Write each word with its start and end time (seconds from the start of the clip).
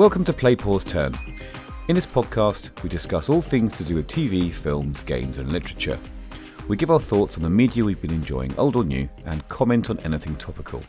Welcome 0.00 0.24
to 0.24 0.32
Play 0.32 0.56
Pause 0.56 0.84
Turn. 0.84 1.14
In 1.88 1.94
this 1.94 2.06
podcast, 2.06 2.82
we 2.82 2.88
discuss 2.88 3.28
all 3.28 3.42
things 3.42 3.76
to 3.76 3.84
do 3.84 3.96
with 3.96 4.06
TV, 4.06 4.50
films, 4.50 5.02
games, 5.02 5.36
and 5.36 5.52
literature. 5.52 5.98
We 6.68 6.78
give 6.78 6.90
our 6.90 6.98
thoughts 6.98 7.36
on 7.36 7.42
the 7.42 7.50
media 7.50 7.84
we've 7.84 8.00
been 8.00 8.10
enjoying, 8.10 8.56
old 8.56 8.76
or 8.76 8.84
new, 8.84 9.10
and 9.26 9.46
comment 9.50 9.90
on 9.90 9.98
anything 9.98 10.36
topical. 10.36 10.82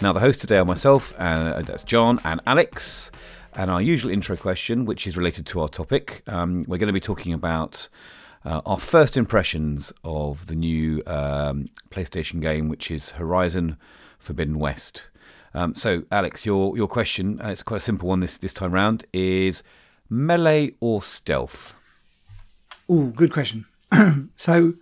Now, 0.00 0.12
the 0.12 0.18
hosts 0.18 0.40
today 0.40 0.56
are 0.56 0.64
myself, 0.64 1.14
and 1.16 1.64
that's 1.64 1.84
John 1.84 2.18
and 2.24 2.40
Alex. 2.44 3.12
And 3.54 3.70
our 3.70 3.80
usual 3.80 4.10
intro 4.10 4.36
question, 4.36 4.84
which 4.84 5.06
is 5.06 5.16
related 5.16 5.46
to 5.46 5.60
our 5.60 5.68
topic, 5.68 6.24
um, 6.26 6.64
we're 6.66 6.78
going 6.78 6.88
to 6.88 6.92
be 6.92 6.98
talking 6.98 7.32
about 7.32 7.88
uh, 8.44 8.62
our 8.66 8.80
first 8.80 9.16
impressions 9.16 9.92
of 10.02 10.48
the 10.48 10.56
new 10.56 11.04
um, 11.06 11.68
PlayStation 11.92 12.40
game, 12.40 12.68
which 12.68 12.90
is 12.90 13.10
Horizon 13.10 13.76
Forbidden 14.18 14.58
West. 14.58 15.04
Um, 15.54 15.74
so, 15.74 16.04
Alex, 16.10 16.46
your 16.46 16.76
your 16.76 16.88
question, 16.88 17.40
uh, 17.42 17.48
it's 17.48 17.62
quite 17.62 17.78
a 17.78 17.80
simple 17.80 18.08
one 18.08 18.20
this, 18.20 18.38
this 18.38 18.52
time 18.52 18.72
round, 18.72 19.04
is 19.12 19.62
melee 20.08 20.74
or 20.80 21.02
stealth? 21.02 21.74
Oh, 22.88 23.06
good 23.06 23.32
question. 23.32 23.66
so, 24.36 24.74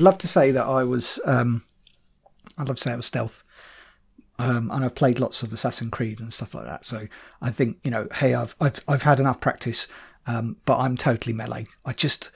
I'd 0.00 0.04
love 0.04 0.18
to 0.18 0.28
say 0.28 0.50
that 0.50 0.66
I 0.66 0.84
was, 0.84 1.20
um, 1.24 1.64
I'd 2.58 2.68
love 2.68 2.76
to 2.76 2.82
say 2.82 2.92
I 2.92 2.96
was 2.96 3.06
stealth. 3.06 3.42
Um, 4.38 4.70
and 4.70 4.82
I've 4.82 4.94
played 4.94 5.20
lots 5.20 5.42
of 5.42 5.52
Assassin's 5.52 5.90
Creed 5.90 6.18
and 6.18 6.32
stuff 6.32 6.54
like 6.54 6.64
that. 6.64 6.86
So 6.86 7.08
I 7.42 7.50
think 7.50 7.76
you 7.84 7.90
know, 7.90 8.08
hey, 8.10 8.32
I've 8.32 8.56
I've 8.58 8.80
I've 8.88 9.02
had 9.02 9.20
enough 9.20 9.38
practice, 9.38 9.86
um, 10.26 10.56
but 10.64 10.78
I'm 10.78 10.96
totally 10.96 11.34
melee. 11.34 11.66
I 11.84 11.92
just 11.92 12.30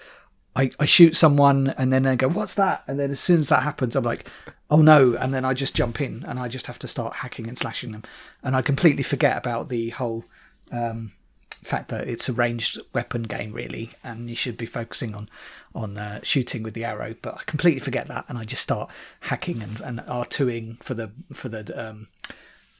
I, 0.57 0.71
I 0.79 0.85
shoot 0.85 1.17
someone 1.17 1.69
and 1.77 1.93
then 1.93 2.07
I 2.07 2.15
go, 2.17 2.29
what's 2.29 2.55
that? 2.55 2.85
And 2.87 2.99
then 3.01 3.11
as 3.11 3.21
soon 3.21 3.41
as 3.41 3.49
that 3.49 3.63
happens, 3.65 3.97
I'm 3.97 4.05
like, 4.05 4.29
oh 4.71 4.83
no. 4.83 5.15
And 5.17 5.35
then 5.35 5.45
I 5.45 5.53
just 5.55 5.75
jump 5.75 6.01
in 6.01 6.25
and 6.29 6.39
I 6.39 6.49
just 6.49 6.67
have 6.69 6.79
to 6.81 6.89
start 6.89 7.15
hacking 7.15 7.49
and 7.49 7.59
slashing 7.59 7.93
them. 7.93 8.05
And 8.43 8.55
I 8.55 8.63
completely 8.63 9.03
forget 9.03 9.37
about 9.37 9.69
the 9.69 9.91
whole 9.91 10.25
um, 10.71 11.11
fact 11.51 11.89
that 11.89 12.07
it's 12.07 12.29
a 12.29 12.33
ranged 12.33 12.79
weapon 12.93 13.25
game, 13.25 13.53
really. 13.53 13.91
And 14.05 14.29
you 14.31 14.37
should 14.37 14.57
be 14.57 14.67
focusing 14.67 15.15
on, 15.15 15.29
on 15.75 15.99
uh, 15.99 16.21
shooting 16.23 16.63
with 16.63 16.75
the 16.75 16.85
arrow. 16.85 17.17
But 17.21 17.35
I 17.35 17.43
completely 17.47 17.81
forget 17.81 18.07
that. 18.09 18.25
And 18.29 18.39
I 18.39 18.45
just 18.45 18.63
start 18.63 18.91
hacking 19.21 19.61
and, 19.61 19.81
and 19.81 19.99
R2ing 20.01 20.83
for 20.85 20.95
the, 20.95 21.11
for 21.33 21.49
the, 21.49 21.89
um, 21.91 22.07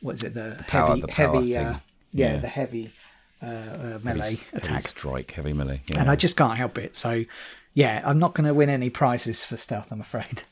what 0.01 0.15
is 0.17 0.23
it? 0.23 0.35
The, 0.35 0.55
The 0.59 0.65
power- 0.65 0.87
heavy, 0.89 1.01
the 1.01 1.13
heavy, 1.13 1.57
uh, 1.57 1.61
yeah, 1.63 1.79
Yeah. 2.35 2.37
the 2.39 2.49
heavy 2.49 2.93
uh, 3.43 3.47
uh, 3.47 3.99
melee 4.05 4.37
Heavy- 4.37 4.43
attack 4.55 4.71
heavy 4.75 4.89
strike, 4.89 5.31
heavy 5.33 5.53
melee. 5.53 5.83
Yeah. 5.89 6.01
and 6.01 6.09
I 6.11 6.15
just 6.17 6.37
can't 6.37 6.57
help 6.57 6.79
it. 6.79 6.97
So, 6.97 7.25
yeah, 7.75 8.01
I'm 8.05 8.19
not 8.19 8.35
going 8.35 8.47
to 8.47 8.55
win 8.55 8.71
any 8.71 8.89
prizes 8.91 9.45
for 9.45 9.57
stealth. 9.57 9.91
I'm 9.93 10.01
afraid. 10.01 10.45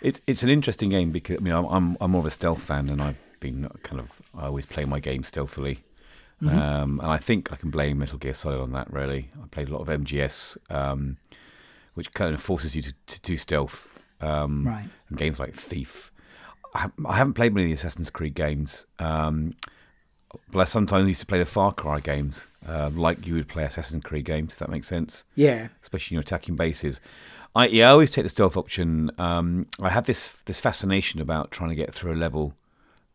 It's 0.00 0.20
it's 0.26 0.42
an 0.42 0.50
interesting 0.50 0.90
game 0.90 1.12
because 1.12 1.38
I 1.38 1.40
mean 1.40 1.54
I'm 1.54 1.64
I'm, 1.66 1.96
I'm 2.00 2.10
more 2.10 2.20
of 2.20 2.26
a 2.26 2.30
stealth 2.30 2.62
fan, 2.62 2.90
and 2.90 3.00
I've 3.00 3.16
been 3.40 3.68
kind 3.82 3.98
of 4.00 4.20
I 4.36 4.46
always 4.46 4.66
play 4.66 4.84
my 4.84 5.00
game 5.00 5.24
stealthily, 5.24 5.82
Mm-hmm. 6.42 6.58
um, 6.58 7.00
and 7.00 7.10
I 7.10 7.16
think 7.16 7.52
I 7.52 7.56
can 7.56 7.70
blame 7.70 7.98
Metal 7.98 8.18
Gear 8.18 8.34
Solid 8.34 8.60
on 8.60 8.72
that. 8.72 8.92
Really, 8.92 9.30
I 9.42 9.46
played 9.46 9.68
a 9.68 9.72
lot 9.72 9.80
of 9.80 10.00
MGS, 10.00 10.58
um, 10.70 11.16
which 11.94 12.12
kind 12.12 12.34
of 12.34 12.42
forces 12.42 12.74
you 12.76 12.82
to, 12.82 12.92
to 13.06 13.20
do 13.20 13.36
stealth. 13.36 13.88
Um, 14.20 14.66
Right. 14.66 14.88
And 15.08 15.16
games 15.18 15.38
like 15.38 15.54
Thief. 15.54 16.10
I 16.74 16.80
haven't, 16.80 17.06
I 17.06 17.16
haven't 17.16 17.34
played 17.34 17.54
many 17.54 17.66
of 17.66 17.70
the 17.70 17.86
Assassin's 17.86 18.10
Creed 18.10 18.34
games, 18.34 18.84
um, 18.98 19.54
but 20.50 20.60
I 20.60 20.64
sometimes 20.64 21.08
used 21.08 21.20
to 21.20 21.26
play 21.26 21.38
the 21.38 21.46
Far 21.46 21.72
Cry 21.72 22.00
games, 22.00 22.44
uh, 22.66 22.90
like 22.94 23.26
you 23.26 23.34
would 23.34 23.48
play 23.48 23.64
Assassin's 23.64 24.02
Creed 24.04 24.24
games, 24.24 24.52
if 24.52 24.58
that 24.58 24.70
makes 24.70 24.88
sense 24.88 25.24
Yeah, 25.34 25.68
especially 25.82 26.14
when 26.14 26.22
you're 26.22 26.26
attacking 26.26 26.56
bases. 26.56 27.00
I 27.56 27.66
yeah, 27.68 27.88
I 27.88 27.92
always 27.92 28.10
take 28.10 28.24
the 28.24 28.30
stealth 28.30 28.56
option. 28.56 29.10
Um, 29.18 29.66
I 29.80 29.90
have 29.90 30.06
this 30.06 30.38
this 30.46 30.60
fascination 30.60 31.20
about 31.20 31.50
trying 31.50 31.70
to 31.70 31.76
get 31.76 31.94
through 31.94 32.12
a 32.12 32.16
level 32.16 32.54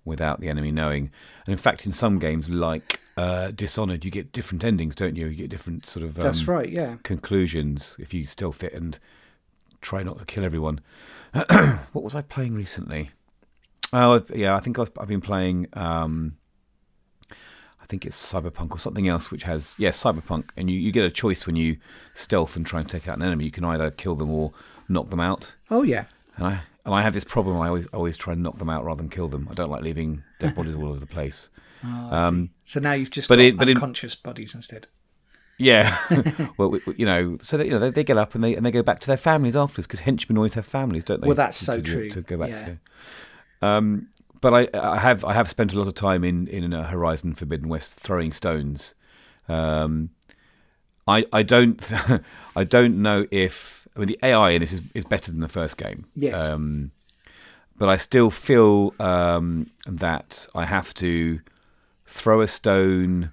without 0.06 0.40
the 0.40 0.48
enemy 0.50 0.72
knowing. 0.72 1.12
And 1.46 1.52
in 1.52 1.58
fact, 1.58 1.86
in 1.86 1.92
some 1.94 2.20
games 2.20 2.50
like 2.50 3.00
uh, 3.18 3.52
Dishonored, 3.52 4.06
you 4.06 4.12
get 4.12 4.32
different 4.32 4.64
endings, 4.64 4.96
don't 4.96 5.16
you? 5.16 5.28
You 5.28 5.36
get 5.36 5.50
different 5.50 5.86
sort 5.86 6.06
of 6.06 6.18
um, 6.18 6.24
that's 6.24 6.48
right. 6.48 6.70
Yeah. 6.70 6.96
conclusions 7.04 7.96
if 8.00 8.14
you 8.14 8.26
stealth 8.26 8.64
it 8.64 8.74
and 8.74 8.98
try 9.82 10.04
not 10.04 10.20
to 10.20 10.26
kill 10.26 10.44
everyone. 10.46 10.80
what 11.34 12.04
was 12.04 12.16
I 12.16 12.22
playing 12.22 12.56
recently? 12.56 13.12
Oh, 13.92 14.24
yeah, 14.34 14.56
I 14.56 14.60
think 14.60 14.80
I've, 14.80 14.92
I've 15.00 15.08
been 15.08 15.22
playing. 15.22 15.68
Um, 15.74 16.38
I 16.38 16.39
think 17.90 18.06
it's 18.06 18.32
Cyberpunk 18.34 18.72
or 18.72 18.80
something 18.80 19.08
else, 19.08 19.30
which 19.32 19.44
has 19.44 19.76
yeah 19.78 19.90
Cyberpunk, 19.90 20.52
and 20.56 20.70
you, 20.70 20.80
you 20.80 20.92
get 20.92 21.04
a 21.04 21.10
choice 21.12 21.46
when 21.46 21.56
you 21.58 21.78
stealth 22.14 22.56
and 22.56 22.66
try 22.66 22.80
and 22.80 22.90
take 22.90 23.08
out 23.08 23.18
an 23.18 23.24
enemy. 23.24 23.46
You 23.46 23.52
can 23.52 23.66
either 23.66 23.92
kill 23.92 24.16
them 24.16 24.30
or 24.32 24.54
knock 24.88 25.10
them 25.10 25.20
out. 25.20 25.56
Oh 25.70 25.84
yeah. 25.84 26.06
And 26.38 26.46
I 26.48 26.62
and 26.86 26.94
I 26.96 27.02
have 27.02 27.14
this 27.14 27.24
problem. 27.26 27.60
I 27.60 27.68
always 27.68 27.88
always 27.88 28.16
try 28.18 28.34
and 28.34 28.42
knock 28.44 28.58
them 28.60 28.70
out 28.70 28.86
rather 28.86 29.02
than 29.02 29.10
kill 29.10 29.28
them. 29.28 29.48
I 29.52 29.54
don't 29.54 29.70
like 29.70 29.82
leaving 29.84 30.24
dead 30.40 30.56
bodies 30.56 30.76
all 30.76 30.88
over 30.88 31.00
the 31.00 31.06
place. 31.08 31.50
Oh, 31.82 31.88
Um, 31.88 32.50
so 32.66 32.82
now 32.82 32.92
you've 32.92 33.10
just 33.10 33.30
but 33.30 33.38
got 33.38 33.46
it- 33.46 33.58
but 33.58 33.70
in- 33.70 33.78
unconscious 33.78 34.14
bodies 34.14 34.54
instead. 34.54 34.88
Yeah, 35.58 35.98
well, 36.58 36.70
we- 36.72 36.82
we- 36.86 36.96
you 36.98 37.06
know, 37.06 37.38
so 37.42 37.56
that 37.58 37.66
you 37.68 37.72
know 37.72 37.80
they, 37.80 37.90
they 37.90 38.04
get 38.04 38.18
up 38.18 38.36
and 38.36 38.44
they 38.44 38.54
and 38.54 38.66
they 38.66 38.72
go 38.72 38.84
back 38.84 39.00
to 39.00 39.08
their 39.08 39.16
families 39.16 39.56
afterwards 39.56 39.88
because 39.88 40.02
henchmen 40.02 40.38
always 40.38 40.56
have 40.56 40.66
families, 40.66 41.06
don't 41.06 41.22
they? 41.22 41.28
Well, 41.28 41.38
that's 41.38 41.58
to, 41.60 41.64
so 41.66 41.76
to, 41.78 41.82
true. 41.82 42.10
To 42.10 42.22
go 42.22 42.36
back 42.38 42.50
Yeah. 42.50 42.66
to. 43.62 43.66
Um, 43.66 44.10
but 44.42 44.54
I, 44.54 44.68
I 44.74 44.98
have 44.98 45.24
I 45.26 45.34
have 45.34 45.50
spent 45.50 45.74
a 45.74 45.78
lot 45.78 45.88
of 45.88 45.94
time 45.94 46.24
in 46.24 46.48
in 46.48 46.74
uh, 46.74 46.88
Horizon 46.88 47.36
Forbidden 47.36 47.70
West 47.70 47.96
throwing 47.96 48.32
stones. 48.32 48.94
Um, 49.48 50.12
I 51.08 51.26
I 51.32 51.44
don't 51.44 51.82
I 52.56 52.64
don't 52.64 53.02
know 53.02 53.28
if 53.32 53.88
I 53.96 54.00
mean 54.00 54.08
the 54.08 54.20
AI 54.24 54.52
in 54.52 54.62
this 54.62 54.74
is, 54.74 54.82
is 54.94 55.06
better 55.06 55.32
than 55.32 55.42
the 55.42 55.48
first 55.48 55.78
game. 55.78 56.06
Yes. 56.16 56.40
Um, 56.40 56.92
but 57.78 57.88
I 57.88 57.96
still 57.98 58.30
feel 58.30 58.94
um, 59.00 59.72
that 59.88 60.48
I 60.54 60.66
have 60.66 60.94
to 60.96 61.40
throw 62.06 62.42
a 62.42 62.48
stone. 62.48 63.32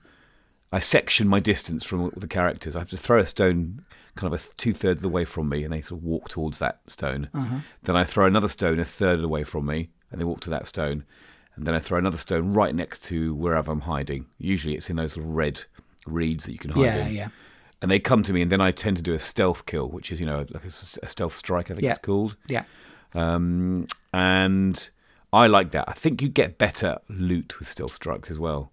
I 0.73 0.79
section 0.79 1.27
my 1.27 1.41
distance 1.41 1.85
from 1.85 2.13
the 2.17 2.29
characters. 2.29 2.77
I 2.77 2.81
have 2.81 2.91
to 2.91 2.97
throw 2.97 3.21
a 3.21 3.27
stone 3.27 3.85
kind 4.15 4.33
of 4.33 4.41
a 4.41 4.55
two 4.55 4.73
thirds 4.73 4.99
of 4.99 5.03
the 5.03 5.09
way 5.09 5.25
from 5.25 5.49
me, 5.49 5.63
and 5.63 5.73
they 5.73 5.83
sort 5.83 6.01
of 6.01 6.05
walk 6.05 6.29
towards 6.29 6.59
that 6.59 6.81
stone. 6.87 7.29
Then 7.83 7.97
I 7.97 8.05
throw 8.05 8.27
another 8.27 8.49
stone 8.49 8.81
a 8.81 8.85
third 8.85 9.17
of 9.17 9.23
the 9.23 9.29
way 9.29 9.45
from 9.45 9.67
me, 9.67 9.91
and 10.11 10.21
they 10.21 10.25
walk 10.25 10.41
to 10.41 10.51
that 10.51 10.67
stone. 10.67 11.05
And 11.57 11.67
then 11.67 11.75
I 11.75 11.79
throw 11.81 11.99
another 11.99 12.19
stone 12.19 12.53
right 12.53 12.75
next 12.75 13.03
to 13.05 13.35
wherever 13.35 13.73
I'm 13.73 13.81
hiding. 13.83 14.27
Usually, 14.39 14.75
it's 14.75 14.91
in 14.91 14.97
those 14.97 15.17
little 15.17 15.33
red 15.33 15.63
reeds 16.07 16.45
that 16.45 16.53
you 16.53 16.59
can 16.59 16.71
hide 16.73 16.83
Yeah, 16.85 16.97
in. 17.07 17.07
yeah. 17.09 17.13
yeah. 17.23 17.29
And 17.83 17.91
they 17.91 17.99
come 17.99 18.23
to 18.25 18.33
me, 18.33 18.43
and 18.43 18.51
then 18.53 18.61
I 18.61 18.71
tend 18.73 18.97
to 18.99 19.03
do 19.03 19.15
a 19.15 19.19
stealth 19.19 19.67
kill, 19.67 19.89
which 19.89 20.11
is 20.13 20.21
you 20.21 20.27
know 20.27 20.47
like 20.51 20.65
a, 20.65 20.69
a 21.03 21.07
stealth 21.07 21.35
strike. 21.35 21.71
I 21.71 21.75
think 21.75 21.83
Yeah. 21.85 21.91
it's 21.91 21.99
called. 21.99 22.37
Yeah. 22.49 22.65
Um, 23.15 23.87
and 24.13 24.89
I 25.33 25.47
like 25.47 25.71
that. 25.73 25.85
I 25.89 25.93
think 25.93 26.23
you 26.23 26.29
get 26.29 26.59
better 26.59 26.99
loot 27.09 27.59
with 27.59 27.69
stealth 27.71 27.95
strikes 27.95 28.31
as 28.31 28.39
well. 28.39 28.71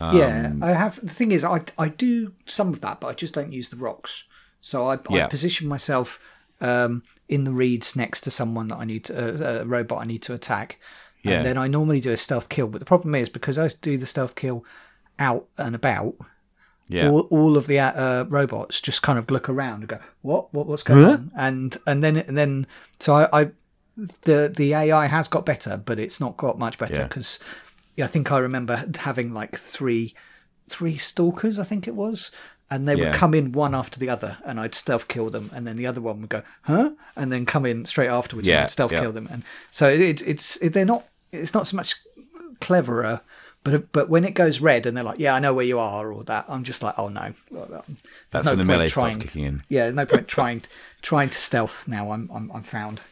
yeah. 0.00 0.46
Um, 0.48 0.62
I 0.62 0.72
have. 0.72 1.00
The 1.02 1.12
thing 1.14 1.32
is, 1.32 1.44
I 1.44 1.62
I 1.78 1.88
do 1.88 2.32
some 2.46 2.68
of 2.72 2.80
that, 2.82 3.00
but 3.00 3.08
I 3.08 3.12
just 3.14 3.34
don't 3.34 3.52
use 3.52 3.68
the 3.70 3.76
rocks. 3.76 4.24
So 4.60 4.88
I, 4.88 4.98
I 5.10 5.26
position 5.26 5.68
myself 5.68 6.18
um, 6.64 7.02
in 7.28 7.44
the 7.44 7.52
reeds 7.52 7.96
next 7.96 8.20
to 8.22 8.30
someone 8.30 8.68
that 8.68 8.76
I 8.76 8.84
need 8.84 9.04
to, 9.06 9.14
uh, 9.16 9.62
a 9.62 9.64
robot 9.66 10.00
I 10.02 10.04
need 10.06 10.22
to 10.22 10.34
attack. 10.34 10.78
Yeah. 11.22 11.36
And 11.36 11.46
then 11.46 11.58
I 11.58 11.68
normally 11.68 12.00
do 12.00 12.12
a 12.12 12.16
stealth 12.16 12.48
kill. 12.48 12.66
But 12.66 12.78
the 12.80 12.84
problem 12.84 13.14
is 13.14 13.28
because 13.28 13.58
I 13.58 13.68
do 13.80 13.96
the 13.96 14.06
stealth 14.06 14.34
kill 14.34 14.64
out 15.18 15.46
and 15.56 15.74
about, 15.74 16.14
Yeah. 16.88 17.08
all, 17.10 17.20
all 17.30 17.56
of 17.56 17.66
the 17.66 17.78
uh, 17.80 18.24
robots 18.28 18.80
just 18.80 19.00
kind 19.02 19.18
of 19.18 19.30
look 19.30 19.48
around 19.48 19.80
and 19.80 19.88
go, 19.88 19.98
"What? 20.22 20.52
What? 20.52 20.66
What's 20.66 20.82
going 20.82 21.04
on?" 21.04 21.30
And 21.36 21.76
and 21.86 22.02
then 22.04 22.16
and 22.18 22.36
then 22.36 22.66
so 23.00 23.14
I, 23.14 23.40
I 23.40 23.50
the 24.22 24.52
the 24.54 24.74
AI 24.74 25.06
has 25.06 25.28
got 25.28 25.46
better, 25.46 25.76
but 25.78 25.98
it's 25.98 26.20
not 26.20 26.36
got 26.36 26.58
much 26.58 26.76
better 26.78 27.00
Yeah. 27.00 27.08
because 27.08 27.38
yeah, 27.96 28.04
I 28.04 28.08
think 28.08 28.30
I 28.32 28.38
remember 28.38 28.84
having 28.98 29.32
like 29.32 29.56
three 29.56 30.14
three 30.68 30.96
stalkers, 30.98 31.58
I 31.58 31.64
think 31.64 31.86
it 31.88 31.94
was. 31.94 32.30
And 32.70 32.88
they 32.88 32.94
Yeah. 32.96 33.10
would 33.10 33.14
come 33.14 33.34
in 33.34 33.52
one 33.52 33.74
after 33.74 34.00
the 34.00 34.08
other, 34.08 34.38
and 34.44 34.58
I'd 34.58 34.74
stealth 34.74 35.06
kill 35.06 35.28
them, 35.30 35.50
and 35.54 35.66
then 35.66 35.76
the 35.76 35.86
other 35.86 36.00
one 36.00 36.20
would 36.22 36.30
go, 36.30 36.42
"Huh?" 36.62 36.92
and 37.14 37.30
then 37.30 37.44
come 37.46 37.66
in 37.66 37.84
straight 37.84 38.08
afterwards, 38.08 38.48
and 38.48 38.54
Yeah, 38.54 38.62
I'd 38.64 38.70
stealth 38.70 38.92
yeah. 38.92 39.00
kill 39.00 39.12
them, 39.12 39.28
and 39.30 39.42
so 39.70 39.88
it, 39.90 40.22
it's 40.26 40.56
it, 40.62 40.72
they're 40.72 40.84
not 40.86 41.06
it's 41.30 41.52
not 41.54 41.66
so 41.66 41.76
much 41.76 41.94
cleverer, 42.60 43.20
but 43.64 43.92
but 43.92 44.08
when 44.08 44.24
it 44.24 44.32
goes 44.34 44.60
red 44.60 44.86
and 44.86 44.96
they're 44.96 45.04
like, 45.04 45.18
"Yeah, 45.18 45.34
I 45.34 45.38
know 45.40 45.52
where 45.54 45.64
you 45.66 45.78
are," 45.78 46.12
or 46.12 46.24
that, 46.24 46.46
I'm 46.48 46.64
just 46.64 46.82
like, 46.82 46.94
"Oh 46.98 47.08
no." 47.08 47.34
There's 47.50 47.70
That's 48.30 48.44
no 48.44 48.52
when 48.52 48.58
the 48.58 48.64
melee 48.64 48.88
trying, 48.88 49.12
starts 49.12 49.24
kicking 49.30 49.44
in. 49.44 49.62
Yeah, 49.68 49.82
there's 49.84 49.94
no 49.94 50.06
point 50.06 50.28
trying 50.36 50.62
trying 51.02 51.30
to 51.30 51.38
stealth 51.38 51.86
now. 51.86 52.12
I'm 52.12 52.30
I'm, 52.32 52.50
I'm 52.52 52.62
found. 52.62 53.02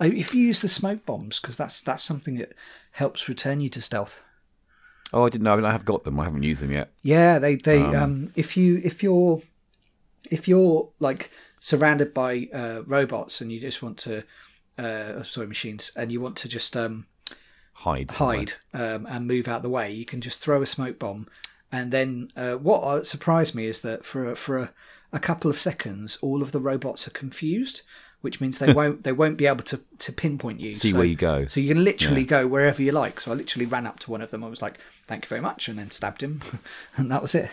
Uh, 0.00 0.06
If 0.12 0.34
you 0.34 0.42
use 0.46 0.60
the 0.62 0.68
smoke 0.68 1.06
bombs, 1.06 1.38
because 1.40 1.56
that's 1.56 1.80
that's 1.80 2.02
something 2.02 2.36
that 2.38 2.52
helps 2.92 3.28
return 3.28 3.60
you 3.60 3.68
to 3.70 3.80
stealth. 3.80 4.22
Oh, 5.12 5.26
I 5.26 5.28
didn't 5.28 5.44
know. 5.44 5.52
I 5.52 5.56
mean, 5.56 5.64
I 5.64 5.72
have 5.72 5.84
got 5.84 6.04
them. 6.04 6.20
I 6.20 6.24
haven't 6.24 6.42
used 6.42 6.62
them 6.62 6.72
yet. 6.72 6.92
Yeah, 7.02 7.38
they 7.38 7.56
they 7.56 7.80
um, 7.80 8.32
if 8.36 8.56
you 8.56 8.80
if 8.84 9.02
you're 9.02 9.42
if 10.30 10.46
you're 10.46 10.88
like 11.00 11.30
surrounded 11.58 12.14
by 12.14 12.48
uh, 12.54 12.82
robots 12.86 13.40
and 13.40 13.50
you 13.52 13.60
just 13.60 13.82
want 13.82 13.98
to 13.98 14.22
uh, 14.78 15.22
sorry 15.22 15.46
machines 15.46 15.92
and 15.96 16.10
you 16.12 16.20
want 16.20 16.36
to 16.36 16.48
just 16.48 16.76
um, 16.76 17.06
Hide. 17.72 18.10
hide 18.10 18.54
um, 18.74 19.06
and 19.06 19.26
move 19.26 19.48
out 19.48 19.62
the 19.62 19.68
way, 19.68 19.90
you 19.90 20.04
can 20.04 20.20
just 20.20 20.40
throw 20.40 20.62
a 20.62 20.66
smoke 20.66 20.98
bomb, 20.98 21.26
and 21.72 21.90
then 21.90 22.30
uh, 22.36 22.54
what 22.54 22.82
uh, 22.82 23.04
surprised 23.04 23.54
me 23.54 23.66
is 23.66 23.80
that 23.80 24.04
for 24.04 24.30
a, 24.30 24.36
for 24.36 24.58
a, 24.58 24.72
a 25.12 25.18
couple 25.18 25.50
of 25.50 25.58
seconds, 25.58 26.18
all 26.20 26.42
of 26.42 26.52
the 26.52 26.60
robots 26.60 27.08
are 27.08 27.12
confused, 27.12 27.82
which 28.20 28.40
means 28.40 28.58
they 28.58 28.72
won't 28.80 29.04
they 29.04 29.12
won't 29.12 29.36
be 29.36 29.46
able 29.46 29.64
to, 29.64 29.80
to 30.00 30.12
pinpoint 30.12 30.60
you. 30.60 30.74
See 30.74 30.90
so, 30.92 30.98
where 30.98 31.06
you 31.06 31.16
go. 31.16 31.46
So 31.46 31.60
you 31.60 31.68
can 31.74 31.84
literally 31.84 32.22
Yeah. 32.22 32.26
go 32.26 32.46
wherever 32.46 32.82
you 32.82 32.92
like. 32.92 33.20
So 33.20 33.32
I 33.32 33.34
literally 33.34 33.66
ran 33.66 33.86
up 33.86 33.98
to 34.00 34.10
one 34.10 34.22
of 34.22 34.30
them. 34.30 34.42
I 34.44 34.48
was 34.48 34.60
like, 34.62 34.78
"Thank 35.06 35.24
you 35.24 35.28
very 35.28 35.40
much," 35.40 35.68
and 35.68 35.78
then 35.78 35.90
stabbed 35.90 36.22
him, 36.22 36.40
and 36.96 37.10
that 37.10 37.22
was 37.22 37.34
it. 37.34 37.50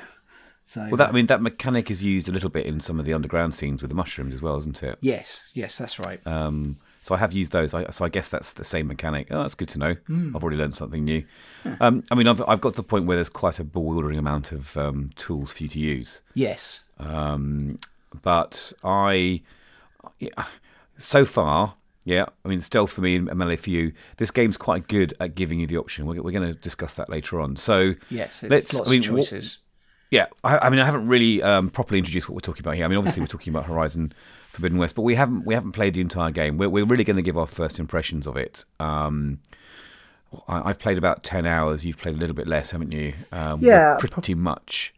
So 0.66 0.82
Well, 0.82 0.98
that 0.98 1.10
I 1.10 1.12
mean 1.14 1.28
that 1.28 1.42
mechanic 1.42 1.90
is 1.90 2.04
used 2.04 2.28
a 2.28 2.32
little 2.32 2.50
bit 2.50 2.66
in 2.66 2.82
some 2.82 3.00
of 3.00 3.06
the 3.06 3.14
underground 3.14 3.56
scenes 3.56 3.82
with 3.82 3.90
the 3.90 3.96
mushrooms 3.96 4.34
as 4.34 4.42
well, 4.42 4.58
isn't 4.58 4.84
it? 4.84 4.98
yes, 5.02 5.44
yes, 5.54 5.78
that's 5.78 5.98
right. 6.00 6.20
Um, 6.28 6.76
so 7.04 7.16
I 7.16 7.20
have 7.20 7.32
used 7.32 7.54
those. 7.54 7.74
I, 7.74 7.90
so 7.90 8.04
I 8.04 8.10
guess 8.10 8.28
that's 8.28 8.52
the 8.52 8.66
same 8.66 8.88
mechanic. 8.88 9.28
Oh, 9.32 9.42
that's 9.42 9.56
good 9.56 9.70
to 9.70 9.80
know. 9.80 9.94
Hmm. 10.08 10.36
I've 10.36 10.44
already 10.44 10.58
learned 10.58 10.76
something 10.76 11.06
new. 11.06 11.24
Um, 11.80 12.04
I 12.12 12.16
mean, 12.16 12.28
I've 12.28 12.44
I've 12.46 12.60
got 12.60 12.72
to 12.74 12.76
the 12.78 12.84
point 12.84 13.06
where 13.06 13.16
there's 13.16 13.30
quite 13.30 13.60
a 13.60 13.64
bewildering 13.64 14.20
amount 14.20 14.52
of 14.52 14.76
um, 14.76 15.12
tools 15.16 15.54
for 15.54 15.64
you 15.64 15.70
to 15.70 15.80
use. 15.80 16.20
yes, 16.34 16.82
Um, 17.00 17.78
but 18.22 18.74
I, 18.84 19.42
yeah, 20.20 20.46
so 20.98 21.26
far, 21.26 21.76
yeah, 22.06 22.26
I 22.46 22.48
mean, 22.48 22.62
stealth 22.62 22.92
for 22.92 23.02
me 23.02 23.16
and 23.18 23.26
melee 23.36 23.56
for 23.58 23.70
you. 23.70 23.92
This 24.18 24.32
game's 24.32 24.58
quite 24.58 24.88
good 24.88 25.14
at 25.20 25.36
giving 25.36 25.60
you 25.60 25.68
the 25.68 25.78
option. 25.78 26.06
We're, 26.06 26.22
we're 26.22 26.32
going 26.32 26.48
to 26.54 26.60
discuss 26.60 26.94
that 26.96 27.10
later 27.10 27.40
on. 27.40 27.56
So 27.58 27.94
yes. 28.10 28.44
It's 28.44 28.50
Let's- 28.52 28.74
lots 28.74 28.90
I 28.90 28.92
mean, 28.92 29.04
of 29.04 29.12
what- 29.12 29.18
choices. 29.24 29.58
yeah, 30.10 30.28
I, 30.44 30.58
I 30.60 30.70
mean, 30.70 30.80
I 30.80 30.86
haven't 30.86 31.08
really 31.08 31.42
um, 31.44 31.70
properly 31.70 32.00
introduced 32.00 32.30
what 32.30 32.36
we're 32.36 32.40
talking 32.42 32.62
about 32.64 32.76
here. 32.76 32.86
I 32.86 32.88
mean, 32.88 32.98
obviously, 32.98 33.22
we're 33.22 33.28
talking 33.28 33.54
about 33.54 33.66
Horizon 33.66 34.14
Forbidden 34.54 34.78
West, 34.80 34.96
but 34.96 35.02
we 35.04 35.16
haven't 35.16 35.46
we 35.46 35.54
haven't 35.54 35.74
played 35.74 35.94
the 35.94 36.02
entire 36.02 36.32
game. 36.32 36.58
We're, 36.58 36.70
we're 36.70 36.86
really 36.86 37.04
going 37.04 37.18
to 37.18 37.22
give 37.22 37.38
our 37.38 37.46
first 37.46 37.78
impressions 37.78 38.26
of 38.26 38.38
it. 38.38 38.64
Um, 38.80 39.40
I, 40.48 40.70
I've 40.70 40.80
played 40.80 40.98
about 40.98 41.24
ten 41.24 41.46
hours. 41.46 41.86
You've 41.86 41.98
played 41.98 42.16
a 42.16 42.18
little 42.18 42.36
bit 42.36 42.48
less, 42.48 42.72
haven't 42.72 42.92
you? 42.92 43.14
Um, 43.32 43.62
Yeah, 43.62 43.98
pretty 44.00 44.34
much 44.34 44.94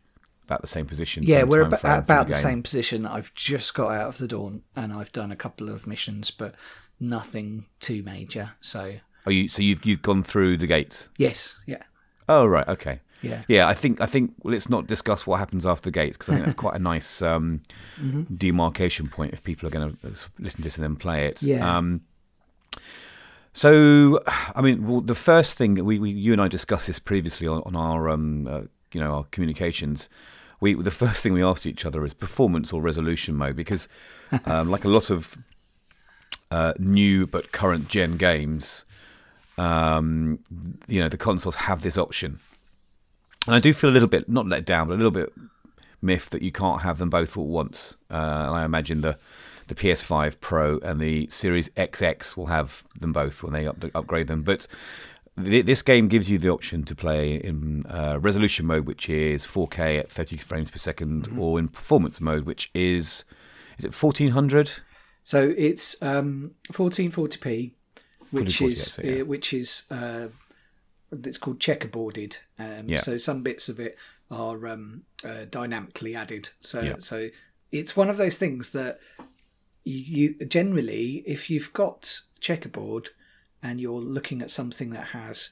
about 0.49 0.61
the 0.61 0.67
same 0.67 0.85
position. 0.85 1.23
Yeah, 1.23 1.39
same 1.39 1.49
we're 1.49 1.63
ab- 1.63 1.73
about 1.83 2.27
the 2.27 2.33
game. 2.33 2.41
same 2.41 2.63
position. 2.63 3.05
I've 3.05 3.33
just 3.35 3.73
got 3.73 3.91
out 3.91 4.07
of 4.07 4.17
the 4.17 4.27
Daunt 4.27 4.63
and 4.75 4.91
I've 4.93 5.11
done 5.11 5.31
a 5.31 5.35
couple 5.35 5.69
of 5.69 5.85
missions, 5.87 6.31
but 6.31 6.55
nothing 6.99 7.65
too 7.79 8.01
major. 8.03 8.51
So 8.61 8.95
Oh, 9.27 9.31
you 9.31 9.47
so 9.47 9.61
you've 9.61 9.85
you've 9.85 10.01
gone 10.01 10.23
through 10.23 10.57
the 10.57 10.67
gates. 10.67 11.07
yes, 11.17 11.55
yeah, 11.67 11.83
Oh, 12.27 12.45
right, 12.45 12.67
okay. 12.67 12.99
yeah, 13.21 13.41
Yeah, 13.47 13.67
I 13.67 13.73
think 13.73 14.01
I 14.01 14.05
think 14.05 14.33
let's 14.43 14.69
not 14.69 14.87
discuss 14.87 15.27
what 15.27 15.39
happens 15.39 15.65
after 15.65 15.85
the 15.85 15.91
gates 15.91 16.15
because 16.17 16.29
I 16.29 16.33
think 16.33 16.45
that's 16.45 16.55
quite 16.55 16.75
a 16.75 16.79
nice 16.79 17.21
um, 17.31 17.61
Mm-hmm. 18.01 18.33
demarcation 18.35 19.07
point 19.09 19.33
if 19.33 19.43
people 19.43 19.67
are 19.67 19.71
going 19.71 19.97
to 20.01 20.07
listen 20.39 20.57
to 20.57 20.61
this 20.63 20.75
and 20.77 20.83
then 20.83 20.95
play 20.95 21.25
it. 21.27 21.41
Yeah. 21.43 21.77
Um, 21.77 22.01
so, 23.53 24.19
I 24.55 24.61
mean, 24.61 24.87
well, 24.87 25.01
the 25.01 25.15
first 25.15 25.57
thing 25.57 25.75
we, 25.83 25.99
we 25.99 26.11
you 26.11 26.31
and 26.33 26.41
I 26.41 26.47
discussed 26.47 26.87
this 26.87 26.99
previously 26.99 27.47
on, 27.47 27.61
on 27.65 27.75
our 27.75 28.09
um, 28.09 28.47
uh, 28.47 28.61
you 28.93 29.01
know 29.01 29.11
our 29.13 29.23
communications. 29.31 30.07
We 30.59 30.73
the 30.73 30.91
first 30.91 31.23
thing 31.23 31.33
we 31.33 31.43
asked 31.43 31.65
each 31.65 31.85
other 31.85 32.05
is 32.05 32.13
performance 32.13 32.73
or 32.73 32.81
resolution 32.81 33.35
mode 33.35 33.55
because, 33.55 33.87
um, 34.45 34.69
like 34.69 34.85
a 34.85 34.89
lot 34.89 35.09
of 35.09 35.37
uh, 36.51 36.73
new 36.77 37.27
but 37.27 37.51
current 37.51 37.87
gen 37.87 38.17
games, 38.17 38.85
um, 39.57 40.39
you 40.87 40.99
know 40.99 41.09
the 41.09 41.17
consoles 41.17 41.55
have 41.55 41.81
this 41.81 41.97
option. 41.97 42.39
And 43.47 43.55
I 43.55 43.59
do 43.59 43.73
feel 43.73 43.89
a 43.89 43.91
little 43.91 44.09
bit 44.09 44.27
not 44.27 44.47
let 44.47 44.65
down, 44.65 44.87
but 44.87 44.95
a 44.95 44.97
little 44.97 45.11
bit 45.11 45.33
miffed 46.01 46.31
that 46.31 46.41
you 46.41 46.51
can't 46.51 46.81
have 46.81 46.97
them 46.97 47.09
both 47.09 47.37
at 47.37 47.43
once. 47.43 47.95
Uh, 48.11 48.15
and 48.47 48.55
I 48.55 48.65
imagine 48.65 49.01
the 49.01 49.17
the 49.67 49.75
PS5 49.75 50.39
Pro 50.41 50.79
and 50.79 50.99
the 50.99 51.27
Series 51.29 51.69
XX 51.69 52.35
will 52.35 52.47
have 52.47 52.83
them 52.99 53.13
both 53.13 53.43
when 53.43 53.53
they 53.53 53.67
up, 53.67 53.77
upgrade 53.93 54.27
them. 54.27 54.41
But 54.41 54.67
th- 55.43 55.65
this 55.65 55.81
game 55.81 56.07
gives 56.07 56.29
you 56.29 56.37
the 56.37 56.49
option 56.49 56.83
to 56.83 56.95
play 56.95 57.35
in 57.35 57.85
uh, 57.87 58.17
resolution 58.19 58.65
mode, 58.65 58.85
which 58.85 59.09
is 59.09 59.45
4K 59.45 59.99
at 59.99 60.11
30 60.11 60.37
frames 60.37 60.71
per 60.71 60.77
2nd 60.79 61.37
or 61.37 61.59
in 61.59 61.67
performance 61.67 62.19
mode, 62.21 62.43
which 62.45 62.71
is 62.73 63.25
is 63.77 63.85
it 63.85 63.93
1400? 63.93 64.71
So 65.23 65.53
it's 65.57 65.95
um, 66.01 66.51
1440p, 66.71 67.71
which 68.31 68.61
is 68.61 68.95
that's 68.95 68.99
it, 68.99 69.05
yeah. 69.05 69.21
uh, 69.21 69.25
which 69.25 69.53
is 69.53 69.83
uh, 69.91 70.27
it's 71.11 71.37
called 71.37 71.59
checkerboarded. 71.59 72.37
Um, 72.57 72.89
Yeah. 72.89 72.99
So 72.99 73.17
some 73.17 73.43
bits 73.43 73.69
of 73.69 73.79
it 73.79 73.97
are 74.31 74.67
um, 74.67 75.03
uh, 75.23 75.45
dynamically 75.49 76.15
added. 76.15 76.49
So 76.61 76.81
Yeah. 76.81 76.95
so 76.99 77.29
it's 77.71 77.95
one 77.95 78.09
of 78.09 78.17
those 78.17 78.37
things 78.37 78.71
that 78.71 78.99
you, 79.83 80.33
you 80.39 80.45
generally, 80.45 81.23
if 81.25 81.49
you've 81.49 81.71
got 81.73 82.21
checkerboard 82.39 83.09
and 83.61 83.79
you're 83.79 84.01
looking 84.01 84.41
at 84.41 84.51
something 84.51 84.91
that 84.91 85.07
has 85.07 85.49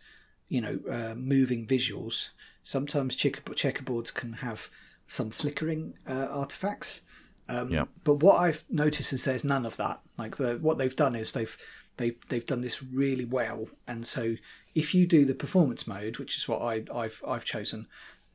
you 0.50 0.62
know 0.62 0.80
uh, 0.89 1.15
moving 1.15 1.68
visuals, 1.68 2.30
sometimes 2.63 3.15
checker, 3.15 3.42
checkerboards 3.54 4.13
can 4.13 4.33
have 4.33 4.69
some 5.07 5.30
flickering 5.30 5.94
uh, 6.07 6.27
artifacts. 6.30 7.01
Um, 7.50 7.71
Yeah. 7.71 7.86
But 8.04 8.15
what 8.15 8.38
I've 8.38 8.65
noticed 8.69 9.13
is 9.13 9.24
there's 9.24 9.44
none 9.44 9.65
of 9.65 9.77
that. 9.77 10.01
Like 10.18 10.36
the 10.38 10.57
what 10.62 10.77
they've 10.77 10.95
done 10.95 11.15
is 11.15 11.33
they've 11.33 11.57
they 11.98 12.15
they've 12.30 12.45
done 12.45 12.62
this 12.62 12.83
really 12.83 13.25
well. 13.25 13.68
And 13.88 14.06
so 14.06 14.36
if 14.75 14.94
you 14.94 15.07
do 15.07 15.25
the 15.25 15.36
performance 15.36 15.88
mode, 15.88 16.18
which 16.18 16.38
is 16.38 16.48
what 16.48 16.62
I, 16.62 16.83
I've 16.94 17.21
I've 17.27 17.45
chosen, 17.45 17.88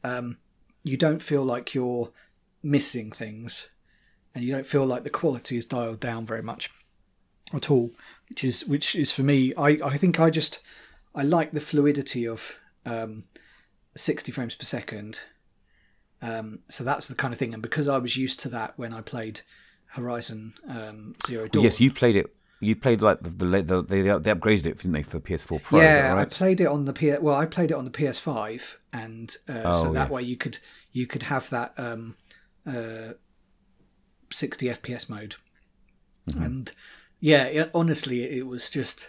um, 0.02 0.38
you 0.82 0.96
don't 0.96 1.22
feel 1.22 1.44
like 1.44 1.74
you're 1.74 2.10
missing 2.62 3.12
things, 3.12 3.68
and 4.34 4.44
you 4.44 4.52
don't 4.52 4.66
feel 4.66 4.86
like 4.86 5.04
the 5.04 5.10
quality 5.10 5.56
is 5.56 5.66
dialed 5.66 6.00
down 6.00 6.26
very 6.26 6.42
much 6.42 6.70
at 7.54 7.70
all. 7.70 7.90
Which 8.28 8.44
is 8.44 8.66
which 8.66 8.94
is 8.96 9.10
for 9.12 9.22
me. 9.22 9.52
I 9.56 9.78
I 9.84 9.96
think 9.96 10.18
I 10.20 10.30
just 10.30 10.60
I 11.14 11.22
like 11.22 11.52
the 11.52 11.60
fluidity 11.60 12.26
of 12.26 12.56
um, 12.86 13.24
60 13.96 14.32
frames 14.32 14.54
per 14.54 14.64
second. 14.64 15.20
Um, 16.22 16.60
so 16.68 16.84
that's 16.84 17.08
the 17.08 17.14
kind 17.14 17.32
of 17.32 17.38
thing, 17.38 17.52
and 17.52 17.62
because 17.62 17.88
I 17.88 17.98
was 17.98 18.16
used 18.16 18.40
to 18.40 18.48
that 18.50 18.78
when 18.78 18.92
I 18.94 19.00
played 19.00 19.40
Horizon 19.88 20.54
um, 20.68 21.14
Zero 21.26 21.48
Dawn. 21.48 21.64
Yes, 21.64 21.80
you 21.80 21.92
played 21.92 22.16
it. 22.16 22.34
You 22.60 22.76
played 22.76 23.02
like 23.02 23.20
the, 23.22 23.28
the, 23.30 23.62
the 23.62 23.82
they 23.82 24.02
they 24.02 24.08
upgraded 24.32 24.66
it, 24.66 24.76
didn't 24.76 24.92
they, 24.92 25.02
for 25.02 25.18
PS4 25.18 25.62
Pro? 25.62 25.80
yeah, 25.80 26.14
that 26.14 26.18
I 26.18 26.24
played 26.24 26.60
it 26.60 26.66
on 26.68 26.84
the 26.84 26.92
P. 26.92 27.10
Well, 27.18 27.34
I 27.34 27.44
played 27.44 27.72
it 27.72 27.74
on 27.74 27.84
the 27.84 27.90
PS5, 27.90 28.62
and 28.92 29.36
uh, 29.48 29.62
Oh, 29.64 29.82
so 29.82 29.92
that 29.92 30.02
yes. 30.04 30.10
way 30.10 30.22
you 30.22 30.36
could 30.36 30.58
you 30.92 31.08
could 31.08 31.24
have 31.24 31.50
that 31.50 31.74
um, 31.76 32.14
uh, 32.66 33.14
60 34.30 34.66
FPS 34.68 35.08
mode, 35.08 35.34
Mm-hmm. 36.30 36.42
and 36.42 36.72
yeah, 37.22 37.44
it, 37.44 37.70
honestly, 37.72 38.24
it 38.38 38.46
was 38.46 38.68
just. 38.68 39.08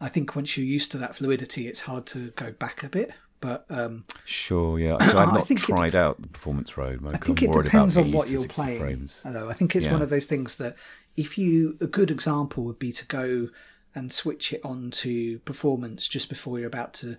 I 0.00 0.08
think 0.08 0.34
once 0.34 0.56
you're 0.56 0.66
used 0.66 0.90
to 0.92 0.98
that 0.98 1.14
fluidity, 1.14 1.68
it's 1.68 1.80
hard 1.80 2.06
to 2.06 2.30
go 2.30 2.50
back 2.52 2.82
a 2.82 2.88
bit. 2.88 3.12
But 3.40 3.66
um, 3.70 4.04
Sure, 4.24 4.78
yeah. 4.78 4.96
So 5.10 5.18
I've 5.18 5.32
not 5.34 5.46
think 5.46 5.60
it- 5.62 5.66
tried 5.66 5.94
out 5.94 6.20
the 6.22 6.28
performance 6.28 6.76
road 6.76 7.00
mode. 7.00 7.12
I 7.14 7.18
think 7.18 7.40
I'm 7.42 7.48
it 7.48 7.50
worried 7.54 7.64
depends 7.66 7.96
about 7.96 8.06
on 8.06 8.12
what 8.12 8.28
you're 8.30 8.40
60 8.42 8.54
playing. 8.54 8.80
Frames. 8.80 9.20
Although 9.24 9.50
I 9.50 9.52
think 9.52 9.76
it's 9.76 9.86
Yeah. 9.86 9.92
one 9.92 10.02
of 10.02 10.10
those 10.10 10.26
things 10.26 10.56
that 10.56 10.76
if 11.16 11.36
you 11.38 11.76
a 11.80 11.86
good 11.86 12.10
example 12.10 12.64
would 12.64 12.78
be 12.78 12.90
to 12.92 13.04
go 13.06 13.48
and 13.94 14.12
switch 14.12 14.52
it 14.52 14.60
on 14.64 14.90
to 14.90 15.38
performance 15.40 16.08
just 16.08 16.28
before 16.28 16.58
you're 16.58 16.66
about 16.68 16.94
to 16.94 17.16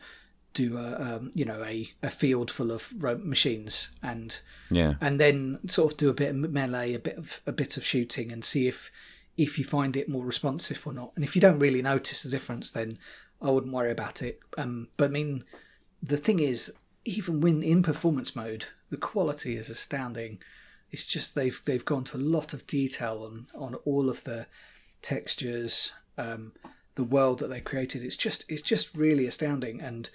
do 0.53 0.77
a 0.77 1.01
um, 1.01 1.31
you 1.33 1.45
know 1.45 1.63
a, 1.63 1.89
a 2.01 2.09
field 2.09 2.49
full 2.51 2.71
of 2.71 2.93
machines 3.23 3.89
and 4.01 4.39
Yeah, 4.69 4.95
and 5.01 5.19
then 5.21 5.59
sort 5.67 5.91
of 5.93 5.97
do 5.97 6.09
a 6.09 6.13
bit 6.13 6.29
of 6.29 6.35
melee, 6.35 6.93
a 6.93 6.99
bit 6.99 7.17
of 7.17 7.39
a 7.45 7.51
bit 7.51 7.77
of 7.77 7.85
shooting, 7.85 8.31
and 8.31 8.43
see 8.43 8.67
if 8.67 8.91
if 9.37 9.57
you 9.57 9.65
find 9.65 9.95
it 9.95 10.09
more 10.09 10.25
responsive 10.25 10.85
or 10.85 10.93
not. 10.93 11.11
And 11.15 11.23
if 11.23 11.35
you 11.35 11.41
don't 11.41 11.59
really 11.59 11.81
notice 11.81 12.23
the 12.23 12.29
difference, 12.29 12.71
then 12.71 12.99
I 13.41 13.49
wouldn't 13.49 13.73
worry 13.73 13.91
about 13.91 14.21
it. 14.21 14.39
Um, 14.57 14.89
but 14.97 15.05
I 15.05 15.07
mean, 15.09 15.43
the 16.01 16.17
thing 16.17 16.39
is, 16.39 16.71
even 17.05 17.41
when 17.41 17.63
in 17.63 17.83
performance 17.83 18.35
mode, 18.35 18.65
the 18.89 18.97
quality 18.97 19.57
is 19.57 19.69
astounding. 19.69 20.39
It's 20.91 21.05
just 21.05 21.35
they've 21.35 21.59
they've 21.65 21.83
gone 21.83 22.03
to 22.05 22.17
a 22.17 22.19
lot 22.19 22.53
of 22.53 22.67
detail 22.67 23.23
on 23.25 23.47
on 23.55 23.75
all 23.85 24.09
of 24.09 24.23
the 24.23 24.45
textures, 25.01 25.91
um, 26.17 26.53
the 26.95 27.03
world 27.03 27.39
that 27.39 27.47
they 27.47 27.59
created. 27.59 28.03
It's 28.03 28.17
just 28.17 28.45
it's 28.47 28.61
just 28.61 28.95
really 28.95 29.25
astounding, 29.25 29.81
and 29.81 30.09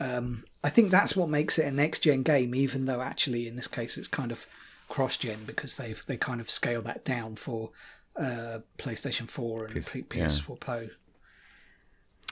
um, 0.00 0.44
I 0.64 0.68
think 0.70 0.90
that's 0.90 1.16
what 1.16 1.28
makes 1.28 1.58
it 1.58 1.66
a 1.66 1.70
next 1.70 2.00
gen 2.00 2.22
game. 2.22 2.54
Even 2.54 2.86
though 2.86 3.00
actually 3.00 3.46
in 3.46 3.56
this 3.56 3.68
case 3.68 3.96
it's 3.96 4.08
kind 4.08 4.32
of 4.32 4.46
cross 4.88 5.16
gen 5.16 5.44
because 5.46 5.76
they've 5.76 6.02
they 6.06 6.16
kind 6.16 6.40
of 6.40 6.50
scale 6.50 6.82
that 6.82 7.04
down 7.04 7.36
for 7.36 7.70
uh, 8.18 8.58
PlayStation 8.78 9.28
Four 9.28 9.66
and 9.66 9.74
PS 9.82 9.90
P- 9.90 10.04
yeah. 10.14 10.26
PS4 10.26 10.60
Pro. 10.60 10.88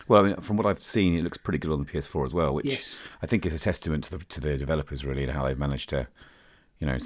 Well, 0.08 0.20
I 0.24 0.28
mean, 0.28 0.36
from 0.36 0.56
what 0.56 0.66
I've 0.66 0.82
seen, 0.82 1.16
it 1.16 1.22
looks 1.22 1.38
pretty 1.38 1.58
good 1.58 1.70
on 1.70 1.78
the 1.78 1.90
PS4 1.90 2.26
as 2.26 2.34
well, 2.34 2.52
which 2.54 2.66
Yes. 2.66 2.96
I 3.22 3.26
think 3.26 3.46
is 3.46 3.54
a 3.54 3.58
testament 3.58 4.04
to 4.04 4.18
the 4.18 4.24
to 4.24 4.40
the 4.40 4.58
developers 4.58 5.04
really 5.04 5.22
and 5.24 5.32
how 5.32 5.46
they've 5.46 5.58
managed 5.58 5.88
to, 5.90 6.06
you 6.78 6.86
know, 6.86 6.98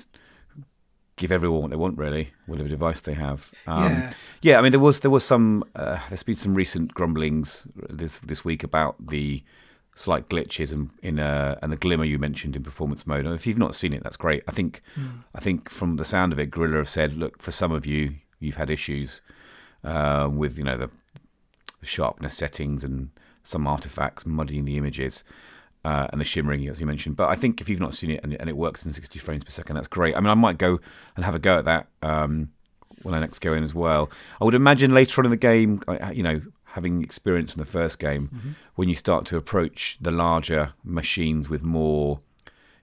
give 1.17 1.33
everyone 1.33 1.63
what 1.63 1.71
they 1.71 1.77
want 1.77 1.99
really, 1.99 2.31
whatever 2.47 2.69
device 2.69 3.01
they 3.01 3.15
have. 3.15 3.53
Um, 3.67 3.83
Yeah. 3.93 4.13
yeah, 4.43 4.59
I 4.59 4.63
mean, 4.63 4.73
there 4.73 4.81
was 4.81 5.01
there 5.01 5.11
was 5.11 5.25
some 5.25 5.65
uh, 5.77 5.99
there's 6.09 6.23
been 6.23 6.35
some 6.35 6.55
recent 6.55 6.95
grumblings 6.95 7.67
this 7.91 8.19
this 8.21 8.45
week 8.45 8.65
about 8.65 8.95
the 9.09 9.43
slight 9.95 10.29
glitches 10.29 10.71
and 10.73 10.91
in 11.03 11.19
uh, 11.19 11.59
and 11.63 11.71
the 11.73 11.77
glimmer 11.77 12.05
you 12.05 12.19
mentioned 12.19 12.57
in 12.57 12.63
performance 12.63 13.07
mode. 13.07 13.27
And 13.27 13.35
if 13.35 13.47
you've 13.47 13.59
not 13.59 13.75
seen 13.75 13.93
it, 13.93 14.03
that's 14.03 14.17
great. 14.17 14.43
I 14.49 14.53
think 14.53 14.81
I 15.35 15.41
think 15.41 15.69
from 15.71 15.97
the 15.97 16.05
sound 16.05 16.33
of 16.33 16.39
it, 16.39 16.51
Guerrilla 16.51 16.79
have 16.79 16.89
said, 16.89 17.13
look, 17.15 17.43
for 17.43 17.51
some 17.51 17.71
of 17.73 17.85
you, 17.85 18.15
you've 18.41 18.57
had 18.57 18.71
issues 18.71 19.21
uh, 19.85 20.29
with 20.33 20.59
you 20.59 20.65
know 20.65 20.77
the 20.77 20.91
sharpness 21.83 22.37
settings 22.37 22.85
and 22.85 23.11
some 23.43 23.67
artifacts 23.67 24.27
muddying 24.27 24.65
the 24.65 24.77
images 24.77 25.25
uh, 25.85 26.07
and 26.11 26.21
the 26.21 26.25
shimmering, 26.25 26.67
as 26.69 26.81
you 26.81 26.87
mentioned. 26.87 27.17
But 27.17 27.29
I 27.31 27.37
think 27.37 27.61
if 27.61 27.69
you've 27.69 27.81
not 27.81 27.95
seen 27.95 28.11
it 28.11 28.21
and, 28.23 28.35
and 28.35 28.49
it 28.51 28.57
works 28.57 28.85
in 28.85 28.93
60 28.93 29.19
frames 29.19 29.45
per 29.45 29.51
second, 29.51 29.77
that's 29.77 29.87
great. 29.89 30.17
I 30.17 30.21
mean, 30.21 30.29
I 30.29 30.35
might 30.35 30.59
go 30.59 30.81
and 31.17 31.25
have 31.25 31.35
a 31.35 31.39
go 31.39 31.59
at 31.59 31.65
that 31.65 31.87
um, 32.03 32.51
when 33.03 33.15
I 33.15 33.21
next 33.21 33.39
go 33.39 33.55
in 33.55 33.63
as 33.65 33.75
well. 33.75 34.11
I 34.41 34.45
would 34.45 34.55
imagine 34.55 34.93
later 34.93 35.21
on 35.21 35.25
in 35.27 35.31
the 35.31 35.37
game, 35.37 35.81
you 36.13 36.23
know, 36.23 36.43
having 36.65 37.03
experience 37.03 37.53
from 37.53 37.61
the 37.61 37.67
first 37.71 37.99
game, 37.99 38.29
Mm-hmm. 38.35 38.51
when 38.75 38.89
you 38.89 38.95
start 38.97 39.25
to 39.27 39.37
approach 39.37 39.97
the 40.01 40.11
larger 40.11 40.73
machines 40.85 41.49
with 41.49 41.63
more, 41.63 42.21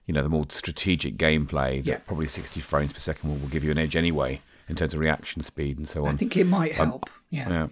you 0.06 0.14
know, 0.14 0.22
the 0.22 0.28
more 0.28 0.46
strategic 0.48 1.16
gameplay, 1.16 1.84
that 1.84 1.86
Yeah. 1.86 1.98
probably 1.98 2.26
60 2.26 2.58
frames 2.60 2.92
per 2.92 2.98
second 2.98 3.28
will, 3.30 3.36
will 3.36 3.48
give 3.48 3.62
you 3.62 3.70
an 3.70 3.78
edge 3.78 3.94
anyway 3.94 4.40
in 4.68 4.76
terms 4.76 4.94
of 4.94 5.00
reaction 5.00 5.42
speed 5.42 5.78
and 5.78 5.88
so 5.88 6.06
on. 6.06 6.14
I 6.14 6.16
think 6.16 6.36
it 6.36 6.44
might 6.44 6.78
Um, 6.78 6.88
help. 6.90 7.10
yeah. 7.30 7.48
Yeah, 7.48 7.66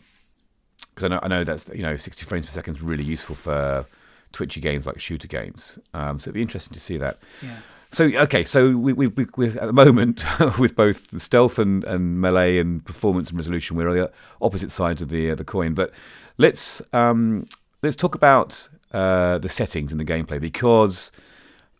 because 0.90 1.04
I 1.04 1.08
know 1.08 1.20
I 1.22 1.28
know 1.28 1.44
that's 1.44 1.68
you 1.74 1.82
know 1.82 1.96
60 1.96 2.24
frames 2.24 2.46
per 2.46 2.52
second 2.52 2.76
is 2.76 2.82
really 2.82 3.04
useful 3.04 3.34
for 3.34 3.86
twitchy 4.32 4.60
games 4.60 4.86
like 4.86 5.00
shooter 5.00 5.28
games. 5.28 5.78
Um, 5.92 6.18
so 6.18 6.24
it'd 6.24 6.34
be 6.34 6.42
interesting 6.42 6.74
to 6.74 6.80
see 6.80 6.96
that. 6.98 7.18
yeah. 7.42 7.56
So 7.92 8.06
okay, 8.06 8.44
so 8.44 8.76
we 8.76 8.92
we, 8.92 9.06
we 9.06 9.26
we 9.36 9.46
at 9.48 9.66
the 9.66 9.72
moment 9.72 10.24
with 10.58 10.74
both 10.74 11.20
stealth 11.22 11.60
and, 11.60 11.84
and 11.84 12.20
melee 12.20 12.58
and 12.58 12.84
performance 12.84 13.30
and 13.30 13.38
resolution, 13.38 13.76
we're 13.76 13.88
on 13.88 13.96
the 13.96 14.10
opposite 14.42 14.72
sides 14.72 15.00
of 15.02 15.10
the 15.10 15.30
uh, 15.30 15.34
the 15.36 15.44
coin. 15.44 15.74
But 15.74 15.92
let's 16.36 16.82
um, 16.92 17.44
let's 17.82 17.94
talk 17.94 18.16
about 18.16 18.68
uh, 18.92 19.38
the 19.38 19.48
settings 19.48 19.92
and 19.92 20.00
the 20.00 20.04
gameplay 20.04 20.40
because 20.40 21.12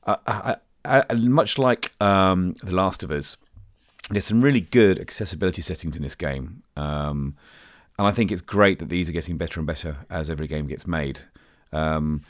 uh, 0.06 0.16
I, 0.26 0.56
I, 0.84 1.02
I, 1.10 1.14
much 1.14 1.58
like 1.58 1.92
um, 2.00 2.52
the 2.62 2.74
Last 2.76 3.02
of 3.02 3.10
Us, 3.10 3.36
there's 4.10 4.26
some 4.26 4.42
really 4.42 4.60
good 4.60 4.98
accessibility 5.00 5.62
settings 5.62 5.96
in 5.96 6.02
this 6.02 6.14
game, 6.14 6.62
um, 6.76 7.34
and 7.98 8.06
I 8.06 8.10
think 8.10 8.32
it's 8.32 8.42
great 8.42 8.78
that 8.80 8.88
these 8.88 9.08
are 9.08 9.12
getting 9.12 9.36
better 9.36 9.60
and 9.60 9.66
better 9.66 9.98
as 10.10 10.28
every 10.28 10.46
game 10.46 10.66
gets 10.66 10.86
made. 10.86 11.20
Um, 11.72 12.22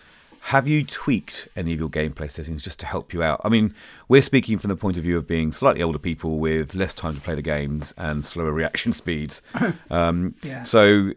have 0.49 0.69
you 0.69 0.85
tweaked 0.85 1.49
any 1.57 1.73
of 1.73 1.81
your 1.81 1.89
gameplay 1.89 2.31
settings 2.31 2.63
just 2.63 2.79
to 2.81 2.87
help 2.87 3.15
you 3.15 3.23
out? 3.23 3.41
I 3.45 3.49
mean, 3.49 3.75
we're 4.09 4.21
speaking 4.21 4.59
from 4.59 4.69
the 4.69 4.77
point 4.77 4.99
of 4.99 5.03
view 5.03 5.17
of 5.17 5.27
being 5.27 5.53
slightly 5.53 5.83
older 5.83 5.99
people 5.99 6.39
with 6.39 6.75
less 6.75 6.93
time 6.93 7.15
to 7.15 7.21
play 7.21 7.35
the 7.35 7.41
games 7.41 7.95
and 7.97 8.27
slower 8.27 8.53
reaction 8.63 8.93
speeds. 8.93 9.41
Um, 9.89 10.35
Yeah. 10.43 10.65
So, 10.65 11.13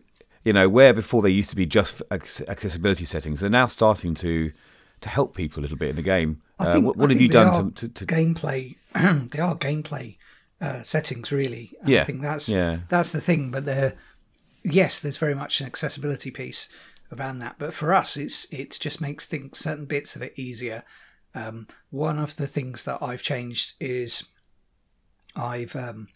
you 0.46 0.54
know, 0.54 0.70
where 0.70 0.94
before 0.94 1.22
they 1.22 1.30
used 1.30 1.50
to 1.50 1.58
be 1.58 1.66
just 1.66 2.02
accessibility 2.10 3.04
settings, 3.04 3.42
they're 3.42 3.50
now 3.50 3.68
starting 3.68 4.14
to 4.16 4.54
to 5.02 5.10
help 5.10 5.36
people 5.36 5.60
a 5.60 5.64
little 5.64 5.78
bit 5.78 5.90
in 5.90 5.96
the 5.98 6.02
game. 6.02 6.42
I 6.58 6.64
Uh, 6.72 6.80
what 6.80 6.96
what 6.96 7.10
I 7.10 7.14
have 7.14 7.18
think 7.20 7.22
you 7.22 7.28
done 7.28 7.74
to, 7.74 7.88
to, 7.90 8.06
to 8.06 8.06
gameplay? 8.06 8.78
they 8.94 9.40
are 9.40 9.56
gameplay 9.58 10.16
uh, 10.62 10.84
settings, 10.84 11.32
really. 11.32 11.74
And 11.82 11.90
Yeah, 11.90 12.02
I 12.02 12.06
think 12.06 12.22
that's 12.22 12.50
yeah. 12.50 12.80
that's 12.90 13.12
the 13.12 13.22
thing. 13.22 13.52
But 13.52 13.66
they're 13.66 13.96
yes, 14.64 15.00
there's 15.00 15.18
very 15.18 15.36
much 15.36 15.62
an 15.62 15.68
accessibility 15.68 16.32
piece 16.32 16.68
around 17.18 17.40
that. 17.40 17.56
But 17.58 17.74
for 17.74 17.94
us, 17.94 18.18
it's 18.18 18.46
it 18.52 18.78
just 18.80 19.00
makes 19.02 19.26
things 19.28 19.60
certain 19.60 19.86
bits 19.86 20.16
of 20.16 20.22
it 20.22 20.34
easier. 20.36 20.84
Um, 21.36 21.68
one 21.92 22.18
of 22.18 22.36
the 22.38 22.48
things 22.48 22.84
that 22.86 22.98
I've 23.02 23.22
changed 23.22 23.74
is 23.80 24.24
I've 25.36 25.76
um, 25.76 26.08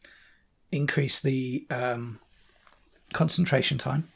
increased 0.72 1.22
the 1.22 1.68
um, 1.70 2.20
concentration 3.14 3.78
time 3.78 4.10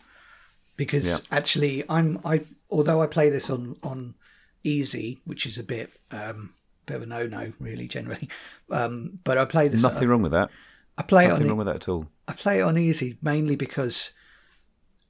because 0.76 1.08
Yeah. 1.08 1.18
actually 1.38 1.84
I'm 1.88 2.20
I 2.26 2.46
although 2.72 3.02
I 3.02 3.08
play 3.08 3.30
this 3.30 3.50
on 3.52 3.78
on 3.84 4.16
easy, 4.64 5.22
which 5.26 5.46
is 5.46 5.60
a 5.60 5.64
bit 5.64 5.92
um, 6.10 6.55
bit 6.86 6.98
of 6.98 7.04
a 7.04 7.06
no 7.06 7.26
no 7.28 7.52
really 7.60 7.88
generally, 7.88 8.30
um, 8.72 9.20
but 9.24 9.38
I 9.38 9.46
play 9.46 9.68
this. 9.68 9.82
nothing 9.82 10.08
wrong 10.08 10.22
with 10.22 10.32
that. 10.32 10.50
I 10.98 11.04
play 11.04 11.26
it 11.26 11.30
Nothing 11.30 11.44
on 11.44 11.50
wrong 11.50 11.58
with 11.58 11.68
that 11.68 11.76
at 11.76 11.90
all. 11.90 12.08
I 12.28 12.34
play 12.34 12.60
it 12.60 12.64
on 12.64 12.78
easy 12.78 13.18
mainly 13.22 13.56
because 13.56 14.12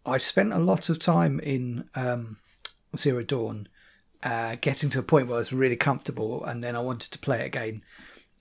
I've 0.06 0.24
spent 0.24 0.54
a 0.54 0.60
lot 0.60 0.90
of 0.90 1.00
time 1.00 1.40
in 1.40 1.90
um, 1.96 2.38
Zero 2.98 3.24
Dawn, 3.24 3.68
uh, 4.24 4.56
getting 4.62 4.90
to 4.90 5.00
a 5.00 5.04
point 5.04 5.28
where 5.28 5.36
I 5.36 5.40
was 5.40 5.54
really 5.54 5.76
comfortable, 5.76 6.44
and 6.44 6.64
then 6.64 6.76
I 6.76 6.80
wanted 6.80 7.12
to 7.12 7.20
play 7.20 7.42
it 7.42 7.48
again 7.48 7.84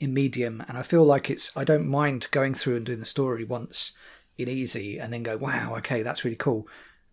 in 0.01 0.13
medium, 0.13 0.63
and 0.69 0.77
I 0.77 0.83
feel 0.83 1.05
like 1.05 1.31
it's 1.31 1.57
I 1.57 1.65
don't 1.65 1.87
mind 1.87 2.29
going 2.31 2.55
through 2.55 2.77
and 2.77 2.87
doing 2.87 3.01
the 3.01 3.07
story 3.07 3.45
once 3.45 3.93
in 4.37 4.49
easy, 4.49 4.99
and 4.99 5.13
then 5.13 5.23
go 5.23 5.37
wow 5.37 5.77
okay 5.79 6.03
that's 6.03 6.25
really 6.25 6.37
cool, 6.37 6.67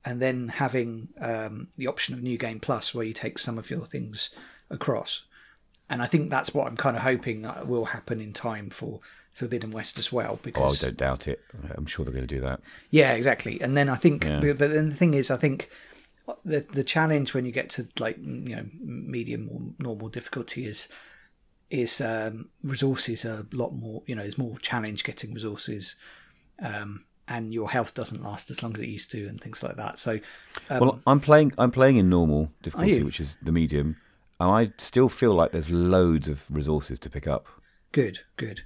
and 0.03 0.21
then 0.21 0.49
having 0.49 1.09
um, 1.19 1.67
the 1.77 1.87
option 1.87 2.13
of 2.13 2.23
New 2.23 2.37
Game 2.37 2.59
Plus 2.59 2.93
where 2.93 3.05
you 3.05 3.13
take 3.13 3.37
some 3.37 3.57
of 3.57 3.69
your 3.69 3.85
things 3.85 4.31
across, 4.69 5.23
and 5.91 6.01
I 6.01 6.07
think 6.07 6.29
that's 6.31 6.53
what 6.55 6.65
I'm 6.67 6.77
kind 6.77 6.95
of 6.97 7.03
hoping 7.03 7.43
that 7.43 7.67
will 7.67 7.85
happen 7.85 8.19
in 8.19 8.33
time 8.33 8.69
for 8.71 8.99
Forbidden 9.33 9.71
West 9.71 9.99
as 9.99 10.11
well 10.11 10.39
Oh, 10.55 10.65
I 10.69 10.75
don't 10.75 10.97
doubt 10.97 11.27
it. 11.27 11.39
I'm 11.77 11.85
sure 11.85 12.03
they're 12.03 12.13
going 12.13 12.27
to 12.27 12.35
do 12.35 12.41
that. 12.41 12.59
yeah, 12.89 13.11
exactly. 13.13 13.61
And 13.61 13.77
then 13.77 13.87
I 13.89 13.95
think, 13.95 14.23
Yeah. 14.23 14.39
but 14.41 14.57
but 14.57 14.69
then 14.71 14.89
the 14.89 14.95
thing 14.95 15.13
is, 15.13 15.29
I 15.29 15.37
think 15.37 15.69
the 16.45 16.61
the 16.79 16.83
challenge 16.83 17.33
when 17.33 17.45
you 17.45 17.51
get 17.51 17.69
to 17.75 17.87
like 17.99 18.17
you 18.17 18.55
know 18.55 18.65
medium 18.81 19.49
or 19.51 19.59
normal 19.79 20.09
difficulty 20.09 20.65
is 20.65 20.87
is 21.69 22.01
um, 22.01 22.49
resources 22.63 23.25
are 23.25 23.45
a 23.51 23.55
lot 23.55 23.71
more. 23.73 24.03
You 24.05 24.15
know, 24.15 24.21
there's 24.23 24.37
more 24.37 24.57
challenge 24.59 25.03
getting 25.03 25.33
resources, 25.33 25.95
um, 26.61 27.05
and 27.27 27.53
your 27.53 27.69
health 27.69 27.93
doesn't 27.93 28.21
last 28.23 28.51
as 28.51 28.61
long 28.61 28.73
as 28.75 28.81
it 28.81 28.89
used 28.89 29.11
to, 29.11 29.27
and 29.27 29.39
things 29.39 29.63
like 29.63 29.77
that. 29.77 29.97
So, 29.97 30.19
um, 30.69 30.79
Well, 30.81 30.99
I'm 31.07 31.19
playing. 31.21 31.53
I'm 31.57 31.71
playing 31.71 31.97
in 31.97 32.09
normal 32.09 32.51
difficulty, 32.61 33.03
which 33.03 33.19
is 33.21 33.37
the 33.41 33.51
medium, 33.53 33.95
and 34.41 34.51
I 34.51 34.73
still 34.77 35.09
feel 35.09 35.33
like 35.33 35.51
there's 35.51 35.69
loads 35.69 36.27
of 36.27 36.45
resources 36.49 36.99
to 36.99 37.09
pick 37.09 37.27
up. 37.27 37.47
good, 37.91 38.19
good. 38.37 38.61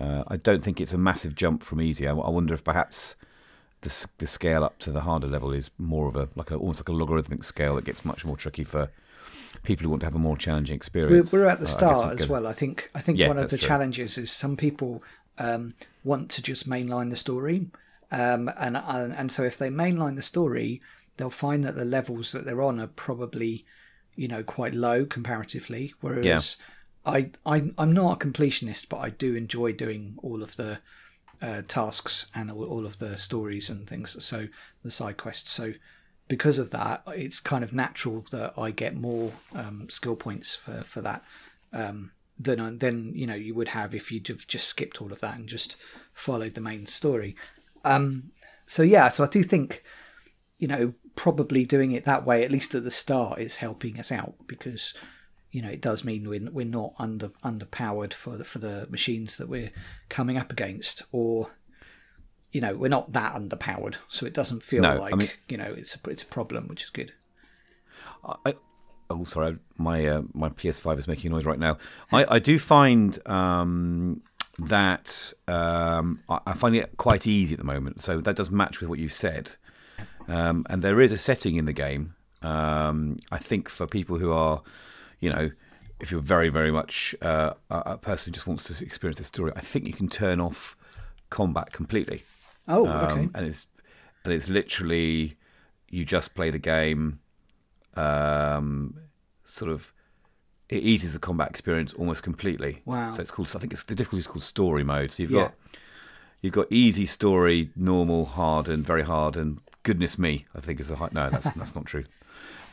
Uh, 0.00 0.24
I 0.26 0.36
don't 0.36 0.64
think 0.64 0.80
it's 0.80 0.92
a 0.92 0.98
massive 0.98 1.34
jump 1.34 1.62
from 1.62 1.80
easy. 1.80 2.06
I, 2.08 2.12
I 2.12 2.30
wonder 2.30 2.54
if 2.54 2.64
perhaps 2.64 3.14
the 3.82 4.06
the 4.18 4.26
scale 4.26 4.64
up 4.64 4.78
to 4.80 4.92
the 4.92 5.02
harder 5.02 5.26
level 5.28 5.52
is 5.52 5.70
more 5.78 6.08
of 6.08 6.16
a 6.16 6.28
like 6.36 6.50
a 6.50 6.56
almost 6.56 6.80
like 6.80 6.88
a 6.88 6.92
logarithmic 6.92 7.44
scale 7.44 7.76
that 7.76 7.84
gets 7.84 8.04
much 8.04 8.24
more 8.24 8.36
tricky 8.36 8.64
for 8.64 8.90
people 9.64 9.84
who 9.84 9.90
want 9.90 10.00
to 10.00 10.06
have 10.06 10.14
a 10.16 10.18
more 10.18 10.36
challenging 10.36 10.76
We're, 11.06 11.20
experience. 11.20 11.32
we're 11.32 11.46
at 11.46 11.60
the 11.60 11.66
Uh, 11.66 11.66
start 11.66 12.14
we're 12.14 12.14
as 12.14 12.28
well. 12.28 12.46
I 12.46 12.52
think. 12.52 12.90
I 12.94 13.00
think 13.00 13.18
Yeah, 13.18 13.28
one 13.28 13.38
of 13.38 13.48
the 13.50 13.58
true. 13.58 13.68
challenges 13.68 14.18
is 14.18 14.30
some 14.32 14.56
people 14.56 15.02
um, 15.38 15.74
want 16.04 16.30
to 16.32 16.42
just 16.42 16.68
mainline 16.68 17.10
the 17.10 17.16
story, 17.16 17.70
um, 18.10 18.50
and, 18.58 18.76
and 18.76 19.12
and 19.14 19.32
so 19.32 19.42
if 19.44 19.58
they 19.58 19.68
mainline 19.70 20.16
the 20.16 20.22
story, 20.22 20.80
they'll 21.16 21.30
find 21.30 21.64
that 21.64 21.76
the 21.76 21.84
levels 21.84 22.32
that 22.32 22.44
they're 22.44 22.62
on 22.62 22.80
are 22.80 22.86
probably, 22.88 23.64
you 24.16 24.28
know, 24.28 24.42
quite 24.42 24.74
low 24.74 25.04
comparatively. 25.04 25.94
Whereas 26.00 26.56
I, 27.04 27.30
I 27.44 27.70
I'm 27.78 27.92
not 27.92 28.22
a 28.22 28.26
completionist, 28.26 28.88
but 28.88 28.98
I 28.98 29.10
do 29.10 29.34
enjoy 29.34 29.72
doing 29.72 30.16
all 30.22 30.42
of 30.42 30.56
the 30.56 30.78
uh, 31.40 31.62
tasks 31.66 32.26
and 32.34 32.50
all, 32.50 32.64
all 32.64 32.86
of 32.86 32.98
the 32.98 33.16
stories 33.18 33.68
and 33.68 33.86
things. 33.86 34.22
So 34.24 34.46
the 34.84 34.90
side 34.90 35.16
quests. 35.16 35.50
So 35.50 35.72
because 36.28 36.58
of 36.58 36.70
that, 36.70 37.02
it's 37.08 37.40
kind 37.40 37.64
of 37.64 37.72
natural 37.72 38.24
that 38.30 38.54
I 38.56 38.70
get 38.70 38.96
more 38.96 39.32
um, 39.54 39.88
skill 39.90 40.16
points 40.16 40.54
for 40.54 40.82
for 40.84 41.00
that 41.02 41.24
um, 41.72 42.12
than 42.38 42.78
than 42.78 43.12
you 43.14 43.26
know 43.26 43.34
you 43.34 43.54
would 43.54 43.68
have 43.68 43.94
if 43.94 44.12
you'd 44.12 44.28
have 44.28 44.46
just 44.46 44.68
skipped 44.68 45.02
all 45.02 45.12
of 45.12 45.20
that 45.20 45.36
and 45.36 45.48
just 45.48 45.76
followed 46.12 46.54
the 46.54 46.60
main 46.60 46.86
story. 46.86 47.36
Um, 47.84 48.30
so 48.66 48.82
yeah, 48.82 49.08
so 49.08 49.24
I 49.24 49.26
do 49.26 49.42
think 49.42 49.82
you 50.58 50.68
know 50.68 50.94
probably 51.16 51.64
doing 51.64 51.92
it 51.92 52.04
that 52.04 52.24
way 52.24 52.44
at 52.44 52.50
least 52.50 52.74
at 52.74 52.84
the 52.84 52.90
start 52.90 53.38
is 53.38 53.56
helping 53.56 53.98
us 53.98 54.10
out 54.10 54.34
because 54.46 54.94
you 55.50 55.60
know 55.60 55.68
it 55.68 55.80
does 55.80 56.04
mean 56.04 56.28
we're 56.28 56.50
we're 56.50 56.64
not 56.64 56.94
under 56.98 57.28
underpowered 57.44 58.12
for 58.14 58.36
the, 58.36 58.44
for 58.44 58.58
the 58.58 58.86
machines 58.90 59.36
that 59.36 59.48
we're 59.48 59.70
coming 60.08 60.38
up 60.38 60.50
against 60.50 61.02
or 61.12 61.50
you 62.50 62.60
know 62.60 62.74
we're 62.74 62.88
not 62.88 63.12
that 63.12 63.34
underpowered 63.34 63.96
so 64.08 64.24
it 64.24 64.32
doesn't 64.34 64.62
feel 64.62 64.82
No, 64.82 64.90
I 64.90 64.96
like 64.96 65.16
mean- 65.16 65.30
you 65.48 65.56
know 65.58 65.74
it's 65.76 65.94
a 65.96 66.10
it's 66.10 66.22
a 66.22 66.26
problem 66.26 66.68
which 66.68 66.84
is 66.84 66.90
good 66.90 67.12
I, 68.46 68.54
oh, 69.10 69.24
sorry, 69.24 69.58
my 69.76 70.06
uh, 70.06 70.22
my 70.32 70.48
PS5 70.48 70.98
is 70.98 71.08
making 71.08 71.30
noise 71.32 71.44
right 71.44 71.58
now. 71.58 71.78
I, 72.12 72.36
I 72.36 72.38
do 72.38 72.58
find 72.58 73.18
um, 73.28 74.22
that 74.58 75.32
um, 75.48 76.20
I, 76.28 76.38
I 76.46 76.52
find 76.54 76.76
it 76.76 76.96
quite 76.96 77.26
easy 77.26 77.54
at 77.54 77.58
the 77.58 77.64
moment, 77.64 78.02
so 78.02 78.20
that 78.20 78.36
does 78.36 78.50
match 78.50 78.80
with 78.80 78.88
what 78.88 78.98
you 78.98 79.08
said. 79.08 79.56
Um, 80.34 80.56
and 80.70 80.82
there 80.82 81.00
is 81.00 81.12
a 81.12 81.16
setting 81.18 81.54
in 81.56 81.64
the 81.66 81.72
game. 81.86 82.14
Um, 82.42 83.16
I 83.30 83.38
think 83.48 83.68
for 83.68 83.86
people 83.86 84.16
who 84.18 84.32
are, 84.32 84.62
you 85.20 85.30
know, 85.34 85.50
if 86.00 86.10
you're 86.10 86.20
very 86.36 86.48
very 86.58 86.72
much 86.80 87.14
uh, 87.22 87.52
a 87.70 87.98
person 87.98 88.24
who 88.30 88.34
just 88.34 88.46
wants 88.46 88.64
to 88.64 88.84
experience 88.84 89.18
the 89.18 89.24
story, 89.24 89.52
I 89.54 89.60
think 89.60 89.86
you 89.86 89.92
can 89.92 90.08
turn 90.08 90.40
off 90.40 90.76
combat 91.30 91.72
completely. 91.72 92.18
oh 92.66 92.86
Um, 92.86 93.02
okay 93.04 93.28
And 93.36 93.46
it's 93.50 93.66
and 94.24 94.32
it's 94.36 94.48
literally 94.48 95.34
you 95.96 96.04
just 96.16 96.34
play 96.34 96.50
the 96.50 96.58
game. 96.76 97.18
Um, 97.94 98.94
sort 99.44 99.70
of, 99.70 99.92
it 100.68 100.82
eases 100.82 101.12
the 101.12 101.18
combat 101.18 101.50
experience 101.50 101.92
almost 101.94 102.22
completely. 102.22 102.80
Wow. 102.84 103.12
So 103.14 103.22
it's 103.22 103.30
called. 103.30 103.52
I 103.54 103.58
think 103.58 103.72
it's 103.72 103.84
the 103.84 103.94
difficulty 103.94 104.20
is 104.20 104.26
called 104.26 104.42
story 104.44 104.84
mode. 104.84 105.12
So 105.12 105.22
you've 105.22 105.32
Yeah. 105.32 105.42
got 105.42 105.54
you've 106.40 106.54
got 106.54 106.66
easy 106.70 107.06
story, 107.06 107.70
normal, 107.76 108.24
hard, 108.24 108.68
and 108.68 108.84
very 108.86 109.02
hard, 109.02 109.36
and 109.36 109.60
goodness 109.82 110.18
me, 110.18 110.46
I 110.54 110.60
think 110.60 110.80
is 110.80 110.88
the 110.88 110.96
high. 110.96 111.08
No, 111.12 111.30
that's 111.30 111.50
that's 111.56 111.74
not 111.74 111.86
true. 111.86 112.04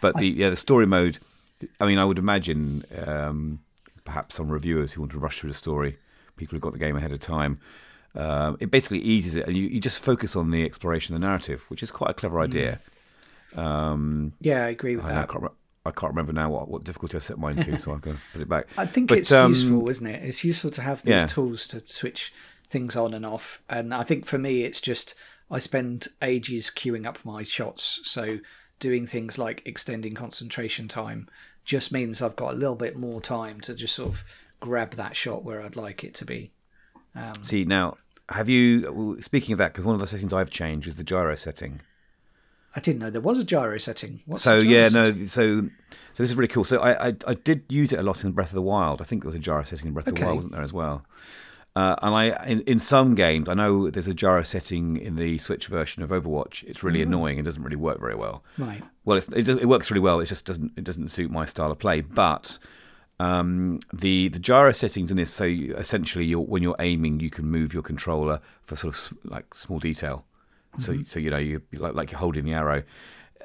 But 0.01 0.15
the 0.15 0.27
yeah 0.27 0.49
the 0.49 0.55
story 0.55 0.85
mode. 0.85 1.19
I 1.79 1.85
mean, 1.85 1.99
I 1.99 2.05
would 2.05 2.17
imagine 2.17 2.83
um, 3.05 3.59
perhaps 4.05 4.35
some 4.35 4.49
reviewers 4.49 4.93
who 4.93 5.01
want 5.01 5.11
to 5.11 5.19
rush 5.19 5.39
through 5.39 5.49
the 5.49 5.57
story, 5.57 5.97
people 6.37 6.55
who 6.55 6.59
got 6.61 6.71
the 6.71 6.79
game 6.79 6.95
ahead 6.95 7.11
of 7.11 7.19
time. 7.19 7.59
Um, 8.15 8.57
it 8.59 8.71
basically 8.71 8.99
eases 8.99 9.35
it, 9.35 9.45
and 9.45 9.57
you, 9.57 9.67
you 9.67 9.79
just 9.81 9.99
focus 9.99 10.35
on 10.35 10.51
the 10.51 10.63
exploration 10.63 11.13
of 11.13 11.21
the 11.21 11.27
narrative, 11.27 11.65
which 11.67 11.83
is 11.83 11.91
quite 11.91 12.11
a 12.11 12.13
clever 12.13 12.39
idea. 12.39 12.79
Um, 13.55 14.33
yeah 14.39 14.65
i 14.65 14.69
agree 14.69 14.95
with 14.95 15.05
I, 15.05 15.09
that 15.13 15.29
can't, 15.29 15.43
re- 15.43 15.49
I 15.83 15.91
can't 15.91 16.11
remember 16.11 16.33
now 16.33 16.51
what, 16.51 16.67
what 16.67 16.83
difficulty 16.83 17.17
I 17.17 17.19
set 17.19 17.39
mine 17.39 17.55
to, 17.55 17.79
so 17.79 17.91
I'm 17.91 17.99
going 17.99 18.17
to 18.17 18.21
put 18.31 18.41
it 18.41 18.49
back. 18.49 18.67
I 18.77 18.85
think 18.85 19.09
But, 19.09 19.19
it's 19.19 19.31
um, 19.31 19.51
useful, 19.51 19.89
isn't 19.89 20.05
it? 20.05 20.23
It's 20.23 20.43
useful 20.43 20.69
to 20.71 20.81
have 20.81 21.01
these 21.01 21.11
yeah. 21.11 21.25
tools 21.25 21.67
to 21.69 21.85
switch 21.85 22.33
things 22.67 22.95
on 22.95 23.13
and 23.13 23.25
off. 23.25 23.61
And 23.69 23.93
I 23.93 24.03
think 24.03 24.25
for 24.25 24.37
me, 24.37 24.63
it's 24.63 24.81
just 24.81 25.15
I 25.51 25.59
spend 25.59 26.07
ages 26.21 26.71
queuing 26.73 27.05
up 27.05 27.19
my 27.23 27.43
shots. 27.43 28.01
So 28.03 28.39
doing 28.79 29.07
things 29.07 29.37
like 29.37 29.61
extending 29.65 30.13
concentration 30.13 30.87
time 30.87 31.27
just 31.65 31.91
means 31.91 32.21
I've 32.21 32.35
got 32.35 32.53
a 32.53 32.57
little 32.57 32.75
bit 32.75 32.97
more 32.97 33.21
time 33.21 33.61
to 33.61 33.73
just 33.73 33.95
sort 33.95 34.09
of 34.09 34.23
grab 34.59 34.91
that 34.91 35.15
shot 35.15 35.43
where 35.43 35.61
I'd 35.61 35.75
like 35.75 36.03
it 36.03 36.13
to 36.15 36.25
be. 36.25 36.51
Um, 37.15 37.43
See 37.43 37.65
now, 37.65 37.97
have 38.29 38.49
you? 38.49 39.17
Speaking 39.21 39.53
of 39.53 39.59
that, 39.59 39.73
because 39.73 39.85
one 39.85 39.95
of 39.95 40.01
the 40.01 40.07
settings 40.07 40.33
I've 40.33 40.49
changed 40.49 40.87
is 40.87 40.95
the 40.95 41.03
gyro 41.03 41.35
setting. 41.35 41.81
I 42.75 42.79
didn't 42.79 42.99
know 42.99 43.09
there 43.09 43.21
was 43.21 43.39
a 43.39 43.43
gyro 43.43 43.79
setting. 43.79 44.21
What's 44.25 44.43
so 44.43 44.59
gyro 44.59 44.71
yeah, 44.71 44.89
setting? 44.89 45.19
no, 45.19 45.25
so 45.25 45.61
so 46.13 46.23
this 46.23 46.29
is 46.29 46.35
really 46.35 46.47
cool. 46.47 46.63
So 46.63 46.79
I, 46.79 47.09
I 47.09 47.15
I 47.27 47.33
did 47.33 47.63
use 47.69 47.91
it 47.91 47.99
a 47.99 48.03
lot 48.03 48.23
in 48.23 48.31
Breath 48.31 48.49
of 48.49 48.55
the 48.55 48.61
Wild. 48.61 49.01
I 49.01 49.05
think 49.05 49.23
there 49.23 49.29
was 49.29 49.35
a 49.35 49.39
gyro 49.39 49.63
setting 49.63 49.87
in 49.87 49.93
Breath 49.93 50.07
of 50.07 50.15
the 50.15 50.23
Wild, 50.23 50.35
wasn't 50.35 50.53
there 50.53 50.61
as 50.61 50.73
well? 50.73 51.03
Uh, 51.75 51.95
and 52.01 52.15
I 52.15 52.45
in, 52.45 52.61
in 52.61 52.79
some 52.79 53.15
games, 53.15 53.47
I 53.47 53.53
know 53.53 53.89
there's 53.89 54.07
a 54.07 54.13
gyro 54.13 54.43
setting 54.43 54.97
in 54.97 55.15
the 55.15 55.37
Switch 55.37 55.67
version 55.67 56.03
of 56.03 56.09
Overwatch. 56.09 56.63
It's 56.63 56.83
really 56.83 57.01
annoying 57.01 57.37
and 57.37 57.45
doesn't 57.45 57.63
really 57.63 57.75
work 57.75 57.99
very 57.99 58.15
well. 58.15 58.43
Right. 58.57 58.83
Well, 59.05 59.17
it's, 59.17 59.27
it, 59.29 59.43
does, 59.43 59.59
it 59.59 59.67
works 59.67 59.89
really 59.89 60.01
well. 60.01 60.19
It 60.19 60.25
just 60.25 60.45
doesn't 60.45 60.73
it 60.75 60.83
doesn't 60.83 61.09
suit 61.09 61.31
my 61.31 61.45
style 61.45 61.71
of 61.71 61.79
play. 61.79 62.01
But 62.01 62.57
um, 63.19 63.79
the 63.93 64.29
the 64.29 64.39
gyro 64.39 64.71
settings 64.71 65.11
in 65.11 65.17
this, 65.17 65.31
so 65.31 65.43
you, 65.43 65.75
essentially, 65.75 66.25
you're, 66.25 66.39
when 66.39 66.63
you're 66.63 66.75
aiming, 66.79 67.19
you 67.19 67.29
can 67.29 67.45
move 67.45 67.73
your 67.73 67.83
controller 67.83 68.41
for 68.63 68.75
sort 68.75 68.95
of 68.95 69.17
like 69.23 69.53
small 69.53 69.79
detail. 69.79 70.25
So 70.77 71.03
so 71.05 71.19
you 71.19 71.29
know 71.29 71.37
you 71.37 71.61
like 71.73 71.95
like 71.95 72.11
you're 72.11 72.19
holding 72.19 72.45
the 72.45 72.53
arrow. 72.53 72.83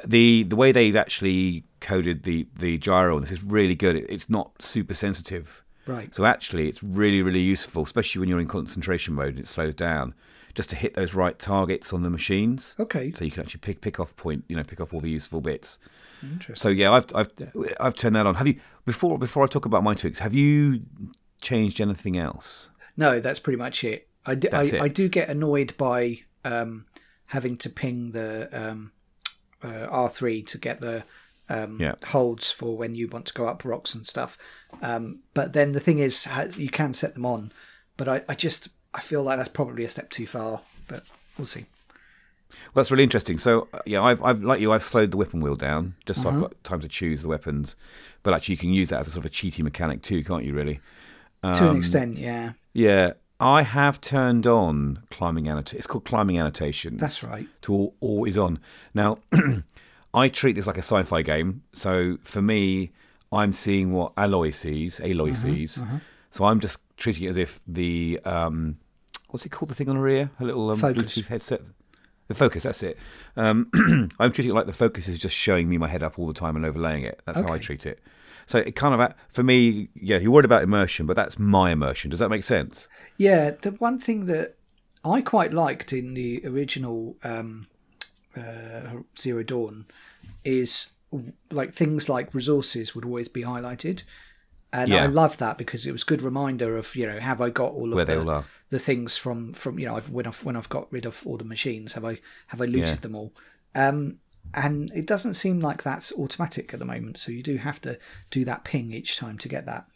The 0.04 0.42
the 0.44 0.56
way 0.56 0.72
they've 0.72 0.94
actually 0.94 1.64
coded 1.80 2.24
the 2.24 2.46
the 2.56 2.78
gyro 2.78 3.16
on 3.16 3.22
this 3.22 3.32
is 3.32 3.42
really 3.42 3.74
good. 3.74 3.96
It, 3.96 4.06
it's 4.08 4.28
not 4.28 4.62
super 4.62 4.94
sensitive. 4.94 5.63
Right. 5.86 6.14
So 6.14 6.24
actually, 6.24 6.68
it's 6.68 6.82
really, 6.82 7.22
really 7.22 7.40
useful, 7.40 7.82
especially 7.82 8.20
when 8.20 8.28
you're 8.28 8.40
in 8.40 8.48
concentration 8.48 9.14
mode 9.14 9.30
and 9.30 9.40
it 9.40 9.48
slows 9.48 9.74
down, 9.74 10.14
just 10.54 10.70
to 10.70 10.76
hit 10.76 10.94
those 10.94 11.14
right 11.14 11.38
targets 11.38 11.92
on 11.92 12.02
the 12.02 12.10
machines. 12.10 12.74
Okay. 12.78 13.12
So 13.12 13.24
you 13.24 13.30
can 13.30 13.42
actually 13.42 13.60
pick 13.60 13.80
pick 13.80 14.00
off 14.00 14.16
point, 14.16 14.44
you 14.48 14.56
know, 14.56 14.64
pick 14.64 14.80
off 14.80 14.94
all 14.94 15.00
the 15.00 15.10
useful 15.10 15.40
bits. 15.40 15.78
Interesting. 16.22 16.56
So 16.56 16.68
yeah, 16.68 16.92
I've 16.92 17.06
I've 17.14 17.30
I've 17.80 17.94
turned 17.94 18.16
that 18.16 18.26
on. 18.26 18.36
Have 18.36 18.46
you 18.46 18.60
before 18.86 19.18
before 19.18 19.44
I 19.44 19.46
talk 19.46 19.66
about 19.66 19.82
my 19.82 19.94
tweaks? 19.94 20.20
Have 20.20 20.34
you 20.34 20.82
changed 21.40 21.80
anything 21.80 22.16
else? 22.16 22.68
No, 22.96 23.20
that's 23.20 23.38
pretty 23.38 23.58
much 23.58 23.84
it. 23.84 24.08
I 24.26 24.34
do, 24.34 24.48
I, 24.52 24.62
it. 24.62 24.80
I 24.80 24.88
do 24.88 25.08
get 25.08 25.28
annoyed 25.28 25.76
by 25.76 26.20
um, 26.44 26.86
having 27.26 27.56
to 27.58 27.68
ping 27.68 28.12
the 28.12 28.48
um, 28.52 28.92
uh, 29.62 29.88
R3 29.88 30.46
to 30.46 30.58
get 30.58 30.80
the 30.80 31.04
um, 31.48 31.78
Yeah. 31.80 31.94
holds 32.06 32.50
for 32.50 32.76
when 32.76 32.94
you 32.94 33.08
want 33.08 33.26
to 33.26 33.34
go 33.34 33.46
up 33.46 33.64
rocks 33.64 33.94
and 33.94 34.06
stuff. 34.06 34.36
Um, 34.82 35.20
but 35.34 35.52
then 35.52 35.72
the 35.72 35.80
thing 35.80 35.98
is, 35.98 36.26
you 36.56 36.68
can 36.70 36.94
set 36.94 37.14
them 37.14 37.26
on, 37.26 37.52
but 37.96 38.08
I, 38.08 38.22
I 38.28 38.34
just 38.34 38.68
I 38.94 39.00
feel 39.00 39.22
like 39.22 39.36
that's 39.38 39.48
probably 39.48 39.84
a 39.84 39.88
step 39.88 40.10
too 40.10 40.26
far. 40.26 40.60
But 40.88 41.02
we'll 41.38 41.46
see. 41.46 41.66
Well, 42.50 42.82
that's 42.82 42.90
really 42.90 43.02
interesting. 43.04 43.38
So 43.38 43.68
uh, 43.72 43.80
yeah, 43.86 44.02
I've 44.02 44.22
I've 44.22 44.42
like 44.42 44.60
you, 44.60 44.72
I've 44.72 44.82
slowed 44.84 45.10
the 45.10 45.16
weapon 45.16 45.40
wheel 45.40 45.56
down 45.56 45.94
just 46.06 46.22
so 46.22 46.30
I've 46.30 46.40
got 46.40 46.64
time 46.64 46.80
to 46.80 46.88
choose 46.88 47.22
the 47.22 47.28
weapons. 47.28 47.74
But 48.22 48.32
actually, 48.34 48.54
you 48.54 48.58
can 48.58 48.72
use 48.72 48.88
that 48.90 49.00
as 49.00 49.08
a 49.08 49.10
sort 49.10 49.24
of 49.26 49.30
a 49.32 49.34
cheaty 49.34 49.62
mechanic 49.62 50.02
too, 50.02 50.22
can't 50.24 50.44
you? 50.44 50.54
Really? 50.54 50.80
to 51.42 51.48
Um, 51.64 51.70
an 51.72 51.76
extent, 51.76 52.16
yeah, 52.16 52.52
Yeah, 52.72 53.12
I 53.38 53.62
have 53.62 54.00
turned 54.00 54.46
on 54.46 55.00
climbing 55.10 55.46
annotation. 55.48 55.76
It's 55.78 55.86
called 55.86 56.04
climbing 56.06 56.38
annotations. 56.38 56.98
that's 57.00 57.22
right. 57.22 57.46
to 57.62 57.72
all, 57.74 57.94
always 58.00 58.38
on. 58.38 58.60
Now, 58.94 59.18
I 60.14 60.28
treat 60.28 60.54
this 60.54 60.66
like 60.66 60.76
a 60.78 60.82
sci-fi 60.82 61.22
game. 61.22 61.62
So 61.72 62.18
for 62.22 62.40
me, 62.40 62.92
I'm 63.32 63.52
seeing 63.52 63.92
what 63.92 64.14
Aloy 64.14 64.54
sees, 64.54 65.00
Aloy 65.00 65.32
Uh-huh, 65.32 65.42
sees. 65.42 65.78
So 66.30 66.44
I'm 66.44 66.60
just 66.60 66.78
treating 66.96 67.24
it 67.24 67.28
as 67.28 67.36
if 67.36 67.60
the 67.66 68.20
um, 68.24 68.78
what's 69.30 69.44
it 69.44 69.50
called? 69.50 69.70
The 69.70 69.74
thing 69.74 69.88
on 69.88 69.96
her 69.96 70.08
ear, 70.08 70.30
her 70.38 70.44
little 70.46 70.70
um. 70.70 70.80
Bluetooth 70.80 71.26
headset. 71.26 71.62
The 72.28 72.34
focus, 72.34 72.62
that's 72.62 72.82
it. 72.82 72.96
Um, 73.36 73.68
I'm 74.18 74.32
treating 74.32 74.52
it 74.52 74.54
like 74.54 74.66
the 74.66 74.72
focus 74.72 75.08
is 75.08 75.18
just 75.18 75.34
showing 75.34 75.68
me 75.68 75.76
my 75.76 75.88
head 75.88 76.02
up 76.02 76.18
all 76.18 76.26
the 76.26 76.32
time 76.32 76.56
and 76.56 76.64
overlaying 76.64 77.02
it. 77.04 77.20
That's 77.26 77.38
how 77.40 77.52
I 77.52 77.58
treat 77.58 77.84
it. 77.84 78.00
So 78.46 78.58
it 78.58 78.74
kind 78.76 78.98
of, 78.98 79.14
for 79.28 79.42
me, 79.42 79.88
yeah, 79.94 80.16
you're 80.18 80.30
worried 80.30 80.46
about 80.46 80.62
immersion, 80.62 81.04
but 81.04 81.16
that's 81.16 81.38
my 81.38 81.70
immersion. 81.70 82.10
Does 82.10 82.20
that 82.20 82.30
make 82.30 82.42
sense? 82.42 82.88
Yeah, 83.18 83.50
the 83.50 83.72
one 83.72 83.98
thing 83.98 84.24
that 84.26 84.56
I 85.04 85.20
quite 85.20 85.52
liked 85.52 85.92
in 85.92 86.14
the 86.14 86.40
original 86.46 87.16
um, 87.22 87.66
uh, 88.36 89.02
Zero 89.18 89.42
Dawn 89.42 89.86
is 90.44 90.90
like 91.50 91.74
things 91.74 92.08
like 92.08 92.34
resources 92.34 92.94
would 92.94 93.04
always 93.04 93.28
be 93.28 93.42
highlighted, 93.42 94.02
and 94.72 94.90
Yeah. 94.90 95.04
I 95.04 95.06
love 95.06 95.36
that 95.38 95.58
because 95.58 95.86
it 95.86 95.92
was 95.92 96.02
a 96.02 96.06
good 96.06 96.22
reminder 96.22 96.76
of 96.76 96.94
you 96.96 97.06
know 97.06 97.20
have 97.20 97.40
I 97.40 97.50
got 97.50 97.72
all 97.72 97.88
of 97.90 97.94
Where 97.94 98.04
the, 98.04 98.12
they 98.12 98.18
all 98.18 98.30
are. 98.30 98.44
the 98.70 98.78
things 98.78 99.16
from 99.16 99.52
from 99.52 99.78
you 99.78 99.86
know 99.86 99.96
I've, 99.96 100.10
when 100.10 100.26
I've 100.26 100.42
when 100.44 100.56
I've 100.56 100.68
got 100.68 100.90
rid 100.92 101.06
of 101.06 101.24
all 101.26 101.36
the 101.36 101.44
machines 101.44 101.92
have 101.92 102.04
I 102.04 102.18
have 102.48 102.60
I 102.60 102.64
looted 102.64 102.88
Yeah. 102.88 102.94
them 102.96 103.14
all. 103.14 103.32
Um, 103.74 104.18
and 104.52 104.90
it 104.94 105.06
doesn't 105.06 105.34
seem 105.34 105.58
like 105.60 105.82
that's 105.82 106.12
automatic 106.12 106.72
at 106.74 106.78
the 106.78 106.84
moment, 106.84 107.18
so 107.18 107.32
you 107.32 107.42
do 107.42 107.56
have 107.56 107.80
to 107.82 107.98
do 108.30 108.44
that 108.44 108.62
ping 108.64 108.92
each 108.92 109.16
time 109.16 109.38
to 109.38 109.48
get 109.48 109.66
that. 109.66 109.86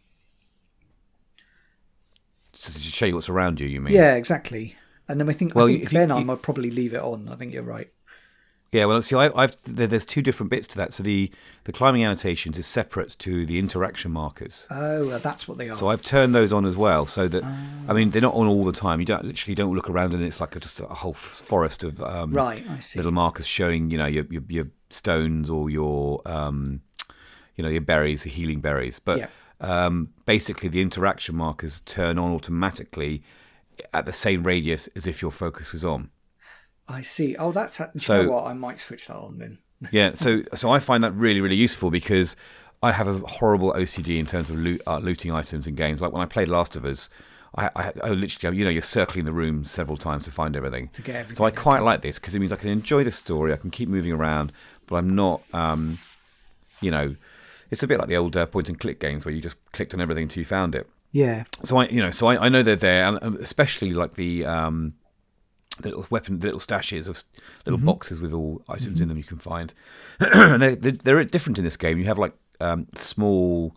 Just 2.55 2.75
to 2.77 2.83
show 2.83 3.07
you 3.07 3.15
what's 3.15 3.29
around 3.29 3.61
you, 3.61 3.67
you 3.69 3.81
mean? 3.81 3.95
Yeah, 3.95 4.15
exactly. 4.15 4.77
And 5.07 5.21
then 5.21 5.29
I 5.29 5.33
think, 5.33 5.55
Well, 5.55 5.67
I 5.67 5.69
think 5.73 5.83
you- 5.85 5.89
then 5.99 6.09
you- 6.09 6.15
I 6.17 6.25
might 6.25 6.43
probably 6.43 6.71
leave 6.71 6.93
it 6.93 7.01
on. 7.03 7.29
I 7.29 7.37
think 7.37 7.53
you're 7.53 7.63
right. 7.63 7.93
Yeah, 8.71 8.85
well, 8.85 9.01
see, 9.01 9.17
I, 9.17 9.31
I've 9.35 9.57
there's 9.65 10.05
two 10.05 10.21
different 10.21 10.51
bits 10.51 10.67
to 10.69 10.77
that. 10.77 10.93
So 10.93 11.03
the 11.03 11.31
the 11.65 11.73
climbing 11.73 12.05
annotations 12.05 12.59
is 12.59 12.67
separate 12.67 13.17
to 13.21 13.47
the 13.47 13.59
interaction 13.59 14.11
markers. 14.13 14.67
Oh, 14.71 15.07
well, 15.07 15.19
that's 15.19 15.49
what 15.49 15.57
they 15.57 15.71
are. 15.71 15.75
So 15.75 15.89
I've 15.89 16.03
turned 16.03 16.35
those 16.35 16.53
on 16.53 16.67
as 16.67 16.77
well, 16.77 17.07
so 17.07 17.29
that 17.29 17.45
I 17.45 17.93
mean 17.95 18.11
they're 18.11 18.21
not 18.21 18.35
on 18.35 18.47
all 18.47 18.65
the 18.65 18.73
time. 18.73 19.01
You 19.01 19.07
don't 19.07 19.25
literally 19.25 19.55
don't 19.55 19.75
look 19.75 19.89
around 19.89 20.13
and 20.13 20.23
it's 20.23 20.39
like 20.39 20.55
a, 20.55 20.61
just 20.61 20.81
a 20.81 20.85
whole 20.87 21.15
forest 21.15 21.83
of 21.83 22.03
um, 22.03 22.33
right, 22.33 22.63
little 22.95 23.13
markers 23.13 23.47
showing 23.47 23.91
you 23.91 23.97
know 23.97 24.07
your 24.07 24.27
your, 24.29 24.43
your 24.49 24.67
stones 24.91 25.49
or 25.49 25.71
your 25.71 26.21
um, 26.27 26.83
you 27.57 27.65
know 27.65 27.71
your 27.71 27.81
berries, 27.81 28.25
the 28.25 28.31
healing 28.31 28.61
berries. 28.61 28.99
But 28.99 29.19
Yeah. 29.19 29.27
um, 29.87 30.11
basically, 30.27 30.69
the 30.69 30.83
interaction 30.83 31.35
markers 31.37 31.81
turn 31.87 32.19
on 32.19 32.33
automatically 32.33 33.23
at 33.95 34.05
the 34.05 34.13
same 34.13 34.43
radius 34.43 34.89
as 34.95 35.07
if 35.07 35.23
your 35.23 35.31
focus 35.31 35.73
was 35.73 35.85
on. 35.87 36.11
I 36.89 37.03
see. 37.03 37.37
Oh, 37.37 37.53
that's. 37.53 37.77
Do 37.79 37.85
you 37.95 38.01
So- 38.01 38.23
know 38.23 38.31
what? 38.33 38.47
I 38.47 38.53
might 38.55 38.79
switch 38.79 39.07
that 39.09 39.17
on 39.17 39.39
then. 39.39 39.59
Yeah, 39.93 40.15
so 40.15 40.43
so 40.55 40.71
I 40.73 40.81
find 40.81 41.05
that 41.05 41.13
really 41.13 41.41
really 41.41 41.55
useful 41.55 41.91
because 41.91 42.35
I 42.83 42.91
have 42.93 43.07
a 43.07 43.19
horrible 43.19 43.73
OCD 43.75 44.19
in 44.19 44.27
terms 44.27 44.51
of 44.51 44.57
loot, 44.57 44.81
uh, 44.89 44.99
looting 44.99 45.31
items 45.31 45.67
in 45.69 45.75
games. 45.77 46.01
Like 46.01 46.13
when 46.13 46.23
I 46.23 46.27
played 46.27 46.49
Last 46.49 46.75
of 46.75 46.85
Us, 46.85 47.09
I, 47.57 47.71
I, 47.77 47.93
I 48.03 48.09
literally 48.11 48.59
you 48.59 48.65
know 48.65 48.71
you're 48.71 48.83
circling 48.83 49.25
the 49.25 49.33
room 49.33 49.65
several 49.65 49.97
times 49.97 50.25
to 50.25 50.33
find 50.33 50.57
everything. 50.57 50.89
To 50.95 51.03
get 51.03 51.15
everything. 51.17 51.37
So 51.37 51.45
I 51.45 51.51
quite 51.53 51.81
like 51.85 52.03
this 52.03 52.19
because 52.19 52.35
it 52.35 52.41
means 52.41 52.51
I 52.51 52.57
can 52.57 52.71
enjoy 52.71 53.05
the 53.05 53.13
story. 53.13 53.53
I 53.53 53.57
can 53.57 53.71
keep 53.71 53.89
moving 53.89 54.13
around, 54.13 54.53
but 54.87 54.97
I'm 54.97 55.15
not, 55.15 55.43
um, 55.53 55.99
you 56.81 56.91
know, 56.91 57.15
it's 57.71 57.83
a 57.83 57.87
bit 57.87 57.99
like 58.01 58.09
the 58.09 58.17
old 58.17 58.37
uh, 58.37 58.47
point 58.47 58.69
and 58.69 58.81
click 58.81 58.99
games 58.99 59.25
where 59.25 59.33
you 59.35 59.41
just 59.41 59.57
clicked 59.73 59.95
on 59.95 60.01
everything 60.01 60.25
until 60.25 60.41
you 60.41 60.45
found 60.45 60.75
it. 60.75 60.89
Yeah. 61.13 61.45
So 61.65 61.77
I, 61.79 61.87
you 61.87 62.01
know, 62.03 62.11
so 62.11 62.27
I, 62.27 62.47
I 62.47 62.49
know 62.49 62.63
they're 62.65 62.75
there, 62.77 63.05
and 63.07 63.37
especially 63.37 63.93
like 63.93 64.15
the 64.15 64.45
um, 64.45 64.95
the 65.81 65.89
little 65.89 66.07
weapon, 66.11 66.39
the 66.39 66.47
little 66.47 66.61
stashes 66.61 67.09
of 67.09 67.23
little 67.67 67.81
boxes 67.85 68.21
with 68.21 68.33
all 68.33 68.63
items 68.69 69.01
in 69.01 69.09
them 69.09 69.17
you 69.17 69.25
can 69.25 69.39
find, 69.39 69.75
and 70.21 70.63
they're, 70.63 70.93
they're, 70.93 71.25
different 71.25 71.59
in 71.59 71.65
this 71.65 71.77
game. 71.77 71.99
You 71.99 72.05
have 72.05 72.19
like 72.19 72.35
um, 72.61 72.87
small 72.95 73.75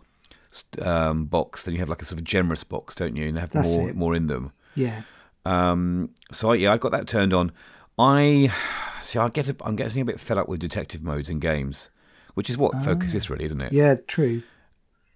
um, 0.80 1.26
box, 1.26 1.64
then 1.64 1.74
you 1.74 1.80
have 1.80 1.88
like 1.88 2.02
a 2.02 2.04
sort 2.04 2.18
of 2.18 2.24
generous 2.24 2.64
box, 2.64 2.94
don't 2.94 3.16
you? 3.16 3.26
And 3.26 3.36
they 3.36 3.40
have 3.40 3.50
That's 3.50 3.68
more 3.68 3.88
it. 3.88 3.96
more 3.96 4.14
in 4.14 4.26
them. 4.26 4.52
Yeah. 4.74 5.02
Um, 5.44 6.10
so 6.30 6.52
I, 6.52 6.54
yeah, 6.56 6.72
I 6.72 6.78
got 6.78 6.92
that 6.92 7.06
turned 7.06 7.32
on. 7.32 7.52
I 7.98 8.52
see. 9.02 9.18
I 9.18 9.28
get. 9.28 9.48
A, 9.48 9.56
I'm 9.62 9.76
getting 9.76 10.02
a 10.02 10.04
bit 10.04 10.20
fed 10.20 10.38
up 10.38 10.48
with 10.48 10.60
detective 10.60 11.02
modes 11.02 11.28
in 11.28 11.38
games, 11.38 11.90
which 12.34 12.50
is 12.50 12.58
what 12.58 12.72
focus 12.84 13.14
is 13.14 13.30
really, 13.30 13.44
isn't 13.44 13.60
it? 13.60 13.72
Yeah. 13.72 13.96
True. 14.06 14.42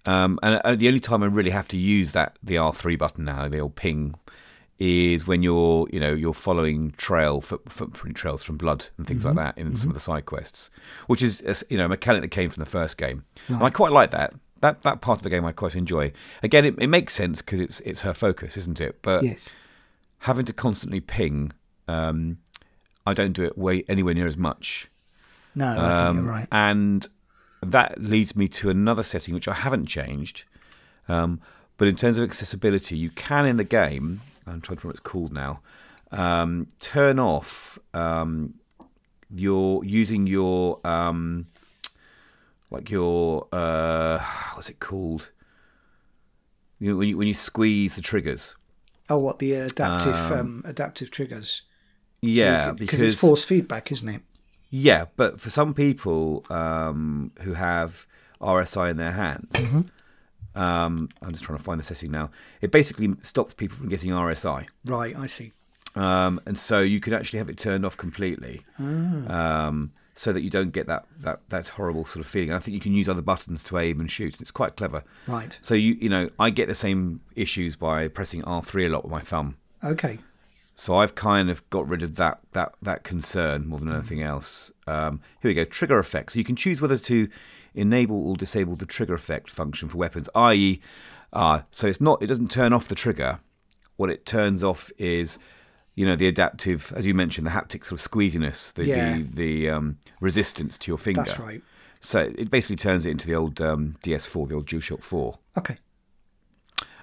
Um, 0.04 0.38
and 0.42 0.60
uh, 0.64 0.76
the 0.76 0.86
only 0.86 1.00
time 1.00 1.24
I 1.24 1.26
really 1.26 1.50
have 1.50 1.66
to 1.68 1.76
use 1.76 2.12
that 2.12 2.38
the 2.42 2.58
R 2.58 2.72
three 2.72 2.96
button 2.96 3.24
now, 3.24 3.48
the 3.48 3.58
old 3.58 3.74
ping, 3.74 4.14
is 4.78 5.26
when 5.26 5.42
you're 5.42 5.88
you 5.90 5.98
know 5.98 6.12
you're 6.12 6.34
following 6.34 6.92
trail 6.98 7.40
foot, 7.40 7.62
footprint 7.72 8.16
trails 8.16 8.42
from 8.42 8.56
blood 8.58 8.86
and 8.98 9.06
things 9.06 9.24
like 9.24 9.34
that 9.36 9.56
in 9.56 9.74
some 9.76 9.88
of 9.90 9.94
the 9.94 10.00
side 10.00 10.26
quests, 10.26 10.70
which 11.06 11.22
is 11.22 11.40
a 11.42 11.50
s- 11.50 11.64
you 11.70 11.78
know 11.78 11.86
a 11.86 11.88
mechanic 11.88 12.20
that 12.22 12.28
came 12.28 12.50
from 12.50 12.60
the 12.62 12.68
first 12.70 12.96
game. 12.96 13.24
And 13.48 13.62
I 13.62 13.70
quite 13.70 13.92
like 13.92 14.10
that. 14.10 14.34
That 14.60 14.82
that 14.82 15.00
part 15.00 15.18
of 15.18 15.22
the 15.22 15.30
game 15.30 15.44
I 15.44 15.52
quite 15.52 15.76
enjoy. 15.76 16.12
Again, 16.42 16.64
it, 16.64 16.74
it 16.78 16.88
makes 16.88 17.14
sense 17.14 17.40
because 17.42 17.60
it's 17.60 17.80
it's 17.80 18.00
her 18.00 18.12
focus, 18.14 18.56
isn't 18.56 18.80
it? 18.80 19.00
But 19.02 19.22
Yes. 19.24 19.48
having 20.20 20.44
to 20.46 20.52
constantly 20.52 21.00
ping, 21.00 21.52
um, 21.88 22.38
I 23.06 23.14
don't 23.14 23.32
do 23.32 23.44
it 23.44 23.56
way 23.56 23.84
anywhere 23.88 24.14
near 24.14 24.26
as 24.26 24.36
much. 24.36 24.88
No, 25.54 25.68
I 25.68 25.74
think 25.74 25.80
Um, 25.84 26.16
you're 26.16 26.24
right. 26.26 26.48
And 26.52 27.08
that 27.62 28.02
leads 28.02 28.36
me 28.36 28.46
to 28.48 28.68
another 28.70 29.02
setting 29.02 29.32
which 29.34 29.48
I 29.48 29.54
haven't 29.54 29.86
changed. 29.86 30.44
Um, 31.08 31.40
but 31.78 31.88
in 31.88 31.96
terms 31.96 32.18
of 32.18 32.24
accessibility, 32.24 32.96
you 32.96 33.10
can 33.10 33.46
in 33.46 33.56
the 33.56 33.64
game, 33.64 34.20
I'm 34.46 34.60
trying 34.60 34.76
to 34.78 34.82
remember 34.82 34.86
what 34.88 34.94
it's 34.94 35.00
called 35.00 35.32
now, 35.32 35.60
um, 36.12 36.68
turn 36.80 37.18
off 37.18 37.78
um, 37.94 38.54
your 39.34 39.84
using 39.84 40.26
your 40.26 40.80
um, 40.86 41.46
like 42.70 42.90
your 42.90 43.48
uh, 43.52 44.18
what's 44.54 44.68
it 44.68 44.80
called? 44.80 45.30
You 46.78 46.90
know, 46.90 46.96
when 46.96 47.08
you 47.08 47.16
when 47.16 47.28
you 47.28 47.34
squeeze 47.34 47.96
the 47.96 48.02
triggers. 48.02 48.54
Oh, 49.08 49.18
what 49.18 49.38
the 49.38 49.52
adaptive 49.52 50.14
um, 50.32 50.62
adaptive 50.64 51.10
triggers? 51.10 51.62
Yeah, 52.20 52.72
because 52.72 53.00
it's 53.00 53.18
force 53.18 53.44
feedback, 53.44 53.92
isn't 53.92 54.08
it? 54.08 54.22
Yeah, 54.70 55.06
but 55.16 55.40
for 55.40 55.50
some 55.50 55.74
people 55.74 56.44
um, 56.50 57.30
who 57.42 57.54
have 57.54 58.06
RSI 58.40 58.90
in 58.90 58.96
their 58.96 59.12
hands, 59.12 59.56
um, 60.56 61.08
I'm 61.22 61.32
just 61.32 61.44
trying 61.44 61.58
to 61.58 61.64
find 61.64 61.78
the 61.78 61.84
setting 61.84 62.10
now. 62.10 62.30
It 62.60 62.70
basically 62.72 63.14
stops 63.22 63.54
people 63.54 63.76
from 63.76 63.88
getting 63.88 64.10
RSI. 64.10 64.66
Right, 64.84 65.14
I 65.16 65.26
see. 65.26 65.52
um, 65.94 66.40
and 66.46 66.58
so 66.58 66.80
you 66.80 66.98
can 67.00 67.12
actually 67.12 67.38
have 67.38 67.48
it 67.48 67.56
turned 67.58 67.86
off 67.86 67.96
completely, 67.96 68.64
um, 68.78 69.92
so 70.14 70.32
that 70.32 70.40
you 70.40 70.48
don't 70.50 70.70
get 70.70 70.86
that, 70.86 71.04
that 71.20 71.40
that 71.50 71.68
horrible 71.68 72.06
sort 72.06 72.24
of 72.24 72.26
feeling. 72.26 72.48
And 72.50 72.56
I 72.56 72.60
think 72.60 72.74
you 72.74 72.80
can 72.80 72.94
use 72.94 73.08
other 73.08 73.22
buttons 73.22 73.62
to 73.64 73.78
aim 73.78 74.00
and 74.00 74.10
shoot. 74.10 74.32
And 74.34 74.40
It's 74.40 74.50
quite 74.50 74.76
clever. 74.76 75.04
Right. 75.26 75.58
So 75.60 75.74
you 75.74 75.94
you 76.00 76.08
know 76.08 76.30
I 76.38 76.50
get 76.50 76.68
the 76.68 76.74
same 76.74 77.20
issues 77.34 77.76
by 77.76 78.08
pressing 78.08 78.42
R 78.44 78.62
three 78.62 78.86
a 78.86 78.88
lot 78.88 79.04
with 79.04 79.12
my 79.12 79.20
thumb. 79.20 79.56
Okay. 79.84 80.18
So 80.78 80.96
I've 80.96 81.14
kind 81.14 81.48
of 81.50 81.68
got 81.70 81.88
rid 81.88 82.02
of 82.02 82.16
that 82.16 82.40
that 82.52 82.72
that 82.82 83.02
concern 83.04 83.66
more 83.68 83.78
than 83.78 83.90
anything 83.92 84.22
else. 84.22 84.70
Um, 84.86 85.20
here 85.40 85.50
we 85.50 85.54
go. 85.54 85.64
Trigger 85.64 85.98
effect. 85.98 86.32
So 86.32 86.38
you 86.38 86.44
can 86.44 86.56
choose 86.56 86.80
whether 86.80 86.98
to 86.98 87.28
enable 87.76 88.28
or 88.28 88.36
disable 88.36 88.74
the 88.76 88.86
trigger 88.86 89.14
effect 89.14 89.50
function 89.50 89.88
for 89.88 89.98
weapons, 89.98 90.28
i.e., 90.34 90.80
uh, 91.32 91.60
so 91.70 91.86
it's 91.86 92.00
not 92.00 92.22
it 92.22 92.26
doesn't 92.28 92.50
turn 92.50 92.72
off 92.72 92.88
the 92.88 92.94
trigger. 92.94 93.40
What 93.96 94.10
it 94.10 94.24
turns 94.26 94.62
off 94.64 94.90
is, 94.98 95.38
you 95.94 96.04
know, 96.06 96.16
the 96.16 96.28
adaptive, 96.28 96.92
as 96.96 97.06
you 97.06 97.14
mentioned, 97.14 97.46
the 97.46 97.50
haptic 97.50 97.84
sort 97.84 98.00
of 98.00 98.10
squeeziness, 98.10 98.72
the 98.74 98.86
Yeah. 98.86 98.94
the, 99.16 99.22
the 99.22 99.70
um, 99.70 99.98
resistance 100.20 100.76
to 100.78 100.90
your 100.90 100.98
finger. 100.98 101.22
That's 101.24 101.38
right. 101.38 101.62
So 102.00 102.32
it 102.36 102.50
basically 102.50 102.76
turns 102.76 103.04
it 103.06 103.10
into 103.10 103.26
the 103.26 103.34
old 103.34 103.60
um, 103.60 103.96
DS4, 104.04 104.48
the 104.48 104.54
old 104.54 104.66
DualShock 104.66 105.02
4 105.02 105.38
Okay. 105.58 105.76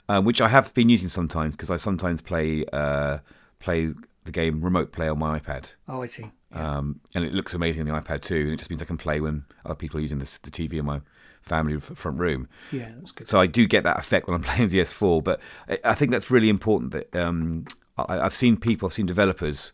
um, 0.08 0.26
which 0.26 0.40
I 0.42 0.48
have 0.50 0.74
been 0.74 0.90
using 0.90 1.08
sometimes 1.10 1.56
because 1.56 1.72
I 1.72 1.78
sometimes 1.78 2.22
play 2.22 2.66
uh, 2.72 3.18
play 3.60 3.94
the 4.26 4.32
game 4.32 4.62
remote 4.62 4.92
play 4.92 5.10
on 5.10 5.20
my 5.20 5.40
iPad, 5.40 5.74
Oh, 5.88 6.02
I 6.02 6.06
see. 6.06 6.32
Um, 6.54 7.00
and 7.16 7.26
it 7.26 7.34
looks 7.34 7.54
amazing 7.54 7.88
on 7.89 7.96
the 7.96 8.02
iPad 8.08 8.22
too. 8.22 8.42
And 8.42 8.52
it 8.54 8.58
just 8.58 8.70
means 8.70 8.82
I 8.82 8.86
can 8.86 8.98
play 8.98 9.20
when 9.20 9.46
other 9.66 9.76
people 9.76 9.98
are 9.98 10.02
using 10.02 10.20
this, 10.20 10.38
the 10.38 10.52
TV 10.52 10.74
in 10.76 10.86
my 10.86 11.02
family 11.42 11.80
front 11.80 12.20
room. 12.20 12.48
Yeah, 12.72 12.92
that's 12.96 13.12
good. 13.12 13.28
So 13.28 13.39
I 13.39 13.48
do 13.48 13.68
get 13.68 13.84
that 13.84 14.00
effect 14.00 14.28
when 14.28 14.36
I'm 14.36 14.44
playing 14.50 14.70
the 14.70 14.80
S4, 14.80 15.24
But 15.24 15.39
I- 15.68 15.80
I 15.84 15.96
think 15.96 16.12
that's 16.12 16.32
really 16.32 16.50
important 16.50 16.92
that 16.92 17.16
um, 17.16 17.66
I, 17.98 18.20
I've 18.20 18.36
seen 18.36 18.58
people, 18.58 18.88
I've 18.88 18.94
seen 18.94 19.06
developers 19.06 19.72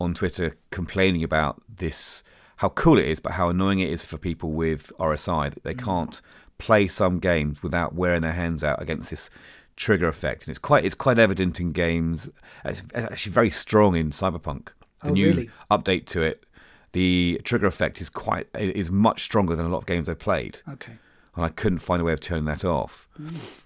on 0.00 0.12
Twitter 0.14 0.56
complaining 0.70 1.22
about 1.24 1.62
this, 1.78 2.22
how 2.56 2.68
cool 2.70 2.98
it 2.98 3.06
is, 3.06 3.18
but 3.20 3.32
how 3.32 3.48
annoying 3.48 3.80
it 3.80 3.88
is 3.90 4.02
for 4.04 4.18
people 4.18 4.52
with 4.52 4.92
RSI 4.98 5.54
that 5.54 5.62
they 5.64 5.74
can't 5.74 6.20
play 6.58 6.88
some 6.88 7.18
games 7.18 7.62
without 7.62 7.94
wearing 7.94 8.22
their 8.22 8.32
hands 8.32 8.62
out 8.64 8.80
against 8.82 9.08
this 9.10 9.30
trigger 9.76 10.08
effect. 10.08 10.42
And 10.44 10.50
it's 10.50 10.58
quite 10.58 10.84
it's 10.84 10.94
quite 10.94 11.18
evident 11.18 11.60
in 11.60 11.72
games. 11.72 12.28
It's 12.64 12.82
actually 12.94 13.32
very 13.32 13.50
strong 13.50 13.94
in 13.96 14.10
Cyberpunk. 14.10 14.68
The 15.06 15.10
Oh, 15.12 15.14
new 15.14 15.26
really? 15.28 15.50
update 15.70 16.06
to 16.06 16.22
it, 16.22 16.44
the 16.92 17.40
trigger 17.44 17.66
effect 17.66 18.00
is 18.00 18.08
quite 18.08 18.48
is 18.54 18.90
much 18.90 19.22
stronger 19.22 19.54
than 19.56 19.66
a 19.66 19.68
lot 19.68 19.78
of 19.78 19.86
games 19.86 20.08
I've 20.08 20.18
played 20.18 20.60
Okay. 20.68 20.92
and 21.34 21.44
I 21.44 21.48
couldn't 21.48 21.78
find 21.80 22.00
a 22.00 22.04
way 22.04 22.12
of 22.12 22.20
turning 22.20 22.44
that 22.46 22.64
off. 22.64 23.08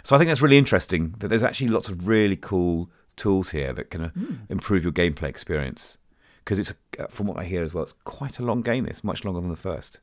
So 0.02 0.14
I 0.14 0.18
think 0.18 0.28
that's 0.28 0.42
really 0.42 0.58
interesting 0.58 1.14
that 1.18 1.28
there's 1.28 1.42
actually 1.42 1.68
lots 1.68 1.88
of 1.88 2.06
really 2.08 2.36
cool 2.36 2.90
tools 3.16 3.50
here 3.50 3.72
that 3.72 3.90
can 3.90 4.00
uh, 4.04 4.10
improve 4.48 4.82
your 4.82 4.92
gameplay 4.92 5.28
experience. 5.28 5.96
Because 6.44 6.58
it's, 6.58 6.72
uh, 6.98 7.06
from 7.08 7.26
what 7.26 7.38
I 7.38 7.44
hear 7.44 7.62
as 7.62 7.74
well, 7.74 7.84
it's 7.84 7.94
quite 8.04 8.38
a 8.38 8.42
long 8.42 8.62
game. 8.62 8.86
It's 8.86 9.04
much 9.04 9.24
longer 9.24 9.40
than 9.40 9.50
the 9.50 9.56
first. 9.56 9.98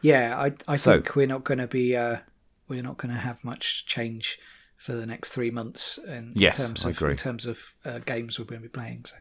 Yeah, 0.00 0.38
I 0.40 0.52
I 0.68 0.76
So- 0.76 0.92
think 0.92 1.16
we're 1.16 1.26
not 1.26 1.44
going 1.44 1.58
to 1.58 1.66
be 1.66 1.96
uh, 1.96 2.18
we're 2.68 2.82
not 2.82 2.96
going 2.96 3.12
to 3.12 3.20
have 3.20 3.42
much 3.44 3.84
change 3.86 4.38
for 4.76 4.92
the 4.94 5.06
next 5.06 5.30
three 5.30 5.50
months 5.50 5.98
in 6.06 6.32
Yes, 6.34 6.56
terms 6.58 6.84
of 6.84 7.02
in 7.02 7.16
terms 7.16 7.44
of 7.46 7.74
uh, 7.84 7.98
games 8.00 8.38
we're 8.38 8.44
going 8.46 8.62
to 8.62 8.68
be 8.68 8.72
playing. 8.72 9.04
So 9.04 9.16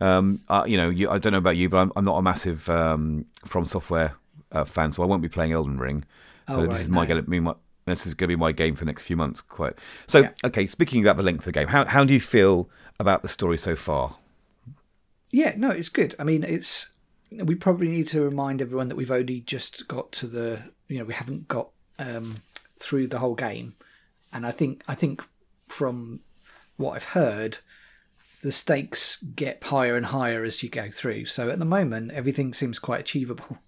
Um, 0.00 0.40
uh, 0.48 0.64
you 0.66 0.76
know, 0.76 0.90
you, 0.90 1.08
I 1.10 1.18
don't 1.18 1.32
know 1.32 1.38
about 1.38 1.56
you, 1.56 1.68
but 1.68 1.76
I'm, 1.78 1.92
I'm 1.96 2.04
not 2.04 2.16
a 2.18 2.22
massive 2.22 2.68
um, 2.68 3.26
From 3.44 3.64
Software 3.66 4.16
uh, 4.50 4.64
fan, 4.64 4.90
so 4.90 5.02
I 5.02 5.06
won't 5.06 5.22
be 5.22 5.28
playing 5.28 5.52
Elden 5.52 5.78
Ring. 5.78 6.04
So 6.48 6.56
Oh, 6.56 6.62
this 6.62 6.72
right, 6.72 6.80
is 6.80 6.88
my 6.88 7.02
no. 7.02 7.08
gonna 7.08 7.22
be 7.22 7.40
my 7.40 7.54
this 7.84 8.00
is 8.06 8.14
going 8.14 8.28
to 8.28 8.36
be 8.36 8.36
my 8.36 8.52
game 8.52 8.74
for 8.76 8.84
the 8.84 8.90
next 8.90 9.06
few 9.06 9.16
months. 9.16 9.40
Quite. 9.42 9.74
So 10.06 10.20
Yeah. 10.22 10.30
okay, 10.44 10.66
speaking 10.66 11.02
about 11.02 11.16
the 11.16 11.22
length 11.24 11.40
of 11.40 11.44
the 11.46 11.52
game, 11.52 11.68
how 11.68 11.84
how 11.84 12.04
do 12.04 12.12
you 12.14 12.20
feel 12.20 12.68
about 13.00 13.22
the 13.22 13.28
story 13.28 13.58
so 13.58 13.74
far? 13.76 14.16
yeah, 15.30 15.54
no, 15.56 15.70
it's 15.70 15.88
good. 15.88 16.14
I 16.18 16.24
mean, 16.24 16.42
it's 16.44 16.90
we 17.30 17.54
probably 17.54 17.88
need 17.88 18.06
to 18.08 18.20
remind 18.22 18.60
everyone 18.60 18.88
that 18.88 18.96
we've 18.96 19.10
only 19.10 19.40
just 19.40 19.88
got 19.88 20.12
to 20.12 20.26
the 20.26 20.62
you 20.88 20.98
know 20.98 21.04
we 21.04 21.14
haven't 21.14 21.48
got 21.48 21.70
um, 21.98 22.36
through 22.78 23.06
the 23.08 23.18
whole 23.18 23.34
game, 23.34 23.74
and 24.32 24.46
I 24.46 24.50
think 24.50 24.82
I 24.88 24.94
think 24.94 25.22
from 25.68 26.20
what 26.76 26.92
I've 26.94 27.04
heard, 27.04 27.58
the 28.42 28.52
stakes 28.52 29.22
get 29.36 29.62
higher 29.64 29.96
and 29.96 30.06
higher 30.06 30.44
as 30.44 30.62
you 30.62 30.68
go 30.68 30.90
through. 30.90 31.26
So 31.26 31.48
at 31.48 31.58
the 31.58 31.64
moment, 31.64 32.12
everything 32.12 32.52
seems 32.52 32.78
quite 32.78 33.00
achievable. 33.00 33.58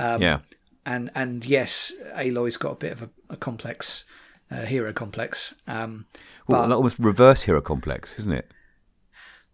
Um, 0.00 0.22
yeah. 0.22 0.38
and 0.86 1.10
and 1.16 1.44
yes, 1.44 1.92
Aloy's 2.14 2.56
got 2.56 2.70
a 2.70 2.76
bit 2.76 2.92
of 2.92 3.02
a, 3.02 3.10
a 3.30 3.36
complex, 3.36 4.04
uh, 4.48 4.64
hero 4.64 4.92
complex. 4.92 5.54
Um, 5.66 6.06
Well, 6.46 6.68
but- 6.68 6.76
almost 6.76 7.00
reverse 7.00 7.42
hero 7.42 7.60
complex, 7.60 8.16
isn't 8.20 8.30
it? 8.32 8.52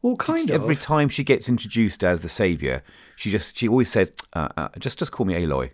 well, 0.02 0.16
kind 0.16 0.50
of. 0.50 0.62
Every 0.62 0.76
time 0.76 1.08
she 1.08 1.24
gets 1.24 1.48
introduced 1.48 2.04
as 2.04 2.20
the 2.20 2.28
savior, 2.28 2.82
she 3.16 3.30
just 3.30 3.56
she 3.56 3.66
always 3.66 3.90
says, 3.90 4.12
uh, 4.34 4.48
uh, 4.54 4.68
"Just 4.78 4.98
just 4.98 5.12
call 5.12 5.24
me 5.24 5.34
Aloy." 5.34 5.70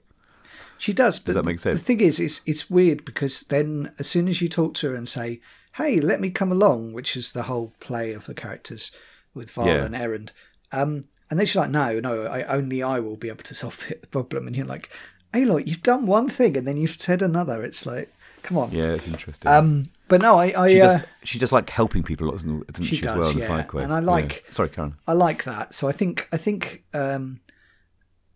She 0.79 0.92
does. 0.92 1.18
But 1.18 1.35
that 1.35 1.44
make 1.44 1.59
sense? 1.59 1.81
The 1.81 1.85
thing 1.85 2.00
is, 2.00 2.20
it's 2.20 2.40
it's 2.46 2.70
weird 2.70 3.05
because 3.05 3.42
then 3.42 3.92
as 3.98 4.07
soon 4.07 4.29
as 4.29 4.40
you 4.40 4.48
talk 4.48 4.74
to 4.74 4.90
her 4.90 4.94
and 4.94 5.09
say, 5.09 5.40
"Hey, 5.74 5.98
let 5.98 6.20
me 6.20 6.30
come 6.30 6.50
along," 6.52 6.92
which 6.92 7.16
is 7.16 7.33
the 7.33 7.44
whole 7.44 7.72
play 7.80 8.12
of 8.12 8.26
the 8.26 8.35
characters 8.35 8.90
with 9.35 9.50
Varl 9.50 9.68
Yeah. 9.68 9.85
and 9.85 9.94
Erend, 9.94 10.30
um, 10.72 11.04
and 11.30 11.38
then 11.38 11.46
she's 11.46 11.56
like, 11.56 11.70
"No, 11.70 12.00
no, 12.00 12.24
I 12.24 12.42
only 12.44 12.83
I 12.83 12.98
will 13.00 13.16
be 13.16 13.28
able 13.28 13.44
to 13.44 13.54
solve 13.54 13.87
the 13.88 14.06
problem," 14.11 14.46
and 14.46 14.56
you're 14.56 14.66
like, 14.66 14.90
"Aloy, 15.33 15.66
you've 15.66 15.83
done 15.83 16.06
one 16.06 16.28
thing 16.28 16.56
and 16.56 16.66
then 16.66 16.76
you've 16.76 17.00
said 17.00 17.22
another." 17.22 17.62
It's 17.62 17.87
like, 17.87 18.12
come 18.42 18.56
on. 18.59 18.70
Yeah, 18.72 18.92
it's 18.94 19.06
interesting. 19.06 19.50
Um, 19.50 19.90
but 20.09 20.20
no, 20.20 20.38
I 20.38 20.46
I, 20.61 20.68
she 20.70 20.80
uh, 20.80 20.87
does. 20.98 21.02
She 21.24 21.38
does 21.38 21.52
like 21.52 21.70
helping 21.70 22.02
people, 22.02 22.30
doesn't, 22.33 22.66
doesn't 22.66 22.85
she? 22.85 22.96
She 22.96 23.02
as 23.02 23.14
does, 23.14 23.18
well, 23.18 23.28
in 23.30 23.35
the 23.37 23.40
yeah. 23.42 23.46
side 23.46 23.68
quest. 23.68 23.85
And 23.85 23.92
I 23.92 24.00
Yeah. 24.00 24.06
like- 24.06 24.44
Sorry, 24.50 24.68
Karen. 24.70 24.94
I 25.06 25.12
like 25.12 25.44
that. 25.44 25.74
So 25.74 25.88
I 25.88 25.92
think 25.92 26.26
I 26.33 26.37
think 26.37 26.83
um, 26.94 27.40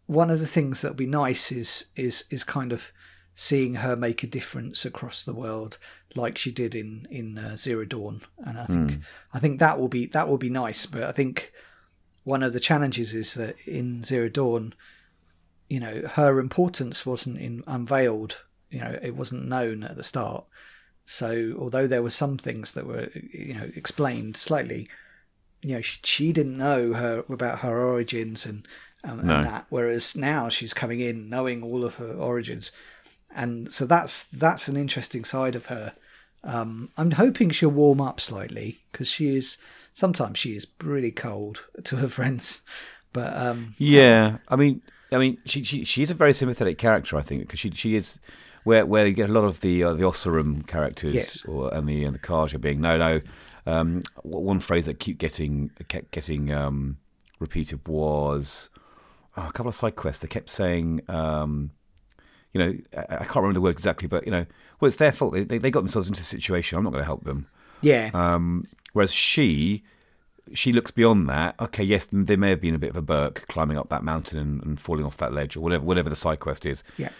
one 0.06 0.30
of 0.30 0.38
the 0.38 0.46
things 0.46 0.82
that'll 0.82 0.94
be 0.96 1.06
nice 1.06 1.50
is 1.50 1.86
is 1.96 2.24
is 2.30 2.44
kind 2.44 2.72
of 2.72 2.92
seeing 3.34 3.74
her 3.76 3.96
make 3.96 4.22
a 4.22 4.26
difference 4.28 4.84
across 4.84 5.24
the 5.24 5.34
world, 5.34 5.78
like 6.16 6.38
she 6.38 6.50
did 6.52 6.74
in 6.74 7.06
in 7.10 7.38
uh, 7.38 7.56
Zero 7.56 7.84
Dawn. 7.84 8.22
And 8.38 8.58
I 8.58 8.66
think 8.66 9.00
I 9.32 9.38
think 9.38 9.58
that 9.60 9.78
will 9.78 9.88
be 9.88 10.06
that 10.06 10.28
will 10.28 10.38
be 10.38 10.50
nice. 10.50 10.86
But 10.86 11.04
I 11.04 11.12
think 11.12 11.52
one 12.24 12.42
of 12.42 12.52
the 12.52 12.60
challenges 12.60 13.14
is 13.14 13.34
that 13.34 13.56
in 13.66 14.02
Zero 14.04 14.28
Dawn, 14.28 14.74
you 15.68 15.80
know, 15.80 16.02
her 16.12 16.38
importance 16.40 17.04
wasn't 17.04 17.38
in, 17.38 17.62
unveiled. 17.66 18.38
You 18.70 18.80
know, 18.80 18.98
it 19.02 19.14
wasn't 19.14 19.46
known 19.46 19.84
at 19.84 19.96
the 19.96 20.04
start. 20.04 20.44
So 21.06 21.54
although 21.58 21.86
there 21.86 22.02
were 22.02 22.10
some 22.10 22.38
things 22.38 22.72
that 22.72 22.86
were 22.86 23.10
you 23.32 23.54
know 23.54 23.70
explained 23.76 24.36
slightly, 24.36 24.88
you 25.62 25.74
know 25.74 25.80
she, 25.82 25.98
she 26.02 26.32
didn't 26.32 26.56
know 26.56 26.94
her 26.94 27.24
about 27.28 27.58
her 27.60 27.84
origins 27.86 28.46
and, 28.46 28.66
um, 29.04 29.26
No. 29.26 29.36
and 29.36 29.46
that. 29.46 29.66
Whereas 29.68 30.16
now 30.16 30.48
she's 30.48 30.72
coming 30.72 31.00
in 31.00 31.28
knowing 31.28 31.62
all 31.62 31.84
of 31.84 31.96
her 31.96 32.14
origins, 32.14 32.72
and 33.34 33.70
so 33.72 33.84
that's 33.84 34.24
that's 34.26 34.66
an 34.66 34.76
interesting 34.78 35.24
side 35.24 35.54
of 35.56 35.66
her. 35.66 35.92
Um, 36.44 36.90
I'm 36.96 37.12
hoping 37.12 37.50
she'll 37.50 37.70
warm 37.70 38.00
up 38.00 38.20
slightly 38.20 38.78
because 38.92 39.08
she 39.08 39.34
is 39.34 39.56
sometimes 39.92 40.38
she 40.38 40.54
is 40.54 40.66
really 40.82 41.10
cold 41.10 41.64
to 41.84 41.96
her 41.96 42.08
friends, 42.08 42.62
but 43.12 43.34
um, 43.36 43.74
Yeah, 43.78 44.38
I 44.48 44.56
mean, 44.56 44.82
I 45.10 45.18
mean, 45.18 45.38
she 45.46 45.64
she 45.64 45.84
she 45.84 46.02
is 46.02 46.10
a 46.10 46.14
very 46.14 46.32
sympathetic 46.32 46.76
character, 46.78 47.16
I 47.16 47.22
think, 47.22 47.42
because 47.42 47.60
she 47.60 47.70
she 47.70 47.94
is 47.96 48.18
where 48.64 48.84
where 48.84 49.06
you 49.06 49.14
get 49.14 49.30
a 49.30 49.32
lot 49.32 49.44
of 49.44 49.60
the 49.60 49.82
uh, 49.84 49.94
the 49.94 50.02
Oseram 50.02 50.66
characters 50.66 51.14
Yes. 51.14 51.44
or 51.46 51.72
and 51.72 51.88
the 51.88 52.04
and 52.04 52.14
the 52.14 52.18
Carja 52.18 52.60
being 52.60 52.80
no 52.80 52.98
no. 52.98 53.20
Um, 53.66 54.02
one 54.22 54.60
phrase 54.60 54.84
that 54.84 55.00
keep 55.00 55.16
getting 55.16 55.70
kept 55.88 56.10
getting 56.10 56.52
um, 56.52 56.98
repeated 57.38 57.86
was 57.88 58.68
oh, 59.38 59.46
a 59.48 59.52
couple 59.52 59.68
of 59.68 59.74
side 59.74 59.96
quests. 59.96 60.20
They 60.20 60.28
kept 60.28 60.50
saying. 60.50 61.00
Um, 61.08 61.70
you 62.54 62.58
know, 62.60 62.74
I, 62.96 63.00
I 63.16 63.24
can't 63.24 63.36
remember 63.36 63.54
the 63.54 63.60
words 63.60 63.76
exactly, 63.76 64.08
but 64.08 64.24
you 64.24 64.30
know, 64.30 64.46
well, 64.80 64.86
it's 64.88 64.96
their 64.96 65.12
fault. 65.12 65.34
They, 65.34 65.44
they, 65.44 65.58
they 65.58 65.70
got 65.70 65.80
themselves 65.80 66.08
into 66.08 66.20
this 66.20 66.28
situation. 66.28 66.78
I'm 66.78 66.84
not 66.84 66.92
going 66.92 67.02
to 67.02 67.06
help 67.06 67.24
them. 67.24 67.46
yeah, 67.82 68.10
Um, 68.14 68.64
whereas 68.94 69.12
she, 69.12 69.82
she 70.54 70.72
looks 70.72 70.90
beyond 70.90 71.28
that. 71.28 71.54
Okay, 71.60 71.84
yes, 71.84 72.08
there 72.10 72.36
may 72.38 72.50
have 72.50 72.60
been 72.62 72.74
a 72.74 72.78
bit 72.78 72.90
of 72.90 72.96
a 72.96 73.02
Burke 73.02 73.44
climbing 73.48 73.76
up 73.76 73.88
that 73.90 74.02
mountain 74.04 74.38
and, 74.38 74.62
and 74.62 74.80
falling 74.80 75.04
off 75.04 75.16
that 75.18 75.32
ledge 75.34 75.56
or 75.56 75.60
whatever, 75.60 75.84
whatever 75.84 76.08
the 76.08 76.16
side 76.16 76.40
quest 76.40 76.64
is. 76.64 76.82
yeah, 76.96 77.10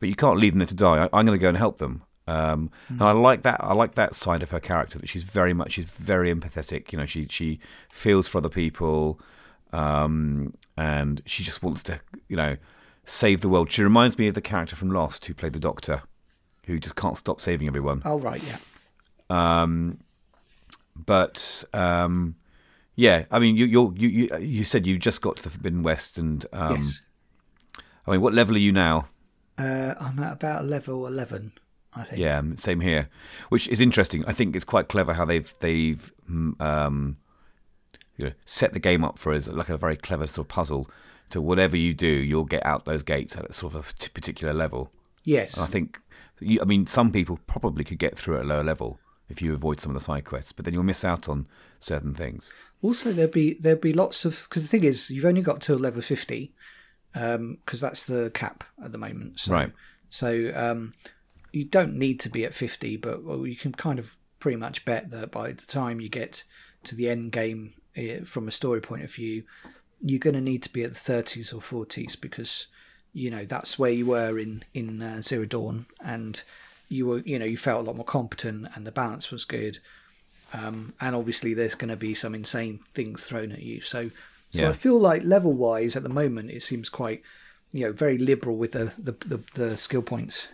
But 0.00 0.08
you 0.08 0.14
can't 0.16 0.38
leave 0.38 0.52
them 0.52 0.58
there 0.60 0.66
to 0.66 0.74
die. 0.74 1.04
I, 1.04 1.18
I'm 1.18 1.24
going 1.26 1.38
to 1.38 1.42
go 1.42 1.48
and 1.48 1.56
help 1.58 1.78
them. 1.78 2.02
Um, 2.26 2.70
And 2.88 3.00
I 3.02 3.12
like 3.12 3.42
that. 3.42 3.58
I 3.64 3.72
like 3.72 3.94
that 3.94 4.14
side 4.14 4.42
of 4.42 4.50
her 4.50 4.60
character. 4.60 4.98
That 4.98 5.08
she's 5.08 5.22
very 5.24 5.54
much. 5.54 5.72
She's 5.72 5.84
very 5.86 6.32
empathetic. 6.34 6.92
You 6.92 6.98
know, 6.98 7.06
she 7.06 7.26
she 7.30 7.58
feels 7.90 8.28
for 8.28 8.36
other 8.38 8.50
people, 8.50 9.18
um, 9.72 10.52
and 10.76 11.22
she 11.26 11.42
just 11.42 11.62
wants 11.62 11.82
to, 11.84 12.00
you 12.28 12.36
know, 12.36 12.56
save 13.08 13.40
the 13.40 13.48
world. 13.48 13.72
She 13.72 13.82
reminds 13.82 14.18
me 14.18 14.28
of 14.28 14.34
the 14.34 14.40
character 14.40 14.76
from 14.76 14.90
Lost 14.90 15.24
who 15.24 15.34
played 15.34 15.54
the 15.54 15.58
Doctor, 15.58 16.02
who 16.66 16.78
just 16.78 16.94
can't 16.94 17.16
stop 17.16 17.40
saving 17.40 17.66
everyone. 17.66 18.02
oh 18.04 18.18
right, 18.18 18.42
yeah, 18.42 18.58
Um, 19.30 19.98
but 20.94 21.64
um, 21.72 22.36
yeah, 22.96 23.24
I 23.30 23.38
mean, 23.38 23.56
you 23.56 23.66
you 23.66 23.94
you 23.96 24.36
you 24.38 24.64
said 24.64 24.86
you 24.86 24.98
just 24.98 25.22
got 25.22 25.36
to 25.38 25.42
the 25.42 25.50
Forbidden 25.50 25.82
West, 25.82 26.18
and 26.18 26.44
um, 26.52 26.76
yes. 26.82 27.00
I 28.06 28.10
mean, 28.12 28.20
what 28.20 28.34
level 28.34 28.54
are 28.56 28.58
you 28.60 28.72
now? 28.72 29.08
Uh, 29.56 29.94
I'm 29.98 30.18
at 30.20 30.32
about 30.34 30.64
level 30.64 31.06
eleven, 31.06 31.52
I 31.94 32.04
think. 32.04 32.20
Yeah, 32.20 32.42
same 32.56 32.80
here. 32.80 33.08
Which 33.48 33.68
is 33.68 33.80
interesting. 33.80 34.24
I 34.26 34.32
think 34.32 34.54
it's 34.54 34.64
quite 34.64 34.88
clever 34.88 35.14
how 35.14 35.24
they've 35.24 35.52
they've 35.60 36.12
um, 36.28 37.16
you 38.16 38.26
know, 38.26 38.32
set 38.44 38.72
the 38.72 38.80
game 38.80 39.04
up 39.04 39.18
for 39.18 39.32
as 39.32 39.48
like 39.48 39.68
a 39.68 39.78
very 39.78 39.96
clever 39.96 40.26
sort 40.26 40.46
of 40.46 40.48
puzzle. 40.48 40.90
To 41.30 41.42
whatever 41.42 41.76
you 41.76 41.94
do, 41.94 42.06
you'll 42.06 42.44
get 42.44 42.64
out 42.64 42.84
those 42.84 43.02
gates 43.02 43.36
at 43.36 43.50
a 43.50 43.52
sort 43.52 43.74
of 43.74 43.94
a 44.00 44.08
particular 44.10 44.54
level. 44.54 44.90
Yes. 45.24 45.56
And 45.56 45.64
I 45.64 45.66
think, 45.66 46.00
you, 46.40 46.58
I 46.60 46.64
mean, 46.64 46.86
some 46.86 47.12
people 47.12 47.38
probably 47.46 47.84
could 47.84 47.98
get 47.98 48.16
through 48.18 48.36
at 48.36 48.44
a 48.44 48.48
lower 48.48 48.64
level 48.64 48.98
if 49.28 49.42
you 49.42 49.52
avoid 49.52 49.80
some 49.80 49.90
of 49.90 49.94
the 49.94 50.04
side 50.04 50.24
quests, 50.24 50.52
but 50.52 50.64
then 50.64 50.72
you'll 50.72 50.82
miss 50.82 51.04
out 51.04 51.28
on 51.28 51.46
certain 51.80 52.14
things. 52.14 52.50
Also, 52.82 53.12
there'll 53.12 53.30
be 53.30 53.54
there'll 53.54 53.78
be 53.78 53.92
lots 53.92 54.24
of 54.24 54.46
because 54.48 54.62
the 54.62 54.68
thing 54.68 54.84
is, 54.84 55.10
you've 55.10 55.24
only 55.24 55.42
got 55.42 55.60
till 55.60 55.76
level 55.76 56.00
fifty, 56.00 56.52
because 57.12 57.80
that's 57.80 58.06
the 58.06 58.30
cap 58.34 58.64
at 58.82 58.92
the 58.92 58.98
moment. 58.98 59.40
So, 59.40 59.52
Right. 59.52 59.72
So 60.10 60.52
um, 60.54 60.94
you 61.52 61.64
don't 61.64 61.94
need 61.94 62.20
to 62.20 62.30
be 62.30 62.44
at 62.44 62.54
fifty, 62.54 62.96
but 62.96 63.22
well, 63.22 63.46
you 63.46 63.56
can 63.56 63.72
kind 63.72 63.98
of 63.98 64.16
pretty 64.40 64.56
much 64.56 64.84
bet 64.84 65.10
that 65.10 65.30
by 65.30 65.52
the 65.52 65.66
time 65.66 66.00
you 66.00 66.08
get 66.08 66.44
to 66.84 66.94
the 66.94 67.08
end 67.08 67.32
game, 67.32 67.74
eh, 67.96 68.20
from 68.24 68.48
a 68.48 68.52
story 68.52 68.80
point 68.80 69.02
of 69.02 69.12
view, 69.12 69.42
you're 70.00 70.18
going 70.18 70.34
to 70.34 70.40
need 70.40 70.62
to 70.62 70.72
be 70.72 70.84
at 70.84 70.90
the 70.94 70.98
thirties 70.98 71.52
or 71.52 71.60
forties 71.60 72.16
because 72.16 72.66
you 73.12 73.30
know 73.30 73.44
that's 73.44 73.78
where 73.78 73.90
you 73.90 74.06
were 74.06 74.38
in 74.38 74.62
in 74.74 75.02
uh, 75.02 75.22
Zero 75.22 75.44
Dawn, 75.44 75.86
and 76.04 76.42
you 76.88 77.06
were 77.06 77.18
you 77.20 77.38
know 77.38 77.44
you 77.44 77.56
felt 77.56 77.82
a 77.82 77.86
lot 77.86 77.96
more 77.96 78.04
competent, 78.04 78.68
and 78.74 78.86
the 78.86 78.92
balance 78.92 79.30
was 79.30 79.44
good. 79.44 79.78
Um, 80.52 80.94
and 81.00 81.14
obviously, 81.14 81.52
there's 81.52 81.74
going 81.74 81.90
to 81.90 81.96
be 81.96 82.14
some 82.14 82.34
insane 82.34 82.80
things 82.94 83.24
thrown 83.24 83.52
at 83.52 83.60
you. 83.60 83.82
So, 83.82 84.08
so 84.50 84.62
Yeah. 84.62 84.70
I 84.70 84.72
feel 84.72 84.98
like 84.98 85.22
level 85.22 85.52
wise 85.52 85.94
at 85.94 86.02
the 86.02 86.08
moment, 86.08 86.50
it 86.50 86.62
seems 86.62 86.88
quite, 86.88 87.22
you 87.70 87.84
know, 87.84 87.92
very 87.92 88.16
liberal 88.16 88.56
with 88.56 88.72
the 88.72 88.94
the, 88.96 89.12
the, 89.26 89.40
the 89.54 89.76
skill 89.76 90.00
points. 90.00 90.48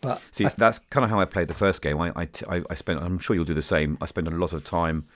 But 0.00 0.22
See, 0.30 0.46
that's 0.56 0.78
kind 0.78 1.02
of 1.02 1.10
how 1.10 1.18
I 1.20 1.24
played 1.24 1.48
the 1.48 1.54
first 1.54 1.82
game. 1.82 2.00
I, 2.00 2.12
I, 2.14 2.28
I 2.48 2.62
I 2.70 2.74
spent, 2.74 3.00
I'm 3.02 3.18
sure 3.18 3.34
you'll 3.34 3.44
do 3.46 3.54
the 3.54 3.62
same. 3.62 3.98
I 4.00 4.06
spent 4.06 4.28
a 4.28 4.30
lot 4.30 4.52
of 4.52 4.62
time 4.62 5.06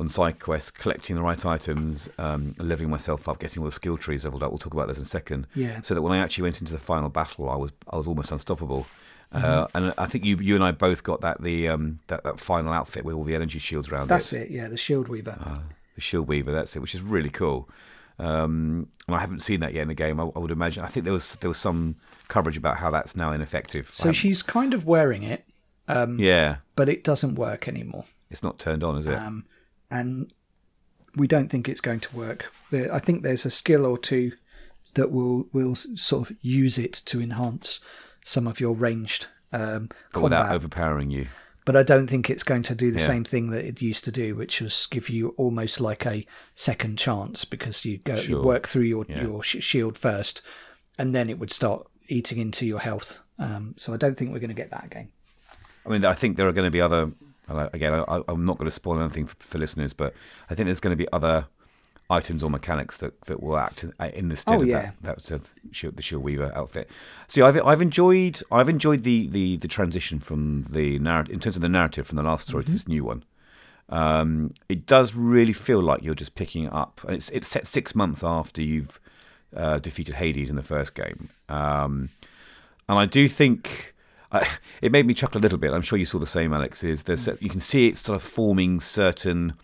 on 0.00 0.08
side 0.08 0.40
quests, 0.40 0.70
collecting 0.70 1.14
the 1.14 1.22
right 1.22 1.44
items, 1.44 2.08
um, 2.18 2.54
leveling 2.58 2.88
myself 2.88 3.28
up, 3.28 3.38
getting 3.38 3.62
all 3.62 3.66
the 3.66 3.72
skill 3.72 3.98
trees 3.98 4.24
leveled 4.24 4.42
up. 4.42 4.50
We'll 4.50 4.58
talk 4.58 4.72
about 4.72 4.88
this 4.88 4.96
in 4.96 5.02
a 5.02 5.06
second. 5.06 5.46
Yeah. 5.54 5.82
So 5.82 5.94
that 5.94 6.00
when 6.00 6.12
I 6.12 6.18
actually 6.18 6.42
went 6.42 6.60
into 6.60 6.72
the 6.72 6.78
final 6.78 7.10
battle, 7.10 7.50
I 7.50 7.56
was 7.56 7.70
I 7.88 7.96
was 7.96 8.06
almost 8.06 8.32
unstoppable. 8.32 8.86
Mm-hmm. 9.34 9.44
Uh, 9.44 9.66
and 9.74 9.94
I 9.98 10.06
think 10.06 10.24
you 10.24 10.38
you 10.38 10.54
and 10.54 10.64
I 10.64 10.72
both 10.72 11.02
got 11.02 11.20
that 11.20 11.42
the 11.42 11.68
um, 11.68 11.98
that, 12.06 12.24
that 12.24 12.40
final 12.40 12.72
outfit 12.72 13.04
with 13.04 13.14
all 13.14 13.24
the 13.24 13.34
energy 13.34 13.58
shields 13.58 13.90
around 13.90 14.04
it. 14.04 14.08
that's 14.08 14.32
it. 14.32 14.42
it. 14.42 14.50
Yeah, 14.50 14.68
the 14.68 14.78
Shield 14.78 15.08
Weaver. 15.08 15.62
The 15.94 16.00
shield 16.00 16.28
weaver, 16.28 16.52
that's 16.52 16.74
it, 16.76 16.78
which 16.78 16.94
is 16.94 17.02
really 17.02 17.30
cool. 17.30 17.68
Um, 18.18 18.88
and 19.06 19.16
I 19.16 19.18
haven't 19.18 19.40
seen 19.40 19.60
that 19.60 19.74
yet 19.74 19.82
in 19.82 19.88
the 19.88 19.94
game. 19.94 20.18
I, 20.18 20.24
I 20.24 20.38
would 20.38 20.50
imagine. 20.50 20.82
I 20.82 20.88
think 20.88 21.04
there 21.04 21.12
was 21.12 21.36
there 21.36 21.50
was 21.50 21.58
some 21.58 21.96
coverage 22.28 22.56
about 22.56 22.78
how 22.78 22.90
that's 22.90 23.14
now 23.14 23.32
ineffective. 23.32 23.90
So 23.92 24.12
she's 24.12 24.42
kind 24.42 24.72
of 24.72 24.86
wearing 24.86 25.22
it, 25.24 25.44
um, 25.88 26.18
yeah, 26.18 26.56
but 26.74 26.88
it 26.88 27.04
doesn't 27.04 27.34
work 27.34 27.68
anymore. 27.68 28.04
it's 28.30 28.42
not 28.42 28.58
turned 28.58 28.82
on, 28.82 28.96
is 28.98 29.06
it? 29.06 29.14
Um, 29.14 29.44
and 29.90 30.32
we 31.16 31.26
don't 31.26 31.48
think 31.48 31.68
it's 31.68 31.80
going 31.80 32.00
to 32.00 32.16
work. 32.16 32.52
I 32.72 32.98
think 33.00 33.22
there's 33.22 33.44
a 33.44 33.50
skill 33.50 33.84
or 33.84 33.98
two 33.98 34.32
that 34.94 35.10
will 35.10 35.46
will 35.52 35.74
sort 35.74 36.30
of 36.30 36.36
use 36.40 36.78
it 36.78 36.92
to 37.06 37.20
enhance 37.20 37.80
some 38.24 38.46
of 38.46 38.60
your 38.60 38.74
ranged 38.74 39.26
um, 39.52 39.88
but 40.12 40.22
without 40.22 40.50
overpowering 40.52 41.10
you. 41.10 41.26
but 41.64 41.76
I 41.76 41.82
don't 41.82 42.06
think 42.06 42.28
it's 42.30 42.42
going 42.44 42.62
to 42.64 42.74
do 42.74 42.90
the 42.92 43.00
Yeah. 43.00 43.06
same 43.06 43.24
thing 43.24 43.50
that 43.50 43.64
it 43.64 43.82
used 43.82 44.04
to 44.04 44.12
do, 44.12 44.34
which 44.36 44.60
was 44.60 44.86
give 44.90 45.08
you 45.08 45.30
almost 45.36 45.80
like 45.80 46.06
a 46.06 46.26
second 46.54 46.98
chance 46.98 47.44
because 47.44 47.84
you 47.84 47.98
go 47.98 48.14
you 48.16 48.40
work 48.42 48.68
through 48.68 48.84
your 48.84 49.04
Yeah. 49.08 49.22
your 49.22 49.42
sh- 49.42 49.62
shield 49.62 49.98
first, 49.98 50.42
and 50.98 51.14
then 51.14 51.28
it 51.30 51.38
would 51.38 51.50
start 51.52 51.86
eating 52.08 52.38
into 52.38 52.66
your 52.66 52.80
health. 52.80 53.20
Um, 53.38 53.74
so 53.78 53.92
I 53.94 53.96
don't 53.96 54.16
think 54.16 54.32
we're 54.32 54.38
going 54.40 54.48
to 54.56 54.62
get 54.62 54.70
that 54.72 54.84
again. 54.84 55.08
I 55.86 55.88
mean, 55.88 56.04
I 56.04 56.14
think 56.14 56.36
there 56.36 56.46
are 56.48 56.52
going 56.52 56.66
to 56.66 56.70
be 56.70 56.80
other. 56.80 57.10
Uh, 57.58 57.68
Again, 57.72 57.92
I, 57.94 58.20
I'm 58.28 58.44
not 58.44 58.58
going 58.58 58.66
to 58.66 58.70
spoil 58.70 59.00
anything 59.00 59.26
for, 59.26 59.36
for 59.40 59.58
listeners, 59.58 59.92
but 59.92 60.14
I 60.48 60.54
think 60.54 60.66
there's 60.66 60.80
going 60.80 60.92
to 60.96 61.02
be 61.04 61.10
other 61.12 61.46
items 62.08 62.42
or 62.42 62.50
mechanics 62.50 62.96
that, 62.96 63.20
that 63.22 63.40
will 63.40 63.56
act 63.56 63.84
in, 63.84 63.92
in 64.14 64.28
the 64.30 64.36
stead 64.36 64.58
Oh, 64.58 64.62
of 64.62 64.68
yeah. 64.68 64.80
that, 65.02 65.02
that 65.02 65.22
sort 65.22 65.42
of 65.42 65.50
shield, 65.70 65.96
the 65.96 66.02
Shield 66.02 66.22
Weaver 66.24 66.50
outfit. 66.56 66.90
See, 67.28 67.40
I've 67.40 67.64
I've 67.64 67.80
enjoyed 67.80 68.42
I've 68.50 68.68
enjoyed 68.68 69.04
the, 69.04 69.28
the, 69.28 69.56
the 69.58 69.68
transition 69.68 70.18
from 70.18 70.64
the 70.64 70.98
narrative 70.98 71.32
in 71.34 71.40
terms 71.40 71.54
of 71.56 71.62
the 71.62 71.68
narrative 71.68 72.06
from 72.08 72.16
the 72.16 72.22
last 72.24 72.48
story 72.48 72.64
Mm-hmm. 72.64 72.72
to 72.72 72.78
this 72.78 72.88
new 72.88 73.04
one. 73.04 73.24
Um, 73.88 74.52
it 74.68 74.86
does 74.86 75.14
really 75.14 75.52
feel 75.52 75.82
like 75.82 76.02
you're 76.02 76.14
just 76.14 76.34
picking 76.36 76.64
it 76.64 76.72
up, 76.72 77.00
and 77.04 77.14
it's 77.14 77.28
it's 77.30 77.48
set 77.48 77.66
six 77.66 77.94
months 77.94 78.22
after 78.24 78.62
you've 78.62 79.00
uh, 79.56 79.78
defeated 79.80 80.14
Hades 80.16 80.48
in 80.50 80.56
the 80.56 80.62
first 80.62 80.94
game. 80.94 81.30
Um, 81.48 82.10
and 82.88 82.98
I 82.98 83.06
do 83.06 83.28
think 83.28 83.94
I, 84.32 84.48
it 84.82 84.92
made 84.92 85.06
me 85.06 85.14
chuckle 85.14 85.40
a 85.40 85.42
little 85.42 85.58
bit. 85.58 85.72
I'm 85.72 85.82
sure 85.82 85.98
you 85.98 86.06
saw 86.06 86.18
the 86.18 86.26
same, 86.26 86.52
Alex. 86.52 86.82
Is 86.84 87.04
there's 87.04 87.28
you 87.40 87.48
can 87.50 87.60
see 87.60 87.88
it 87.88 87.96
sort 87.96 88.16
of 88.16 88.22
forming 88.22 88.80
certain 88.80 89.54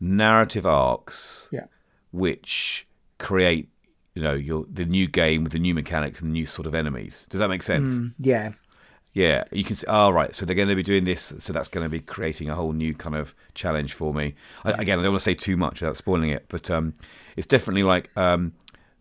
narrative 0.00 0.66
arcs, 0.66 1.48
Yeah. 1.50 1.66
which 2.10 2.86
create 3.18 3.68
you 4.14 4.22
know 4.22 4.34
your 4.34 4.64
the 4.72 4.84
new 4.84 5.06
game 5.06 5.44
with 5.44 5.52
the 5.52 5.58
new 5.58 5.74
mechanics 5.74 6.20
and 6.20 6.30
the 6.30 6.32
new 6.32 6.46
sort 6.46 6.66
of 6.66 6.74
enemies. 6.74 7.26
Does 7.30 7.38
that 7.40 7.48
make 7.48 7.62
sense? 7.62 7.92
Mm, 7.94 8.14
yeah, 8.18 8.52
Yeah, 9.12 9.44
you 9.52 9.64
can 9.64 9.76
see. 9.76 9.86
Oh, 9.88 10.10
right. 10.10 10.34
So 10.34 10.44
they're 10.46 10.54
going 10.56 10.68
to 10.68 10.74
be 10.74 10.82
doing 10.82 11.04
this. 11.04 11.32
So 11.38 11.52
that's 11.52 11.68
going 11.68 11.84
to 11.84 11.88
be 11.90 12.00
creating 12.00 12.48
a 12.48 12.54
whole 12.54 12.72
new 12.72 12.94
kind 12.94 13.16
of 13.16 13.34
challenge 13.54 13.92
for 13.92 14.14
me. 14.14 14.34
I, 14.64 14.70
again, 14.72 14.98
I 14.98 15.02
don't 15.02 15.12
want 15.12 15.20
to 15.20 15.24
say 15.24 15.34
too 15.34 15.56
much 15.56 15.80
without 15.80 15.96
spoiling 15.96 16.30
it, 16.30 16.46
but 16.48 16.70
um, 16.70 16.94
it's 17.36 17.46
definitely 17.46 17.82
like 17.82 18.10
um, 18.16 18.52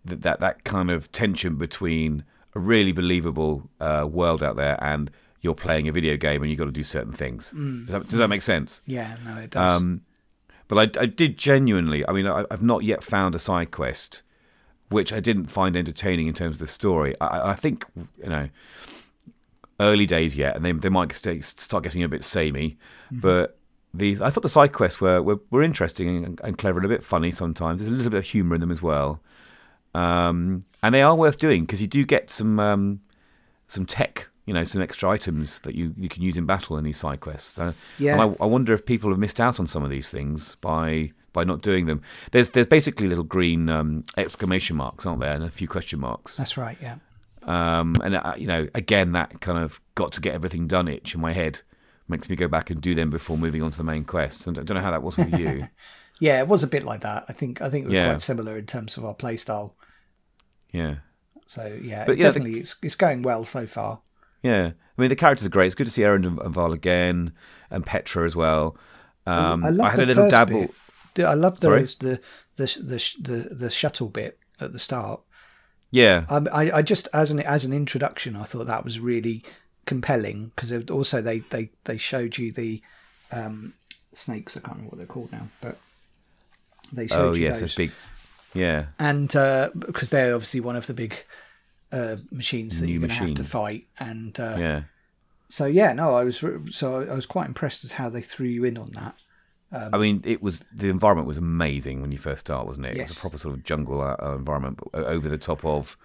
th- 0.07 0.21
that 0.21 0.39
that 0.41 0.63
kind 0.63 0.89
of 0.91 1.11
tension 1.11 1.55
between 1.55 2.23
a 2.55 2.59
really 2.59 2.91
believable 2.91 3.69
uh, 3.79 4.07
world 4.09 4.43
out 4.43 4.55
there 4.55 4.81
and 4.83 5.11
you're 5.41 5.55
playing 5.55 5.87
a 5.87 5.91
video 5.91 6.17
game 6.17 6.41
and 6.41 6.49
you've 6.51 6.59
got 6.59 6.65
to 6.65 6.71
do 6.71 6.83
certain 6.83 7.13
things. 7.13 7.51
Does, 7.51 7.87
that, 7.87 8.09
does 8.09 8.19
that 8.19 8.27
make 8.27 8.41
sense? 8.41 8.81
yeah, 8.85 9.15
no, 9.25 9.37
it 9.37 9.51
does. 9.51 9.71
Um, 9.71 10.01
but 10.67 10.97
I, 10.97 11.01
I 11.01 11.05
did 11.05 11.37
genuinely. 11.37 12.07
I 12.07 12.11
mean, 12.11 12.27
I, 12.27 12.45
I've 12.51 12.61
not 12.61 12.83
yet 12.83 13.03
found 13.03 13.35
a 13.35 13.39
side 13.39 13.71
quest 13.71 14.21
which 14.89 15.13
I 15.13 15.19
didn't 15.19 15.45
find 15.47 15.77
entertaining 15.77 16.27
in 16.27 16.33
terms 16.33 16.55
of 16.55 16.59
the 16.59 16.67
story. 16.67 17.15
I, 17.21 17.51
I 17.51 17.55
think 17.55 17.85
you 17.95 18.29
know, 18.29 18.49
early 19.79 20.05
days 20.05 20.35
yet, 20.35 20.55
and 20.55 20.65
they 20.65 20.71
they 20.71 20.89
might 20.89 21.13
stay, 21.15 21.41
start 21.41 21.83
getting 21.83 22.03
a 22.03 22.09
bit 22.09 22.23
samey. 22.23 22.77
But 23.11 23.57
the 23.93 24.17
I 24.21 24.29
thought 24.29 24.41
the 24.41 24.49
side 24.49 24.73
quests 24.73 24.99
were 24.99 25.21
were, 25.21 25.39
were 25.49 25.63
interesting 25.63 26.25
and, 26.25 26.41
and 26.43 26.57
clever 26.57 26.79
and 26.79 26.85
a 26.85 26.89
bit 26.89 27.03
funny 27.03 27.31
sometimes. 27.31 27.79
There's 27.79 27.91
a 27.91 27.95
little 27.95 28.11
bit 28.11 28.19
of 28.19 28.25
humour 28.25 28.55
in 28.55 28.61
them 28.61 28.71
as 28.71 28.81
well, 28.81 29.21
um, 29.93 30.63
and 30.81 30.93
they 30.95 31.01
are 31.01 31.15
worth 31.15 31.37
doing 31.39 31.63
because 31.65 31.81
you 31.81 31.87
do 31.87 32.05
get 32.05 32.29
some 32.29 32.59
um, 32.59 33.01
some 33.67 33.85
tech. 33.85 34.27
You 34.45 34.53
know, 34.55 34.63
some 34.63 34.81
extra 34.81 35.07
items 35.07 35.59
that 35.59 35.75
you, 35.75 35.93
you 35.95 36.09
can 36.09 36.23
use 36.23 36.35
in 36.35 36.47
battle 36.47 36.75
in 36.77 36.83
these 36.83 36.97
side 36.97 37.19
quests. 37.19 37.59
Uh, 37.59 37.73
Yeah. 37.99 38.13
And 38.13 38.35
I, 38.39 38.43
I 38.43 38.47
wonder 38.47 38.73
if 38.73 38.83
people 38.83 39.11
have 39.11 39.19
missed 39.19 39.39
out 39.39 39.59
on 39.59 39.67
some 39.67 39.83
of 39.83 39.91
these 39.91 40.09
things 40.09 40.55
by 40.55 41.11
by 41.33 41.43
not 41.43 41.61
doing 41.61 41.85
them. 41.85 42.01
There's 42.31 42.49
there's 42.49 42.65
basically 42.65 43.07
little 43.07 43.23
green 43.23 43.69
um, 43.69 44.05
exclamation 44.17 44.75
marks, 44.75 45.05
aren't 45.05 45.19
there, 45.21 45.35
and 45.35 45.43
a 45.43 45.51
few 45.51 45.67
question 45.67 45.99
marks. 45.99 46.35
That's 46.37 46.57
right. 46.57 46.77
Yeah. 46.81 46.95
Um, 47.43 47.95
and 48.03 48.15
uh, 48.15 48.33
you 48.37 48.47
know, 48.47 48.67
again, 48.73 49.11
that 49.11 49.39
kind 49.39 49.59
of 49.59 49.79
got 49.93 50.13
to 50.13 50.21
get 50.21 50.33
everything 50.33 50.67
done 50.67 50.87
itch 50.87 51.13
in 51.13 51.21
my 51.21 51.33
head 51.33 51.61
makes 52.07 52.27
me 52.27 52.35
go 52.35 52.47
back 52.47 52.71
and 52.71 52.81
do 52.81 52.95
them 52.95 53.11
before 53.11 53.37
moving 53.37 53.61
on 53.61 53.69
to 53.69 53.77
the 53.77 53.83
main 53.83 54.03
quest. 54.03 54.47
And 54.47 54.57
I 54.57 54.63
don't 54.63 54.75
know 54.77 54.81
how 54.83 54.89
that 54.91 55.03
was 55.03 55.15
with 55.15 55.37
you. 55.37 55.67
Yeah, 56.19 56.39
it 56.39 56.47
was 56.47 56.63
a 56.63 56.67
bit 56.67 56.83
like 56.83 57.01
that. 57.01 57.25
I 57.29 57.33
think 57.33 57.61
I 57.61 57.69
think 57.69 57.85
we 57.87 57.93
were 57.93 57.99
Yeah. 58.01 58.09
quite 58.11 58.21
similar 58.21 58.57
in 58.57 58.65
terms 58.65 58.97
of 58.97 59.05
our 59.05 59.13
playstyle. 59.15 59.71
yeah, 60.71 60.95
So 61.47 61.65
yeah, 61.81 62.05
But 62.05 62.13
it 62.13 62.19
yeah, 62.19 62.23
the- 62.29 62.39
definitely 62.39 62.59
it's 62.59 62.75
it's 62.81 62.95
going 62.95 63.21
well 63.21 63.45
so 63.45 63.65
far. 63.65 64.01
yeah. 64.43 64.71
I 64.97 65.01
mean, 65.01 65.09
the 65.09 65.15
characters 65.15 65.45
are 65.45 65.49
great. 65.49 65.67
It's 65.67 65.75
good 65.75 65.87
to 65.87 65.91
see 65.93 66.01
Erend 66.01 66.25
and, 66.27 66.53
Varl 66.53 66.73
again, 66.73 67.31
and 67.71 67.85
Petra 67.85 68.25
as 68.25 68.35
well. 68.35 68.75
Um, 69.25 69.63
I 69.63 69.69
love 69.69 69.91
had 69.91 70.01
a 70.01 70.05
little 70.05 70.29
dabble. 70.29 70.67
bit. 71.13 71.25
I 71.25 71.33
love 71.35 71.61
those 71.61 71.95
the 71.95 72.19
the 72.57 72.65
the 72.65 73.15
the 73.21 73.55
the 73.55 73.69
shuttle 73.69 74.09
bit 74.09 74.37
at 74.59 74.73
the 74.73 74.79
start. 74.79 75.21
Yeah, 75.91 76.25
I, 76.29 76.37
I 76.51 76.77
I 76.77 76.81
just 76.81 77.07
as 77.13 77.31
an 77.31 77.39
as 77.39 77.63
an 77.63 77.71
introduction, 77.73 78.35
I 78.35 78.43
thought 78.43 78.67
that 78.67 78.83
was 78.83 78.99
really 78.99 79.41
compelling 79.85 80.51
because 80.55 80.71
also 80.91 81.21
they 81.21 81.39
they 81.39 81.69
they 81.85 81.97
showed 81.97 82.37
you 82.37 82.51
the 82.51 82.81
um, 83.31 83.73
snakes. 84.13 84.57
I 84.57 84.59
can't 84.59 84.73
remember 84.77 84.89
what 84.91 84.97
they're 84.97 85.07
called 85.07 85.31
now, 85.31 85.47
but 85.61 85.77
they 86.91 87.07
showed 87.07 87.29
oh 87.31 87.33
you 87.35 87.43
yes, 87.43 87.59
those. 87.59 87.75
big. 87.75 87.91
Yeah, 88.53 88.87
and 88.97 89.33
uh, 89.35 89.69
because 89.77 90.09
they're 90.09 90.33
obviously 90.33 90.59
one 90.59 90.75
of 90.75 90.87
the 90.87 90.93
big 90.93 91.15
uh, 91.91 92.17
machines 92.31 92.79
that 92.79 92.87
New 92.87 92.93
you're 92.93 92.99
going 93.01 93.09
to 93.09 93.15
have 93.15 93.33
to 93.35 93.43
fight, 93.43 93.85
and 93.99 94.39
uh, 94.39 94.55
yeah. 94.57 94.81
so 95.49 95.65
yeah, 95.65 95.93
no, 95.93 96.15
I 96.15 96.23
was 96.23 96.41
re- 96.41 96.71
so 96.71 97.01
I 97.01 97.13
was 97.13 97.25
quite 97.25 97.47
impressed 97.47 97.85
at 97.85 97.91
how 97.91 98.09
they 98.09 98.21
threw 98.21 98.47
you 98.47 98.63
in 98.63 98.77
on 98.77 98.91
that. 98.93 99.15
I 99.71 99.99
mean, 99.99 100.23
it 100.25 100.41
was 100.41 100.63
the 100.73 100.89
environment 100.89 101.27
was 101.27 101.37
amazing 101.37 102.01
when 102.01 102.11
you 102.11 102.17
first 102.17 102.39
start, 102.39 102.65
wasn't 102.65 102.87
it? 102.87 102.97
It 102.97 103.03
was 103.03 103.11
a 103.11 103.19
proper 103.19 103.37
sort 103.37 103.53
of 103.53 103.63
jungle 103.63 104.01
uh, 104.01 104.15
uh, 104.19 104.35
environment 104.35 104.79
but 104.91 105.03
over 105.03 105.29
the 105.29 105.37
top 105.37 105.63
of 105.63 105.95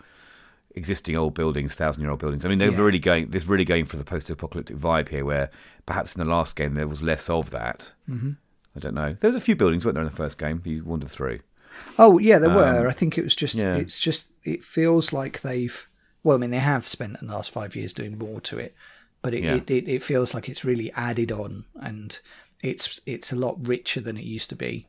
existing 0.75 1.17
old 1.17 1.33
buildings, 1.33 1.75
thousand-year-old 1.75 2.21
buildings. 2.21 2.45
I 2.45 2.49
mean, 2.49 2.59
they're 2.59 2.73
Yeah. 2.73 2.77
really 2.79 2.99
going. 2.99 3.31
There's 3.31 3.47
really 3.47 3.65
going 3.65 3.87
for 3.87 3.97
the 3.97 4.05
post-apocalyptic 4.05 4.77
vibe 4.77 5.09
here, 5.09 5.25
where 5.25 5.51
perhaps 5.87 6.15
in 6.15 6.19
the 6.19 6.27
last 6.27 6.57
game 6.57 6.75
there 6.75 6.87
was 6.87 7.01
less 7.01 7.31
of 7.31 7.49
that. 7.53 7.93
Mm-hmm. 8.07 8.33
I 8.77 8.81
don't 8.81 8.95
know. 8.95 9.17
There 9.21 9.29
was 9.29 9.37
a 9.37 9.41
few 9.41 9.57
buildings, 9.57 9.85
weren't 9.85 9.95
there, 9.95 10.03
in 10.05 10.11
the 10.11 10.17
first 10.17 10.39
game? 10.39 10.61
You 10.65 10.85
wandered 10.85 11.11
through. 11.11 11.41
Oh 11.99 12.19
yeah, 12.19 12.39
there 12.39 12.51
were. 12.51 12.89
I 12.89 12.93
think 12.93 13.19
it 13.19 13.25
was 13.25 13.35
just. 13.37 13.57
Um, 13.57 13.63
yeah. 13.63 13.75
It's 13.77 13.99
just. 13.99 14.29
It 14.45 14.65
feels 14.65 15.13
like 15.13 15.41
they've. 15.43 15.89
Well, 16.23 16.37
I 16.37 16.41
mean, 16.41 16.51
they 16.51 16.59
have 16.59 16.89
spent 16.89 17.19
the 17.21 17.27
last 17.27 17.51
five 17.51 17.77
years 17.77 17.93
doing 17.93 18.17
more 18.19 18.41
to 18.43 18.59
it, 18.59 18.75
but 19.23 19.35
it, 19.35 19.43
Yeah. 19.45 19.57
it, 19.57 19.71
it, 19.71 19.89
it 19.89 20.03
feels 20.03 20.33
like 20.35 20.49
it's 20.49 20.65
really 20.65 20.91
added 20.93 21.31
on, 21.31 21.65
and 21.81 22.19
it's 22.63 23.01
it's 23.07 23.33
a 23.33 23.37
lot 23.37 23.67
richer 23.67 24.01
than 24.01 24.17
it 24.17 24.25
used 24.25 24.49
to 24.51 24.57
be. 24.57 24.87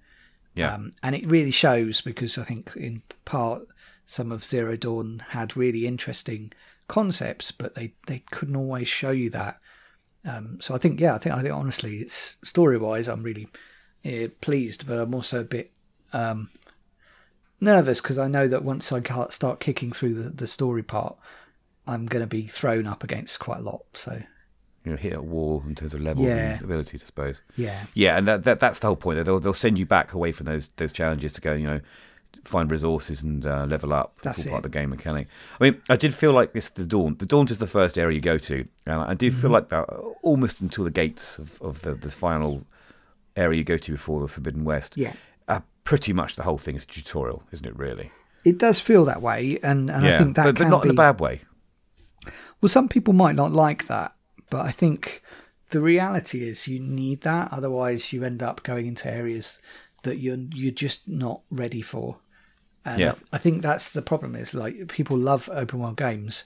Yeah. 0.53 0.73
Um, 0.73 0.93
and 1.03 1.13
it 1.15 1.29
really 1.29 1.51
shows 1.51 1.99
because 2.01 2.37
I 2.37 2.43
think 2.45 2.75
in 2.77 3.01
part 3.25 3.67
some 4.05 4.31
of 4.31 4.45
Zero 4.45 4.77
Dawn 4.77 5.23
had 5.29 5.57
really 5.57 5.85
interesting 5.85 6.53
concepts, 6.87 7.51
but 7.51 7.75
they, 7.75 7.93
they 8.07 8.19
couldn't 8.31 8.55
always 8.55 8.87
show 8.87 9.11
you 9.11 9.29
that. 9.31 9.59
Um, 10.23 10.59
so 10.61 10.73
I 10.73 10.77
think 10.77 10.99
yeah, 11.01 11.15
I 11.15 11.17
think 11.17 11.35
I 11.35 11.41
think 11.41 11.53
honestly, 11.53 11.97
it's 11.97 12.37
story 12.43 12.77
wise, 12.77 13.07
I'm 13.09 13.21
really 13.23 13.47
pleased, 14.41 14.87
but 14.87 14.97
I'm 14.99 15.13
also 15.13 15.41
a 15.41 15.43
bit 15.43 15.71
um, 16.13 16.49
nervous 17.59 18.01
because 18.01 18.17
I 18.19 18.27
know 18.27 18.47
that 18.47 18.63
once 18.63 18.91
I 18.91 19.01
start 19.29 19.59
kicking 19.59 19.91
through 19.91 20.13
the, 20.13 20.29
the 20.29 20.47
story 20.47 20.83
part, 20.83 21.17
I'm 21.87 22.05
going 22.05 22.21
to 22.21 22.27
be 22.27 22.47
thrown 22.47 22.87
up 22.87 23.03
against 23.03 23.39
quite 23.39 23.59
a 23.59 23.63
lot. 23.63 23.81
So 23.93 24.21
you 24.83 24.91
know, 24.91 24.97
hit 24.97 25.13
a 25.13 25.21
wall 25.21 25.63
in 25.67 25.73
terms 25.75 25.93
of 25.93 26.01
levels 26.01 26.27
Yeah. 26.27 26.53
and 26.55 26.61
abilities, 26.63 27.01
I 27.03 27.05
suppose. 27.07 27.41
yeah, 27.55 27.85
Yeah, 27.93 28.17
and 28.17 28.27
that, 28.27 28.43
that 28.43 28.59
that's 28.59 28.79
the 28.79 28.87
whole 28.87 28.95
point. 28.95 29.23
They'll 29.25 29.39
they'll 29.39 29.53
send 29.53 29.77
you 29.79 29.85
back 29.85 30.13
away 30.13 30.31
from 30.31 30.45
those 30.45 30.69
those 30.77 30.91
challenges 30.93 31.33
to 31.33 31.41
go, 31.41 31.53
you 31.53 31.65
know, 31.65 31.81
find 32.43 32.69
resources 32.69 33.23
and 33.23 33.45
uh, 33.45 33.65
level 33.65 33.93
up. 33.93 34.19
That's, 34.21 34.37
That's 34.37 34.47
all 34.47 34.51
part 34.51 34.63
it. 34.63 34.67
of 34.67 34.71
the 34.71 34.77
game 34.79 34.89
mechanic. 34.91 35.27
I 35.59 35.63
mean, 35.63 35.81
I 35.89 35.95
did 35.95 36.13
feel 36.13 36.33
like 36.33 36.53
this 36.53 36.69
the 36.69 36.85
Daunt. 36.85 37.17
The 37.17 37.25
Daunt 37.25 37.49
is 37.49 37.57
the 37.57 37.65
first 37.67 37.97
area 37.97 38.15
you 38.15 38.21
go 38.21 38.37
to, 38.37 38.67
and 38.85 39.01
I 39.01 39.15
do 39.15 39.31
Mm-hmm. 39.31 39.41
feel 39.41 39.49
like 39.49 39.69
that 39.69 39.85
almost 40.21 40.61
until 40.61 40.83
the 40.83 40.91
gates 40.91 41.39
of, 41.39 41.59
of 41.63 41.81
the 41.81 41.95
the 41.95 42.11
final 42.11 42.63
area 43.35 43.57
you 43.57 43.63
go 43.63 43.77
to 43.77 43.91
before 43.91 44.21
the 44.21 44.27
Forbidden 44.27 44.63
West. 44.63 44.97
yeah. 44.97 45.13
Uh, 45.47 45.59
pretty 45.83 46.11
much 46.13 46.35
the 46.35 46.43
whole 46.43 46.57
thing 46.57 46.75
is 46.75 46.83
a 46.83 46.87
tutorial, 46.87 47.43
isn't 47.51 47.65
it? 47.67 47.75
Really? 47.77 48.11
It 48.43 48.57
does 48.57 48.79
feel 48.79 49.05
that 49.05 49.21
way, 49.21 49.59
and, 49.61 49.89
and 49.91 50.07
I 50.07 50.17
think 50.17 50.35
that 50.35 50.43
but, 50.45 50.57
but 50.57 50.67
not 50.67 50.83
be, 50.83 50.89
in 50.89 50.95
a 50.95 50.97
bad 50.97 51.19
way. 51.19 51.41
Well, 52.61 52.69
some 52.69 52.87
people 52.89 53.13
might 53.13 53.35
not 53.35 53.51
like 53.51 53.87
that, 53.87 54.15
but 54.49 54.65
I 54.65 54.71
think 54.71 55.21
the 55.69 55.81
reality 55.81 56.47
is 56.47 56.67
you 56.67 56.79
need 56.79 57.21
that. 57.21 57.51
Otherwise, 57.51 58.13
you 58.13 58.23
end 58.23 58.41
up 58.41 58.63
going 58.63 58.85
into 58.85 59.11
areas 59.11 59.61
that 60.03 60.17
you're 60.17 60.37
you're 60.53 60.71
just 60.71 61.07
not 61.07 61.41
ready 61.49 61.81
for. 61.81 62.17
And 62.83 62.99
Yeah. 62.99 63.09
I, 63.09 63.13
th- 63.13 63.23
I 63.33 63.37
think 63.39 63.61
that's 63.61 63.91
the 63.91 64.01
problem. 64.01 64.35
Is 64.35 64.53
like 64.53 64.87
people 64.87 65.17
love 65.17 65.49
open 65.51 65.79
world 65.79 65.97
games, 65.97 66.43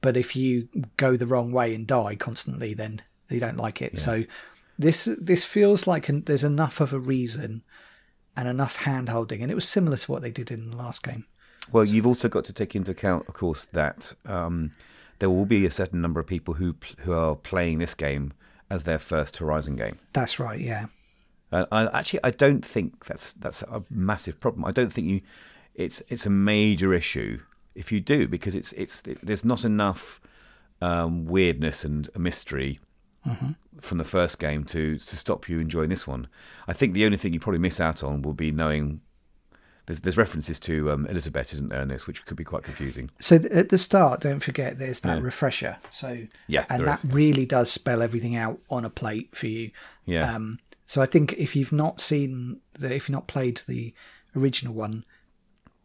but 0.00 0.16
if 0.16 0.36
you 0.36 0.68
go 0.96 1.16
the 1.16 1.26
wrong 1.26 1.52
way 1.52 1.74
and 1.74 1.86
die 1.86 2.16
constantly, 2.16 2.74
then 2.74 3.02
they 3.28 3.38
don't 3.38 3.56
like 3.56 3.80
it. 3.82 3.98
So 3.98 4.24
this 4.80 5.08
this 5.20 5.44
feels 5.44 5.86
like 5.86 6.08
an, 6.08 6.24
there's 6.24 6.44
enough 6.44 6.80
of 6.80 6.92
a 6.92 6.98
reason 6.98 7.62
and 8.36 8.48
enough 8.48 8.76
hand 8.76 9.08
holding, 9.08 9.42
and 9.42 9.50
it 9.50 9.54
was 9.54 9.68
similar 9.68 9.96
to 9.96 10.10
what 10.10 10.22
they 10.22 10.30
did 10.30 10.50
in 10.50 10.70
the 10.70 10.76
last 10.76 11.02
game. 11.02 11.26
Well, 11.70 11.84
you've 11.84 12.06
also 12.06 12.28
got 12.28 12.44
to 12.46 12.52
take 12.52 12.74
into 12.74 12.90
account, 12.90 13.28
of 13.28 13.34
course, 13.34 13.66
that 13.72 14.14
um, 14.24 14.72
there 15.18 15.30
will 15.30 15.44
be 15.44 15.66
a 15.66 15.70
certain 15.70 16.00
number 16.00 16.20
of 16.20 16.26
people 16.26 16.54
who 16.54 16.74
who 17.00 17.12
are 17.12 17.36
playing 17.36 17.78
this 17.78 17.94
game 17.94 18.32
as 18.70 18.84
their 18.84 18.98
first 18.98 19.36
Horizon 19.36 19.76
game. 19.76 19.98
That's 20.12 20.38
right. 20.38 20.60
Yeah. 20.60 20.86
Uh, 21.52 21.66
I, 21.72 21.98
actually, 21.98 22.20
I 22.24 22.30
don't 22.30 22.64
think 22.64 23.04
that's 23.04 23.34
that's 23.34 23.62
a 23.62 23.82
massive 23.90 24.40
problem. 24.40 24.64
I 24.64 24.70
don't 24.70 24.92
think 24.92 25.08
you 25.08 25.20
it's 25.74 26.02
it's 26.08 26.26
a 26.26 26.30
major 26.30 26.94
issue 26.94 27.40
if 27.74 27.92
you 27.92 28.00
do 28.00 28.28
because 28.28 28.54
it's 28.54 28.72
it's 28.72 29.02
it, 29.06 29.18
there's 29.22 29.44
not 29.44 29.64
enough 29.64 30.20
um, 30.80 31.26
weirdness 31.26 31.84
and 31.84 32.08
a 32.14 32.18
mystery 33.26 33.54
from 33.80 33.98
the 33.98 34.04
first 34.04 34.38
game 34.38 34.64
to 34.64 34.96
to 34.98 35.16
stop 35.16 35.48
you 35.48 35.58
enjoying 35.60 35.88
this 35.90 36.06
one. 36.06 36.28
I 36.68 36.72
think 36.72 36.94
the 36.94 37.04
only 37.04 37.16
thing 37.16 37.32
you 37.32 37.40
probably 37.40 37.58
miss 37.60 37.80
out 37.80 38.02
on 38.02 38.22
will 38.22 38.34
be 38.34 38.50
knowing. 38.50 39.00
There's, 39.86 40.02
there's 40.02 40.16
references 40.16 40.60
to 40.60 40.92
um, 40.92 41.06
Elizabeth, 41.06 41.52
isn't 41.52 41.70
there, 41.70 41.82
in 41.82 41.88
this, 41.88 42.06
which 42.06 42.24
could 42.24 42.36
be 42.36 42.44
quite 42.44 42.62
confusing. 42.62 43.10
So 43.18 43.38
th- 43.38 43.50
at 43.50 43.70
the 43.70 43.78
start, 43.78 44.20
don't 44.20 44.38
forget 44.38 44.78
there's 44.78 45.00
that 45.00 45.16
Yeah. 45.18 45.24
refresher. 45.24 45.78
So 45.90 46.26
Yeah, 46.46 46.64
and 46.68 46.86
that 46.86 47.02
is. 47.04 47.10
really 47.12 47.44
does 47.44 47.72
spell 47.72 48.00
everything 48.00 48.36
out 48.36 48.60
on 48.70 48.84
a 48.84 48.90
plate 48.90 49.34
for 49.34 49.48
you. 49.48 49.72
Yeah. 50.04 50.32
Um, 50.32 50.60
so 50.86 51.02
I 51.02 51.06
think 51.06 51.32
if 51.38 51.56
you've 51.56 51.72
not 51.72 52.00
seen 52.00 52.60
the, 52.78 52.94
if 52.94 53.08
you've 53.08 53.14
not 53.14 53.26
played 53.26 53.62
the 53.66 53.92
original 54.36 54.74
one, 54.74 55.04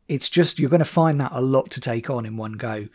it's 0.08 0.30
just 0.30 0.60
you're 0.60 0.70
going 0.70 0.80
to 0.80 0.86
find 0.86 1.20
that 1.20 1.32
a 1.34 1.42
lot 1.42 1.72
to 1.72 1.82
take 1.82 2.08
on 2.08 2.28
in 2.28 2.38
one 2.38 2.54
go. 2.54 2.88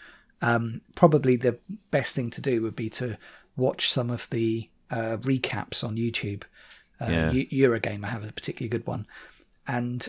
Um, 0.42 0.80
probably 0.94 1.34
the 1.34 1.58
best 1.90 2.14
thing 2.14 2.30
to 2.30 2.40
do 2.40 2.62
would 2.62 2.76
be 2.76 2.88
to 2.90 3.18
watch 3.60 3.90
some 3.90 4.10
of 4.10 4.28
the 4.30 4.68
uh, 4.90 5.16
recaps 5.18 5.84
on 5.84 5.96
YouTube. 5.96 6.42
Uh, 7.00 7.06
Yeah. 7.10 7.30
Eu- 7.32 7.68
Eurogamer 7.68 8.08
have 8.08 8.24
a 8.24 8.32
particularly 8.32 8.68
good 8.68 8.86
one, 8.86 9.06
and 9.66 10.08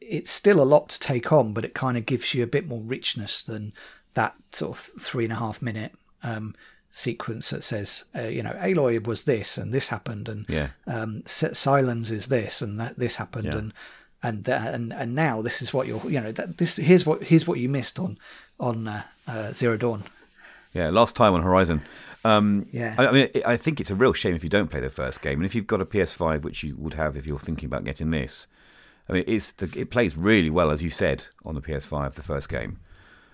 it's 0.00 0.30
still 0.30 0.60
a 0.60 0.64
lot 0.74 0.88
to 0.90 0.98
take 1.00 1.30
on, 1.32 1.52
but 1.52 1.64
it 1.64 1.74
kind 1.74 1.96
of 1.96 2.06
gives 2.06 2.34
you 2.34 2.42
a 2.42 2.46
bit 2.56 2.66
more 2.66 2.80
richness 2.82 3.42
than 3.42 3.72
that 4.14 4.34
sort 4.52 4.76
of 4.76 4.84
three 5.02 5.24
and 5.24 5.32
a 5.32 5.36
half 5.36 5.62
minute 5.62 5.92
um, 6.22 6.54
sequence 6.90 7.50
that 7.50 7.64
says, 7.64 8.04
uh, 8.14 8.22
you 8.22 8.42
know, 8.42 8.52
Aloy 8.60 9.06
was 9.06 9.22
this 9.24 9.56
and 9.58 9.72
this 9.72 9.88
happened, 9.88 10.28
and 10.28 10.44
Yeah. 10.48 10.68
um, 10.86 11.22
Sylens 11.26 12.10
is 12.10 12.26
this 12.26 12.60
and 12.62 12.78
that 12.80 12.98
this 12.98 13.16
happened, 13.16 13.46
Yeah. 13.46 13.56
and 13.58 13.72
and 14.24 14.44
that, 14.44 14.72
and 14.74 14.92
and 14.92 15.14
now 15.16 15.42
this 15.42 15.60
is 15.62 15.72
what 15.74 15.86
you're, 15.88 16.02
you 16.10 16.20
know, 16.20 16.32
that, 16.32 16.58
this 16.58 16.76
here's 16.76 17.04
what 17.06 17.24
here's 17.24 17.46
what 17.46 17.58
you 17.58 17.68
missed 17.68 17.98
on 17.98 18.18
on 18.58 18.88
uh, 18.88 19.02
uh, 19.26 19.52
Zero 19.52 19.76
Dawn. 19.76 20.04
Yeah, 20.74 20.90
last 20.90 21.14
time 21.16 21.34
on 21.34 21.42
Horizon. 21.42 21.82
Um, 22.24 22.66
Yeah. 22.72 22.94
I, 22.98 23.06
I 23.06 23.12
mean, 23.12 23.28
I 23.44 23.56
think 23.56 23.80
it's 23.80 23.90
a 23.90 23.94
real 23.94 24.12
shame 24.12 24.34
if 24.34 24.44
you 24.44 24.50
don't 24.50 24.70
play 24.70 24.80
the 24.80 24.90
first 24.90 25.22
game, 25.22 25.38
and 25.40 25.46
if 25.46 25.54
you've 25.54 25.66
got 25.66 25.80
a 25.80 25.86
PS5, 25.86 26.42
which 26.42 26.62
you 26.62 26.76
would 26.76 26.94
have 26.94 27.16
if 27.16 27.26
you're 27.26 27.38
thinking 27.38 27.66
about 27.66 27.84
getting 27.84 28.10
this. 28.10 28.46
I 29.08 29.14
mean, 29.14 29.24
it's 29.26 29.52
the, 29.52 29.68
it 29.76 29.90
plays 29.90 30.16
really 30.16 30.50
well, 30.50 30.70
as 30.70 30.82
you 30.82 30.90
said, 30.90 31.26
on 31.44 31.54
the 31.56 31.60
PS5, 31.60 32.14
the 32.14 32.22
first 32.22 32.48
game. 32.48 32.78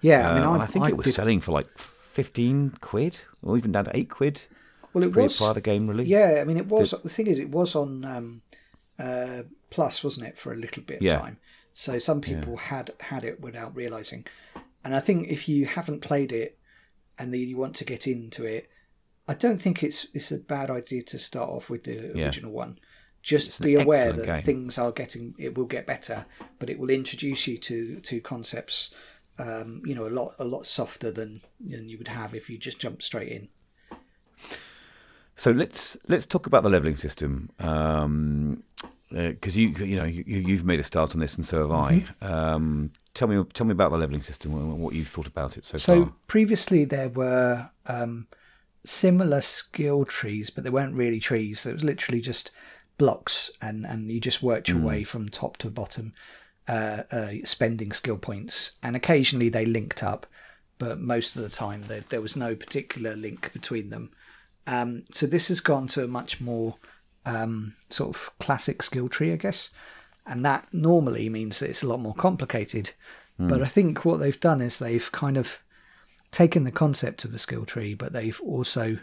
Yeah, 0.01 0.31
I 0.31 0.35
mean, 0.35 0.42
Uh, 0.44 0.53
I, 0.53 0.62
I 0.62 0.66
think 0.66 0.85
I 0.87 0.88
it 0.88 0.96
was 0.96 1.07
did- 1.07 1.14
selling 1.14 1.40
for 1.40 1.53
like 1.53 1.77
fifteen 1.79 2.70
quid, 2.81 3.16
or 3.42 3.57
even 3.59 3.72
down 3.72 3.85
to 3.85 3.96
eight 3.96 4.09
quid. 4.11 4.42
well, 4.94 5.05
it 5.05 5.14
was 5.14 5.37
prior 5.37 5.55
to 5.55 5.61
game 5.61 5.88
release. 5.88 6.09
Yeah, 6.09 6.38
I 6.40 6.44
mean, 6.44 6.57
it 6.57 6.66
was. 6.66 6.90
The 6.92 7.09
thing 7.11 7.27
is, 7.27 7.38
it 7.38 7.51
was 7.51 7.74
on 7.77 8.05
um, 8.05 8.42
uh, 8.98 9.42
Plus, 9.70 10.03
wasn't 10.03 10.27
it, 10.29 10.38
for 10.38 10.53
a 10.53 10.57
little 10.57 10.83
bit 10.83 10.96
of 10.96 11.03
Yeah. 11.03 11.18
time? 11.18 11.37
So 11.74 11.98
some 11.98 12.20
people 12.22 12.57
had 12.57 12.92
had 13.01 13.22
it 13.24 13.40
without 13.40 13.77
realizing. 13.77 14.27
And 14.85 14.96
I 14.96 15.01
think 15.01 15.29
if 15.29 15.48
you 15.48 15.66
haven't 15.66 16.01
played 16.01 16.33
it 16.33 16.59
and 17.18 17.33
then 17.33 17.40
you 17.42 17.57
want 17.59 17.74
to 17.77 17.85
get 17.85 18.07
into 18.07 18.44
it, 18.46 18.68
I 19.29 19.35
don't 19.35 19.61
think 19.61 19.83
it's 19.83 20.07
it's 20.14 20.33
a 20.33 20.38
bad 20.38 20.71
idea 20.71 21.03
to 21.03 21.19
start 21.19 21.51
off 21.51 21.69
with 21.71 21.85
the 21.85 22.12
Yeah. 22.14 22.25
original 22.27 22.53
one. 22.53 22.79
Just 23.23 23.61
be 23.61 23.75
aware 23.75 24.12
that 24.12 24.25
game. 24.25 24.43
things 24.43 24.79
are 24.79 24.93
getting 24.93 25.35
it 25.38 25.57
will 25.57 25.67
get 25.67 25.87
better, 25.87 26.25
but 26.59 26.71
it 26.71 26.79
will 26.79 26.91
introduce 26.91 27.47
you 27.47 27.59
to 27.59 28.01
to 28.01 28.21
concepts. 28.21 28.91
Um, 29.38 29.83
you 29.85 29.95
know, 29.95 30.07
a 30.07 30.11
lot 30.11 30.35
a 30.38 30.45
lot 30.45 30.67
softer 30.67 31.12
than 31.12 31.41
than 31.61 31.88
you 31.88 31.99
would 31.99 32.09
have 32.09 32.35
if 32.35 32.49
you 32.51 32.59
just 32.59 32.81
jump 32.81 33.03
straight 33.03 33.29
in. 33.31 33.49
So 35.37 35.51
let's 35.53 35.97
let's 36.09 36.27
talk 36.27 36.47
about 36.47 36.64
the 36.64 36.71
leveling 36.71 36.97
system, 36.97 37.51
because 39.11 39.57
you 39.57 39.68
you 39.68 39.97
know 39.97 40.05
you, 40.05 40.24
you've 40.26 40.64
made 40.64 40.81
a 40.81 40.83
start 40.83 41.14
on 41.14 41.20
this, 41.20 41.37
and 41.37 41.47
so 41.47 41.61
have 41.61 41.70
Mm-hmm. 41.70 42.24
I. 42.24 42.26
Um, 42.55 42.93
tell 43.14 43.29
me 43.29 43.45
tell 43.55 43.66
me 43.66 43.72
about 43.72 43.91
the 43.93 43.99
leveling 43.99 44.22
system 44.22 44.55
and 44.55 44.79
what 44.81 44.95
you 44.95 45.05
thought 45.05 45.26
about 45.26 45.57
it 45.57 45.64
so, 45.64 45.79
So 45.79 45.97
far. 45.97 46.07
So 46.07 46.12
previously 46.26 46.85
there 46.85 47.09
were 47.09 47.70
um, 47.87 48.26
similar 48.85 49.41
skill 49.41 50.05
trees, 50.05 50.51
but 50.51 50.64
they 50.64 50.70
weren't 50.70 50.95
really 50.95 51.20
trees. 51.20 51.66
It 51.66 51.74
was 51.74 51.85
literally 51.85 52.20
just 52.20 52.51
blocks, 52.97 53.51
and 53.61 53.87
and 53.87 54.11
you 54.11 54.20
just 54.20 54.43
worked 54.43 54.68
your 54.68 54.81
way 54.81 55.05
from 55.05 55.29
top 55.29 55.57
to 55.59 55.70
bottom, 55.70 56.12
uh, 56.66 57.03
uh, 57.11 57.33
spending 57.45 57.93
skill 57.93 58.16
points, 58.16 58.72
and 58.83 58.97
occasionally 58.97 59.49
they 59.49 59.66
linked 59.66 60.03
up, 60.03 60.26
but 60.79 61.01
most 61.01 61.37
of 61.37 61.43
the 61.43 61.49
time 61.49 61.83
there 61.89 62.05
there 62.09 62.20
was 62.20 62.37
no 62.37 62.55
particular 62.55 63.16
link 63.16 63.53
between 63.53 63.91
them. 63.91 64.11
Um, 64.66 65.05
so 65.12 65.26
this 65.26 65.49
has 65.49 65.61
gone 65.61 65.87
to 65.89 66.05
a 66.05 66.09
much 66.09 66.41
more 66.41 66.76
um, 67.24 67.74
sort 67.89 68.14
of 68.14 68.31
classic 68.39 68.83
skill 68.83 69.09
tree, 69.09 69.33
I 69.33 69.37
guess, 69.37 69.70
and 70.26 70.45
that 70.45 70.68
normally 70.72 71.29
means 71.29 71.61
that 71.61 71.70
it's 71.70 71.83
a 71.83 71.87
lot 71.89 72.01
more 72.01 72.14
complicated. 72.14 72.91
But 73.41 73.62
I 73.62 73.68
think 73.68 74.05
what 74.05 74.18
they've 74.18 74.41
done 74.41 74.61
is 74.61 74.79
they've 74.79 75.12
kind 75.12 75.37
of 75.37 75.61
taken 76.31 76.64
the 76.64 76.70
concept 76.70 77.24
of 77.24 77.35
a 77.35 77.39
skill 77.39 77.64
tree, 77.64 77.95
but 77.95 78.12
they've 78.12 78.41
also 78.41 78.99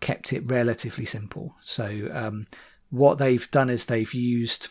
kept 0.00 0.32
it 0.32 0.42
relatively 0.50 1.04
simple. 1.04 1.56
So 1.64 2.08
um, 2.12 2.46
what 2.90 3.18
they've 3.18 3.50
done 3.50 3.70
is 3.70 3.84
they've 3.86 4.12
used. 4.14 4.68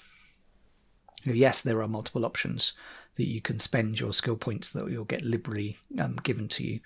Yes, 1.23 1.61
there 1.61 1.81
are 1.81 1.87
multiple 1.87 2.25
options 2.25 2.73
that 3.15 3.27
you 3.27 3.41
can 3.41 3.59
spend 3.59 3.99
your 3.99 4.13
skill 4.13 4.37
points 4.37 4.69
that 4.71 4.89
you'll 4.89 5.03
get 5.03 5.21
liberally 5.21 5.77
um, 5.99 6.15
given 6.23 6.47
to 6.47 6.63
you. 6.63 6.79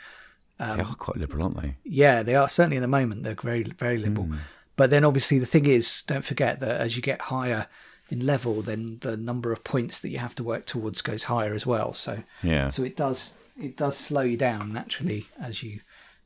they 0.60 0.66
are 0.66 0.96
quite 0.96 1.18
liberal, 1.18 1.44
aren't 1.44 1.62
they? 1.62 1.76
Yeah, 1.84 2.24
they 2.24 2.36
are 2.36 2.50
certainly 2.50 2.78
in 2.78 2.82
the 2.82 2.88
moment. 2.88 3.24
They're 3.24 3.36
very 3.36 3.64
very 3.64 3.98
liberal. 3.98 4.30
But 4.76 4.90
then 4.90 5.04
obviously 5.06 5.38
the 5.38 5.46
thing 5.46 5.68
is, 5.68 6.02
don't 6.08 6.26
forget 6.26 6.60
that 6.62 6.82
as 6.82 6.96
you 6.96 7.04
get 7.04 7.22
higher 7.22 7.68
in 8.10 8.26
level, 8.26 8.62
then 8.64 8.98
the 9.02 9.16
number 9.16 9.52
of 9.54 9.64
points 9.64 10.00
that 10.00 10.10
you 10.10 10.18
have 10.18 10.34
to 10.36 10.44
work 10.44 10.66
towards 10.66 11.02
goes 11.02 11.24
higher 11.24 11.54
as 11.54 11.66
well. 11.66 11.94
So 11.94 12.24
Yeah. 12.42 12.70
so 12.70 12.84
it 12.84 12.96
does 12.96 13.36
it 13.60 13.78
does 13.78 13.97
slow 13.97 14.22
you 14.22 14.38
down 14.38 14.74
naturally 14.74 15.28
as 15.39 15.64
you 15.64 15.82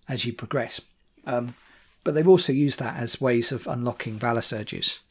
as 0.07 0.25
you 0.25 0.33
progress. 0.33 0.81
Um, 1.25 1.55
but 2.03 2.13
they've 2.15 2.27
also 2.27 2.53
used 2.53 2.79
that 2.79 2.97
as 2.97 3.19
ways 3.19 3.51
of 3.51 3.67
unlocking 3.67 4.17
valor 4.17 4.41
surges. 4.41 5.01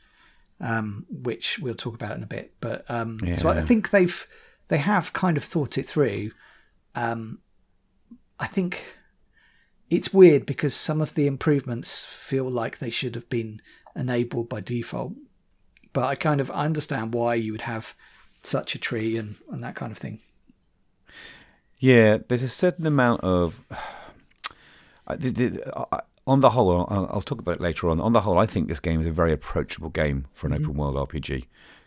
um, 0.60 1.06
which 1.10 1.58
we'll 1.58 1.74
talk 1.74 1.94
about 1.94 2.16
in 2.16 2.22
a 2.22 2.26
bit. 2.26 2.54
But 2.60 2.84
um, 2.88 3.18
so 3.34 3.48
I 3.48 3.60
think 3.60 3.90
they've 3.90 4.26
they 4.68 4.78
have 4.78 5.12
kind 5.12 5.36
of 5.36 5.44
thought 5.44 5.78
it 5.78 5.86
through. 5.86 6.30
Um, 6.94 7.40
I 8.40 8.46
think 8.46 8.82
it's 9.90 10.12
weird 10.12 10.46
because 10.46 10.74
some 10.74 11.00
of 11.00 11.14
the 11.14 11.26
improvements 11.26 12.04
feel 12.04 12.50
like 12.50 12.78
they 12.78 12.90
should 12.90 13.14
have 13.14 13.28
been 13.28 13.60
enabled 13.94 14.48
by 14.48 14.60
default. 14.60 15.12
But 15.92 16.04
I 16.04 16.14
kind 16.14 16.40
of 16.40 16.50
I 16.50 16.64
understand 16.64 17.14
why 17.14 17.34
you 17.34 17.52
would 17.52 17.62
have 17.62 17.94
such 18.42 18.74
a 18.74 18.78
tree 18.78 19.16
and, 19.16 19.36
and 19.50 19.62
that 19.62 19.74
kind 19.74 19.92
of 19.92 19.98
thing. 19.98 20.20
Yeah, 21.78 22.18
there's 22.28 22.42
a 22.42 22.48
certain 22.48 22.86
amount 22.86 23.22
of. 23.22 23.60
I- 25.06 25.16
the- 25.16 25.30
the- 25.30 25.86
I- 25.92 26.00
on 26.26 26.40
the 26.40 26.50
whole, 26.50 26.86
I'll, 26.90 27.08
I'll 27.12 27.20
talk 27.20 27.38
about 27.40 27.56
it 27.56 27.60
later 27.60 27.88
on. 27.88 28.00
On 28.00 28.12
the 28.12 28.22
whole, 28.22 28.36
I 28.36 28.46
think 28.46 28.66
this 28.66 28.80
game 28.80 29.00
is 29.00 29.06
a 29.06 29.12
very 29.12 29.32
approachable 29.32 29.90
game 29.90 30.26
for 30.34 30.48
an 30.48 30.54
open 30.54 30.74
world 30.74 30.96
RPG 30.96 31.44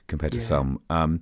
compared 0.08 0.32
to 0.32 0.38
Yeah. 0.38 0.44
some. 0.46 0.82
Um, 0.90 1.22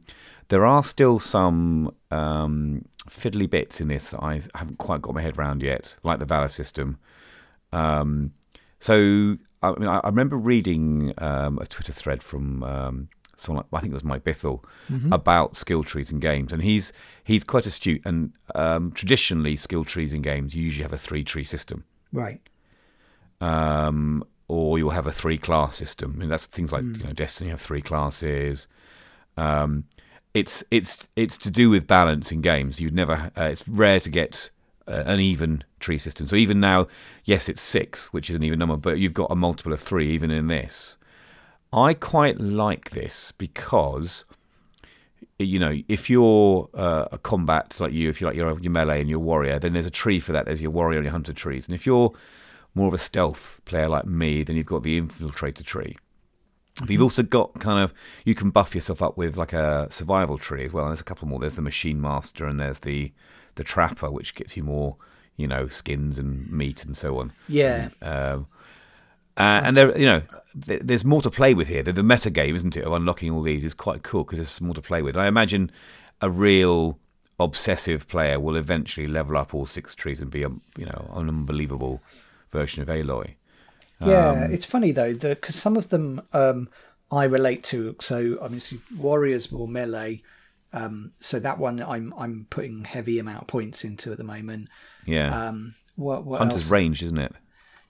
there 0.50 0.66
are 0.68 0.84
still 0.84 1.18
some 1.18 1.96
um, 2.12 2.86
fiddly 3.10 3.50
bits 3.50 3.82
in 3.82 3.88
this 3.88 4.12
that 4.12 4.22
I 4.22 4.42
haven't 4.54 4.78
quite 4.78 5.02
got 5.02 5.16
my 5.16 5.22
head 5.24 5.36
around 5.40 5.64
yet, 5.64 5.96
like 6.04 6.20
the 6.20 6.26
Valor 6.26 6.48
system. 6.48 7.00
Um, 7.74 8.34
so 8.80 9.38
I, 9.64 9.72
mean, 9.72 9.88
I 9.90 9.98
I 9.98 10.08
remember 10.10 10.38
reading 10.38 11.14
um, 11.18 11.58
a 11.58 11.66
Twitter 11.66 11.92
thread 11.94 12.22
from 12.22 12.62
um, 12.62 13.10
someone 13.38 13.64
like 13.72 13.80
I 13.80 13.82
think 13.82 13.92
it 13.92 13.94
was 13.94 14.04
Mike 14.04 14.24
Bithell 14.26 14.64
about 15.12 15.56
skill 15.56 15.84
trees 15.86 16.12
in 16.12 16.20
games, 16.20 16.52
and 16.52 16.62
he's 16.62 16.92
he's 17.24 17.44
quite 17.46 17.66
astute. 17.66 18.02
And 18.04 18.34
um, 18.56 18.92
traditionally, 18.92 19.56
skill 19.56 19.86
trees 19.86 20.12
in 20.14 20.22
games 20.22 20.54
you 20.54 20.64
usually 20.64 20.84
have 20.84 20.92
a 20.94 20.98
three 20.98 21.24
tree 21.24 21.46
system, 21.46 21.86
Right. 22.12 22.42
um, 23.42 24.24
or 24.48 24.78
you'll 24.80 24.92
have 24.92 25.08
a 25.08 25.12
three 25.12 25.38
class 25.38 25.76
system. 25.76 26.14
I 26.16 26.20
mean, 26.20 26.30
that's 26.30 26.46
things 26.46 26.72
like 26.72 26.84
you 26.84 27.04
know 27.04 27.14
Destiny 27.14 27.50
have 27.50 27.62
three 27.62 27.82
classes. 27.82 28.68
Um, 29.38 29.86
it's 30.34 30.64
it's 30.72 31.08
it's 31.16 31.38
to 31.40 31.50
do 31.52 31.70
with 31.70 31.88
balance 31.88 32.32
in 32.32 32.42
games. 32.42 32.80
You'd 32.80 32.94
never. 32.96 33.32
Uh, 33.38 33.44
it's 33.44 33.68
rare 33.68 34.00
to 34.00 34.10
get 34.10 34.50
uh, 34.88 35.04
an 35.06 35.20
even 35.20 35.64
tree 35.80 36.00
system. 36.00 36.28
So 36.28 36.36
even 36.36 36.60
now, 36.60 36.88
yes, 37.26 37.50
it's 37.50 37.62
six, 37.62 38.12
which 38.14 38.30
is 38.30 38.36
an 38.36 38.44
even 38.44 38.60
number, 38.60 38.78
but 38.78 39.00
you've 39.00 39.14
got 39.14 39.30
a 39.32 39.36
multiple 39.36 39.74
of 39.74 39.80
three 39.82 40.10
even 40.12 40.32
in 40.32 40.48
this. 40.48 40.98
I 41.74 41.94
quite 41.94 42.40
like 42.40 42.92
this 42.92 43.32
because 43.32 44.26
you 45.40 45.60
know 45.60 45.76
if 45.88 46.10
you're 46.10 46.70
uh, 46.74 47.06
a 47.12 47.18
combat 47.18 47.78
like 47.80 47.94
you, 47.94 48.10
if 48.10 48.22
you're 48.22 48.30
like 48.30 48.38
you're 48.38 48.60
your 48.60 48.72
melee 48.72 49.02
and 49.02 49.10
you're 49.10 49.20
a 49.20 49.24
warrior, 49.24 49.60
then 49.60 49.74
there's 49.74 49.86
a 49.86 49.92
tree 49.92 50.20
for 50.20 50.32
that. 50.32 50.46
There's 50.46 50.62
your 50.62 50.72
warrior 50.72 50.98
and 51.00 51.06
your 51.06 51.12
hunter 51.12 51.34
trees, 51.34 51.68
and 51.68 51.76
if 51.76 51.86
you're 51.86 52.14
more 52.74 52.88
of 52.88 52.94
a 52.94 52.98
stealth 53.00 53.60
player 53.66 53.90
like 53.90 54.06
me, 54.06 54.44
then 54.44 54.56
you've 54.56 54.66
got 54.66 54.84
the 54.84 55.00
infiltrator 55.02 55.66
tree. 55.66 55.98
But 56.80 56.92
you've 56.92 57.02
also 57.02 57.24
got 57.24 57.60
kind 57.60 57.84
of 57.84 57.94
you 58.24 58.36
can 58.36 58.52
buff 58.52 58.76
yourself 58.76 59.02
up 59.02 59.18
with 59.18 59.36
like 59.36 59.54
a 59.54 59.88
survival 59.90 60.38
tree 60.38 60.66
as 60.66 60.74
well. 60.74 60.86
And 60.86 60.92
there's 60.92 61.02
a 61.02 61.06
couple 61.06 61.28
more. 61.28 61.40
There's 61.40 61.56
the 61.56 61.62
machine 61.62 62.00
master 62.00 62.46
and 62.46 62.60
there's 62.60 62.80
the 62.80 63.12
the 63.56 63.64
trapper, 63.64 64.12
which 64.12 64.36
gets 64.36 64.56
you 64.56 64.64
more, 64.64 64.96
you 65.36 65.48
know, 65.48 65.68
skins 65.68 66.20
and 66.20 66.50
meat 66.52 66.86
and 66.86 66.96
so 66.96 67.18
on. 67.18 67.34
Yeah. 67.50 67.90
Um, 68.02 68.48
uh, 69.38 69.62
and 69.64 69.78
there, 69.78 69.98
you 69.98 70.06
know, 70.06 70.22
th- 70.66 70.82
there's 70.84 71.06
more 71.06 71.22
to 71.22 71.30
play 71.30 71.54
with 71.54 71.68
here. 71.68 71.84
The, 71.84 71.94
the 71.94 72.04
meta 72.04 72.30
game, 72.30 72.56
isn't 72.56 72.76
it, 72.76 72.84
of 72.84 72.94
unlocking 72.94 73.32
all 73.32 73.42
these 73.44 73.64
is 73.64 73.74
quite 73.74 74.04
cool 74.04 74.24
because 74.24 74.38
there's 74.40 74.62
more 74.62 74.74
to 74.74 74.82
play 74.82 75.02
with. 75.02 75.16
And 75.16 75.24
I 75.24 75.28
imagine 75.28 75.72
a 76.22 76.30
real 76.30 77.00
obsessive 77.40 78.08
player 78.08 78.40
will 78.40 78.56
eventually 78.56 79.08
level 79.08 79.38
up 79.38 79.54
all 79.54 79.66
six 79.66 79.94
trees 79.94 80.20
and 80.20 80.32
be, 80.32 80.44
a, 80.44 80.50
you 80.78 80.86
know, 80.86 81.12
an 81.16 81.30
unbelievable 81.30 82.02
version 82.52 82.82
of 82.82 82.88
Aloy. 82.90 83.36
Yeah, 84.00 84.46
it's 84.46 84.66
funny 84.66 84.92
though 84.92 85.14
because 85.14 85.56
some 85.56 85.76
of 85.76 85.90
them 85.90 86.22
um, 86.34 86.70
I 87.12 87.24
relate 87.24 87.64
to. 87.66 87.96
So 88.00 88.38
obviously, 88.42 88.80
warriors 88.96 89.52
more 89.52 89.68
melee. 89.68 90.22
Um, 90.74 91.14
so 91.20 91.40
that 91.40 91.58
one 91.58 91.82
I'm 91.82 92.14
I'm 92.18 92.46
putting 92.50 92.84
heavy 92.86 93.18
amount 93.20 93.42
of 93.42 93.48
points 93.48 93.84
into 93.84 94.12
at 94.12 94.18
the 94.20 94.24
moment. 94.24 94.70
Yeah, 95.06 95.48
Um, 95.48 95.76
what 95.96 96.26
what 96.26 96.40
Hunter's 96.40 96.64
else? 96.64 96.72
range, 96.72 97.02
isn't 97.02 97.18
it? 97.18 97.34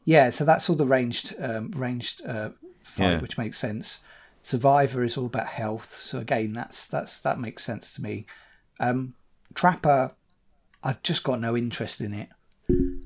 Yeah, 0.07 0.29
so 0.29 0.45
that's 0.45 0.69
all 0.69 0.77
the 0.77 0.85
ranged 0.85 1.35
um, 1.37 1.71
ranged 1.75 2.25
uh, 2.25 2.51
fight, 2.81 3.11
Yeah. 3.11 3.19
which 3.19 3.37
makes 3.37 3.57
sense. 3.59 3.99
Survivor 4.41 5.03
is 5.03 5.17
all 5.17 5.25
about 5.25 5.47
health, 5.47 5.99
so 5.99 6.19
again, 6.19 6.53
that's 6.53 6.85
that's 6.87 7.19
that 7.19 7.41
makes 7.41 7.61
sense 7.65 7.93
to 7.95 8.01
me. 8.01 8.25
Um, 8.79 9.15
Trapper, 9.53 10.11
I've 10.81 11.03
just 11.03 11.23
got 11.25 11.41
no 11.41 11.57
interest 11.57 11.99
in 11.99 12.13
it. 12.13 12.29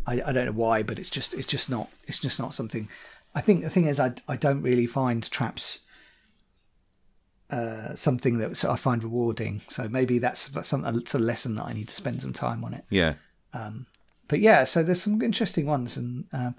I, 0.06 0.22
I 0.28 0.32
don't 0.32 0.46
know 0.46 0.52
why, 0.52 0.84
but 0.84 1.00
it's 1.00 1.10
just 1.10 1.34
it's 1.34 1.48
just 1.48 1.72
not 1.72 1.90
it's 2.08 2.20
just 2.20 2.40
not 2.40 2.54
something. 2.54 2.88
I 3.34 3.42
think 3.42 3.64
the 3.64 3.72
thing 3.72 3.86
is, 3.86 4.00
I 4.00 4.14
I 4.28 4.36
don't 4.36 4.62
really 4.62 4.86
find 4.86 5.28
traps 5.32 5.80
uh, 7.50 7.96
something 7.96 8.38
that 8.38 8.64
I 8.64 8.76
find 8.76 9.04
rewarding. 9.04 9.62
So 9.70 9.88
maybe 9.90 10.20
that's 10.20 10.50
that's 10.50 10.70
something 10.70 10.96
it's 11.00 11.16
a 11.16 11.20
lesson 11.20 11.56
that 11.56 11.66
I 11.66 11.74
need 11.74 11.88
to 11.88 11.96
spend 11.96 12.22
some 12.22 12.34
time 12.34 12.64
on 12.64 12.76
it 12.76 12.84
Yeah. 12.92 13.16
Um, 13.54 13.88
but 14.28 14.40
yeah, 14.40 14.64
so 14.66 14.84
there's 14.84 15.02
some 15.02 15.20
interesting 15.24 15.66
ones, 15.66 15.98
and 15.98 16.26
um, 16.32 16.56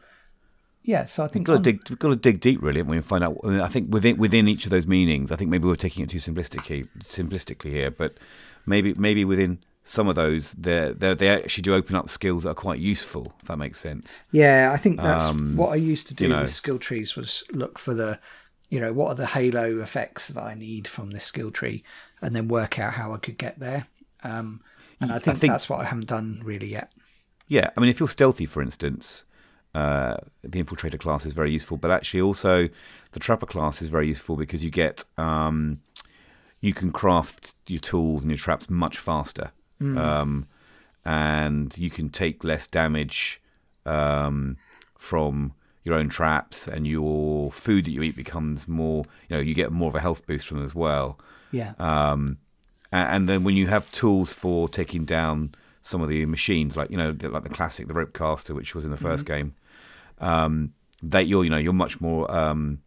yeah, 0.85 1.05
so 1.05 1.25
I 1.25 1.29
think 1.29 1.47
We've 1.47 1.57
got 1.57 1.65
to 1.65 1.73
dig. 1.73 1.81
We've 1.89 1.99
got 1.99 2.09
to 2.09 2.17
dig 2.17 2.41
deep, 2.41 2.61
really, 2.61 2.79
haven't 2.79 2.91
we, 2.91 2.97
and 2.97 3.07
find 3.07 3.23
out. 3.23 3.39
I, 3.45 3.49
mean, 3.49 3.61
I 3.61 3.69
think 3.69 3.93
within 3.93 4.17
within 4.17 4.49
each 4.49 4.65
of 4.65 4.71
those 4.71 4.87
meanings, 4.87 5.31
I 5.31 5.37
think 5.37 5.51
maybe 5.51 5.67
we're 5.69 5.77
taking 5.77 6.03
it 6.05 6.11
too 6.11 6.19
simplistically, 6.19 6.89
simplistically 7.09 7.71
here, 7.71 7.91
but 7.91 8.17
maybe 8.67 8.95
maybe 8.95 9.25
within 9.25 9.59
some 9.85 10.09
of 10.09 10.17
those, 10.17 10.53
they 10.53 10.93
they 10.97 11.15
they 11.15 11.29
actually 11.29 11.63
do 11.63 11.75
open 11.75 11.95
up 11.95 12.09
skills 12.11 12.43
that 12.43 12.51
are 12.51 12.55
quite 12.55 12.81
useful. 12.81 13.33
If 13.43 13.49
that 13.49 13.59
makes 13.59 13.81
sense. 13.81 14.23
yeah, 14.33 14.71
I 14.73 14.77
think 14.77 15.01
that's 15.01 15.25
um, 15.25 15.57
what 15.57 15.71
I 15.71 15.77
used 15.77 16.09
to 16.09 16.15
do 16.15 16.25
you 16.25 16.31
know. 16.31 16.43
with 16.43 16.53
skill 16.53 16.79
trees 16.79 17.17
was 17.17 17.45
look 17.53 17.79
for 17.79 17.95
the, 17.95 18.19
you 18.69 18.81
know, 18.81 18.93
what 18.93 19.09
are 19.09 19.15
the 19.15 19.27
halo 19.27 19.81
effects 19.81 20.29
that 20.29 20.43
I 20.43 20.55
need 20.55 20.89
from 20.89 21.11
this 21.11 21.25
skill 21.25 21.51
tree, 21.51 21.85
and 22.21 22.35
then 22.35 22.49
work 22.49 22.79
out 22.79 22.95
how 22.95 23.13
I 23.13 23.19
could 23.19 23.39
get 23.39 23.59
there. 23.61 23.87
Um, 24.25 24.63
and 25.01 25.13
I 25.13 25.19
think, 25.19 25.39
think- 25.39 25.53
that's 25.53 25.69
what 25.69 25.81
I 25.81 25.85
haven't 25.85 26.09
done 26.09 26.41
really 26.45 26.69
yet. 26.69 26.93
Yeah, 27.49 27.71
I 27.77 27.81
mean, 27.81 27.91
if 27.91 28.01
you're 28.01 28.09
stealthy, 28.09 28.47
for 28.47 28.63
instance, 28.63 29.25
uh, 29.75 30.17
the 30.43 30.63
infiltrator 30.63 30.99
class 31.01 31.25
is 31.25 31.33
very 31.33 31.51
useful, 31.53 31.77
but 31.77 31.91
actually 31.91 32.21
also 32.21 32.69
the 33.13 33.21
trapper 33.21 33.47
class 33.47 33.81
is 33.83 33.89
very 33.89 34.09
useful 34.09 34.37
because 34.37 34.63
you 34.63 34.71
get 34.71 35.05
um, 35.17 35.81
you 36.61 36.73
can 36.75 36.93
craft 36.93 37.55
your 37.67 37.81
tools 37.81 38.23
and 38.23 38.31
your 38.31 38.39
traps 38.39 38.69
much 38.71 38.99
faster, 38.99 39.51
um, 39.81 40.47
and 41.05 41.77
you 41.77 41.91
can 41.91 42.09
take 42.09 42.45
less 42.45 42.67
damage 42.67 43.41
um, 43.87 44.57
from 44.99 45.55
your 45.85 45.97
own 45.97 46.09
traps, 46.09 46.69
and 46.69 46.87
your 46.87 47.51
food 47.51 47.87
that 47.87 47.91
you 47.91 48.03
eat 48.03 48.15
becomes 48.15 48.69
more. 48.69 49.05
You 49.29 49.37
know, 49.37 49.43
you 49.43 49.55
get 49.55 49.73
more 49.73 49.89
of 49.89 49.95
a 49.97 50.01
health 50.01 50.25
boost 50.27 50.47
from 50.47 50.63
as 50.63 50.75
well. 50.75 51.19
Yeah, 51.51 51.73
Um, 51.79 52.39
and 52.93 53.29
then 53.29 53.43
when 53.43 53.57
you 53.57 53.67
have 53.69 53.91
tools 53.91 54.33
for 54.33 54.69
taking 54.69 55.05
down 55.05 55.55
some 55.81 56.01
of 56.03 56.09
the 56.09 56.25
machines, 56.27 56.77
like 56.77 56.91
you 56.91 56.97
know, 56.97 57.17
like 57.21 57.43
the 57.43 57.49
classic, 57.49 57.89
the 57.89 57.95
rope 57.95 58.13
caster, 58.13 58.55
which 58.55 58.75
was 58.75 58.85
in 58.85 58.91
the 58.91 58.97
1st 58.97 59.25
game, 59.25 59.55
um, 60.23 60.73
that 61.03 61.27
you're 61.27 61.45
you 61.45 61.51
know 61.51 61.59
you're 61.59 61.73
much 61.73 62.01
more. 62.01 62.31
Um, 62.35 62.81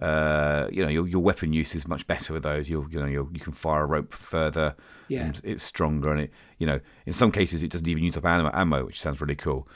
uh, 0.00 0.66
you 0.72 0.82
know 0.82 0.88
your 0.88 1.06
your 1.06 1.20
weapon 1.20 1.52
use 1.52 1.74
is 1.74 1.86
much 1.86 2.06
better 2.06 2.32
with 2.32 2.42
those. 2.42 2.70
You're, 2.70 2.88
you 2.90 2.98
know 2.98 3.06
you 3.06 3.28
you 3.32 3.38
can 3.38 3.52
fire 3.52 3.82
a 3.82 3.86
rope 3.86 4.14
further. 4.14 4.74
Yeah. 5.08 5.24
and 5.24 5.40
it's 5.44 5.62
stronger, 5.62 6.10
and 6.10 6.22
it 6.22 6.30
you 6.58 6.66
know 6.66 6.80
in 7.04 7.12
some 7.12 7.30
cases 7.30 7.62
it 7.62 7.70
doesn't 7.70 7.86
even 7.86 8.02
use 8.02 8.16
up 8.16 8.24
ammo, 8.24 8.50
ammo 8.54 8.86
which 8.86 9.00
sounds 9.00 9.20
really 9.20 9.36
cool. 9.36 9.68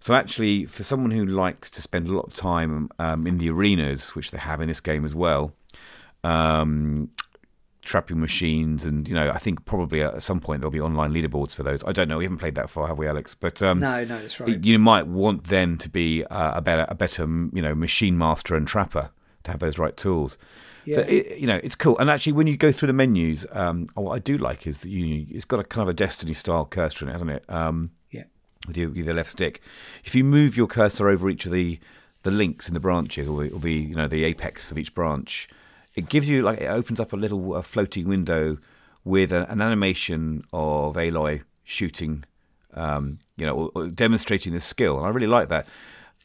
So 0.00 0.14
actually, 0.14 0.64
for 0.64 0.82
someone 0.82 1.12
who 1.12 1.24
likes 1.24 1.70
to 1.70 1.82
spend 1.82 2.08
a 2.08 2.12
lot 2.12 2.26
of 2.26 2.34
time 2.34 2.88
um, 2.98 3.26
in 3.26 3.38
the 3.38 3.50
arenas, 3.50 4.16
which 4.16 4.32
they 4.32 4.38
have 4.38 4.60
in 4.60 4.66
this 4.66 4.80
game 4.80 5.04
as 5.04 5.14
well, 5.14 5.52
um, 6.24 7.10
trapping 7.88 8.20
machines, 8.20 8.84
and 8.84 9.08
you 9.08 9.14
know, 9.14 9.30
I 9.30 9.38
think 9.38 9.64
probably 9.64 10.02
at 10.02 10.22
some 10.22 10.38
point 10.40 10.60
there'll 10.60 10.70
be 10.70 10.80
online 10.80 11.12
leaderboards 11.12 11.52
for 11.52 11.62
those. 11.62 11.82
I 11.84 11.92
don't 11.92 12.08
know. 12.08 12.18
We 12.18 12.24
haven't 12.24 12.38
played 12.38 12.54
that 12.54 12.68
far, 12.70 12.86
have 12.86 12.98
we, 12.98 13.08
Alex? 13.08 13.34
But 13.34 13.62
um, 13.62 13.80
no, 13.80 14.04
no, 14.04 14.20
that's 14.20 14.38
right. 14.38 14.62
you 14.62 14.78
might 14.78 15.06
want 15.06 15.44
then 15.44 15.78
to 15.78 15.88
be 15.88 16.24
uh, 16.26 16.52
a 16.58 16.60
better, 16.60 16.86
a 16.88 16.94
better, 16.94 17.22
you 17.22 17.62
know, 17.62 17.74
machine 17.74 18.16
master 18.18 18.54
and 18.54 18.68
trapper 18.68 19.10
to 19.44 19.50
have 19.50 19.60
those 19.60 19.78
right 19.78 19.96
tools. 19.96 20.36
So 20.92 21.00
Yeah. 21.00 21.06
it, 21.06 21.38
you 21.38 21.46
know, 21.46 21.60
it's 21.62 21.74
cool. 21.74 21.98
And 21.98 22.08
actually, 22.08 22.32
when 22.32 22.46
you 22.46 22.56
go 22.56 22.72
through 22.72 22.86
the 22.88 22.92
menus, 22.92 23.46
um, 23.52 23.88
what 23.94 24.12
I 24.12 24.18
do 24.18 24.38
like 24.38 24.66
is 24.66 24.78
that 24.78 24.88
you, 24.88 25.26
it's 25.30 25.44
got 25.44 25.58
a 25.60 25.64
kind 25.64 25.82
of 25.82 25.88
a 25.88 25.94
Destiny 25.94 26.34
style 26.34 26.64
cursor 26.66 27.04
in 27.04 27.08
it, 27.10 27.12
hasn't 27.12 27.30
it? 27.30 27.44
Um, 27.48 27.90
yeah, 28.10 28.24
with 28.66 28.76
your, 28.76 28.88
with 28.88 29.04
your 29.06 29.14
left 29.14 29.30
stick. 29.30 29.60
If 30.04 30.14
you 30.14 30.24
move 30.24 30.56
your 30.56 30.66
cursor 30.66 31.08
over 31.08 31.28
each 31.28 31.46
of 31.46 31.52
the 31.52 31.78
the 32.24 32.30
links 32.32 32.68
in 32.68 32.74
the 32.74 32.80
branches, 32.80 33.28
or 33.28 33.44
the, 33.44 33.50
or 33.50 33.60
the 33.60 33.72
you 33.72 33.94
know 33.94 34.08
the 34.08 34.24
apex 34.24 34.70
of 34.70 34.78
each 34.78 34.94
branch, 34.94 35.48
it 35.98 36.08
gives 36.08 36.28
you 36.28 36.42
like 36.42 36.60
it 36.60 36.66
opens 36.66 37.00
up 37.00 37.12
a 37.12 37.16
little 37.16 37.54
uh, 37.54 37.62
floating 37.62 38.06
window 38.08 38.58
with 39.04 39.32
a, 39.32 39.50
an 39.50 39.60
animation 39.60 40.44
of 40.52 40.94
Aloy 40.94 41.42
shooting, 41.64 42.24
um, 42.74 43.18
you 43.36 43.44
know, 43.44 43.54
or, 43.54 43.70
or 43.74 43.88
demonstrating 43.88 44.52
the 44.52 44.60
skill, 44.60 44.96
and 44.98 45.06
I 45.06 45.10
really 45.10 45.26
like 45.26 45.48
that. 45.48 45.66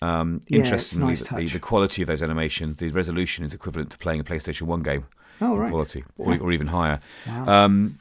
Um, 0.02 0.42
Yeah, 0.48 0.60
interestingly, 0.60 1.08
nice 1.08 1.28
the, 1.28 1.48
the, 1.48 1.60
quality 1.60 2.02
of 2.02 2.08
those 2.08 2.22
animations, 2.22 2.78
the 2.78 2.90
resolution 2.90 3.46
is 3.46 3.54
equivalent 3.54 3.90
to 3.92 3.98
playing 3.98 4.20
a 4.20 4.24
PlayStation 4.24 4.64
One 4.64 4.84
game. 4.84 5.06
Oh, 5.42 5.56
right. 5.56 5.72
Quality, 5.72 6.04
or, 6.18 6.38
or 6.38 6.52
even 6.52 6.68
higher. 6.68 7.00
Wow. 7.26 7.66
Um, 7.66 8.00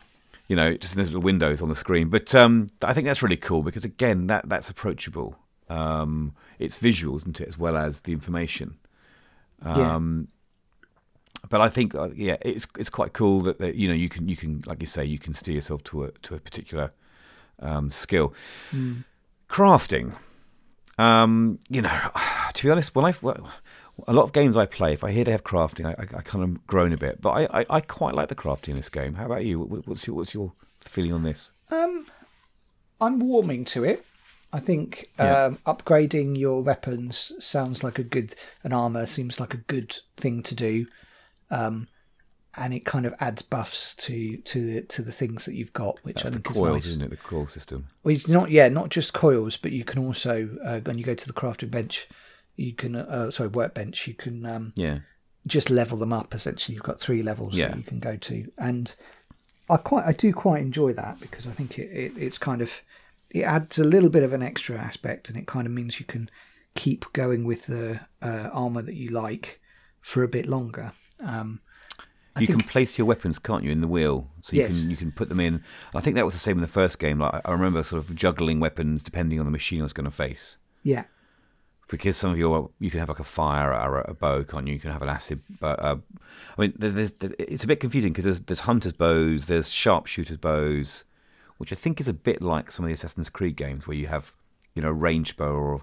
you 0.48 0.56
know, 0.56 0.74
just 0.74 0.94
in 0.94 0.98
those 0.98 1.08
little 1.08 1.22
windows 1.22 1.62
on 1.62 1.70
the 1.70 1.76
screen. 1.76 2.10
But 2.10 2.34
um, 2.34 2.68
I 2.82 2.92
think 2.92 3.06
that's 3.06 3.22
really 3.22 3.38
cool 3.38 3.62
because 3.62 3.84
again, 3.84 4.26
that 4.26 4.48
that's 4.48 4.68
approachable. 4.68 5.36
Um, 5.70 6.34
it's 6.58 6.76
visual, 6.76 7.16
isn't 7.16 7.40
it, 7.40 7.48
as 7.48 7.56
well 7.56 7.76
as 7.76 8.02
the 8.02 8.12
information. 8.12 8.76
Yeah. 9.64 9.96
But 11.48 11.60
I 11.60 11.68
think 11.68 11.94
uh, 11.94 12.10
yeah, 12.14 12.36
it's 12.42 12.66
it's 12.78 12.88
quite 12.90 13.12
cool 13.12 13.40
that, 13.42 13.58
that 13.58 13.74
you 13.74 13.88
know 13.88 13.94
you 13.94 14.08
can 14.08 14.28
you 14.28 14.36
can 14.36 14.62
like 14.66 14.80
you 14.80 14.86
say 14.86 15.04
you 15.04 15.18
can 15.18 15.34
steer 15.34 15.54
yourself 15.54 15.82
to 15.84 16.04
a 16.04 16.10
to 16.22 16.34
a 16.34 16.38
particular 16.40 16.92
um, 17.58 17.90
skill. 17.90 18.32
Crafting, 19.48 20.14
um, 20.98 21.58
you 21.68 21.82
know, 21.82 22.00
to 22.54 22.62
be 22.62 22.70
honest, 22.70 22.94
when 22.94 23.04
I 23.04 23.14
a 24.06 24.12
lot 24.12 24.22
of 24.22 24.32
games 24.32 24.56
I 24.56 24.66
play, 24.66 24.92
if 24.94 25.04
I 25.04 25.10
hear 25.10 25.24
they 25.24 25.32
have 25.32 25.44
crafting, 25.44 25.84
I, 25.86 25.90
I, 26.02 26.18
I 26.18 26.22
kind 26.22 26.42
of 26.44 26.66
groan 26.66 26.92
a 26.92 26.96
bit. 26.96 27.20
But 27.20 27.30
I, 27.30 27.60
I, 27.60 27.66
I 27.68 27.80
quite 27.80 28.14
like 28.14 28.28
the 28.28 28.34
crafting 28.34 28.70
in 28.70 28.76
this 28.76 28.88
game. 28.88 29.14
How 29.14 29.26
about 29.26 29.44
you? 29.44 29.60
What's 29.60 30.06
your 30.06 30.16
what's 30.16 30.34
your 30.34 30.52
feeling 30.80 31.12
on 31.12 31.22
this? 31.22 31.50
Um, 31.70 32.06
I'm 33.00 33.18
warming 33.18 33.64
to 33.66 33.84
it. 33.84 34.04
I 34.52 34.60
think 34.60 35.08
Yeah. 35.18 35.44
um, 35.46 35.58
upgrading 35.66 36.38
your 36.38 36.62
weapons 36.62 37.32
sounds 37.38 37.82
like 37.82 37.98
a 37.98 38.02
good, 38.02 38.34
an 38.62 38.72
armor 38.72 39.06
seems 39.06 39.40
like 39.40 39.54
a 39.54 39.58
good 39.58 39.98
thing 40.18 40.42
to 40.42 40.54
do, 40.54 40.86
um, 41.52 41.86
and 42.54 42.74
it 42.74 42.84
kind 42.84 43.06
of 43.06 43.14
adds 43.20 43.42
buffs 43.42 43.94
to 43.94 44.36
to 44.38 44.66
the 44.66 44.82
to 44.82 45.02
the 45.02 45.12
things 45.12 45.44
that 45.46 45.54
you've 45.54 45.72
got, 45.72 45.98
which 46.02 46.16
That's 46.16 46.26
I 46.26 46.30
the 46.30 46.36
think 46.36 46.50
is 46.50 46.56
coils, 46.56 46.74
nice. 46.74 46.86
isn't 46.86 47.02
it? 47.02 47.10
The 47.10 47.16
coil 47.16 47.46
system. 47.46 47.88
Well, 48.02 48.14
it's 48.14 48.28
not 48.28 48.50
yeah, 48.50 48.68
not 48.68 48.88
just 48.90 49.12
coils, 49.12 49.56
but 49.56 49.72
you 49.72 49.84
can 49.84 50.04
also 50.04 50.48
uh, 50.64 50.80
when 50.80 50.98
you 50.98 51.04
go 51.04 51.14
to 51.14 51.26
the 51.26 51.32
crafting 51.32 51.70
bench, 51.70 52.08
you 52.56 52.74
can 52.74 52.96
uh, 52.96 53.30
sorry 53.30 53.48
workbench, 53.48 54.06
you 54.06 54.14
can 54.14 54.44
um, 54.44 54.72
Yeah, 54.76 54.98
just 55.46 55.70
level 55.70 55.96
them 55.98 56.12
up. 56.12 56.34
Essentially, 56.34 56.74
you've 56.74 56.84
got 56.84 57.00
three 57.00 57.22
levels 57.22 57.56
Yeah. 57.56 57.68
that 57.68 57.76
you 57.78 57.84
can 57.84 58.00
go 58.00 58.16
to, 58.16 58.50
and 58.58 58.94
I 59.70 59.76
quite 59.78 60.04
I 60.04 60.12
do 60.12 60.32
quite 60.32 60.60
enjoy 60.62 60.92
that 60.94 61.20
because 61.20 61.46
I 61.46 61.52
think 61.52 61.78
it, 61.78 61.90
it 61.90 62.12
it's 62.18 62.38
kind 62.38 62.60
of 62.60 62.70
it 63.30 63.42
adds 63.44 63.78
a 63.78 63.84
little 63.84 64.10
bit 64.10 64.22
of 64.24 64.34
an 64.34 64.42
extra 64.42 64.76
aspect, 64.76 65.30
and 65.30 65.38
it 65.38 65.46
kind 65.46 65.66
of 65.66 65.72
means 65.72 65.98
you 66.00 66.06
can 66.06 66.28
keep 66.74 67.10
going 67.14 67.44
with 67.46 67.66
the 67.66 68.00
uh, 68.20 68.50
armor 68.52 68.82
that 68.82 68.94
you 68.94 69.08
like 69.10 69.60
for 70.02 70.22
a 70.22 70.28
bit 70.28 70.46
longer. 70.46 70.92
Um, 71.22 71.60
you 72.38 72.46
think 72.46 72.60
can 72.60 72.68
place 72.68 72.96
your 72.96 73.06
weapons, 73.06 73.38
can't 73.38 73.62
you, 73.62 73.70
in 73.70 73.80
the 73.80 73.88
wheel? 73.88 74.28
So 74.42 74.56
you 74.56 74.62
Yes. 74.62 74.80
can 74.80 74.90
you 74.90 74.96
can 74.96 75.12
put 75.12 75.28
them 75.28 75.38
in. 75.40 75.62
I 75.94 76.00
think 76.00 76.16
that 76.16 76.24
was 76.24 76.34
the 76.34 76.40
same 76.40 76.56
in 76.56 76.62
the 76.62 76.68
first 76.68 76.98
game. 76.98 77.18
Like 77.18 77.42
I 77.44 77.52
remember 77.52 77.82
sort 77.82 78.02
of 78.02 78.14
juggling 78.14 78.58
weapons 78.60 79.02
depending 79.02 79.38
on 79.38 79.44
the 79.44 79.52
machine 79.52 79.80
I 79.80 79.82
was 79.84 79.92
going 79.92 80.04
to 80.06 80.10
face. 80.10 80.56
yeah 80.82 81.04
because 81.88 82.16
some 82.16 82.30
of 82.30 82.38
your 82.38 82.70
you 82.78 82.90
can 82.90 83.00
have 83.00 83.08
like 83.10 83.18
a 83.18 83.24
fire 83.24 83.74
arrow, 83.74 84.02
a 84.08 84.14
bow, 84.14 84.42
can't 84.44 84.66
you? 84.66 84.72
You 84.72 84.80
can 84.80 84.90
have 84.92 85.02
an 85.02 85.10
acid. 85.10 85.40
But 85.60 85.78
uh, 85.84 85.96
I 86.56 86.60
mean, 86.60 86.72
there's, 86.78 86.94
there's, 86.94 87.12
it's 87.38 87.64
a 87.64 87.66
bit 87.66 87.80
confusing 87.80 88.12
because 88.12 88.24
there's 88.24 88.40
there's 88.40 88.60
hunters' 88.60 88.94
bows, 88.94 89.44
there's 89.44 89.68
sharpshooters' 89.68 90.38
bows, 90.38 91.04
which 91.58 91.70
I 91.70 91.76
think 91.76 92.00
is 92.00 92.08
a 92.08 92.14
bit 92.14 92.40
like 92.40 92.70
some 92.70 92.86
of 92.86 92.88
the 92.88 92.94
Assassin's 92.94 93.28
Creed 93.28 93.56
games 93.56 93.86
where 93.86 93.96
you 93.96 94.06
have 94.06 94.32
you 94.74 94.80
know 94.80 94.88
a 94.88 94.92
ranged 94.94 95.36
bow 95.36 95.52
or 95.52 95.82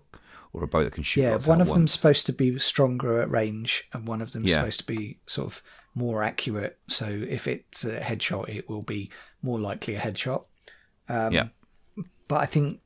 or 0.54 0.64
a 0.64 0.68
bow 0.68 0.84
that 0.84 0.94
can 0.94 1.04
shoot. 1.04 1.22
yeah 1.22 1.38
one 1.38 1.62
of 1.62 1.70
them's 1.70 1.92
supposed 1.92 2.26
to 2.26 2.34
be 2.34 2.58
stronger 2.60 3.22
at 3.22 3.30
range, 3.30 3.84
and 3.94 4.08
one 4.08 4.22
of 4.22 4.32
them's 4.32 4.50
Yeah. 4.50 4.58
supposed 4.58 4.80
to 4.80 4.86
be 4.86 5.20
sort 5.26 5.48
of 5.48 5.62
more 5.96 6.24
accurate. 6.24 6.78
So 6.88 7.06
if 7.08 7.48
it's 7.48 7.84
a 7.84 8.00
headshot, 8.00 8.50
it 8.50 8.70
will 8.70 8.82
be 8.84 9.10
more 9.42 9.60
likely 9.60 9.96
a 9.96 10.00
headshot. 10.00 10.46
Um, 11.08 11.34
yeah, 11.34 11.48
but 12.28 12.42
I 12.42 12.46
think 12.46 12.82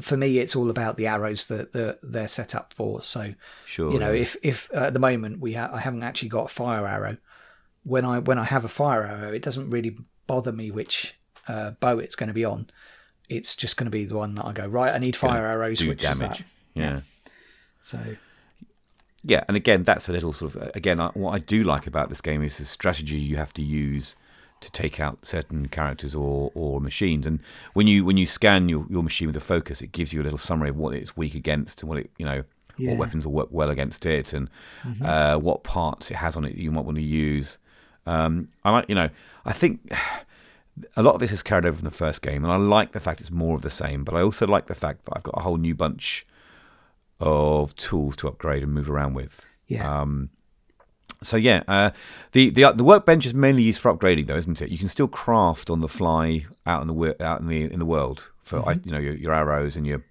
for 0.00 0.16
me, 0.16 0.38
it's 0.38 0.56
all 0.56 0.70
about 0.70 0.96
the 0.96 1.06
arrows 1.06 1.46
that, 1.48 1.72
that 1.74 1.98
they're 2.02 2.28
set 2.28 2.54
up 2.54 2.72
for. 2.72 3.02
So 3.02 3.34
sure. 3.66 3.92
you 3.92 3.98
know, 3.98 4.12
yeah. 4.12 4.22
if 4.22 4.36
if 4.42 4.70
uh, 4.74 4.78
at 4.84 4.94
the 4.94 4.98
moment 5.00 5.40
we 5.40 5.52
ha- 5.54 5.70
I 5.72 5.80
haven't 5.80 6.02
actually 6.02 6.28
got 6.30 6.44
a 6.46 6.54
fire 6.54 6.86
arrow, 6.86 7.16
when 7.84 8.04
I 8.04 8.18
when 8.20 8.38
I 8.38 8.44
have 8.44 8.64
a 8.64 8.68
fire 8.68 9.04
arrow, 9.04 9.32
it 9.32 9.42
doesn't 9.42 9.70
really 9.70 9.96
bother 10.26 10.52
me 10.52 10.70
which 10.70 11.14
uh, 11.48 11.72
bow 11.72 11.98
it's 11.98 12.14
going 12.14 12.28
to 12.28 12.34
be 12.34 12.44
on. 12.44 12.68
It's 13.28 13.56
just 13.56 13.76
going 13.76 13.86
to 13.86 13.90
be 13.90 14.04
the 14.04 14.16
one 14.16 14.34
that 14.36 14.44
I 14.46 14.52
go 14.52 14.66
right. 14.66 14.92
I 14.92 14.98
need 14.98 15.16
fire 15.16 15.46
arrows. 15.46 15.82
which 15.82 16.02
is 16.04 16.18
damage. 16.18 16.38
that? 16.38 16.46
Yeah. 16.74 17.00
So 17.82 17.98
Yeah, 19.24 19.44
and 19.48 19.56
again, 19.56 19.84
that's 19.84 20.08
a 20.08 20.12
little 20.12 20.32
sort 20.32 20.54
of 20.56 20.70
again 20.74 21.00
I- 21.00 21.08
what 21.14 21.32
I 21.32 21.38
do 21.38 21.62
like 21.64 21.86
about 21.86 22.08
this 22.08 22.20
game 22.20 22.42
is 22.42 22.58
the 22.58 22.64
strategy 22.64 23.18
you 23.18 23.36
have 23.36 23.52
to 23.54 23.62
use 23.62 24.14
to 24.60 24.70
take 24.70 25.00
out 25.00 25.26
certain 25.26 25.66
characters 25.68 26.14
or, 26.14 26.52
or 26.54 26.80
machines. 26.80 27.26
And 27.26 27.40
when 27.72 27.86
you 27.88 28.04
when 28.04 28.16
you 28.16 28.26
scan 28.26 28.68
your, 28.68 28.86
your 28.88 29.02
machine 29.02 29.26
with 29.28 29.36
a 29.36 29.40
focus, 29.40 29.80
it 29.82 29.92
gives 29.92 30.12
you 30.12 30.22
a 30.22 30.24
little 30.24 30.38
summary 30.38 30.68
of 30.70 30.76
what 30.76 30.94
it's 30.94 31.16
weak 31.16 31.34
against 31.34 31.82
and 31.82 31.88
what 31.88 31.98
it 31.98 32.10
you 32.18 32.24
know 32.24 32.44
Yeah. 32.78 32.90
what 32.90 32.98
weapons 33.00 33.26
will 33.26 33.32
work 33.34 33.48
well 33.50 33.70
against 33.70 34.06
it 34.06 34.32
and 34.32 34.48
Mm-hmm. 34.84 35.04
uh, 35.04 35.36
what 35.38 35.62
parts 35.64 36.10
it 36.10 36.16
has 36.16 36.36
on 36.36 36.44
it 36.44 36.50
that 36.54 36.58
you 36.62 36.70
might 36.70 36.84
want 36.84 36.96
to 36.96 37.02
use. 37.02 37.58
Um, 38.06 38.48
I 38.64 38.70
like 38.70 38.88
you 38.88 38.94
know 38.94 39.10
I 39.44 39.52
think. 39.52 39.92
A 40.96 41.02
lot 41.02 41.12
of 41.14 41.20
this 41.20 41.30
is 41.32 41.42
carried 41.42 41.66
over 41.66 41.76
from 41.76 41.84
the 41.84 41.90
first 41.94 42.22
game, 42.22 42.44
and 42.44 42.50
I 42.52 42.56
like 42.56 42.92
the 42.92 42.98
fact 43.00 43.20
it's 43.20 43.30
more 43.30 43.54
of 43.56 43.60
the 43.60 43.68
same. 43.68 44.04
But 44.04 44.14
I 44.14 44.22
also 44.22 44.46
like 44.46 44.68
the 44.68 44.74
fact 44.74 45.04
that 45.04 45.12
I've 45.14 45.22
got 45.22 45.34
a 45.36 45.42
whole 45.42 45.58
new 45.58 45.74
bunch 45.74 46.24
of 47.22 47.74
tools 47.76 48.16
to 48.16 48.28
upgrade 48.28 48.62
and 48.62 48.72
move 48.72 48.90
around 48.90 49.14
with. 49.14 49.46
yeah, 49.66 50.00
Um, 50.02 50.30
so 51.22 51.36
yeah, 51.36 51.62
uh, 51.68 51.90
the 52.32 52.50
the 52.50 52.72
the 52.72 52.82
workbench 52.84 53.24
is 53.26 53.32
mainly 53.34 53.62
used 53.62 53.80
for 53.80 53.94
upgrading, 53.94 54.26
though, 54.26 54.36
isn't 54.36 54.60
it? 54.60 54.70
You 54.70 54.78
can 54.78 54.88
still 54.88 55.06
craft 55.08 55.70
on 55.70 55.80
the 55.80 55.88
fly 55.88 56.46
out 56.66 56.82
in 56.82 56.88
the 56.88 57.24
out 57.24 57.40
in 57.40 57.46
the 57.48 57.62
in 57.72 57.78
the 57.78 57.86
world 57.86 58.30
for 58.42 58.68
I 58.68 58.72
you 58.84 58.90
know 58.90 58.98
your, 58.98 59.14
your 59.14 59.32
arrows 59.32 59.76
and 59.76 59.86
your 59.86 60.02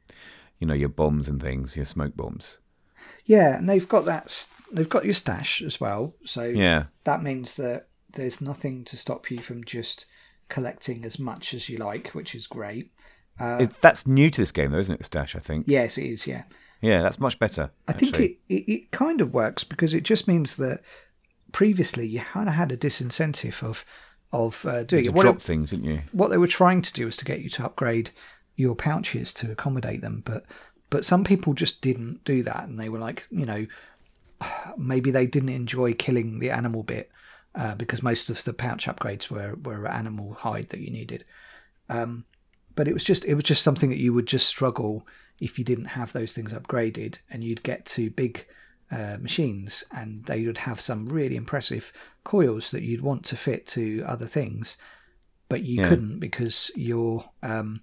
you 0.60 0.66
know 0.68 0.74
your 0.74 0.90
bombs 0.90 1.28
and 1.28 1.42
things, 1.42 1.76
your 1.76 1.86
smoke 1.86 2.16
bombs. 2.16 2.60
yeah, 3.26 3.58
and 3.58 3.68
they've 3.70 3.88
got 3.90 4.06
that. 4.06 4.48
They've 4.72 4.88
got 4.88 5.04
your 5.04 5.14
stash 5.14 5.62
as 5.62 5.82
well. 5.82 6.14
So 6.24 6.44
Yeah, 6.44 6.86
that 7.04 7.22
means 7.22 7.56
that 7.58 7.88
there's 8.14 8.40
nothing 8.40 8.86
to 8.86 8.96
stop 8.96 9.30
you 9.30 9.40
from 9.40 9.66
just 9.66 10.06
collecting 10.48 11.04
as 11.04 11.20
much 11.20 11.54
as 11.54 11.68
you 11.68 11.78
like, 11.78 12.10
which 12.10 12.34
is 12.34 12.48
great. 12.48 12.90
It- 13.40 13.82
that's 13.82 14.06
new 14.08 14.30
to 14.30 14.42
this 14.42 14.52
game, 14.52 14.72
though, 14.72 14.80
isn't 14.80 14.94
it? 14.94 15.00
The 15.00 15.04
stash, 15.04 15.36
I 15.36 15.40
think. 15.40 15.66
Yes, 15.68 15.98
it 15.98 16.06
is. 16.06 16.26
Yeah. 16.28 16.44
Yeah, 16.82 17.02
that's 17.02 17.20
much 17.20 17.38
better. 17.38 17.72
I 17.88 17.94
think 17.94 18.20
it, 18.20 18.38
it, 18.50 18.72
it 18.72 18.92
kind 18.92 19.22
of 19.22 19.34
works 19.34 19.64
because 19.64 19.94
it 19.94 20.02
just 20.04 20.28
means 20.28 20.58
that 20.58 20.82
previously 21.52 22.08
you 22.08 22.20
kind 22.22 22.50
of 22.50 22.56
had 22.56 22.72
a 22.72 22.78
disincentive 22.78 23.64
of 23.64 23.86
of 24.34 24.66
uh, 24.66 24.84
doing 24.84 25.06
it. 25.06 25.14
What, 25.14 25.24
drop 25.24 25.38
it- 25.38 25.42
things, 25.42 25.72
didn't 25.72 25.86
you? 25.86 26.02
what 26.12 26.30
they 26.30 26.38
were 26.38 26.48
trying 26.48 26.82
to 26.82 26.94
do 26.94 27.06
was 27.06 27.18
to 27.18 27.26
get 27.26 27.42
you 27.42 27.50
to 27.50 27.66
upgrade 27.66 28.12
your 28.56 28.76
pouches 28.76 29.34
to 29.36 29.52
accommodate 29.52 30.02
them, 30.02 30.24
but 30.26 30.46
but 30.90 31.06
some 31.06 31.24
people 31.24 31.54
just 31.54 31.82
didn't 31.82 32.24
do 32.26 32.44
that, 32.44 32.68
and 32.68 32.80
they 32.80 32.90
were 32.90 33.00
like, 33.00 33.26
you 33.30 33.46
know, 33.46 33.66
maybe 34.78 35.12
they 35.12 35.26
didn't 35.26 35.50
enjoy 35.50 35.94
killing 35.94 36.40
the 36.40 36.52
animal 36.52 36.84
bit 36.84 37.12
uh, 37.56 37.76
because 37.76 38.02
most 38.04 38.30
of 38.30 38.44
the 38.44 38.54
pouch 38.54 38.88
upgrades 38.88 39.30
were 39.30 39.56
were 39.56 39.88
animal 39.88 40.34
hide 40.34 40.70
that 40.70 40.80
you 40.80 40.90
needed. 40.90 41.26
Um, 41.90 42.26
but 42.76 42.88
it 42.88 42.94
was 42.94 43.04
just 43.04 43.26
it 43.26 43.36
was 43.36 43.44
just 43.44 43.64
something 43.64 43.90
that 43.90 44.00
you 44.00 44.14
would 44.14 44.28
just 44.28 44.48
struggle 44.48 45.06
if 45.42 45.60
you 45.60 45.66
didn't 45.66 45.86
have 46.00 46.14
those 46.14 46.32
things 46.32 46.54
upgraded, 46.54 47.18
and 47.30 47.44
you'd 47.44 47.64
get 47.64 47.86
to 47.88 48.10
big 48.12 48.46
uh, 48.92 49.18
machines, 49.20 49.84
and 49.92 50.24
they 50.26 50.46
would 50.46 50.60
have 50.60 50.80
some 50.80 51.08
really 51.08 51.36
impressive 51.36 51.92
coils 52.24 52.72
that 52.72 52.84
you'd 52.84 53.02
want 53.02 53.26
to 53.26 53.36
fit 53.36 53.66
to 53.68 54.04
other 54.08 54.28
things, 54.28 54.78
but 55.50 55.64
you 55.64 55.82
Yeah. 55.82 55.90
couldn't 55.90 56.20
because 56.20 56.72
your 56.76 57.30
um, 57.42 57.82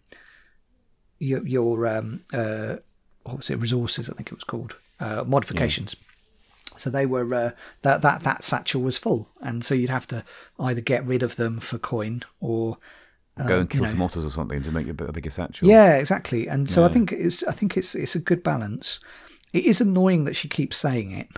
your 1.19 1.47
your 1.47 1.87
um, 1.87 2.21
uh, 2.33 2.77
what 3.25 3.37
was 3.39 3.51
it 3.51 3.59
resources 3.59 4.09
I 4.09 4.15
think 4.15 4.29
it 4.29 4.35
was 4.35 4.45
called 4.45 4.77
uh, 5.01 5.25
modifications. 5.25 5.97
So 6.77 6.91
they 6.91 7.07
were 7.07 7.35
uh, 7.35 7.51
that 7.83 8.03
that 8.03 8.23
that 8.23 8.45
satchel 8.45 8.83
was 8.83 8.99
full, 8.99 9.31
and 9.41 9.65
so 9.65 9.75
you'd 9.75 9.91
have 9.91 10.07
to 10.09 10.25
either 10.61 10.81
get 10.81 11.05
rid 11.07 11.23
of 11.23 11.37
them 11.37 11.59
for 11.59 11.79
coin 11.79 12.23
or 12.41 12.79
Go 13.47 13.55
um, 13.55 13.61
and 13.61 13.71
kill 13.71 13.81
you 13.81 13.87
know, 13.87 13.93
some 13.93 14.03
otters 14.03 14.25
or 14.25 14.31
something 14.31 14.63
to 14.63 14.71
make 14.71 14.89
a, 14.89 14.95
bit, 14.95 15.09
a 15.09 15.13
bigger 15.13 15.31
satchel. 15.31 15.69
yeah, 15.69 15.95
exactly. 15.97 16.49
And 16.49 16.69
so 16.69 16.85
I 16.85 16.89
think 16.89 17.13
it's 17.13 17.43
I 17.45 17.53
think 17.53 17.77
it's 17.77 17.95
it's 17.95 18.15
a 18.15 18.19
good 18.19 18.43
balance. 18.43 19.01
It 19.53 19.65
is 19.65 19.81
annoying 19.81 20.25
that 20.25 20.35
she 20.35 20.49
keeps 20.49 20.77
saying 20.77 21.13
it. 21.13 21.29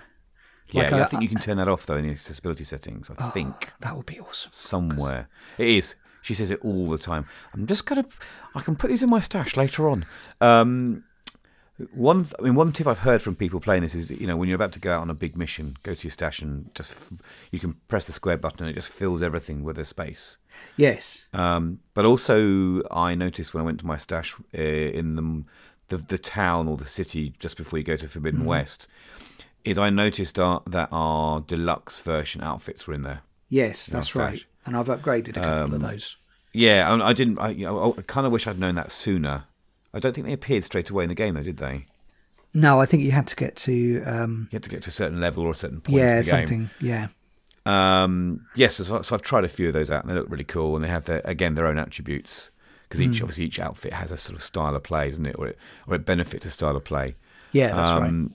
yeah. 0.71 0.81
Like, 0.83 0.91
yeah, 0.91 0.97
I, 0.97 1.01
I- 1.03 1.05
think 1.05 1.21
you 1.23 1.29
can 1.29 1.39
turn 1.39 1.57
that 1.57 1.67
off 1.67 1.85
though 1.85 1.97
in 1.97 2.05
the 2.05 2.11
accessibility 2.11 2.63
settings. 2.63 3.09
I 3.17 3.29
think. 3.29 3.71
That 3.81 3.95
would 3.95 4.05
be 4.05 4.19
awesome. 4.19 4.51
somewhere. 4.51 5.29
It 5.57 5.67
is. 5.67 5.95
She 6.21 6.35
says 6.35 6.51
it 6.51 6.59
all 6.63 6.89
the 6.89 6.97
time. 6.99 7.25
I'm 7.53 7.65
just 7.65 7.85
gonna. 7.85 8.05
I 8.53 8.61
can 8.61 8.75
put 8.75 8.89
these 8.89 9.01
in 9.03 9.09
my 9.09 9.19
stash 9.19 9.57
later 9.57 9.89
on. 9.89 10.05
Um, 10.39 11.03
one. 11.93 12.25
I 12.39 12.41
mean, 12.43 12.55
one 12.55 12.71
tip 12.71 12.87
I've 12.87 12.99
heard 12.99 13.21
from 13.21 13.35
people 13.35 13.59
playing 13.59 13.81
this 13.83 13.95
is, 13.95 14.09
you 14.11 14.27
know, 14.27 14.35
when 14.37 14.47
you're 14.49 14.55
about 14.55 14.71
to 14.73 14.79
go 14.79 14.93
out 14.93 15.01
on 15.01 15.09
a 15.09 15.13
big 15.13 15.35
mission, 15.37 15.77
go 15.83 15.93
to 15.93 16.03
your 16.03 16.11
stash 16.11 16.41
and 16.41 16.73
just 16.75 16.93
you 17.51 17.59
can 17.59 17.73
press 17.87 18.05
the 18.05 18.13
square 18.13 18.37
button 18.37 18.61
and 18.61 18.69
it 18.69 18.73
just 18.73 18.89
fills 18.89 19.21
everything 19.21 19.63
with 19.63 19.77
a 19.77 19.85
space. 19.85 20.37
Yes. 20.77 21.25
Um, 21.33 21.79
but 21.93 22.05
also, 22.05 22.81
I 22.89 23.15
noticed 23.15 23.53
when 23.53 23.61
I 23.61 23.65
went 23.65 23.79
to 23.79 23.85
my 23.85 23.97
stash 23.97 24.35
uh, 24.57 24.61
in 24.61 25.15
the, 25.15 25.43
the 25.89 25.97
the 26.03 26.17
town 26.17 26.67
or 26.67 26.77
the 26.77 26.85
city 26.85 27.33
just 27.39 27.57
before 27.57 27.79
you 27.79 27.85
go 27.85 27.97
to 27.97 28.07
Forbidden 28.07 28.45
West, 28.45 28.87
is 29.63 29.77
I 29.77 29.89
noticed 29.89 30.39
our, 30.39 30.61
that 30.67 30.89
our 30.91 31.39
deluxe 31.41 31.99
version 31.99 32.41
outfits 32.41 32.87
were 32.87 32.93
in 32.93 33.03
there. 33.03 33.21
Yes, 33.49 33.91
No 33.91 33.97
that's 33.97 34.15
right. 34.15 34.43
And 34.65 34.75
I've 34.77 34.87
upgraded 34.87 35.29
a 35.29 35.33
couple 35.33 35.49
Um, 35.49 35.73
of 35.73 35.81
those. 35.81 36.17
Yeah, 36.53 36.93
and 36.93 37.01
I 37.01 37.13
didn't. 37.13 37.39
I, 37.39 37.49
you 37.51 37.65
know, 37.65 37.95
I 37.97 38.01
kind 38.01 38.25
of 38.27 38.33
wish 38.33 38.45
I'd 38.45 38.59
known 38.59 38.75
that 38.75 38.91
sooner. 38.91 39.45
I 39.93 39.99
don't 39.99 40.13
think 40.13 40.27
they 40.27 40.33
appeared 40.33 40.63
straight 40.63 40.89
away 40.89 41.03
in 41.03 41.09
the 41.09 41.15
game, 41.15 41.35
though, 41.35 41.43
did 41.43 41.57
they? 41.57 41.85
No, 42.53 42.81
I 42.81 42.85
think 42.85 43.03
you 43.03 43.11
had 43.11 43.27
to 43.27 43.35
get 43.35 43.55
to 43.57 44.03
um, 44.05 44.47
You 44.51 44.55
had 44.57 44.63
to 44.63 44.69
get 44.69 44.83
to 44.83 44.89
a 44.89 44.93
certain 44.93 45.21
level 45.21 45.43
or 45.43 45.51
a 45.51 45.55
certain 45.55 45.81
point 45.81 45.97
yeah 45.97 46.11
in 46.11 46.17
the 46.17 46.23
game. 46.23 46.29
something. 46.47 46.69
Yeah. 46.81 47.07
Um, 47.65 48.45
yes, 48.55 48.75
so, 48.75 49.01
so 49.01 49.15
I've 49.15 49.21
tried 49.21 49.43
a 49.43 49.49
few 49.49 49.67
of 49.67 49.73
those 49.73 49.91
out, 49.91 50.03
and 50.03 50.09
they 50.09 50.15
look 50.15 50.29
really 50.29 50.43
cool, 50.43 50.75
and 50.75 50.83
they 50.83 50.89
have 50.89 51.05
their 51.05 51.21
again 51.25 51.55
their 51.55 51.67
own 51.67 51.77
attributes 51.77 52.49
because 52.83 53.01
each 53.01 53.21
obviously 53.21 53.45
each 53.45 53.59
outfit 53.59 53.93
has 53.93 54.11
a 54.11 54.17
sort 54.17 54.35
of 54.35 54.43
style 54.43 54.75
of 54.75 54.83
play, 54.83 55.07
isn't 55.07 55.25
it? 55.25 55.35
Or 55.37 55.47
it 55.47 55.57
or 55.87 55.95
it 55.95 56.05
benefits 56.05 56.45
a 56.45 56.49
style 56.49 56.75
of 56.75 56.83
play. 56.83 57.15
Yeah, 57.51 57.67
that's 57.67 57.91
right. 57.91 58.09
Um, 58.09 58.33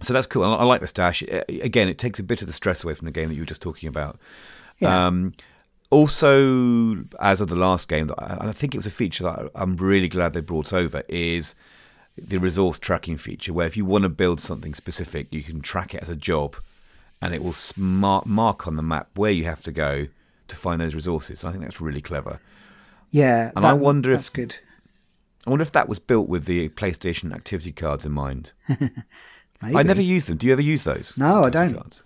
so 0.00 0.12
that's 0.12 0.26
cool. 0.26 0.42
I, 0.42 0.54
I 0.56 0.64
like 0.64 0.80
the 0.80 0.86
stash. 0.86 1.22
Uh, 1.22 1.42
Again, 1.48 1.88
it 1.88 1.98
takes 1.98 2.18
a 2.18 2.22
bit 2.22 2.40
of 2.40 2.46
the 2.48 2.52
stress 2.52 2.82
away 2.82 2.94
from 2.94 3.04
the 3.04 3.12
game 3.12 3.28
that 3.28 3.34
you 3.34 3.42
were 3.42 3.46
just 3.46 3.62
talking 3.62 3.88
about. 3.88 4.18
Yeah. 4.80 5.06
Um, 5.06 5.34
also, 5.90 7.04
as 7.20 7.40
of 7.40 7.48
the 7.48 7.56
last 7.56 7.88
game, 7.88 8.08
that 8.08 8.20
I 8.42 8.52
think 8.52 8.74
it 8.74 8.78
was 8.78 8.86
a 8.86 8.90
feature 8.90 9.24
that 9.24 9.50
I'm 9.54 9.76
really 9.76 10.08
glad 10.08 10.32
they 10.32 10.40
brought 10.40 10.72
over 10.72 11.02
is 11.08 11.54
the 12.18 12.38
resource 12.38 12.78
tracking 12.78 13.16
feature, 13.18 13.52
where 13.52 13.66
if 13.66 13.76
you 13.76 13.84
want 13.84 14.02
to 14.02 14.08
build 14.08 14.40
something 14.40 14.74
specific, 14.74 15.28
you 15.30 15.42
can 15.42 15.60
track 15.60 15.94
it 15.94 16.02
as 16.02 16.08
a 16.08 16.16
job, 16.16 16.56
and 17.20 17.34
it 17.34 17.42
will 17.42 17.52
smart 17.52 18.26
mark 18.26 18.66
on 18.66 18.76
the 18.76 18.82
map 18.82 19.08
where 19.16 19.30
you 19.30 19.44
have 19.44 19.62
to 19.64 19.72
go 19.72 20.06
to 20.48 20.56
find 20.56 20.80
those 20.80 20.94
resources. 20.94 21.44
I 21.44 21.50
think 21.50 21.62
that's 21.64 21.80
really 21.80 22.00
clever. 22.00 22.40
Yeah, 23.10 23.52
And 23.56 23.64
I 23.64 23.72
wonder 23.72 24.10
if- 24.12 24.18
that's 24.18 24.28
good. 24.30 24.56
I 25.46 25.50
wonder 25.50 25.62
if 25.62 25.72
that 25.72 25.88
was 25.88 26.00
built 26.00 26.28
with 26.28 26.44
the 26.46 26.68
PlayStation 26.70 27.32
activity 27.32 27.70
cards 27.70 28.04
in 28.04 28.10
mind. 28.10 28.50
I 29.62 29.82
never 29.84 30.02
use 30.02 30.24
them. 30.24 30.38
Do 30.38 30.46
you 30.48 30.52
ever 30.52 30.60
use 30.62 30.82
those? 30.82 31.14
No, 31.16 31.44
I 31.44 31.50
don't. 31.50 31.72
cards? 31.72 32.02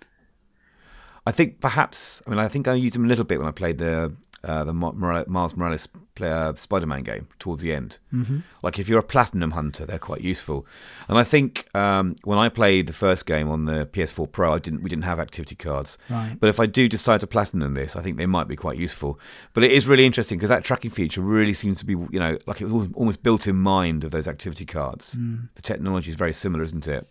I 1.25 1.31
think 1.31 1.59
perhaps. 1.59 2.21
I 2.25 2.29
mean, 2.29 2.39
I 2.39 2.47
think 2.47 2.67
I 2.67 2.73
used 2.73 2.95
them 2.95 3.05
a 3.05 3.07
little 3.07 3.25
bit 3.25 3.39
when 3.39 3.47
I 3.47 3.51
played 3.51 3.77
the 3.77 4.13
uh, 4.43 4.63
the 4.63 4.73
Miles 4.73 5.55
Morales 5.55 5.87
play, 6.15 6.31
uh, 6.31 6.53
Spider-Man 6.55 7.03
game 7.03 7.27
towards 7.37 7.61
the 7.61 7.71
end. 7.71 7.99
Mm-hmm. 8.11 8.39
Like 8.63 8.79
if 8.79 8.89
you're 8.89 8.99
a 8.99 9.03
platinum 9.03 9.51
hunter, 9.51 9.85
they're 9.85 9.99
quite 9.99 10.21
useful. 10.21 10.65
And 11.07 11.17
I 11.17 11.23
think 11.23 11.67
um, 11.75 12.15
when 12.23 12.39
I 12.39 12.49
played 12.49 12.87
the 12.87 12.93
first 12.93 13.27
game 13.27 13.49
on 13.49 13.65
the 13.65 13.85
PS4 13.85 14.31
Pro, 14.31 14.55
I 14.55 14.59
didn't 14.59 14.81
we 14.81 14.89
didn't 14.89 15.03
have 15.03 15.19
activity 15.19 15.55
cards. 15.55 15.97
Right. 16.09 16.37
But 16.39 16.49
if 16.49 16.59
I 16.59 16.65
do 16.65 16.87
decide 16.87 17.19
to 17.19 17.27
platinum 17.27 17.75
this, 17.75 17.95
I 17.95 18.01
think 18.01 18.17
they 18.17 18.25
might 18.25 18.47
be 18.47 18.55
quite 18.55 18.77
useful. 18.77 19.19
But 19.53 19.63
it 19.63 19.71
is 19.71 19.87
really 19.87 20.07
interesting 20.07 20.39
because 20.39 20.49
that 20.49 20.63
tracking 20.63 20.89
feature 20.89 21.21
really 21.21 21.53
seems 21.53 21.77
to 21.79 21.85
be, 21.85 21.93
you 21.93 22.19
know, 22.19 22.39
like 22.47 22.61
it 22.61 22.69
was 22.69 22.89
almost 22.95 23.21
built 23.21 23.45
in 23.45 23.57
mind 23.57 24.03
of 24.03 24.09
those 24.09 24.27
activity 24.27 24.65
cards. 24.65 25.11
The 25.55 25.61
technology 25.61 26.09
is 26.09 26.15
very 26.15 26.33
similar, 26.33 26.63
isn't 26.63 26.87
it? 26.87 27.07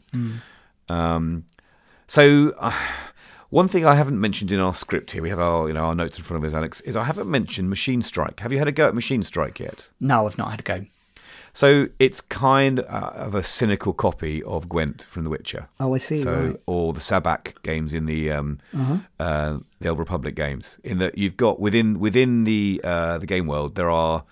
Um, 0.89 1.45
so, 2.09 2.55
uh, 2.59 2.73
one 3.51 3.69
thing 3.69 3.85
I 3.85 3.95
haven't 3.95 4.21
mentioned 4.21 4.51
in 4.53 4.61
our 4.61 4.73
script 4.73 5.11
here, 5.11 5.23
we 5.23 5.29
have 5.29 5.41
our, 5.41 5.69
you 5.69 5.75
know, 5.75 5.85
our 5.85 5.95
notes 5.95 6.19
in 6.19 6.25
front 6.25 6.43
of 6.43 6.49
us, 6.49 6.55
Alex, 6.55 6.81
is 6.83 6.97
I 6.97 7.05
haven't 7.05 7.29
mentioned 7.29 7.69
Machine 7.69 8.01
Strike. 8.01 8.41
Have 8.41 8.53
you 8.53 8.59
had 8.59 8.69
a 8.69 8.73
go 8.73 8.87
at 8.89 8.95
Machine 8.95 9.23
Strike 9.23 9.59
yet? 9.59 9.89
No, 10.01 10.27
I've 10.27 10.39
not 10.39 10.53
had 10.53 10.61
a 10.61 10.63
go. 10.63 10.87
So 11.53 11.89
it's 11.99 12.21
kind 12.21 12.81
uh, 12.81 13.11
of 13.15 13.35
a 13.35 13.43
cynical 13.43 13.93
copy 13.93 14.43
of 14.45 14.69
Gwent 14.69 15.03
from 15.03 15.25
The 15.25 15.31
Witcher. 15.31 15.69
Oh, 15.81 15.95
I 15.95 15.99
see. 15.99 16.23
So, 16.23 16.33
right. 16.33 16.49
Uh-huh. 16.51 16.57
or 16.67 16.93
the 16.93 17.01
Sabacc 17.01 17.61
games 17.63 17.93
in 17.93 18.07
the 18.07 18.31
um, 18.31 18.59
uh, 19.19 19.59
the 19.81 19.89
Old 19.89 19.99
Republic 19.99 20.37
games, 20.37 20.79
in 20.85 20.99
that 20.99 21.19
you've 21.19 21.37
got 21.37 21.59
within 21.59 21.99
within 21.99 22.45
the 22.45 22.81
uh, 22.85 23.19
the 23.19 23.27
game 23.27 23.49
world, 23.49 23.75
there 23.75 23.91
are 23.91 24.25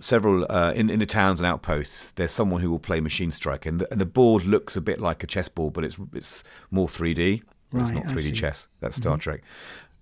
several 0.00 0.46
uh, 0.48 0.72
in 0.72 0.88
in 0.88 1.00
the 1.00 1.06
towns 1.06 1.38
and 1.38 1.46
outposts. 1.46 2.12
There's 2.12 2.32
someone 2.32 2.62
who 2.62 2.70
will 2.70 2.78
play 2.78 3.00
Machine 3.00 3.30
Strike, 3.30 3.66
and 3.66 3.80
the, 3.80 3.92
and 3.92 4.00
the 4.00 4.06
board 4.06 4.44
looks 4.44 4.74
a 4.74 4.80
bit 4.80 5.00
like 5.00 5.22
a 5.22 5.26
chessboard, 5.26 5.74
but 5.74 5.84
it's 5.84 5.98
it's 6.14 6.42
more 6.70 6.88
3D. 6.88 7.42
It's 7.74 7.90
Right, 7.90 7.94
not 7.94 8.04
3D. 8.04 8.18
Mm-hmm. 8.26 8.32
chess. 8.34 8.68
That's 8.80 8.96
Star 8.96 9.16
Trek. 9.16 9.40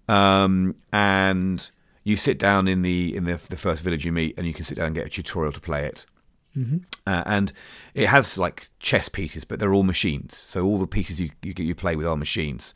Um, 0.08 0.74
and 0.92 1.70
you 2.04 2.16
sit 2.16 2.38
down 2.38 2.66
in 2.68 2.82
the 2.82 3.14
in 3.14 3.24
the, 3.24 3.40
the 3.48 3.56
first 3.56 3.82
village 3.82 4.04
you 4.04 4.12
meet, 4.12 4.34
and 4.36 4.46
you 4.46 4.52
can 4.54 4.64
sit 4.64 4.76
down 4.76 4.86
and 4.86 4.94
get 4.94 5.06
a 5.06 5.10
tutorial 5.10 5.52
to 5.52 5.60
play 5.60 5.84
it. 5.86 6.06
Uh, 7.06 7.22
and 7.26 7.52
it 7.94 8.08
has 8.08 8.36
like 8.36 8.70
chess 8.80 9.08
pieces, 9.08 9.44
but 9.44 9.60
they're 9.60 9.72
all 9.72 9.84
machines. 9.84 10.36
So 10.36 10.64
all 10.64 10.78
the 10.78 10.86
pieces 10.86 11.20
you 11.20 11.30
you, 11.42 11.54
you 11.56 11.74
play 11.76 11.94
with 11.96 12.06
are 12.06 12.16
machines. 12.16 12.74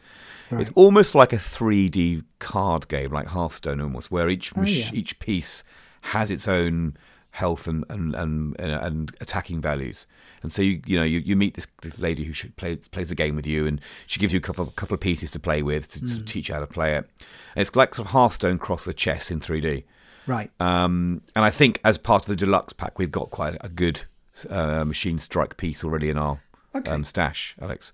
It's 0.52 0.70
almost 0.76 1.16
like 1.16 1.32
a 1.32 1.38
3D 1.38 2.22
card 2.38 2.86
game, 2.86 3.10
like 3.10 3.26
Hearthstone, 3.26 3.80
almost, 3.80 4.12
where 4.12 4.28
each 4.28 4.54
mach- 4.54 4.68
yeah. 4.68 4.90
each 4.92 5.18
piece 5.18 5.64
has 6.02 6.30
its 6.30 6.46
own 6.46 6.96
health 7.32 7.66
and, 7.66 7.84
and 7.88 8.14
and 8.14 8.54
and 8.60 9.16
attacking 9.20 9.60
values. 9.60 10.06
And 10.44 10.52
so 10.52 10.62
you 10.62 10.80
you 10.86 10.96
know 10.96 11.02
you, 11.04 11.18
you 11.18 11.34
meet 11.34 11.54
this, 11.54 11.66
this 11.82 11.98
lady 11.98 12.22
who 12.24 12.32
should 12.32 12.54
play 12.56 12.76
plays 12.76 13.10
a 13.10 13.14
game 13.16 13.34
with 13.34 13.46
you, 13.46 13.66
and 13.66 13.80
she 14.06 14.20
gives 14.20 14.32
you 14.32 14.38
a 14.38 14.42
couple 14.42 14.64
couple 14.66 14.94
of 14.94 15.00
pieces 15.00 15.32
to 15.32 15.40
play 15.40 15.62
with 15.62 15.88
to, 15.88 16.00
to 16.06 16.24
teach 16.24 16.48
you 16.48 16.54
how 16.54 16.60
to 16.60 16.66
play 16.68 16.92
it. 16.94 17.08
And 17.56 17.62
it's 17.62 17.74
like 17.74 17.94
sort 17.96 18.06
of 18.06 18.12
Hearthstone 18.12 18.58
cross 18.58 18.86
with 18.86 18.96
chess 18.96 19.30
in 19.30 19.40
3D. 19.40 19.82
Right. 20.26 20.50
Um, 20.60 21.22
and 21.34 21.44
I 21.44 21.50
think 21.50 21.80
as 21.84 21.98
part 21.98 22.22
of 22.22 22.28
the 22.28 22.36
deluxe 22.36 22.72
pack, 22.72 22.98
we've 22.98 23.10
got 23.10 23.30
quite 23.30 23.56
a 23.60 23.68
good 23.68 24.02
uh, 24.48 24.84
machine 24.84 25.18
strike 25.18 25.56
piece 25.56 25.82
already 25.84 26.08
in 26.10 26.16
our 26.18 26.38
Okay. 26.74 26.90
um, 26.90 27.04
stash, 27.04 27.54
Alex. 27.60 27.92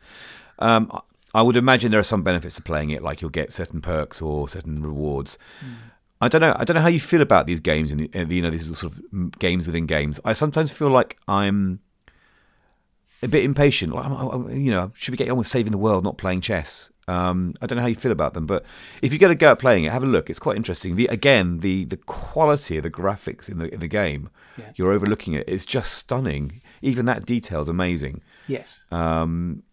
Um, 0.59 0.91
I- 1.35 1.43
would 1.43 1.57
imagine 1.57 1.91
there 1.91 2.01
are 2.01 2.05
some 2.05 2.23
benefits 2.23 2.57
to 2.57 2.63
playing 2.63 2.91
it, 2.91 3.03
like 3.03 3.21
you'll 3.21 3.31
get 3.31 3.53
certain 3.53 3.81
perks 3.81 4.21
or 4.23 4.49
certain 4.49 4.83
rewards. 4.83 5.39
I 6.21 6.29
don't 6.29 6.41
know. 6.41 6.55
I 6.59 6.65
don't 6.65 6.75
know 6.77 6.83
how 6.83 6.89
you 6.89 7.01
feel 7.01 7.23
about 7.23 7.47
these 7.47 7.61
games 7.61 7.91
and 7.93 8.01
the, 8.01 8.11
uh, 8.21 8.27
you 8.27 8.43
know 8.43 8.51
these 8.51 8.67
sort 8.67 8.93
of 8.93 9.01
mm, 9.13 9.39
games 9.39 9.67
within 9.67 9.87
games. 9.87 10.19
I 10.25 10.33
sometimes 10.35 10.71
feel 10.71 10.89
like 10.91 11.17
I'm 11.29 11.81
a 13.23 13.29
bit 13.29 13.45
impatient. 13.45 13.95
Like, 13.95 14.07
you 14.55 14.71
know, 14.71 14.93
should 14.95 15.13
we 15.13 15.17
get 15.17 15.29
on 15.31 15.39
with 15.39 15.47
saving 15.47 15.73
the 15.73 15.79
world, 15.79 16.05
not 16.05 16.17
playing 16.19 16.41
chess? 16.41 16.91
Um, 17.09 17.55
I 17.61 17.67
don't 17.67 17.77
know 17.77 17.83
how 17.83 17.89
you 17.89 17.97
feel 17.97 18.13
about 18.13 18.35
them, 18.35 18.47
but 18.47 18.65
if 19.03 19.13
you 19.13 19.19
get 19.19 19.31
a 19.33 19.35
go 19.35 19.51
at 19.51 19.59
playing 19.59 19.85
it, 19.85 19.91
have 19.93 20.05
a 20.05 20.07
look. 20.07 20.31
It's 20.31 20.39
quite 20.39 20.57
interesting. 20.57 20.95
The 20.97 21.07
again, 21.09 21.59
the 21.59 21.85
the 21.85 21.97
quality 21.97 22.77
of 22.77 22.85
the 22.85 22.91
graphics 22.91 23.49
in 23.49 23.59
the 23.59 23.73
in 23.75 23.81
the 23.81 23.89
game, 23.89 24.31
Yeah. 24.57 24.71
you're 24.77 24.93
overlooking 24.93 25.35
it. 25.35 25.45
It's 25.49 25.65
just 25.65 25.93
stunning. 25.93 26.61
Even 26.83 27.07
that 27.07 27.27
detail 27.27 27.63
is 27.63 27.69
amazing. 27.69 28.21
Yes. 28.47 28.79
Um, 28.93 29.65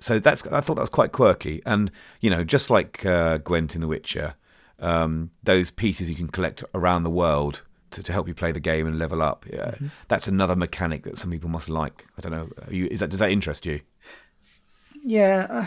so 0.00 0.18
that's 0.18 0.46
I 0.48 0.60
thought 0.60 0.74
that 0.74 0.82
was 0.82 0.90
quite 0.90 1.12
quirky, 1.12 1.62
and 1.64 1.90
you 2.20 2.28
know, 2.28 2.44
just 2.44 2.68
like 2.68 3.06
uh, 3.06 3.38
Gwent 3.38 3.74
in 3.74 3.80
The 3.80 3.88
Witcher, 3.88 4.34
um, 4.78 5.30
those 5.42 5.70
pieces 5.70 6.10
you 6.10 6.16
can 6.16 6.28
collect 6.28 6.62
around 6.74 7.04
the 7.04 7.10
world 7.10 7.62
to, 7.96 8.02
to 8.02 8.12
help 8.12 8.28
you 8.28 8.34
play 8.34 8.52
the 8.52 8.60
game 8.60 8.86
and 8.86 8.98
level 8.98 9.22
up. 9.22 9.44
Yeah, 9.50 9.74
That's 10.08 10.28
another 10.28 10.54
mechanic 10.54 11.02
that 11.04 11.18
some 11.18 11.30
people 11.30 11.48
must 11.50 11.68
like. 11.68 12.06
I 12.16 12.20
don't 12.20 12.32
know. 12.32 12.48
You, 12.70 12.86
is 12.90 13.00
that 13.00 13.10
does 13.10 13.18
that 13.18 13.30
interest 13.30 13.66
you? 13.66 13.80
Yeah, 15.02 15.46
uh, 15.50 15.66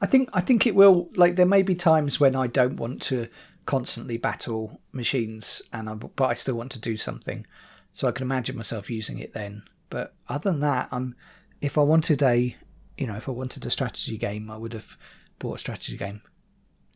I 0.00 0.06
think 0.06 0.30
I 0.32 0.40
think 0.40 0.66
it 0.66 0.74
will. 0.74 1.10
Like 1.14 1.36
there 1.36 1.46
may 1.46 1.62
be 1.62 1.74
times 1.74 2.18
when 2.20 2.36
I 2.36 2.46
don't 2.46 2.76
want 2.76 3.02
to 3.02 3.28
constantly 3.66 4.16
battle 4.16 4.80
machines, 4.92 5.62
and 5.72 5.90
I, 5.90 5.94
but 5.94 6.24
I 6.24 6.34
still 6.34 6.54
want 6.54 6.72
to 6.72 6.78
do 6.78 6.96
something. 6.96 7.46
So 7.92 8.06
I 8.06 8.12
can 8.12 8.24
imagine 8.24 8.56
myself 8.56 8.90
using 8.90 9.18
it 9.18 9.32
then. 9.32 9.62
But 9.90 10.14
other 10.28 10.50
than 10.50 10.60
that, 10.60 10.88
I'm 10.92 11.16
if 11.60 11.76
I 11.76 11.82
wanted 11.82 12.22
a, 12.22 12.54
you 12.96 13.06
know, 13.06 13.16
if 13.16 13.28
I 13.28 13.32
wanted 13.32 13.66
a 13.66 13.70
strategy 13.70 14.16
game, 14.16 14.50
I 14.50 14.56
would 14.56 14.72
have 14.74 14.96
bought 15.38 15.56
a 15.56 15.58
strategy 15.58 15.96
game. 15.96 16.22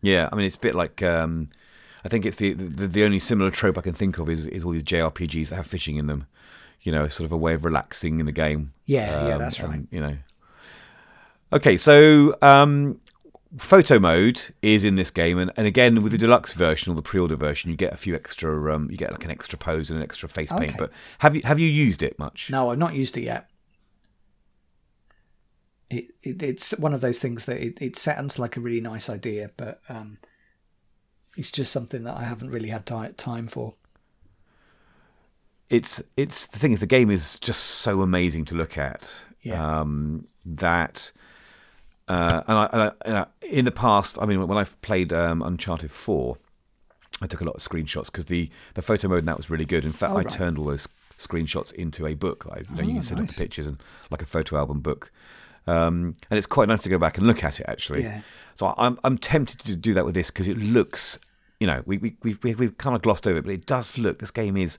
Yeah, 0.02 0.28
I 0.30 0.36
mean 0.36 0.46
it's 0.46 0.56
a 0.56 0.60
bit 0.60 0.74
like 0.74 1.02
um, 1.02 1.48
I 2.04 2.08
think 2.08 2.24
it's 2.24 2.36
the, 2.36 2.52
the 2.54 2.86
the 2.86 3.04
only 3.04 3.18
similar 3.18 3.50
trope 3.50 3.78
I 3.78 3.82
can 3.82 3.94
think 3.94 4.18
of 4.18 4.28
is 4.28 4.46
is 4.46 4.64
all 4.64 4.72
these 4.72 4.84
JRPGs 4.84 5.48
that 5.48 5.56
have 5.56 5.66
fishing 5.66 5.96
in 5.96 6.06
them. 6.06 6.26
You 6.82 6.92
know, 6.92 7.08
sort 7.08 7.26
of 7.26 7.32
a 7.32 7.36
way 7.36 7.52
of 7.52 7.64
relaxing 7.64 8.20
in 8.20 8.26
the 8.26 8.32
game. 8.32 8.72
Yeah, 8.86 9.26
yeah, 9.28 9.34
Um, 9.34 9.38
that's 9.38 9.58
and, 9.58 9.68
right. 9.68 9.86
You 9.90 10.00
know. 10.00 10.16
Okay, 11.52 11.76
so 11.76 12.36
um, 12.40 13.00
photo 13.58 13.98
mode 13.98 14.54
is 14.62 14.84
in 14.84 14.94
this 14.94 15.10
game, 15.10 15.36
and, 15.38 15.50
and 15.56 15.66
again 15.66 16.02
with 16.02 16.12
the 16.12 16.18
deluxe 16.18 16.54
version 16.54 16.92
or 16.92 16.96
the 16.96 17.02
pre-order 17.02 17.36
version, 17.36 17.70
you 17.70 17.76
get 17.76 17.92
a 17.92 17.96
few 17.96 18.14
extra. 18.14 18.74
Um, 18.74 18.90
you 18.90 18.96
get 18.96 19.10
like 19.10 19.24
an 19.24 19.30
extra 19.30 19.58
pose 19.58 19.90
and 19.90 19.98
an 19.98 20.02
extra 20.02 20.28
face 20.28 20.50
paint. 20.52 20.70
Okay. 20.70 20.76
But 20.78 20.90
have 21.18 21.36
you 21.36 21.42
have 21.44 21.58
you 21.58 21.68
used 21.68 22.02
it 22.02 22.18
much? 22.18 22.48
No, 22.50 22.70
I've 22.70 22.78
not 22.78 22.94
used 22.94 23.18
it 23.18 23.22
yet. 23.22 23.50
It, 25.90 26.06
it 26.22 26.42
it's 26.42 26.70
one 26.78 26.94
of 26.94 27.00
those 27.00 27.18
things 27.18 27.46
that 27.46 27.58
it, 27.58 27.82
it 27.82 27.96
sounds 27.98 28.38
like 28.38 28.56
a 28.56 28.60
really 28.60 28.80
nice 28.80 29.10
idea, 29.10 29.50
but 29.56 29.80
um, 29.88 30.18
it's 31.40 31.50
just 31.50 31.72
something 31.72 32.04
that 32.04 32.16
I 32.16 32.24
haven't 32.24 32.50
really 32.50 32.68
had 32.68 32.84
time 32.86 33.46
for. 33.48 33.74
it's 35.68 36.02
it's 36.16 36.46
the 36.46 36.58
thing 36.58 36.72
is 36.72 36.80
the 36.80 36.86
game 36.86 37.10
is 37.10 37.38
just 37.38 37.62
so 37.62 38.02
amazing 38.02 38.44
to 38.46 38.54
look 38.54 38.76
at. 38.76 39.12
Yeah. 39.42 39.80
um, 39.80 40.26
that 40.44 41.12
uh, 42.08 42.42
and, 42.46 42.58
I, 42.58 42.64
and, 42.72 42.82
I, 42.82 42.92
and 43.06 43.16
I, 43.18 43.26
in 43.40 43.64
the 43.64 43.70
past 43.70 44.18
I 44.20 44.26
mean 44.26 44.46
when 44.46 44.58
I've 44.58 44.80
played 44.82 45.12
um, 45.14 45.40
Uncharted 45.42 45.90
4 45.90 46.36
I 47.22 47.26
took 47.26 47.40
a 47.40 47.44
lot 47.44 47.54
of 47.56 47.62
screenshots 47.62 48.06
because 48.06 48.26
the, 48.26 48.50
the 48.74 48.82
photo 48.82 49.08
mode 49.08 49.20
in 49.20 49.24
that 49.26 49.36
was 49.38 49.48
really 49.48 49.64
good. 49.64 49.84
In 49.84 49.92
fact 49.92 50.12
Oh, 50.12 50.18
I 50.18 50.24
turned 50.24 50.58
all 50.58 50.66
those 50.66 50.86
screenshots 51.18 51.72
into 51.72 52.06
a 52.06 52.14
book. 52.14 52.46
I, 52.50 52.58
you, 52.60 52.76
know, 52.76 52.82
you 52.82 52.90
Oh, 52.90 52.94
can 52.94 53.02
set 53.02 53.18
up 53.18 53.26
the 53.28 53.32
pictures 53.34 53.66
and 53.66 53.82
like 54.10 54.20
a 54.22 54.26
photo 54.26 54.56
album 54.58 54.80
book. 54.80 55.10
Um, 55.66 56.16
and 56.30 56.36
it's 56.36 56.46
quite 56.46 56.68
nice 56.68 56.82
to 56.82 56.88
go 56.90 56.98
back 56.98 57.16
and 57.16 57.26
look 57.26 57.42
at 57.44 57.60
it 57.60 57.66
actually. 57.68 58.02
Yeah. 58.02 58.20
so 58.56 58.74
I'm 58.76 58.98
I'm 59.04 59.16
tempted 59.18 59.60
to 59.60 59.76
do 59.76 59.94
that 59.94 60.04
with 60.04 60.14
this 60.14 60.30
because 60.30 60.48
it 60.48 60.58
looks, 60.58 61.18
you 61.60 61.66
know, 61.66 61.82
we 61.86 61.98
we 61.98 62.16
we've, 62.22 62.58
we've 62.58 62.76
kind 62.78 62.96
of 62.96 63.02
glossed 63.02 63.26
over 63.26 63.38
it, 63.38 63.42
but 63.44 63.52
it 63.52 63.66
does 63.66 63.96
look. 63.98 64.18
This 64.18 64.30
game 64.30 64.56
is 64.56 64.78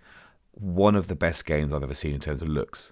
one 0.54 0.96
of 0.96 1.08
the 1.08 1.16
best 1.16 1.46
games 1.46 1.72
I've 1.72 1.84
ever 1.84 1.94
seen 1.94 2.14
in 2.14 2.20
terms 2.20 2.42
of 2.42 2.50
looks. 2.50 2.92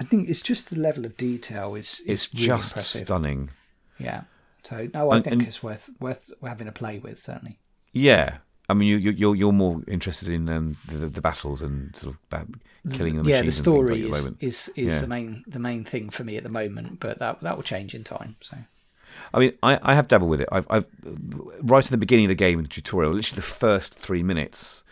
I 0.00 0.04
think 0.04 0.28
it's 0.28 0.42
just 0.42 0.70
the 0.70 0.76
level 0.78 1.04
of 1.06 1.16
detail 1.16 1.74
is, 1.74 2.00
is 2.00 2.24
It's 2.24 2.34
really 2.34 2.46
just 2.46 2.68
impressive. 2.72 3.06
stunning. 3.06 3.50
Yeah. 3.98 4.22
So 4.64 4.88
no, 4.92 5.10
I 5.10 5.16
And- 5.16 5.24
think 5.24 5.32
and- 5.34 5.42
it's 5.46 5.62
worth 5.62 5.90
worth 6.00 6.32
having 6.42 6.66
a 6.68 6.72
play 6.72 6.98
with 6.98 7.18
certainly. 7.18 7.58
Yeah, 7.92 8.38
I 8.68 8.74
mean, 8.74 8.88
you 8.88 8.96
you 8.96 9.10
you're 9.12 9.36
you're 9.36 9.52
more 9.52 9.82
interested 9.86 10.28
in 10.28 10.48
um, 10.48 10.76
the, 10.88 11.08
the 11.08 11.20
battles 11.20 11.62
and 11.62 11.94
sort 11.96 12.14
of 12.14 12.28
ba- 12.30 12.46
killing 12.92 13.16
the 13.16 13.22
machines. 13.22 13.28
yeah, 13.28 13.42
the 13.42 13.52
story 13.52 14.02
like 14.08 14.20
is 14.40 14.68
is, 14.68 14.72
is 14.76 14.94
Yeah. 14.94 15.00
the 15.02 15.06
main 15.06 15.44
the 15.46 15.58
main 15.60 15.84
thing 15.84 16.10
for 16.10 16.24
me 16.24 16.36
at 16.36 16.42
the 16.42 16.48
moment, 16.50 17.00
but 17.00 17.18
that 17.20 17.40
that 17.42 17.56
will 17.56 17.62
change 17.62 17.94
in 17.94 18.02
time. 18.04 18.36
So 18.40 18.56
I 19.34 19.38
mean, 19.38 19.52
I, 19.62 19.78
I 19.82 19.94
have 19.94 20.08
dabbled 20.08 20.30
with 20.30 20.40
it. 20.40 20.48
I've, 20.52 20.66
I've 20.70 20.86
right 21.60 21.84
at 21.84 21.90
the 21.90 21.96
beginning 21.98 22.26
of 22.26 22.30
the 22.30 22.34
game 22.34 22.58
in 22.58 22.62
the 22.62 22.68
tutorial, 22.68 23.12
literally 23.12 23.36
the 23.36 23.42
first 23.42 23.94
three 23.94 24.22
minutes, 24.22 24.82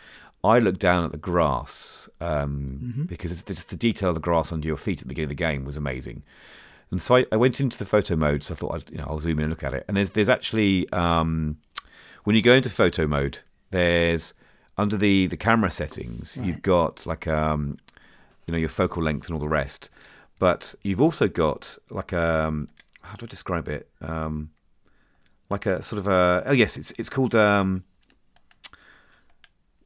I 0.43 0.59
looked 0.59 0.81
down 0.81 1.05
at 1.05 1.13
the 1.13 1.19
grass 1.19 2.09
um, 2.21 2.81
Mm-hmm. 2.83 3.03
because 3.05 3.33
it's 3.33 3.43
just 3.43 3.71
the 3.71 3.77
detail 3.77 4.11
of 4.11 4.15
the 4.17 4.21
grass 4.21 4.53
under 4.53 4.67
your 4.67 4.77
feet 4.77 4.99
at 4.99 5.05
the 5.05 5.09
beginning 5.09 5.27
of 5.27 5.37
the 5.37 5.45
game 5.47 5.65
was 5.65 5.77
amazing. 5.77 6.23
And 6.91 7.01
so 7.01 7.17
I, 7.17 7.27
I 7.33 7.37
went 7.37 7.61
into 7.61 7.79
the 7.79 7.87
photo 7.87 8.15
mode. 8.15 8.43
So 8.45 8.55
I 8.55 8.57
thought, 8.57 8.75
I'd, 8.75 8.91
you 8.91 8.99
know, 8.99 9.07
I'll 9.09 9.21
zoom 9.21 9.39
in 9.39 9.45
and 9.45 9.51
look 9.51 9.65
at 9.65 9.75
it. 9.75 9.85
And 9.89 9.97
there's 9.97 10.11
there's 10.11 10.29
actually 10.29 10.89
um, 10.93 11.57
when 12.25 12.37
you 12.37 12.43
go 12.43 12.53
into 12.53 12.71
photo 12.71 13.07
mode, 13.07 13.39
there's 13.71 14.35
under 14.77 14.97
the 14.97 15.27
the 15.27 15.37
camera 15.37 15.71
settings, 15.71 16.37
you've 16.41 16.63
got 16.63 17.07
like 17.07 17.27
um, 17.27 17.79
you 18.47 18.53
know, 18.53 18.59
your 18.59 18.69
focal 18.69 19.03
length 19.03 19.27
and 19.27 19.35
all 19.35 19.41
the 19.41 19.49
rest. 19.49 19.89
But 20.39 20.75
you've 20.83 21.01
also 21.01 21.27
got 21.27 21.79
like 21.91 22.13
um, 22.13 22.69
how 23.05 23.17
do 23.17 23.27
I 23.27 23.29
describe 23.29 23.69
it? 23.69 23.89
Um, 24.01 24.51
like 25.51 25.67
a 25.67 25.83
sort 25.83 25.99
of 26.01 26.07
a 26.09 26.43
oh 26.47 26.53
yes, 26.53 26.77
it's 26.77 26.93
it's 26.99 27.09
called 27.11 27.35
um, 27.35 27.85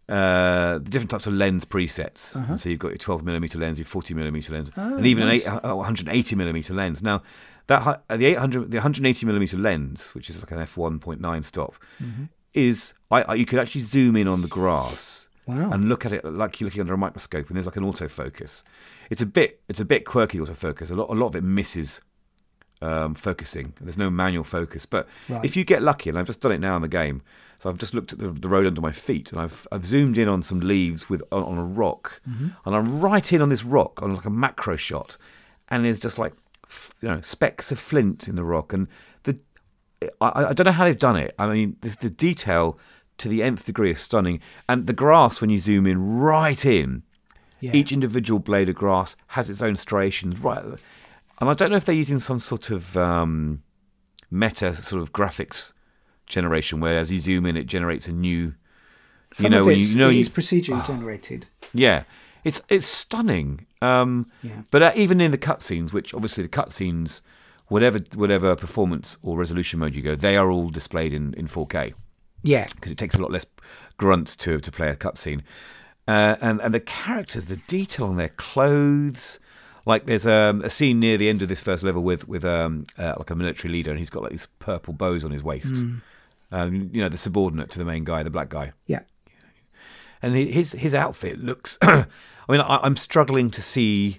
uh, 0.09 0.75
the 0.79 0.89
different 0.91 1.11
types 1.11 1.27
of 1.27 1.35
lens 1.35 1.65
presets. 1.65 2.35
Uh-huh. 2.35 2.57
So 2.57 2.69
you've 2.71 2.79
got 2.79 2.89
your 2.89 2.99
12 2.99 3.23
millimeter 3.25 3.59
lens, 3.59 3.79
your 3.79 3.85
40 3.87 4.15
millimeter 4.15 4.53
lens, 4.53 4.71
Oh, 4.77 4.97
and 4.97 5.07
even 5.07 5.27
nice. 5.27 5.45
an 5.45 5.53
eight, 5.59 5.65
uh, 5.71 5.77
180 5.77 6.37
millimeter 6.37 6.73
lens. 6.75 7.03
Now 7.03 7.23
that 7.67 8.03
uh, 8.09 8.17
the 8.17 8.25
800 8.27 8.71
the 8.71 8.79
180 8.79 9.27
millimeter 9.27 9.59
lens, 9.59 10.15
which 10.15 10.31
is 10.31 10.39
like 10.39 10.51
an 10.51 10.59
f1.9 10.59 11.45
stop, 11.45 11.75
Mm-hmm. 12.03 12.25
is 12.55 12.95
I, 13.11 13.23
I 13.23 13.35
you 13.35 13.45
could 13.45 13.59
actually 13.59 13.83
zoom 13.83 14.17
in 14.17 14.27
on 14.29 14.43
the 14.43 14.49
grass 14.49 15.27
Wow. 15.47 15.71
and 15.73 15.89
look 15.89 16.05
at 16.07 16.13
it 16.13 16.25
like 16.27 16.61
you're 16.61 16.67
looking 16.69 16.83
under 16.83 16.93
a 16.95 16.99
microscope, 16.99 17.49
and 17.49 17.57
there's 17.57 17.67
like 17.67 17.77
an 17.77 17.85
autofocus. 17.85 18.63
It's 19.11 19.21
a 19.23 19.27
bit 19.27 19.61
it's 19.69 19.81
a 19.81 19.85
bit 19.85 20.05
quirky 20.07 20.39
autofocus. 20.39 20.91
A 20.91 20.95
lot 20.95 21.11
a 21.11 21.15
lot 21.15 21.27
of 21.29 21.37
it 21.37 21.43
misses 21.45 22.01
um, 22.83 23.15
focusing. 23.15 23.73
There's 23.81 23.99
no 23.99 24.11
manual 24.11 24.45
focus, 24.45 24.87
but 24.87 25.09
Right. 25.29 25.45
if 25.45 25.57
you 25.57 25.65
get 25.65 25.83
lucky, 25.83 26.09
and 26.11 26.19
I've 26.19 26.27
just 26.27 26.41
done 26.41 26.53
it 26.53 26.61
now 26.61 26.77
in 26.77 26.83
the 26.83 26.89
game, 26.89 27.23
so 27.59 27.69
I've 27.69 27.79
just 27.79 27.93
looked 27.95 28.13
at 28.13 28.19
the, 28.21 28.29
the 28.29 28.49
road 28.49 28.67
under 28.67 28.81
my 28.81 28.93
feet, 28.93 29.33
and 29.33 29.41
I've 29.41 29.67
I've 29.73 29.85
zoomed 29.85 30.17
in 30.19 30.29
on 30.29 30.43
some 30.43 30.61
leaves 30.61 31.09
with 31.11 31.23
on, 31.33 31.43
on 31.43 31.59
a 31.59 31.65
rock, 31.65 32.21
Mm-hmm. 32.29 32.49
and 32.65 32.77
I'm 32.77 33.01
right 33.01 33.33
in 33.33 33.43
on 33.43 33.49
this 33.49 33.65
rock 33.65 34.01
on 34.03 34.15
like 34.15 34.25
a 34.27 34.31
macro 34.31 34.77
shot, 34.77 35.17
and 35.69 35.85
there's 35.85 35.99
just 36.01 36.19
like 36.19 36.35
f- 36.67 36.95
you 37.01 37.09
know 37.09 37.21
specks 37.21 37.73
of 37.73 37.79
flint 37.81 38.29
in 38.29 38.37
the 38.37 38.45
rock, 38.45 38.73
and 38.73 38.87
the 39.25 39.39
I, 40.21 40.45
I 40.45 40.53
don't 40.53 40.67
know 40.67 40.73
how 40.73 40.85
they've 40.85 40.97
done 40.99 41.17
it. 41.17 41.35
I 41.39 41.49
mean, 41.53 41.77
this, 41.81 41.97
the 41.97 42.11
detail 42.11 42.79
to 43.19 43.29
the 43.29 43.43
nth 43.43 43.65
degree 43.65 43.91
is 43.91 44.01
stunning, 44.01 44.41
and 44.69 44.87
the 44.87 44.93
grass 44.93 45.41
when 45.41 45.51
you 45.51 45.59
zoom 45.59 45.87
in 45.89 46.19
right 46.21 46.65
in, 46.65 47.03
Yeah. 47.59 47.73
each 47.75 47.91
individual 47.91 48.39
blade 48.39 48.69
of 48.69 48.77
grass 48.77 49.17
has 49.29 49.51
its 49.51 49.61
own 49.61 49.75
striations, 49.75 50.39
right? 50.39 50.65
And 51.41 51.49
I 51.49 51.53
don't 51.55 51.71
know 51.71 51.77
if 51.77 51.85
they're 51.85 51.95
using 51.95 52.19
some 52.19 52.39
sort 52.39 52.71
of 52.71 52.97
um, 52.97 53.63
meta 54.31 54.75
sort 54.77 55.03
of 55.03 55.13
graphics 55.13 55.73
generation, 56.27 56.81
where 56.81 56.97
as 56.99 57.11
you 57.11 57.21
zoom 57.21 57.47
in, 57.47 57.57
it 57.57 57.65
generates 57.67 58.09
a 58.09 58.13
new. 58.13 58.55
Some 59.33 59.45
you 59.45 59.51
know, 59.51 59.61
of 59.61 59.69
it's, 59.69 59.93
you 59.93 59.99
know, 59.99 60.11
it 60.11 60.17
is 60.17 60.29
procedurally 60.29 60.87
generated. 60.87 61.47
yeah, 61.75 62.05
it's 62.45 62.61
it's 62.69 62.87
stunning. 62.87 63.67
Um, 63.83 64.31
Yeah. 64.43 64.63
But 64.71 64.83
uh, 64.83 64.93
even 64.97 65.21
in 65.21 65.31
the 65.31 65.39
cutscenes, 65.39 65.93
which 65.93 66.13
obviously 66.15 66.43
the 66.43 66.49
cutscenes, 66.49 67.21
whatever 67.69 67.99
whatever 68.15 68.57
performance 68.57 69.17
or 69.23 69.37
resolution 69.39 69.79
mode 69.81 69.95
you 69.95 70.03
go, 70.03 70.17
they 70.17 70.37
are 70.37 70.51
all 70.51 70.69
displayed 70.71 71.13
in, 71.13 71.35
in 71.35 71.47
4K 71.47 71.93
Yeah. 72.43 72.67
because 72.75 72.91
it 72.91 72.99
takes 72.99 73.15
a 73.15 73.21
lot 73.21 73.31
less 73.31 73.47
grunt 73.99 74.27
to 74.39 74.59
to 74.61 74.73
play 74.73 74.89
a 74.89 74.97
cutscene. 74.97 75.43
Uh, 76.09 76.37
and 76.41 76.61
and 76.63 76.73
the 76.75 76.81
characters, 76.81 77.45
the 77.45 77.57
detail 77.69 78.07
on 78.07 78.17
their 78.17 78.31
clothes, 78.31 79.39
like 79.89 80.07
there's 80.07 80.27
um, 80.27 80.63
a 80.63 80.71
scene 80.71 81.01
near 81.01 81.17
the 81.19 81.29
end 81.29 81.43
of 81.43 81.49
this 81.49 81.61
first 81.61 81.83
level 81.83 82.03
with 82.03 82.29
with 82.29 82.45
um, 82.45 82.87
uh, 82.99 83.15
like 83.19 83.31
a 83.31 83.35
military 83.35 83.73
leader, 83.73 83.91
and 83.91 83.99
he's 83.99 84.11
got 84.11 84.23
like 84.23 84.33
these 84.33 84.47
purple 84.61 84.93
bows 84.95 85.25
on 85.25 85.31
his 85.33 85.43
waist. 85.43 85.73
Um, 86.53 86.91
you 86.93 87.03
know, 87.03 87.09
the 87.09 87.19
subordinate 87.19 87.71
to 87.71 87.79
the 87.79 87.85
main 87.85 88.05
guy, 88.05 88.23
the 88.23 88.31
black 88.31 88.49
guy 88.49 88.73
Yeah. 88.87 89.01
and 90.23 90.35
his 90.35 90.73
his 90.73 90.95
outfit 90.95 91.39
looks. 91.43 91.77
I 91.83 92.07
mean, 92.49 92.61
I, 92.61 92.79
I'm 92.83 92.97
struggling 92.97 93.51
to 93.51 93.61
see 93.63 94.19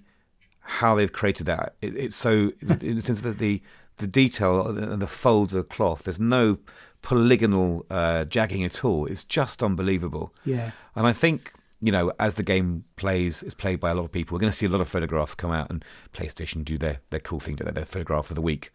how 0.62 0.94
they've 0.96 1.12
created 1.12 1.46
that. 1.48 1.76
It, 1.82 1.96
it's 1.96 2.16
so 2.16 2.52
in 2.62 2.96
the 2.98 3.02
sense 3.02 3.22
that 3.22 3.40
the 3.40 3.62
the 3.98 4.08
detail 4.08 4.68
and 4.68 5.02
the 5.02 5.08
folds 5.08 5.54
of 5.54 5.58
the 5.68 5.76
cloth. 5.76 6.04
There's 6.04 6.20
no 6.20 6.58
polygonal 7.02 7.86
uh, 7.90 8.26
jagging 8.26 8.64
at 8.64 8.84
all. 8.86 9.06
It's 9.06 9.24
just 9.24 9.64
unbelievable. 9.64 10.34
Yeah. 10.46 10.72
And 10.96 11.06
I 11.08 11.14
think 11.14 11.52
you 11.82 11.92
know, 11.92 12.12
as 12.20 12.36
the 12.36 12.44
game 12.44 12.84
plays 12.98 13.42
is 13.44 13.54
played 13.54 13.80
by 13.80 13.92
a 13.92 13.96
lot 13.96 14.04
of 14.06 14.12
people, 14.12 14.36
we're 14.36 14.42
going 14.42 14.52
to 14.52 14.58
see 14.58 14.66
a 14.66 14.70
lot 14.70 14.82
of 14.82 14.90
photographs 14.90 15.36
come 15.36 15.52
out, 15.52 15.70
and 15.70 15.84
PlayStation 16.14 16.64
do 16.66 16.78
their 16.78 17.00
their 17.10 17.20
cool 17.22 17.40
thing, 17.40 17.56
their, 17.56 17.72
their 17.72 17.86
photograph 17.86 18.30
of 18.32 18.36
the 18.36 18.42
week. 18.42 18.72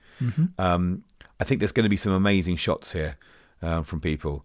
Um, 0.59 1.05
I 1.41 1.45
think 1.45 1.61
there's 1.61 1.73
going 1.73 1.85
to 1.85 1.91
be 1.91 1.97
some 1.97 2.13
amazing 2.13 2.57
shots 2.57 2.93
here 2.93 3.17
uh, 3.63 3.83
from 3.83 4.01
people. 4.01 4.45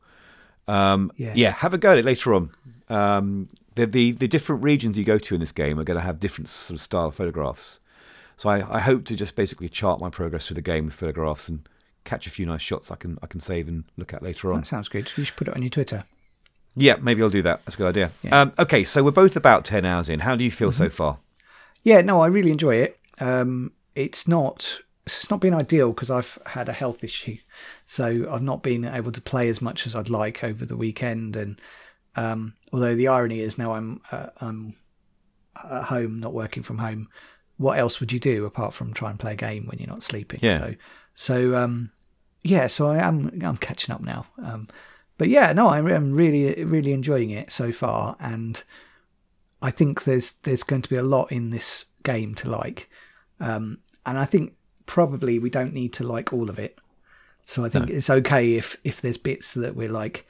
Um, 0.67 1.11
Yeah. 1.15 1.33
yeah, 1.35 1.51
have 1.51 1.73
a 1.73 1.77
go 1.77 1.91
at 1.91 1.97
it 1.97 2.05
later 2.05 2.33
on. 2.33 2.51
Um, 2.89 3.49
the, 3.75 3.85
the 3.85 4.11
the 4.11 4.27
different 4.27 4.63
regions 4.63 4.97
you 4.97 5.03
go 5.03 5.17
to 5.17 5.33
in 5.35 5.39
this 5.39 5.51
game 5.51 5.79
are 5.79 5.83
going 5.83 5.97
to 5.97 6.03
have 6.03 6.19
different 6.19 6.49
sort 6.49 6.75
of 6.77 6.81
style 6.81 7.11
photographs. 7.11 7.79
So 8.37 8.49
I, 8.49 8.77
I 8.77 8.79
hope 8.79 9.05
to 9.05 9.15
just 9.15 9.35
basically 9.35 9.69
chart 9.69 9.99
my 9.99 10.09
progress 10.09 10.47
through 10.47 10.55
the 10.55 10.61
game 10.61 10.85
with 10.85 10.93
photographs 10.95 11.47
and 11.49 11.67
catch 12.03 12.25
a 12.25 12.29
few 12.29 12.45
nice 12.45 12.61
shots 12.61 12.89
I 12.91 12.95
can 12.95 13.17
I 13.21 13.27
can 13.27 13.39
save 13.41 13.67
and 13.67 13.83
look 13.97 14.13
at 14.13 14.23
later 14.23 14.51
on. 14.51 14.61
That 14.61 14.65
sounds 14.67 14.89
good. 14.89 15.11
You 15.15 15.23
should 15.23 15.35
put 15.35 15.47
it 15.47 15.55
on 15.55 15.61
your 15.61 15.69
Twitter. 15.69 16.03
Yeah, 16.75 16.97
maybe 17.01 17.21
I'll 17.21 17.29
do 17.29 17.41
that. 17.41 17.61
That's 17.65 17.75
a 17.75 17.77
good 17.77 17.87
idea. 17.87 18.11
Yeah. 18.23 18.41
Um, 18.41 18.53
okay, 18.59 18.83
so 18.83 19.03
we're 19.03 19.11
both 19.11 19.35
about 19.35 19.65
ten 19.65 19.85
hours 19.85 20.09
in. 20.09 20.21
How 20.21 20.35
do 20.35 20.43
you 20.43 20.51
feel 20.51 20.71
so 20.71 20.89
far? 20.89 21.19
Yeah, 21.83 22.01
no, 22.01 22.21
I 22.21 22.27
really 22.27 22.51
enjoy 22.51 22.75
it. 22.75 22.99
Um, 23.19 23.71
it's 23.95 24.27
not 24.27 24.79
it's 25.05 25.29
not 25.29 25.41
been 25.41 25.53
ideal 25.53 25.91
because 25.91 26.11
I've 26.11 26.37
had 26.45 26.69
a 26.69 26.73
health 26.73 27.03
issue, 27.03 27.37
so 27.85 28.27
I've 28.31 28.43
not 28.43 28.63
been 28.63 28.85
able 28.85 29.11
to 29.11 29.21
play 29.21 29.49
as 29.49 29.61
much 29.61 29.87
as 29.87 29.95
I'd 29.95 30.09
like 30.09 30.43
over 30.43 30.65
the 30.65 30.77
weekend. 30.77 31.35
And 31.35 31.59
um, 32.15 32.53
although 32.71 32.95
the 32.95 33.07
irony 33.07 33.41
is 33.41 33.57
now 33.57 33.73
I'm 33.73 34.01
uh, 34.11 34.27
I'm 34.37 34.75
at 35.63 35.85
home, 35.85 36.19
not 36.19 36.33
working 36.33 36.63
from 36.63 36.77
home, 36.77 37.09
what 37.57 37.77
else 37.77 37.99
would 37.99 38.11
you 38.11 38.19
do 38.19 38.45
apart 38.45 38.73
from 38.73 38.93
try 38.93 39.09
and 39.09 39.19
play 39.19 39.33
a 39.33 39.35
game 39.35 39.65
when 39.65 39.79
you're 39.79 39.89
not 39.89 40.03
sleeping? 40.03 40.39
Yeah. 40.41 40.59
So 40.59 40.75
so 41.15 41.55
um, 41.55 41.91
yeah, 42.43 42.67
so 42.67 42.89
I 42.89 42.97
am 42.97 43.41
I'm 43.43 43.57
catching 43.57 43.93
up 43.93 44.01
now. 44.01 44.27
Um, 44.41 44.67
but 45.19 45.29
yeah, 45.29 45.53
no, 45.53 45.69
I'm, 45.69 45.85
I'm 45.85 46.15
really 46.15 46.63
really 46.63 46.91
enjoying 46.93 47.29
it 47.29 47.51
so 47.51 47.71
far, 47.71 48.15
and 48.19 48.63
I 49.61 49.69
think 49.69 50.05
there's 50.05 50.31
there's 50.43 50.63
going 50.63 50.81
to 50.81 50.89
be 50.89 50.95
a 50.95 51.03
lot 51.03 51.31
in 51.31 51.51
this 51.51 51.85
game 52.01 52.33
to 52.35 52.49
like, 52.49 52.89
um, 53.39 53.77
and 54.05 54.17
I 54.17 54.25
think 54.25 54.55
probably 54.87 55.37
we 55.37 55.51
don't 55.51 55.73
need 55.73 55.93
to 55.93 56.03
like 56.03 56.33
all 56.33 56.49
of 56.49 56.57
it. 56.57 56.79
So 57.45 57.65
I 57.65 57.69
think 57.69 57.89
it's 57.89 58.09
okay 58.09 58.55
if 58.55 58.77
if 58.83 59.01
there's 59.01 59.17
bits 59.17 59.53
that 59.55 59.75
we're 59.75 59.91
like, 59.91 60.25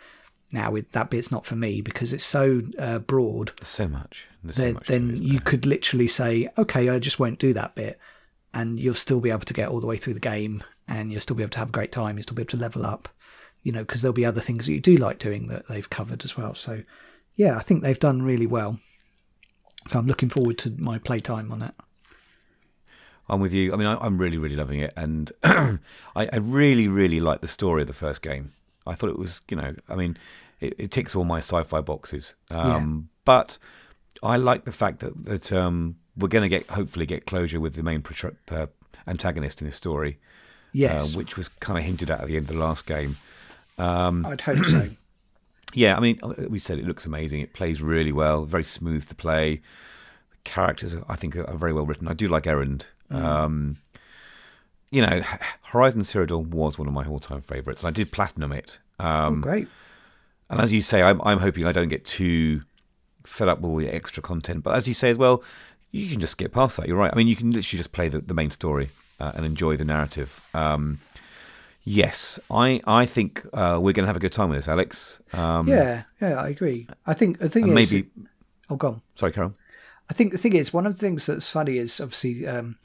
now 0.52 0.72
with 0.72 0.92
that 0.92 1.10
bit's 1.10 1.32
not 1.32 1.46
for 1.46 1.56
me 1.56 1.82
because 1.82 2.12
it's 2.14 2.24
so 2.26 2.62
uh, 2.78 3.00
broad. 3.00 3.52
There's 3.60 3.70
so 3.70 3.88
much. 3.88 4.26
There's 4.44 4.56
so 4.56 4.62
Then, 4.64 4.74
much. 4.74 4.84
it, 4.84 4.88
then 4.88 5.16
you 5.22 5.34
there? 5.34 5.42
could 5.42 5.66
literally 5.66 6.08
say, 6.08 6.50
okay, 6.58 6.90
I 6.90 6.98
just 7.00 7.20
won't 7.20 7.40
do 7.40 7.54
that 7.54 7.76
bit, 7.76 8.00
and 8.54 8.80
you'll 8.80 8.94
still 8.96 9.20
be 9.20 9.30
able 9.32 9.42
to 9.42 9.54
get 9.54 9.70
all 9.70 9.82
the 9.82 9.88
way 9.88 9.98
through 9.98 10.14
the 10.16 10.20
game, 10.22 10.64
and 10.88 11.12
you'll 11.12 11.22
still 11.22 11.36
be 11.36 11.44
able 11.44 11.52
to 11.52 11.60
have 11.60 11.70
a 11.70 11.74
great 11.74 11.92
time. 11.92 12.16
You'll 12.18 12.24
still 12.24 12.36
be 12.36 12.42
able 12.42 12.52
to 12.52 12.58
level 12.58 12.86
up, 12.86 13.10
you 13.64 13.72
know, 13.72 13.82
because 13.82 14.02
there'll 14.02 14.14
be 14.14 14.26
other 14.26 14.42
things 14.42 14.66
that 14.66 14.74
you 14.74 14.80
do 14.80 14.96
like 14.96 15.20
doing 15.20 15.48
that 15.48 15.68
they've 15.68 15.90
covered 15.90 16.24
as 16.24 16.38
well. 16.38 16.56
So, 16.56 16.84
yeah, 17.36 17.58
I 17.58 17.62
think 17.62 17.84
they've 17.84 18.00
done 18.00 18.22
really 18.22 18.48
well. 18.48 18.80
So 19.88 19.98
I'm 19.98 20.08
looking 20.08 20.30
forward 20.30 20.58
to 20.60 20.72
my 20.78 20.98
playtime 20.98 21.52
on 21.52 21.60
that. 21.60 21.76
I'm 23.30 23.40
with 23.40 23.54
you. 23.54 23.74
I 23.74 23.76
mean, 23.76 23.88
I, 23.88 23.96
I'm 23.96 24.18
really, 24.18 24.38
really 24.38 24.56
loving 24.56 24.80
it, 24.80 24.92
and 24.98 25.32
I, 25.44 25.80
I 26.16 26.38
really, 26.38 26.88
really 26.88 27.20
like 27.20 27.42
the 27.42 27.48
story 27.48 27.82
of 27.82 27.88
the 27.88 27.94
first 27.94 28.22
game. 28.22 28.54
I 28.88 28.96
thought 28.96 29.10
it 29.10 29.20
was, 29.20 29.42
you 29.50 29.58
know, 29.58 29.76
I 29.88 29.96
mean, 29.96 30.18
it, 30.60 30.74
it 30.78 30.92
ticks 30.92 31.16
all 31.16 31.26
my 31.26 31.38
sci-fi 31.38 31.82
boxes. 31.82 32.34
Um, 32.50 33.10
But 33.26 33.60
I 34.24 34.38
like 34.38 34.66
the 34.66 34.72
fact 34.72 35.00
that 35.02 35.26
that 35.26 35.52
um, 35.52 35.98
we're 36.18 36.28
going 36.28 36.42
to 36.42 36.50
get, 36.50 36.68
hopefully, 36.68 37.06
get 37.06 37.28
closure 37.28 37.60
with 37.60 37.76
the 37.76 37.84
main 37.84 38.02
protr- 38.02 38.36
uh, 38.50 38.68
antagonist 39.08 39.62
in 39.62 39.68
this 39.68 39.76
story, 39.76 40.20
Yes, 40.74 41.14
uh, 41.14 41.18
which 41.18 41.38
was 41.38 41.50
kind 41.50 41.78
of 41.78 41.86
hinted 41.86 42.10
at 42.10 42.22
at 42.22 42.28
the 42.28 42.36
end 42.36 42.50
of 42.50 42.56
the 42.56 42.62
last 42.62 42.88
game. 42.88 43.18
Um, 43.80 44.26
I'd 44.26 44.42
hope 44.42 44.58
so. 44.58 44.90
Yeah, 45.76 45.96
I 45.96 46.00
mean, 46.00 46.20
we 46.50 46.58
said 46.58 46.80
it 46.80 46.86
looks 46.88 47.06
amazing. 47.06 47.42
It 47.42 47.54
plays 47.54 47.80
really 47.80 48.12
well, 48.12 48.44
very 48.44 48.64
smooth 48.64 49.08
to 49.08 49.14
play. 49.14 49.62
The 50.32 50.38
characters, 50.44 50.96
I 51.08 51.16
think, 51.16 51.36
are 51.36 51.58
very 51.58 51.74
well 51.74 51.86
written. 51.86 52.08
I 52.08 52.14
do 52.14 52.28
like 52.28 52.46
Erend. 52.46 52.86
Um, 53.12 53.78
you 54.90 55.04
know, 55.04 55.22
Horizon 55.62 56.04
Zero 56.04 56.26
Dawn 56.26 56.50
was 56.50 56.80
one 56.80 56.88
of 56.88 56.94
my 56.96 57.06
all-time 57.06 57.42
favorites, 57.42 57.82
and 57.82 57.88
I 57.88 57.92
did 57.92 58.12
platinum 58.12 58.52
it. 58.52 58.80
Um, 59.00 59.38
oh, 59.38 59.42
great. 59.42 59.68
and 60.50 60.60
as 60.60 60.74
you 60.74 60.82
say, 60.82 61.04
I'm, 61.04 61.22
I'm 61.22 61.38
hoping 61.38 61.68
I 61.68 61.72
don't 61.72 61.90
get 61.90 62.04
too 62.04 62.64
fed 63.24 63.48
up 63.48 63.60
with 63.60 63.70
all 63.70 63.78
the 63.78 63.90
extra 63.90 64.24
content. 64.24 64.64
But 64.64 64.74
as 64.76 64.88
you 64.88 64.96
say 64.96 65.12
as 65.12 65.18
well, 65.18 65.44
you 65.92 66.10
can 66.10 66.20
just 66.20 66.38
get 66.38 66.52
past 66.52 66.78
that. 66.78 66.88
You're 66.88 66.98
right. 66.98 67.12
I 67.14 67.16
mean, 67.16 67.28
you 67.28 67.36
can 67.36 67.52
literally 67.52 67.78
just 67.78 67.92
play 67.92 68.10
the, 68.10 68.20
the 68.22 68.34
main 68.34 68.50
story 68.50 68.90
uh, 69.20 69.34
and 69.36 69.46
enjoy 69.46 69.78
the 69.78 69.86
narrative. 69.86 70.42
Um, 70.56 71.00
yes, 71.84 72.40
I 72.52 72.82
I 72.86 73.06
think 73.06 73.46
uh, 73.54 73.80
we're 73.82 73.94
going 73.94 74.04
to 74.04 74.08
have 74.08 74.16
a 74.18 74.20
good 74.20 74.34
time 74.34 74.50
with 74.50 74.60
this, 74.60 74.68
Alex. 74.68 75.20
Um, 75.34 75.68
yeah, 75.68 76.04
yeah, 76.22 76.42
I 76.42 76.50
agree. 76.50 76.88
I 77.06 77.14
think 77.14 77.40
the 77.40 77.50
thing 77.50 77.68
is, 77.68 77.92
maybe. 77.92 78.10
oh, 78.70 78.76
go 78.76 78.88
on. 78.88 79.02
Sorry, 79.16 79.32
Carol. 79.32 79.54
I 80.10 80.14
think 80.14 80.32
the 80.32 80.38
thing 80.38 80.54
is, 80.54 80.74
one 80.74 80.86
of 80.88 80.94
the 80.94 81.00
things 81.00 81.26
that's 81.26 81.50
funny 81.50 81.78
is 81.78 82.00
obviously 82.02 82.48
um, 82.48 82.78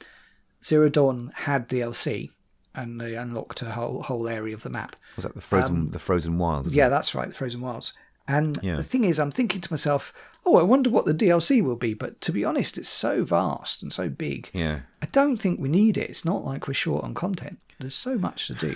Zero 0.63 0.89
Dawn 0.89 1.31
had 1.35 1.67
DLC 1.67 2.29
and 2.75 2.99
they 2.99 3.15
unlocked 3.15 3.61
a 3.61 3.71
whole 3.71 4.03
whole 4.03 4.27
area 4.27 4.53
of 4.53 4.63
the 4.63 4.69
map. 4.69 4.95
Was 5.15 5.23
that 5.23 5.33
the 5.33 5.41
frozen 5.41 5.91
the 5.91 5.99
frozen 5.99 6.37
wilds? 6.37 6.67
Um, 6.67 6.73
Yeah, 6.73 6.87
it? 6.87 6.89
that's 6.89 7.15
right, 7.15 7.27
the 7.29 7.33
Frozen 7.33 7.61
Wilds. 7.61 7.93
And 8.27 8.57
Yeah. 8.63 8.75
the 8.77 8.83
thing 8.83 9.03
is, 9.03 9.19
I'm 9.19 9.31
thinking 9.31 9.61
to 9.61 9.71
myself, 9.71 10.11
oh, 10.45 10.57
I 10.57 10.63
wonder 10.63 10.89
what 10.89 11.05
the 11.05 11.13
DLC 11.13 11.61
will 11.61 11.75
be. 11.75 11.93
But 11.93 12.21
to 12.21 12.31
be 12.31 12.43
honest, 12.43 12.77
it's 12.77 12.89
so 12.89 13.23
vast 13.23 13.83
and 13.83 13.93
so 13.93 14.09
big. 14.09 14.49
Yeah. 14.53 14.79
I 15.01 15.05
don't 15.07 15.37
think 15.37 15.59
we 15.59 15.69
need 15.69 15.97
it. 15.97 16.09
It's 16.09 16.25
not 16.25 16.43
like 16.43 16.67
we're 16.67 16.73
short 16.73 17.03
on 17.03 17.13
content. 17.13 17.59
There's 17.79 17.93
so 17.95 18.17
much 18.17 18.47
to 18.47 18.53
do. 18.55 18.75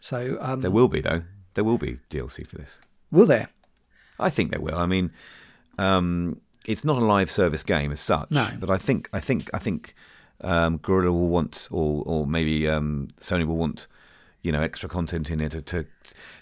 So, 0.00 0.38
um, 0.40 0.60
There 0.62 0.70
will 0.70 0.88
be 0.88 1.00
though. 1.00 1.22
There 1.54 1.64
will 1.64 1.78
be 1.78 1.98
DLC 2.10 2.46
for 2.46 2.56
this. 2.58 2.78
will 3.10 3.26
there? 3.26 3.48
I 4.18 4.28
think 4.30 4.50
there 4.50 4.60
will. 4.60 4.76
I 4.76 4.86
mean, 4.86 5.10
um, 5.78 6.40
it's 6.66 6.84
not 6.84 6.96
a 6.98 7.04
live 7.04 7.30
service 7.30 7.62
game 7.62 7.90
as 7.92 8.00
such. 8.00 8.30
No. 8.30 8.48
But 8.58 8.70
I 8.70 8.78
think 8.78 9.08
I 9.12 9.20
think 9.20 9.48
I 9.54 9.58
think 9.58 9.94
um, 10.42 10.76
Guerrilla 10.78 11.12
will 11.12 11.28
want, 11.28 11.68
or 11.70 12.02
or 12.06 12.26
maybe 12.26 12.68
um, 12.68 13.08
Sony 13.20 13.46
will 13.46 13.56
want, 13.56 13.86
you 14.42 14.52
know, 14.52 14.62
extra 14.62 14.88
content 14.88 15.30
in 15.30 15.40
it 15.40 15.52
to 15.52 15.62
to 15.62 15.86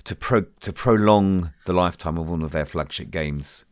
to, 0.05 0.15
pro, 0.15 0.43
to 0.61 0.73
prolong 0.73 1.53
the 1.67 1.73
lifetime 1.73 2.17
of 2.19 2.29
one 2.29 2.43
of 2.43 2.53
their 2.53 2.65
flagship 2.67 3.11
games. 3.11 3.65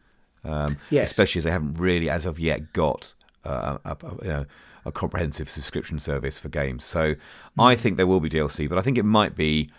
Um, 0.45 0.79
Yes. 0.91 1.11
Especially 1.11 1.41
as 1.41 1.45
they 1.45 1.51
haven't 1.51 1.75
really, 1.75 2.09
as 2.11 2.25
of 2.27 2.39
yet, 2.39 2.73
got 2.73 3.15
uh, 3.45 3.79
a, 3.85 3.91
a, 3.91 3.97
you 4.23 4.29
know, 4.29 4.47
a 4.85 4.93
comprehensive 4.93 5.51
subscription 5.51 5.99
service 5.99 6.39
for 6.39 6.49
games. 6.49 6.85
So 6.85 7.15
I 7.59 7.75
think 7.75 7.97
there 7.97 8.07
will 8.07 8.21
be 8.21 8.31
DLC, 8.31 8.69
but 8.69 8.79
I 8.79 8.83
think 8.83 8.99
it 8.99 9.05
might 9.05 9.35
be 9.35 9.71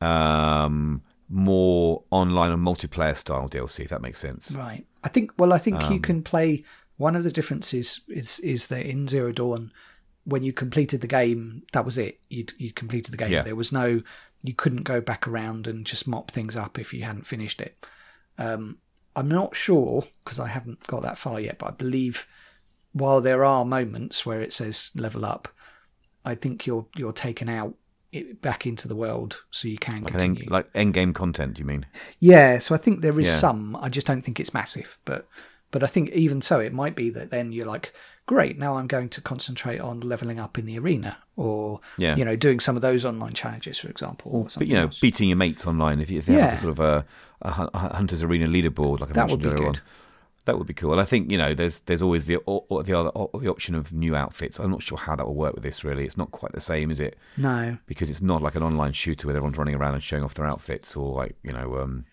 um, 0.00 1.02
more 1.28 2.02
online 2.10 2.50
and 2.52 2.64
multiplayer 2.66 3.16
style 3.16 3.48
DLC, 3.48 3.80
if 3.80 3.90
that 3.90 4.02
makes 4.02 4.18
sense. 4.18 4.50
Right. 4.50 4.84
I 5.04 5.08
think. 5.08 5.32
Well, 5.38 5.52
I 5.52 5.58
think 5.58 5.82
Um, 5.82 5.92
you 5.92 6.00
can 6.00 6.22
play. 6.22 6.64
One 6.96 7.16
of 7.16 7.22
the 7.22 7.30
differences 7.30 8.00
is 8.08 8.40
is 8.40 8.66
that 8.66 8.84
in 8.84 9.08
Zero 9.08 9.32
Dawn, 9.32 9.72
when 10.24 10.42
you 10.42 10.52
completed 10.52 11.00
the 11.00 11.06
game, 11.06 11.62
that 11.72 11.84
was 11.84 11.98
it. 11.98 12.20
You 12.28 12.46
you 12.58 12.72
completed 12.72 13.12
the 13.12 13.16
game. 13.16 13.32
Yeah. 13.32 13.42
There 13.42 13.56
was 13.56 13.72
no. 13.72 14.02
You 14.42 14.54
couldn't 14.54 14.84
go 14.84 15.00
back 15.00 15.28
around 15.28 15.66
and 15.66 15.84
just 15.84 16.08
mop 16.08 16.30
things 16.30 16.56
up 16.56 16.78
if 16.78 16.94
you 16.94 17.02
hadn't 17.04 17.26
finished 17.26 17.60
it. 17.60 17.84
Um, 18.38 18.78
I'm 19.14 19.28
not 19.28 19.54
sure 19.54 20.04
because 20.24 20.40
I 20.40 20.48
haven't 20.48 20.86
got 20.86 21.02
that 21.02 21.18
far 21.18 21.38
yet, 21.40 21.58
but 21.58 21.66
I 21.66 21.70
believe 21.72 22.26
while 22.92 23.20
there 23.20 23.44
are 23.44 23.64
moments 23.64 24.24
where 24.24 24.40
it 24.40 24.52
says 24.52 24.90
level 24.94 25.24
up, 25.26 25.48
I 26.24 26.34
think 26.34 26.66
you're 26.66 26.86
you're 26.96 27.12
taken 27.12 27.48
out 27.48 27.74
it, 28.12 28.40
back 28.40 28.66
into 28.66 28.88
the 28.88 28.96
world 28.96 29.42
so 29.50 29.68
you 29.68 29.78
can 29.78 30.02
Like 30.02 30.14
an 30.14 30.20
continue. 30.20 30.42
end, 30.42 30.50
like 30.50 30.66
end 30.74 30.94
game 30.94 31.12
content, 31.12 31.58
you 31.58 31.64
mean? 31.64 31.86
Yeah, 32.18 32.58
so 32.58 32.74
I 32.74 32.78
think 32.78 33.00
there 33.02 33.18
is 33.20 33.26
Yeah. 33.26 33.36
some. 33.36 33.76
I 33.76 33.88
just 33.88 34.06
don't 34.06 34.22
think 34.22 34.40
it's 34.40 34.54
massive, 34.54 34.98
but 35.04 35.28
but 35.70 35.84
I 35.84 35.86
think 35.86 36.10
even 36.10 36.40
so, 36.42 36.58
it 36.60 36.72
might 36.72 36.96
be 36.96 37.10
that 37.10 37.30
then 37.30 37.52
you're 37.52 37.66
like, 37.66 37.92
great, 38.30 38.56
now 38.58 38.76
I'm 38.76 38.86
going 38.86 39.08
to 39.10 39.20
concentrate 39.20 39.80
on 39.80 39.98
leveling 40.00 40.38
up 40.38 40.56
in 40.58 40.64
the 40.64 40.78
arena, 40.78 41.16
or 41.36 41.80
Yeah. 41.98 42.14
you 42.16 42.24
know, 42.24 42.36
doing 42.36 42.60
some 42.60 42.76
of 42.76 42.82
those 42.82 43.04
online 43.04 43.32
challenges, 43.34 43.76
for 43.78 43.88
example, 43.88 44.30
or 44.32 44.46
But 44.56 44.68
you 44.68 44.74
know, 44.74 44.82
else. 44.84 45.00
beating 45.00 45.28
your 45.28 45.36
mates 45.36 45.66
online 45.66 45.98
if 46.00 46.10
you, 46.12 46.18
if 46.20 46.28
you 46.28 46.34
have 46.34 46.52
Yeah. 46.52 46.54
a 46.56 46.58
sort 46.60 46.70
of 46.70 46.80
a, 46.80 47.04
a, 47.42 47.78
hunters 47.96 48.22
arena 48.22 48.46
leaderboard, 48.46 49.00
like 49.00 49.10
I 49.10 49.14
That 49.14 49.30
would 49.30 49.40
mentioned 49.40 49.42
be 49.42 49.48
earlier 49.48 49.66
on. 49.66 49.72
good. 49.74 49.82
That 50.46 50.58
would 50.58 50.66
be 50.68 50.74
cool. 50.74 50.92
And 50.92 51.00
I 51.00 51.04
think 51.04 51.30
you 51.30 51.36
know, 51.38 51.52
there's 51.54 51.80
there's 51.86 52.02
always 52.02 52.24
the 52.26 52.38
o- 52.46 52.64
o- 52.70 52.82
the 52.82 52.94
other 52.98 53.10
o- 53.14 53.30
the 53.38 53.48
option 53.50 53.74
of 53.74 53.92
new 53.92 54.14
outfits. 54.16 54.58
I'm 54.60 54.70
not 54.70 54.82
sure 54.82 54.96
how 54.98 55.14
that 55.16 55.26
will 55.26 55.34
work 55.34 55.54
with 55.54 55.62
this. 55.64 55.82
Really, 55.84 56.04
it's 56.04 56.16
not 56.16 56.30
quite 56.30 56.52
the 56.52 56.62
same, 56.62 56.90
is 56.90 56.98
it? 56.98 57.18
no, 57.36 57.76
Because 57.86 58.08
it's 58.10 58.22
not 58.22 58.40
like 58.42 58.54
an 58.54 58.62
online 58.62 58.92
shooter 58.92 59.26
where 59.26 59.36
everyone's 59.36 59.58
running 59.58 59.74
around 59.74 59.94
and 59.94 60.02
showing 60.02 60.22
off 60.24 60.34
their 60.34 60.46
outfits, 60.46 60.96
or 60.96 61.14
like 61.22 61.34
you 61.42 61.52
know, 61.52 61.78
um, 61.82 62.04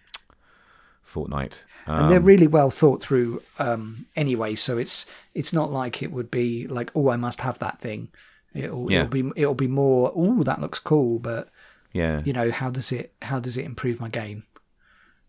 Fortnite. 1.07 1.63
and 1.85 2.09
they're 2.09 2.19
Um, 2.19 2.25
really 2.25 2.47
well 2.47 2.69
thought 2.69 3.01
through 3.01 3.41
um, 3.59 4.05
anyway. 4.15 4.55
So 4.55 4.77
it's 4.77 5.05
it's 5.33 5.53
not 5.53 5.71
like 5.71 6.03
it 6.03 6.11
would 6.11 6.29
be 6.29 6.67
like, 6.67 6.91
oh, 6.95 7.09
I 7.09 7.15
must 7.15 7.41
have 7.41 7.57
that 7.59 7.79
thing. 7.79 8.09
It'll, 8.53 8.91
Yeah. 8.91 9.03
it'll 9.05 9.09
be 9.23 9.31
it'll 9.41 9.53
be 9.55 9.67
more. 9.67 10.11
Oh, 10.15 10.43
that 10.43 10.59
looks 10.61 10.79
cool, 10.79 11.19
but 11.19 11.49
yeah, 11.93 12.21
you 12.25 12.33
know, 12.33 12.51
how 12.51 12.69
does 12.69 12.91
it 12.91 13.13
how 13.21 13.39
does 13.39 13.55
it 13.57 13.65
improve 13.65 13.99
my 13.99 14.09
game? 14.09 14.43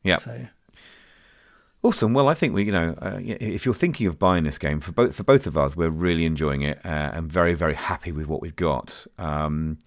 yeah. 0.02 0.16
So 0.16 0.46
Awesome. 1.80 2.12
Well, 2.12 2.28
I 2.28 2.34
think 2.34 2.54
we, 2.54 2.64
you 2.64 2.72
know, 2.72 2.96
uh, 3.00 3.20
if 3.22 3.64
you're 3.64 3.72
thinking 3.74 4.08
of 4.08 4.18
buying 4.18 4.42
this 4.42 4.58
game 4.58 4.80
for 4.80 4.90
both 4.90 5.14
for 5.14 5.22
both 5.22 5.46
of 5.46 5.56
us, 5.56 5.76
we're 5.76 5.90
really 5.90 6.26
enjoying 6.26 6.62
it 6.62 6.78
uh, 6.84 7.12
and 7.14 7.30
very 7.32 7.54
very 7.54 7.74
happy 7.74 8.10
with 8.10 8.26
what 8.26 8.42
we've 8.42 8.56
got. 8.56 9.06
Um, 9.16 9.78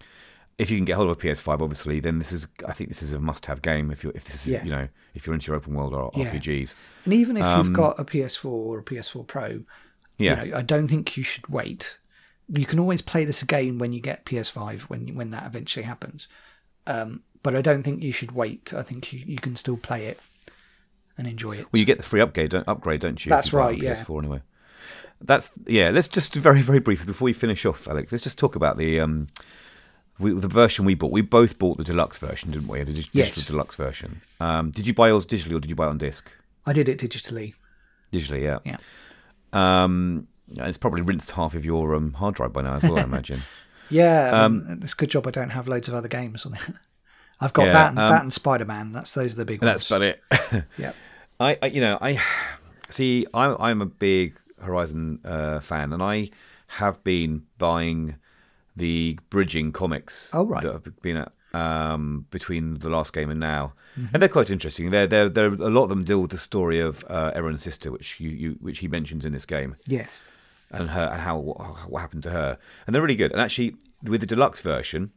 if 0.58 0.70
you 0.70 0.76
can 0.76 0.84
get 0.84 0.96
hold 0.96 1.10
of 1.10 1.16
a 1.16 1.20
PS5, 1.20 1.60
obviously, 1.60 2.00
then 2.00 2.18
this 2.18 2.30
is 2.32 2.46
I 2.66 2.72
think 2.72 2.90
this 2.90 3.02
is 3.02 3.12
a 3.12 3.18
must-have 3.20 3.62
game. 3.62 3.90
If 3.90 4.04
you 4.04 4.10
are 4.10 4.12
if 4.14 4.24
this 4.24 4.34
is 4.34 4.46
Yeah. 4.46 4.64
you 4.64 4.70
know 4.70 4.88
if 5.14 5.26
you're 5.26 5.34
into 5.34 5.46
your 5.48 5.56
open 5.56 5.74
world 5.74 5.92
or 5.94 6.10
Yeah. 6.14 6.30
RPGs, 6.32 6.74
And 7.04 7.14
even 7.14 7.36
if 7.36 7.42
Um, 7.44 7.58
you've 7.66 7.72
got 7.74 7.98
a 7.98 8.04
PS4 8.04 8.44
or 8.50 8.78
a 8.78 8.82
PS4 8.82 9.24
Pro, 9.26 9.62
yeah, 10.18 10.42
you 10.44 10.50
know, 10.52 10.58
I 10.58 10.62
don't 10.62 10.88
think 10.88 11.16
you 11.16 11.22
should 11.22 11.48
wait. 11.48 11.96
You 12.48 12.66
can 12.66 12.78
always 12.78 13.02
play 13.02 13.24
this 13.24 13.42
again 13.42 13.78
when 13.78 13.92
you 13.92 14.00
get 14.00 14.24
PS5 14.24 14.82
when 14.82 15.14
when 15.14 15.30
that 15.30 15.46
eventually 15.46 15.84
happens. 15.84 16.28
Um, 16.86 17.22
but 17.42 17.54
I 17.56 17.60
don't 17.62 17.82
think 17.82 18.02
you 18.02 18.12
should 18.12 18.32
wait. 18.32 18.72
I 18.74 18.82
think 18.82 19.12
you, 19.12 19.20
you 19.26 19.38
can 19.38 19.56
still 19.56 19.76
play 19.76 20.06
it 20.06 20.20
and 21.18 21.26
enjoy 21.26 21.52
it. 21.56 21.66
well, 21.72 21.80
you 21.80 21.84
get 21.84 21.98
the 21.98 22.04
free 22.04 22.20
upgrade, 22.20 22.50
don't, 22.50 22.66
upgrade, 22.68 23.00
don't 23.00 23.24
you? 23.24 23.30
That's 23.30 23.48
you 23.52 23.58
buy 23.58 23.58
it 23.58 23.64
on 23.64 23.70
right, 23.72 23.82
yeah. 23.82 23.94
PS4 24.04 24.18
anyway. 24.18 24.40
That's 25.20 25.52
yeah. 25.66 25.90
Let's 25.90 26.08
just 26.08 26.34
very 26.34 26.62
very 26.62 26.80
briefly 26.80 27.06
before 27.06 27.26
we 27.26 27.32
finish 27.32 27.64
off, 27.64 27.86
Alex. 27.86 28.10
Let's 28.12 28.24
just 28.24 28.38
talk 28.38 28.56
about 28.56 28.76
the 28.76 28.98
um, 29.00 29.28
we, 30.18 30.32
the 30.32 30.48
version 30.48 30.84
we 30.84 30.94
bought. 30.94 31.10
We 31.12 31.20
both 31.22 31.58
bought 31.58 31.78
the 31.78 31.84
deluxe 31.84 32.18
version, 32.18 32.50
didn't 32.52 32.68
we? 32.68 32.82
The 32.82 32.92
dig- 32.92 33.08
Yes. 33.12 33.28
digital 33.34 33.54
deluxe 33.54 33.76
version. 33.76 34.20
Um, 34.40 34.70
did 34.70 34.86
you 34.86 34.94
buy 34.94 35.08
yours 35.08 35.26
digitally 35.26 35.56
or 35.56 35.60
did 35.60 35.68
you 35.70 35.74
buy 35.76 35.86
it 35.86 35.90
on 35.90 35.98
disc? 35.98 36.30
I 36.66 36.72
did 36.72 36.88
it 36.88 36.98
digitally. 36.98 37.54
Digitally, 38.12 38.42
yeah. 38.42 38.58
Yeah. 38.64 38.76
Um, 39.52 40.28
it's 40.50 40.78
probably 40.78 41.00
rinsed 41.02 41.30
half 41.32 41.54
of 41.54 41.64
your 41.64 41.94
um, 41.94 42.12
hard 42.14 42.34
drive 42.34 42.52
by 42.52 42.62
now 42.62 42.74
as 42.76 42.82
well, 42.82 42.98
I 42.98 43.02
imagine. 43.02 43.42
Yeah, 43.90 44.44
um, 44.44 44.78
it's 44.82 44.94
a 44.94 44.96
good 44.96 45.10
job 45.10 45.26
I 45.26 45.30
don't 45.30 45.50
have 45.50 45.68
loads 45.68 45.86
of 45.86 45.92
other 45.92 46.08
games 46.08 46.46
on 46.46 46.54
it. 46.54 46.62
I've 47.40 47.52
got 47.52 47.66
Yeah, 47.66 47.72
that 47.72 47.88
and 47.90 47.98
um, 47.98 48.08
that 48.10 48.22
and 48.22 48.32
Spider 48.32 48.64
Man. 48.64 48.92
That's 48.92 49.12
those 49.12 49.34
are 49.34 49.36
the 49.36 49.44
big 49.44 49.62
ones. 49.62 49.86
that's 49.86 49.90
about 49.90 50.00
it. 50.00 50.64
yeah. 50.78 50.92
I, 51.38 51.58
I, 51.60 51.66
you 51.66 51.82
know, 51.82 51.98
I 52.00 52.18
see. 52.88 53.26
I, 53.34 53.54
I'm 53.68 53.82
a 53.82 53.86
big 53.86 54.38
Horizon 54.58 55.18
uh, 55.26 55.60
fan, 55.60 55.92
and 55.92 56.02
I 56.02 56.30
have 56.68 57.04
been 57.04 57.42
buying 57.58 58.14
the 58.76 59.18
bridging 59.30 59.72
comics. 59.72 60.30
Oh, 60.32 60.44
right. 60.46 60.62
that 60.62 60.72
have 60.72 61.02
been 61.02 61.16
at, 61.18 61.32
um, 61.54 62.26
between 62.30 62.78
the 62.78 62.88
last 62.88 63.12
game 63.12 63.30
and 63.30 63.40
now, 63.40 63.74
Mm-hmm. 63.92 64.14
and 64.14 64.22
they're 64.22 64.28
quite 64.30 64.48
interesting. 64.48 64.90
They're, 64.90 65.06
they're, 65.06 65.28
they're 65.28 65.52
a 65.52 65.68
lot 65.68 65.82
of 65.82 65.90
them 65.90 66.02
deal 66.02 66.20
with 66.22 66.30
the 66.30 66.38
story 66.38 66.80
of 66.80 67.04
uh, 67.10 67.30
Erend's 67.36 67.62
sister, 67.62 67.92
which 67.92 68.18
you, 68.18 68.30
you, 68.30 68.50
which 68.62 68.78
he 68.78 68.88
mentions 68.88 69.26
in 69.26 69.34
this 69.34 69.44
game. 69.44 69.76
Yes. 69.86 70.10
and 70.70 70.88
her 70.88 71.10
and 71.12 71.20
how 71.20 71.36
what, 71.36 71.58
what 71.90 72.00
happened 72.00 72.22
to 72.22 72.30
her, 72.30 72.56
and 72.86 72.94
they're 72.94 73.02
really 73.02 73.14
good. 73.16 73.32
And 73.32 73.38
actually, 73.42 73.76
with 74.02 74.22
the 74.22 74.26
deluxe 74.26 74.62
version, 74.62 75.10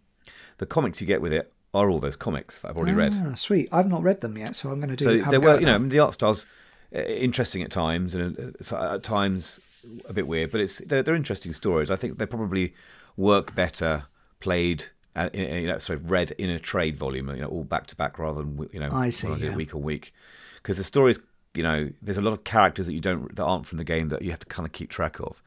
the 0.58 0.66
comics 0.66 1.00
you 1.00 1.08
get 1.08 1.22
with 1.22 1.32
it 1.32 1.54
are 1.74 1.90
all 1.90 2.00
those 2.02 2.18
comics 2.18 2.60
that 2.60 2.68
I've 2.72 2.76
already 2.76 2.92
read. 2.92 3.14
Ah, 3.16 3.36
sweet. 3.36 3.70
I've 3.72 3.88
not 3.88 4.04
read 4.04 4.20
them 4.20 4.38
yet, 4.38 4.58
so 4.58 4.68
I'm 4.70 4.82
going 4.82 4.90
to 4.90 4.98
do. 4.98 5.24
So 5.24 5.32
they 5.32 5.38
were, 5.38 5.58
you 5.58 5.66
know, 5.68 5.76
I 5.76 5.78
mean, 5.78 5.88
the 5.88 6.00
art 6.00 6.14
style's 6.14 6.46
uh, 6.94 7.00
interesting 7.00 7.62
at 7.64 7.72
times, 7.72 8.14
and 8.14 8.58
uh, 8.74 8.96
at 8.96 9.04
times 9.04 9.62
a 10.10 10.12
bit 10.12 10.28
weird, 10.28 10.52
but 10.52 10.60
it's 10.60 10.80
they're, 10.80 11.02
they're 11.02 11.16
interesting 11.16 11.54
stories. 11.54 11.90
I 11.90 11.96
think 11.96 12.18
they're 12.18 12.28
probably 12.28 12.74
work 13.18 13.56
better 13.56 14.06
played. 14.40 14.86
Uh, 15.16 15.30
in, 15.34 15.62
you 15.64 15.68
know, 15.68 15.80
sorry, 15.80 15.98
read 16.00 16.32
in 16.32 16.50
a 16.50 16.60
trade 16.60 16.98
volume, 16.98 17.30
you 17.30 17.38
know, 17.42 17.48
all 17.48 17.64
back 17.64 17.88
to 17.88 17.96
back 17.96 18.20
rather 18.20 18.42
than 18.42 18.68
you 18.74 18.80
know, 18.82 18.90
I 18.92 19.10
see, 19.12 19.28
when 19.28 19.38
I 19.38 19.40
do 19.40 19.46
it 19.46 19.50
yeah. 19.52 19.56
week 19.56 19.74
on 19.74 19.82
week, 19.82 20.14
because 20.62 20.76
the 20.76 20.84
stories, 20.84 21.20
you 21.54 21.64
know, 21.64 21.90
there's 22.02 22.18
a 22.18 22.22
lot 22.22 22.34
of 22.34 22.44
characters 22.44 22.86
that 22.88 22.94
you 22.94 23.00
don't 23.00 23.34
that 23.36 23.44
aren't 23.44 23.66
from 23.66 23.78
the 23.78 23.86
game 23.86 24.10
that 24.10 24.22
you 24.24 24.32
have 24.32 24.40
to 24.42 24.46
kind 24.46 24.66
of 24.66 24.74
keep 24.74 24.90
track 24.90 25.20
of. 25.22 25.42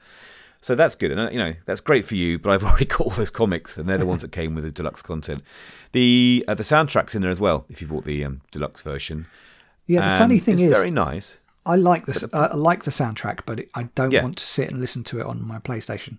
So 0.63 0.75
that's 0.75 0.95
good, 0.95 1.11
and 1.13 1.21
uh, 1.21 1.29
you 1.31 1.39
know 1.39 1.55
that's 1.67 1.83
great 1.83 2.07
for 2.07 2.15
you. 2.15 2.39
But 2.39 2.51
I've 2.51 2.65
already 2.69 2.87
got 2.87 3.01
all 3.03 3.11
those 3.11 3.29
comics, 3.31 3.77
and 3.77 3.87
they're 3.89 3.99
the 3.99 4.07
ones 4.07 4.23
that 4.23 4.33
came 4.33 4.55
with 4.55 4.65
the 4.65 4.71
deluxe 4.73 5.03
content. 5.03 5.43
The 5.93 6.45
uh, 6.49 6.55
the 6.55 6.63
soundtrack's 6.63 7.15
in 7.15 7.21
there 7.21 7.31
as 7.31 7.39
well 7.39 7.67
if 7.69 7.83
you 7.83 7.89
bought 7.89 8.05
the 8.07 8.25
um, 8.25 8.41
deluxe 8.51 8.81
version. 8.81 9.27
Yeah, 9.87 10.01
the 10.01 10.07
And 10.07 10.19
funny 10.19 10.39
thing 10.39 10.55
it's 10.55 10.63
is, 10.63 10.71
very 10.77 10.91
nice. 10.91 11.37
I 11.67 11.77
like 11.77 12.07
this. 12.07 12.25
Uh, 12.25 12.49
I 12.53 12.57
like 12.57 12.85
the 12.85 12.91
soundtrack, 12.91 13.41
but 13.45 13.61
it, 13.61 13.71
I 13.75 13.85
don't 13.95 14.11
Yeah. 14.11 14.23
want 14.23 14.39
to 14.39 14.47
sit 14.47 14.71
and 14.71 14.81
listen 14.81 15.05
to 15.05 15.21
it 15.21 15.27
on 15.27 15.47
my 15.47 15.59
PlayStation. 15.59 16.19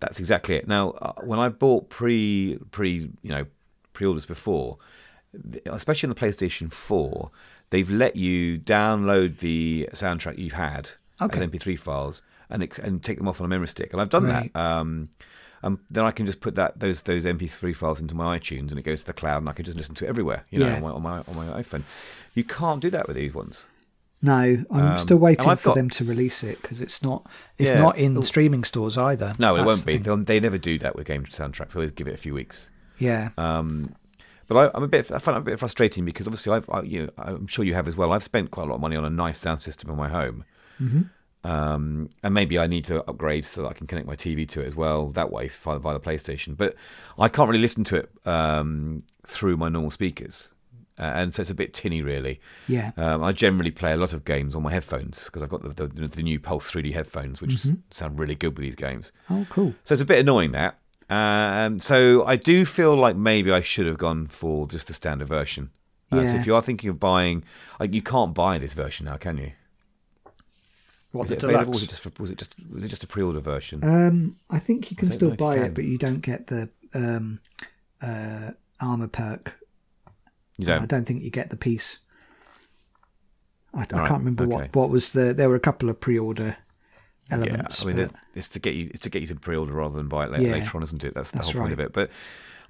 That's 0.00 0.18
exactly 0.18 0.54
it. 0.56 0.68
Now, 0.68 0.90
uh, 0.92 1.12
when 1.24 1.38
I 1.38 1.48
bought 1.48 1.88
pre 1.90 2.58
pre 2.70 3.10
you 3.22 3.30
know 3.30 3.46
pre 3.92 4.06
orders 4.06 4.26
before, 4.26 4.78
especially 5.66 6.08
on 6.08 6.14
the 6.14 6.20
PlayStation 6.20 6.72
Four, 6.72 7.30
they've 7.70 7.90
let 7.90 8.16
you 8.16 8.58
download 8.58 9.38
the 9.38 9.88
soundtrack 9.92 10.38
you've 10.38 10.52
had 10.52 10.90
Okay. 11.20 11.40
as 11.42 11.50
MP3 11.50 11.76
files 11.78 12.22
and 12.48 12.62
and 12.82 13.02
take 13.02 13.18
them 13.18 13.26
off 13.28 13.40
on 13.40 13.44
a 13.44 13.48
memory 13.48 13.68
stick, 13.68 13.92
and 13.92 14.00
I've 14.00 14.10
done 14.10 14.24
Right. 14.24 14.52
that. 14.54 14.60
Um, 14.60 15.08
um, 15.64 15.80
then 15.90 16.04
I 16.04 16.12
can 16.12 16.24
just 16.26 16.40
put 16.40 16.54
that 16.54 16.78
those 16.78 17.02
those 17.02 17.24
MP3 17.24 17.74
files 17.74 18.00
into 18.00 18.14
my 18.14 18.38
iTunes, 18.38 18.70
and 18.70 18.78
it 18.78 18.82
goes 18.82 19.00
to 19.00 19.06
the 19.06 19.12
cloud, 19.12 19.38
and 19.38 19.48
I 19.48 19.52
can 19.52 19.64
just 19.64 19.76
listen 19.76 19.96
to 19.96 20.04
it 20.04 20.08
everywhere. 20.08 20.44
You 20.50 20.60
know, 20.60 20.66
Yeah. 20.68 20.76
on, 20.76 20.82
my, 20.82 20.90
on 20.90 21.02
my 21.02 21.18
on 21.26 21.34
my 21.34 21.60
iPhone. 21.62 21.82
You 22.34 22.44
can't 22.44 22.80
do 22.80 22.88
that 22.90 23.08
with 23.08 23.16
these 23.16 23.34
ones. 23.34 23.66
No, 24.20 24.34
I'm 24.34 24.66
Um, 24.70 24.98
still 24.98 25.16
waiting 25.18 25.54
for 25.56 25.68
got- 25.70 25.74
them 25.76 25.90
to 25.90 26.04
release 26.04 26.42
it 26.42 26.60
because 26.60 26.80
it's 26.80 27.02
not. 27.02 27.24
It's 27.56 27.70
Yeah. 27.70 27.78
not 27.78 27.96
in 27.98 28.20
streaming 28.24 28.64
stores 28.64 28.98
either. 28.98 29.32
No, 29.38 29.54
it 29.54 29.64
won't 29.64 29.86
be. 29.86 29.98
thing. 29.98 30.02
They'll, 30.24 30.40
never 30.40 30.58
do 30.58 30.76
that 30.80 30.96
with 30.96 31.06
game 31.06 31.24
soundtracks. 31.24 31.72
They 31.72 31.78
always 31.80 31.92
give 31.92 32.08
it 32.08 32.14
a 32.14 32.18
few 32.18 32.34
weeks. 32.34 32.68
Yeah, 32.98 33.28
Um, 33.38 33.94
but 34.48 34.56
I, 34.56 34.70
I'm 34.76 34.82
a 34.82 34.88
bit, 34.88 35.12
I 35.12 35.18
find 35.20 35.36
it 35.36 35.40
a 35.40 35.44
bit 35.44 35.58
frustrating 35.60 36.04
because 36.04 36.26
obviously 36.26 36.52
I've, 36.52 36.68
I, 36.68 36.80
you 36.82 37.02
know, 37.04 37.10
I'm 37.16 37.46
sure 37.46 37.64
you 37.64 37.74
have 37.74 37.86
as 37.86 37.96
well. 37.96 38.12
I've 38.12 38.24
spent 38.24 38.50
quite 38.50 38.64
a 38.64 38.66
lot 38.66 38.74
of 38.74 38.80
money 38.80 38.96
on 38.96 39.04
a 39.04 39.10
nice 39.10 39.38
sound 39.38 39.60
system 39.62 39.88
in 39.88 39.96
my 39.96 40.08
home, 40.08 40.44
um, 41.44 42.08
and 42.24 42.34
maybe 42.34 42.58
I 42.58 42.66
need 42.66 42.84
to 42.86 43.04
upgrade 43.08 43.44
so 43.44 43.62
that 43.62 43.68
I 43.68 43.72
can 43.72 43.86
connect 43.86 44.08
my 44.08 44.16
TV 44.16 44.48
to 44.48 44.60
it 44.60 44.66
as 44.66 44.74
well 44.74 45.10
that 45.10 45.30
way 45.30 45.48
via, 45.48 45.78
via 45.78 45.94
the 45.94 46.00
PlayStation. 46.00 46.56
But 46.56 46.74
I 47.18 47.28
can't 47.28 47.48
really 47.48 47.60
listen 47.62 47.84
to 47.84 47.96
it 47.96 48.10
um, 48.26 49.04
through 49.26 49.56
my 49.56 49.68
normal 49.68 49.92
speakers, 49.92 50.48
uh, 50.98 51.02
and 51.02 51.32
so 51.34 51.42
it's 51.42 51.50
a 51.50 51.54
bit 51.54 51.72
tinny, 51.74 52.02
really. 52.02 52.40
Yeah. 52.66 52.92
Um, 52.96 53.22
I 53.22 53.32
generally 53.32 53.70
play 53.70 53.92
a 53.92 53.96
lot 53.96 54.12
of 54.12 54.24
games 54.24 54.54
on 54.54 54.62
my 54.62 54.72
headphones 54.72 55.24
because 55.24 55.42
I've 55.42 55.48
got 55.50 55.62
the, 55.62 55.86
the, 55.86 56.08
the 56.08 56.22
new 56.22 56.40
Pulse 56.40 56.70
3D 56.70 56.92
headphones, 56.92 57.40
which 57.40 57.50
Mm-hmm. 57.56 57.74
sound 57.90 58.18
really 58.18 58.34
good 58.34 58.56
with 58.56 58.64
these 58.64 58.74
games. 58.74 59.12
Oh, 59.30 59.46
cool. 59.50 59.74
So 59.84 59.92
it's 59.92 60.02
a 60.02 60.04
bit 60.06 60.18
annoying 60.20 60.52
that. 60.52 60.78
Um, 61.10 61.78
so 61.78 62.24
I 62.26 62.36
do 62.36 62.64
feel 62.66 62.94
like 62.94 63.16
maybe 63.16 63.50
I 63.50 63.62
should 63.62 63.86
have 63.86 63.96
gone 63.98 64.26
for 64.26 64.66
just 64.66 64.88
the 64.88 64.92
standard 64.94 65.28
version. 65.28 65.70
Uh, 66.10 66.24
so 66.26 66.36
if 66.36 66.46
you 66.46 66.54
are 66.54 66.62
thinking 66.62 66.88
of 66.90 66.98
buying, 66.98 67.44
like 67.78 67.92
you 67.94 68.00
can't 68.02 68.32
buy 68.34 68.56
this 68.58 68.72
version 68.72 69.06
now, 69.06 69.16
can 69.18 69.36
you? 69.38 69.52
What 71.12 71.24
Is 71.24 71.30
the 71.30 71.36
it 71.36 71.42
available? 71.44 71.72
Was 71.72 71.82
it 71.82 71.88
just 71.88 72.02
for, 72.02 72.12
was 72.18 72.30
it 72.30 72.38
just 72.38 72.54
was 72.70 72.84
it 72.84 72.88
just 72.88 73.02
a 73.04 73.06
pre-order 73.06 73.40
version? 73.40 73.82
Um, 73.82 74.36
I 74.50 74.58
think 74.58 74.90
you 74.90 74.96
can 74.96 75.10
still 75.10 75.28
know 75.28 75.34
if 75.34 75.40
you 75.40 75.46
buy 75.46 75.56
it, 75.58 75.74
but 75.74 75.84
you 75.84 75.96
don't 75.98 76.20
get 76.20 76.46
the 76.48 76.68
um, 76.94 77.40
uh, 78.02 78.50
armor 78.80 79.08
perk. 79.08 79.54
You 80.58 80.66
I 80.72 80.78
don't. 80.78 80.88
don't 80.88 81.04
think 81.04 81.22
you 81.22 81.30
get 81.30 81.50
the 81.50 81.56
piece. 81.56 81.98
I, 83.74 83.82
I 83.82 83.84
can't 83.84 84.10
remember 84.20 84.44
okay. 84.44 84.52
what 84.54 84.76
what 84.76 84.90
was 84.90 85.12
the. 85.12 85.32
There 85.34 85.48
were 85.48 85.54
a 85.54 85.60
couple 85.60 85.88
of 85.88 86.00
pre-order 86.00 86.56
Yeah, 87.30 87.34
elements. 87.36 87.82
I 87.82 87.86
mean, 87.86 87.96
but- 87.96 88.14
it's 88.34 88.48
to 88.50 88.58
get 88.58 88.74
you 88.74 88.90
it's 88.90 89.00
to 89.00 89.10
get 89.10 89.22
you 89.22 89.28
to 89.28 89.34
pre-order 89.36 89.72
rather 89.72 89.96
than 89.96 90.08
buy 90.08 90.24
it 90.24 90.30
later, 90.30 90.44
Yeah. 90.44 90.52
later 90.54 90.76
on, 90.76 90.82
isn't 90.82 91.04
it? 91.04 91.14
That's 91.14 91.30
the 91.30 91.38
That's 91.38 91.50
whole 91.50 91.62
point 91.62 91.72
of 91.72 91.80
it. 91.80 91.92
But 91.92 92.10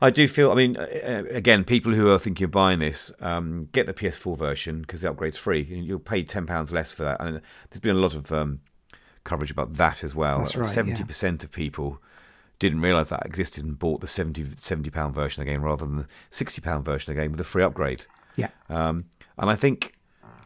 I 0.00 0.10
do 0.10 0.28
feel, 0.28 0.52
I 0.52 0.54
mean, 0.54 0.76
uh, 0.76 0.82
uh, 1.04 1.22
again, 1.30 1.64
people 1.64 1.92
who 1.92 2.08
are 2.10 2.18
thinking 2.20 2.44
of 2.44 2.50
buying 2.52 2.78
this, 2.78 3.10
um, 3.20 3.68
get 3.72 3.86
the 3.86 3.94
PS4 3.94 4.36
version 4.38 4.80
because 4.82 5.00
the 5.00 5.10
upgrade's 5.10 5.36
free. 5.36 5.62
You'll 5.62 5.98
pay 5.98 6.22
ten 6.22 6.46
pounds 6.46 6.70
less 6.72 6.92
for 6.92 7.02
that, 7.04 7.20
and 7.20 7.40
there's 7.70 7.80
been 7.80 7.96
a 7.96 8.00
lot 8.00 8.14
of 8.14 8.30
um, 8.32 8.60
coverage 9.24 9.50
about 9.50 9.74
that 9.74 10.04
as 10.04 10.14
well. 10.14 10.38
That's 10.38 10.56
right, 10.56 10.66
yeah. 10.66 10.72
Seventy 10.72 11.04
percent 11.04 11.42
of 11.44 11.50
people 11.50 12.00
didn't 12.58 12.80
realise 12.80 13.08
that 13.10 13.24
existed 13.24 13.64
and 13.64 13.78
bought 13.78 14.00
the 14.00 14.06
70 14.06 14.90
pound 14.90 15.14
version 15.14 15.40
of 15.42 15.46
the 15.46 15.52
game 15.52 15.62
rather 15.62 15.84
than 15.86 15.96
the 15.96 16.06
sixty 16.30 16.60
pound 16.60 16.84
version 16.84 17.10
of 17.12 17.16
the 17.16 17.22
game 17.22 17.30
with 17.32 17.40
a 17.40 17.44
free 17.44 17.62
upgrade. 17.62 18.04
yeah, 18.36 18.48
Um, 18.68 19.04
and 19.38 19.48
I 19.50 19.56
think 19.56 19.94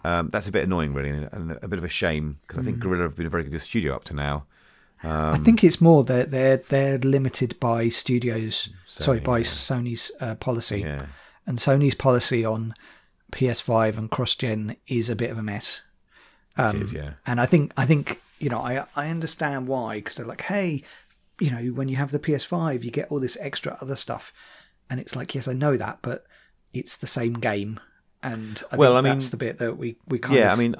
um, 0.04 0.28
that's 0.30 0.48
a 0.48 0.52
bit 0.52 0.64
annoying, 0.64 0.92
really, 0.94 1.10
and 1.10 1.52
a 1.62 1.68
bit 1.68 1.78
of 1.78 1.84
a 1.84 1.88
shame 1.88 2.38
because 2.42 2.58
I 2.58 2.62
think 2.64 2.78
Mm. 2.78 2.80
Guerrilla 2.80 3.02
have 3.04 3.16
been 3.16 3.26
a 3.26 3.30
very 3.30 3.44
good 3.44 3.60
studio 3.62 3.94
up 3.94 4.04
to 4.04 4.14
now. 4.14 4.44
I 5.04 5.36
think 5.38 5.64
it's 5.64 5.80
more 5.80 6.04
that 6.04 6.30
they're 6.30 6.58
they're 6.58 6.98
limited 6.98 7.58
by 7.58 7.88
studios. 7.88 8.68
sorry, 8.86 9.18
by 9.20 9.38
yeah. 9.38 9.44
Sony's 9.44 10.12
uh, 10.20 10.34
policy, 10.36 10.80
Yeah. 10.80 11.06
and 11.46 11.58
Sony's 11.58 11.94
policy 11.96 12.44
on 12.44 12.74
PS5 13.32 13.98
and 13.98 14.10
cross-gen 14.10 14.76
is 14.86 15.08
a 15.08 15.16
bit 15.16 15.30
of 15.30 15.38
a 15.38 15.42
mess. 15.42 15.80
Um, 16.56 16.76
It 16.76 16.82
is, 16.82 16.92
yeah. 16.92 17.12
And 17.26 17.40
I 17.40 17.46
think 17.46 17.72
I 17.76 17.86
think 17.86 18.20
you 18.38 18.48
know 18.50 18.60
I 18.60 18.84
I 18.94 19.08
understand 19.08 19.66
why 19.68 19.96
because 19.96 20.16
they're 20.16 20.26
like, 20.26 20.42
hey, 20.42 20.82
you 21.42 21.50
know, 21.50 21.72
when 21.72 21.88
you 21.88 21.96
have 21.96 22.10
the 22.12 22.18
PS5, 22.18 22.84
you 22.84 22.90
get 22.90 23.08
all 23.10 23.20
this 23.20 23.36
extra 23.40 23.76
other 23.80 23.96
stuff, 23.96 24.32
and 24.88 25.00
it's 25.00 25.16
like, 25.16 25.34
yes, 25.34 25.48
I 25.48 25.52
know 25.54 25.76
that, 25.76 25.98
but 26.02 26.24
it's 26.72 26.96
the 26.96 27.06
same 27.06 27.34
game, 27.34 27.80
and 28.22 28.62
I 28.70 28.76
Well, 28.76 28.92
think 28.92 28.98
I 28.98 29.08
mean- 29.08 29.18
that's 29.18 29.28
the 29.30 29.36
bit 29.36 29.58
that 29.58 29.76
we 29.76 29.96
we 30.06 30.18
kind 30.18 30.36
Yeah, 30.38 30.52
of 30.52 30.58
I 30.58 30.62
mean, 30.62 30.76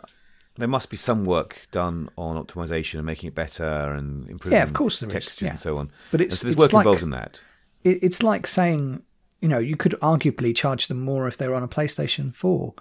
there 0.57 0.69
must 0.69 0.89
be 0.91 0.97
some 0.97 1.25
work 1.25 1.67
done 1.73 2.09
on 2.17 2.43
optimization 2.43 2.95
and 2.99 3.07
making 3.07 3.29
it 3.29 3.35
better 3.35 3.93
and 3.93 4.29
improving 4.29 4.57
Yeah, 4.59 4.63
of 4.65 4.73
course 4.75 5.01
there 5.01 5.09
is, 5.09 5.13
textures 5.15 5.43
yeah. 5.43 5.51
and 5.51 5.59
so 5.59 5.79
on. 5.79 5.91
But 6.11 6.21
And 6.21 6.27
it's- 6.27 6.39
so 6.41 6.45
there's 6.47 6.53
it's 6.55 6.61
work 6.61 6.73
like- 6.73 6.85
involved 6.85 7.03
in 7.03 7.11
that. 7.11 7.41
it, 7.85 7.99
it's 8.03 8.23
like 8.23 8.47
saying, 8.47 9.03
you 9.41 9.49
know, 9.49 9.59
you 9.59 9.77
could 9.77 9.97
arguably 10.01 10.55
charge 10.55 10.87
them 10.89 11.01
more 11.01 11.27
if 11.27 11.37
they're 11.39 11.55
on 11.55 11.63
a 11.65 11.69
PlayStation 11.77 12.33
4 12.35 12.75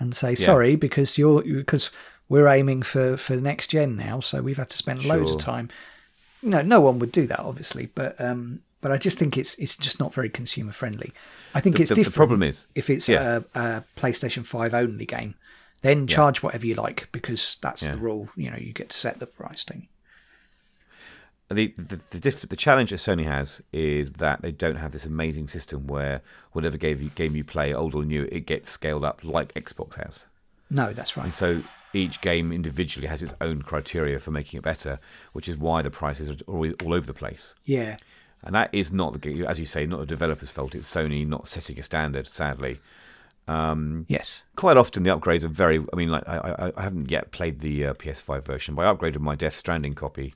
and 0.00 0.14
say, 0.16 0.34
sorry, 0.34 0.74
because 0.74 1.16
you're 1.18 1.42
because 1.42 1.90
we're 2.28 2.48
aiming 2.48 2.82
for 2.82 3.16
for 3.16 3.36
next 3.36 3.68
gen 3.68 3.96
now, 3.96 4.18
so 4.20 4.42
we've 4.42 4.56
had 4.56 4.70
to 4.70 4.76
spend 4.76 5.04
loads 5.04 5.30
of 5.30 5.40
Sure. 5.40 5.54
Time. 6.42 6.50
No, 6.50 6.62
no 6.62 6.80
one 6.80 6.98
would 6.98 7.12
do 7.12 7.26
that, 7.26 7.40
obviously, 7.40 7.86
but 7.94 8.20
um, 8.20 8.60
but 8.80 8.92
I 8.92 8.96
just 8.96 9.18
think 9.18 9.36
it's 9.36 9.54
it's 9.56 9.76
just 9.76 9.98
not 9.98 10.14
very 10.14 10.28
consumer 10.28 10.72
friendly. 10.72 11.12
I 11.54 11.60
think 11.60 11.76
The, 11.76 11.82
it's 11.82 11.90
the, 11.94 12.02
the 12.02 12.10
problem 12.10 12.42
is, 12.42 12.66
if 12.74 12.90
it's 12.90 13.08
yeah. 13.08 13.40
a, 13.54 13.60
a 13.60 13.84
PlayStation 13.96 14.44
5 14.46 14.74
only 14.74 15.06
game, 15.06 15.34
then 15.82 16.06
charge 16.06 16.42
whatever 16.42 16.66
you 16.66 16.74
like 16.74 17.08
because 17.12 17.58
that's 17.60 17.82
Yeah. 17.82 17.92
the 17.92 17.98
rule. 17.98 18.28
You 18.36 18.50
know, 18.50 18.56
you 18.56 18.72
get 18.72 18.90
to 18.90 18.96
set 18.96 19.18
the 19.20 19.26
price, 19.26 19.64
don't 19.64 19.88
the 21.50 21.72
the 21.78 21.96
the, 22.10 22.20
diff- 22.20 22.48
the 22.48 22.56
challenge 22.56 22.90
that 22.90 22.96
Sony 22.96 23.24
has 23.24 23.62
is 23.72 24.12
that 24.14 24.42
they 24.42 24.52
don't 24.52 24.76
have 24.76 24.92
this 24.92 25.04
amazing 25.06 25.48
system 25.48 25.86
where 25.86 26.20
whatever 26.52 26.76
game 26.76 27.00
you, 27.00 27.08
game 27.10 27.34
you 27.34 27.44
play, 27.44 27.72
old 27.72 27.94
or 27.94 28.04
new, 28.04 28.28
it 28.30 28.40
gets 28.46 28.70
scaled 28.70 29.04
up 29.04 29.20
like 29.24 29.54
Xbox 29.54 29.94
has. 29.94 30.24
No, 30.70 30.92
that's 30.92 31.16
right. 31.16 31.24
And 31.24 31.32
so 31.34 31.62
each 31.92 32.20
game 32.20 32.52
individually 32.52 33.08
has 33.08 33.22
its 33.22 33.34
own 33.40 33.62
criteria 33.62 34.18
for 34.18 34.30
making 34.30 34.58
it 34.58 34.62
better, 34.62 34.98
which 35.32 35.48
is 35.48 35.56
why 35.56 35.82
the 35.82 35.90
prices 35.90 36.28
are 36.28 36.36
always 36.46 36.74
all 36.84 36.92
over 36.94 37.06
the 37.06 37.14
place. 37.14 37.54
Yeah, 37.64 37.96
And 38.42 38.54
that 38.54 38.70
is 38.72 38.92
not 38.92 39.20
the 39.20 39.46
as 39.46 39.58
you 39.58 39.66
say, 39.66 39.86
not 39.86 40.00
the 40.00 40.06
developer's 40.06 40.50
fault. 40.50 40.74
It's 40.74 40.92
Sony 40.92 41.26
not 41.26 41.48
setting 41.48 41.78
a 41.78 41.82
standard. 41.82 42.28
Sadly, 42.28 42.80
yes, 44.08 44.42
quite 44.56 44.76
often 44.76 45.02
the 45.02 45.10
upgrades 45.10 45.44
are 45.44 45.48
very. 45.48 45.84
I 45.92 45.96
mean, 45.96 46.10
like 46.10 46.28
I, 46.28 46.36
I, 46.36 46.72
I 46.76 46.82
haven't 46.82 47.10
yet 47.10 47.30
played 47.32 47.60
the 47.60 47.86
uh, 47.86 47.94
PS5 47.94 48.44
version, 48.44 48.74
but 48.74 48.84
I 48.86 48.92
upgraded 48.92 49.20
my 49.20 49.34
Death 49.34 49.56
Stranding 49.56 49.94
copy. 49.94 50.34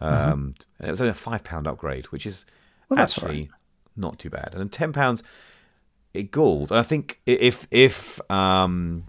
Um, 0.00 0.52
and 0.78 0.88
it 0.88 0.90
was 0.90 1.00
only 1.00 1.10
a 1.10 1.14
five 1.14 1.42
pound 1.44 1.66
upgrade, 1.66 2.06
which 2.06 2.26
is 2.26 2.44
Well, 2.88 2.98
actually 3.00 3.50
not 3.96 4.18
too 4.18 4.30
bad. 4.30 4.50
And 4.52 4.60
then 4.60 4.68
ten 4.68 4.92
pounds, 4.92 5.22
it 6.12 6.30
galls. 6.30 6.70
And 6.70 6.78
I 6.80 6.82
think 6.82 7.20
if 7.26 7.66
if 7.70 8.20
um, 8.30 9.04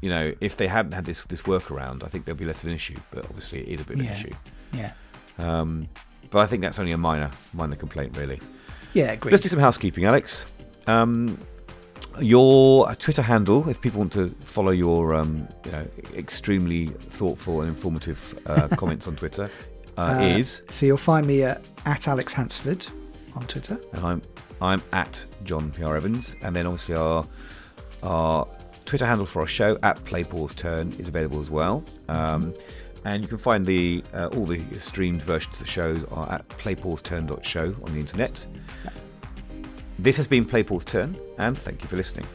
you 0.00 0.10
know 0.10 0.32
if 0.40 0.56
they 0.56 0.66
hadn't 0.68 0.92
had 0.92 1.04
this 1.04 1.24
this 1.26 1.42
workaround, 1.42 2.04
I 2.04 2.08
think 2.08 2.24
there'd 2.24 2.38
be 2.38 2.44
less 2.44 2.62
of 2.64 2.68
an 2.70 2.74
issue. 2.74 2.96
But 3.10 3.24
obviously, 3.26 3.60
it 3.60 3.68
is 3.68 3.80
a 3.80 3.84
bit 3.84 3.98
of 3.98 4.04
Yeah. 4.04 4.10
an 4.10 4.16
issue. 4.16 4.32
yeah, 4.72 4.92
Um, 5.38 5.88
but 6.30 6.38
I 6.40 6.46
think 6.46 6.62
that's 6.62 6.78
only 6.78 6.92
a 6.92 6.98
minor 6.98 7.30
minor 7.54 7.76
complaint, 7.76 8.16
really. 8.16 8.40
yeah. 8.94 9.12
Agreed. 9.12 9.32
Let's 9.32 9.42
do 9.42 9.48
some 9.48 9.58
housekeeping, 9.60 10.04
Alex. 10.04 10.46
Um, 10.86 11.38
your 12.20 12.94
Twitter 12.94 13.22
handle, 13.22 13.68
if 13.68 13.80
people 13.80 13.98
want 14.00 14.12
to 14.14 14.30
follow 14.40 14.72
your 14.72 15.14
um, 15.14 15.46
you 15.64 15.72
know, 15.72 15.86
extremely 16.16 16.86
thoughtful 17.10 17.60
and 17.60 17.68
informative 17.70 18.38
uh, 18.46 18.68
comments 18.76 19.06
on 19.06 19.16
Twitter, 19.16 19.50
uh, 19.98 20.16
Uh, 20.18 20.38
is, 20.38 20.62
So 20.70 20.86
you'll 20.86 20.96
find 20.96 21.26
me 21.26 21.42
at, 21.42 21.60
at 21.84 22.08
Alex 22.08 22.32
Hansford 22.32 22.86
on 23.34 23.42
Twitter. 23.46 23.78
and 23.92 24.04
I'm 24.04 24.22
I'm 24.62 24.82
at 24.92 25.26
John 25.44 25.70
PR 25.72 25.96
Evans, 25.96 26.34
and 26.42 26.56
then 26.56 26.66
obviously 26.66 26.94
our 26.94 27.26
our 28.02 28.46
Twitter 28.86 29.04
handle 29.04 29.26
for 29.26 29.40
our 29.40 29.46
show 29.46 29.78
at 29.82 30.02
Play 30.04 30.22
Turn 30.22 30.92
is 30.98 31.08
available 31.08 31.40
as 31.40 31.50
well. 31.50 31.84
Um, 32.08 32.54
and 33.04 33.22
you 33.22 33.28
can 33.28 33.38
find 33.38 33.64
the 33.64 34.02
uh, 34.14 34.28
all 34.34 34.46
the 34.46 34.62
streamed 34.80 35.22
versions 35.22 35.54
of 35.54 35.60
the 35.60 35.70
shows 35.70 36.04
are 36.10 36.32
at 36.32 36.48
playpauseturn.show 36.48 37.76
on 37.84 37.92
the 37.92 38.00
internet. 38.00 38.44
This 39.98 40.16
has 40.16 40.26
been 40.26 40.44
Play 40.44 40.62
Turn, 40.62 41.16
and 41.38 41.56
thank 41.56 41.82
you 41.82 41.88
for 41.88 41.96
listening. 41.96 42.26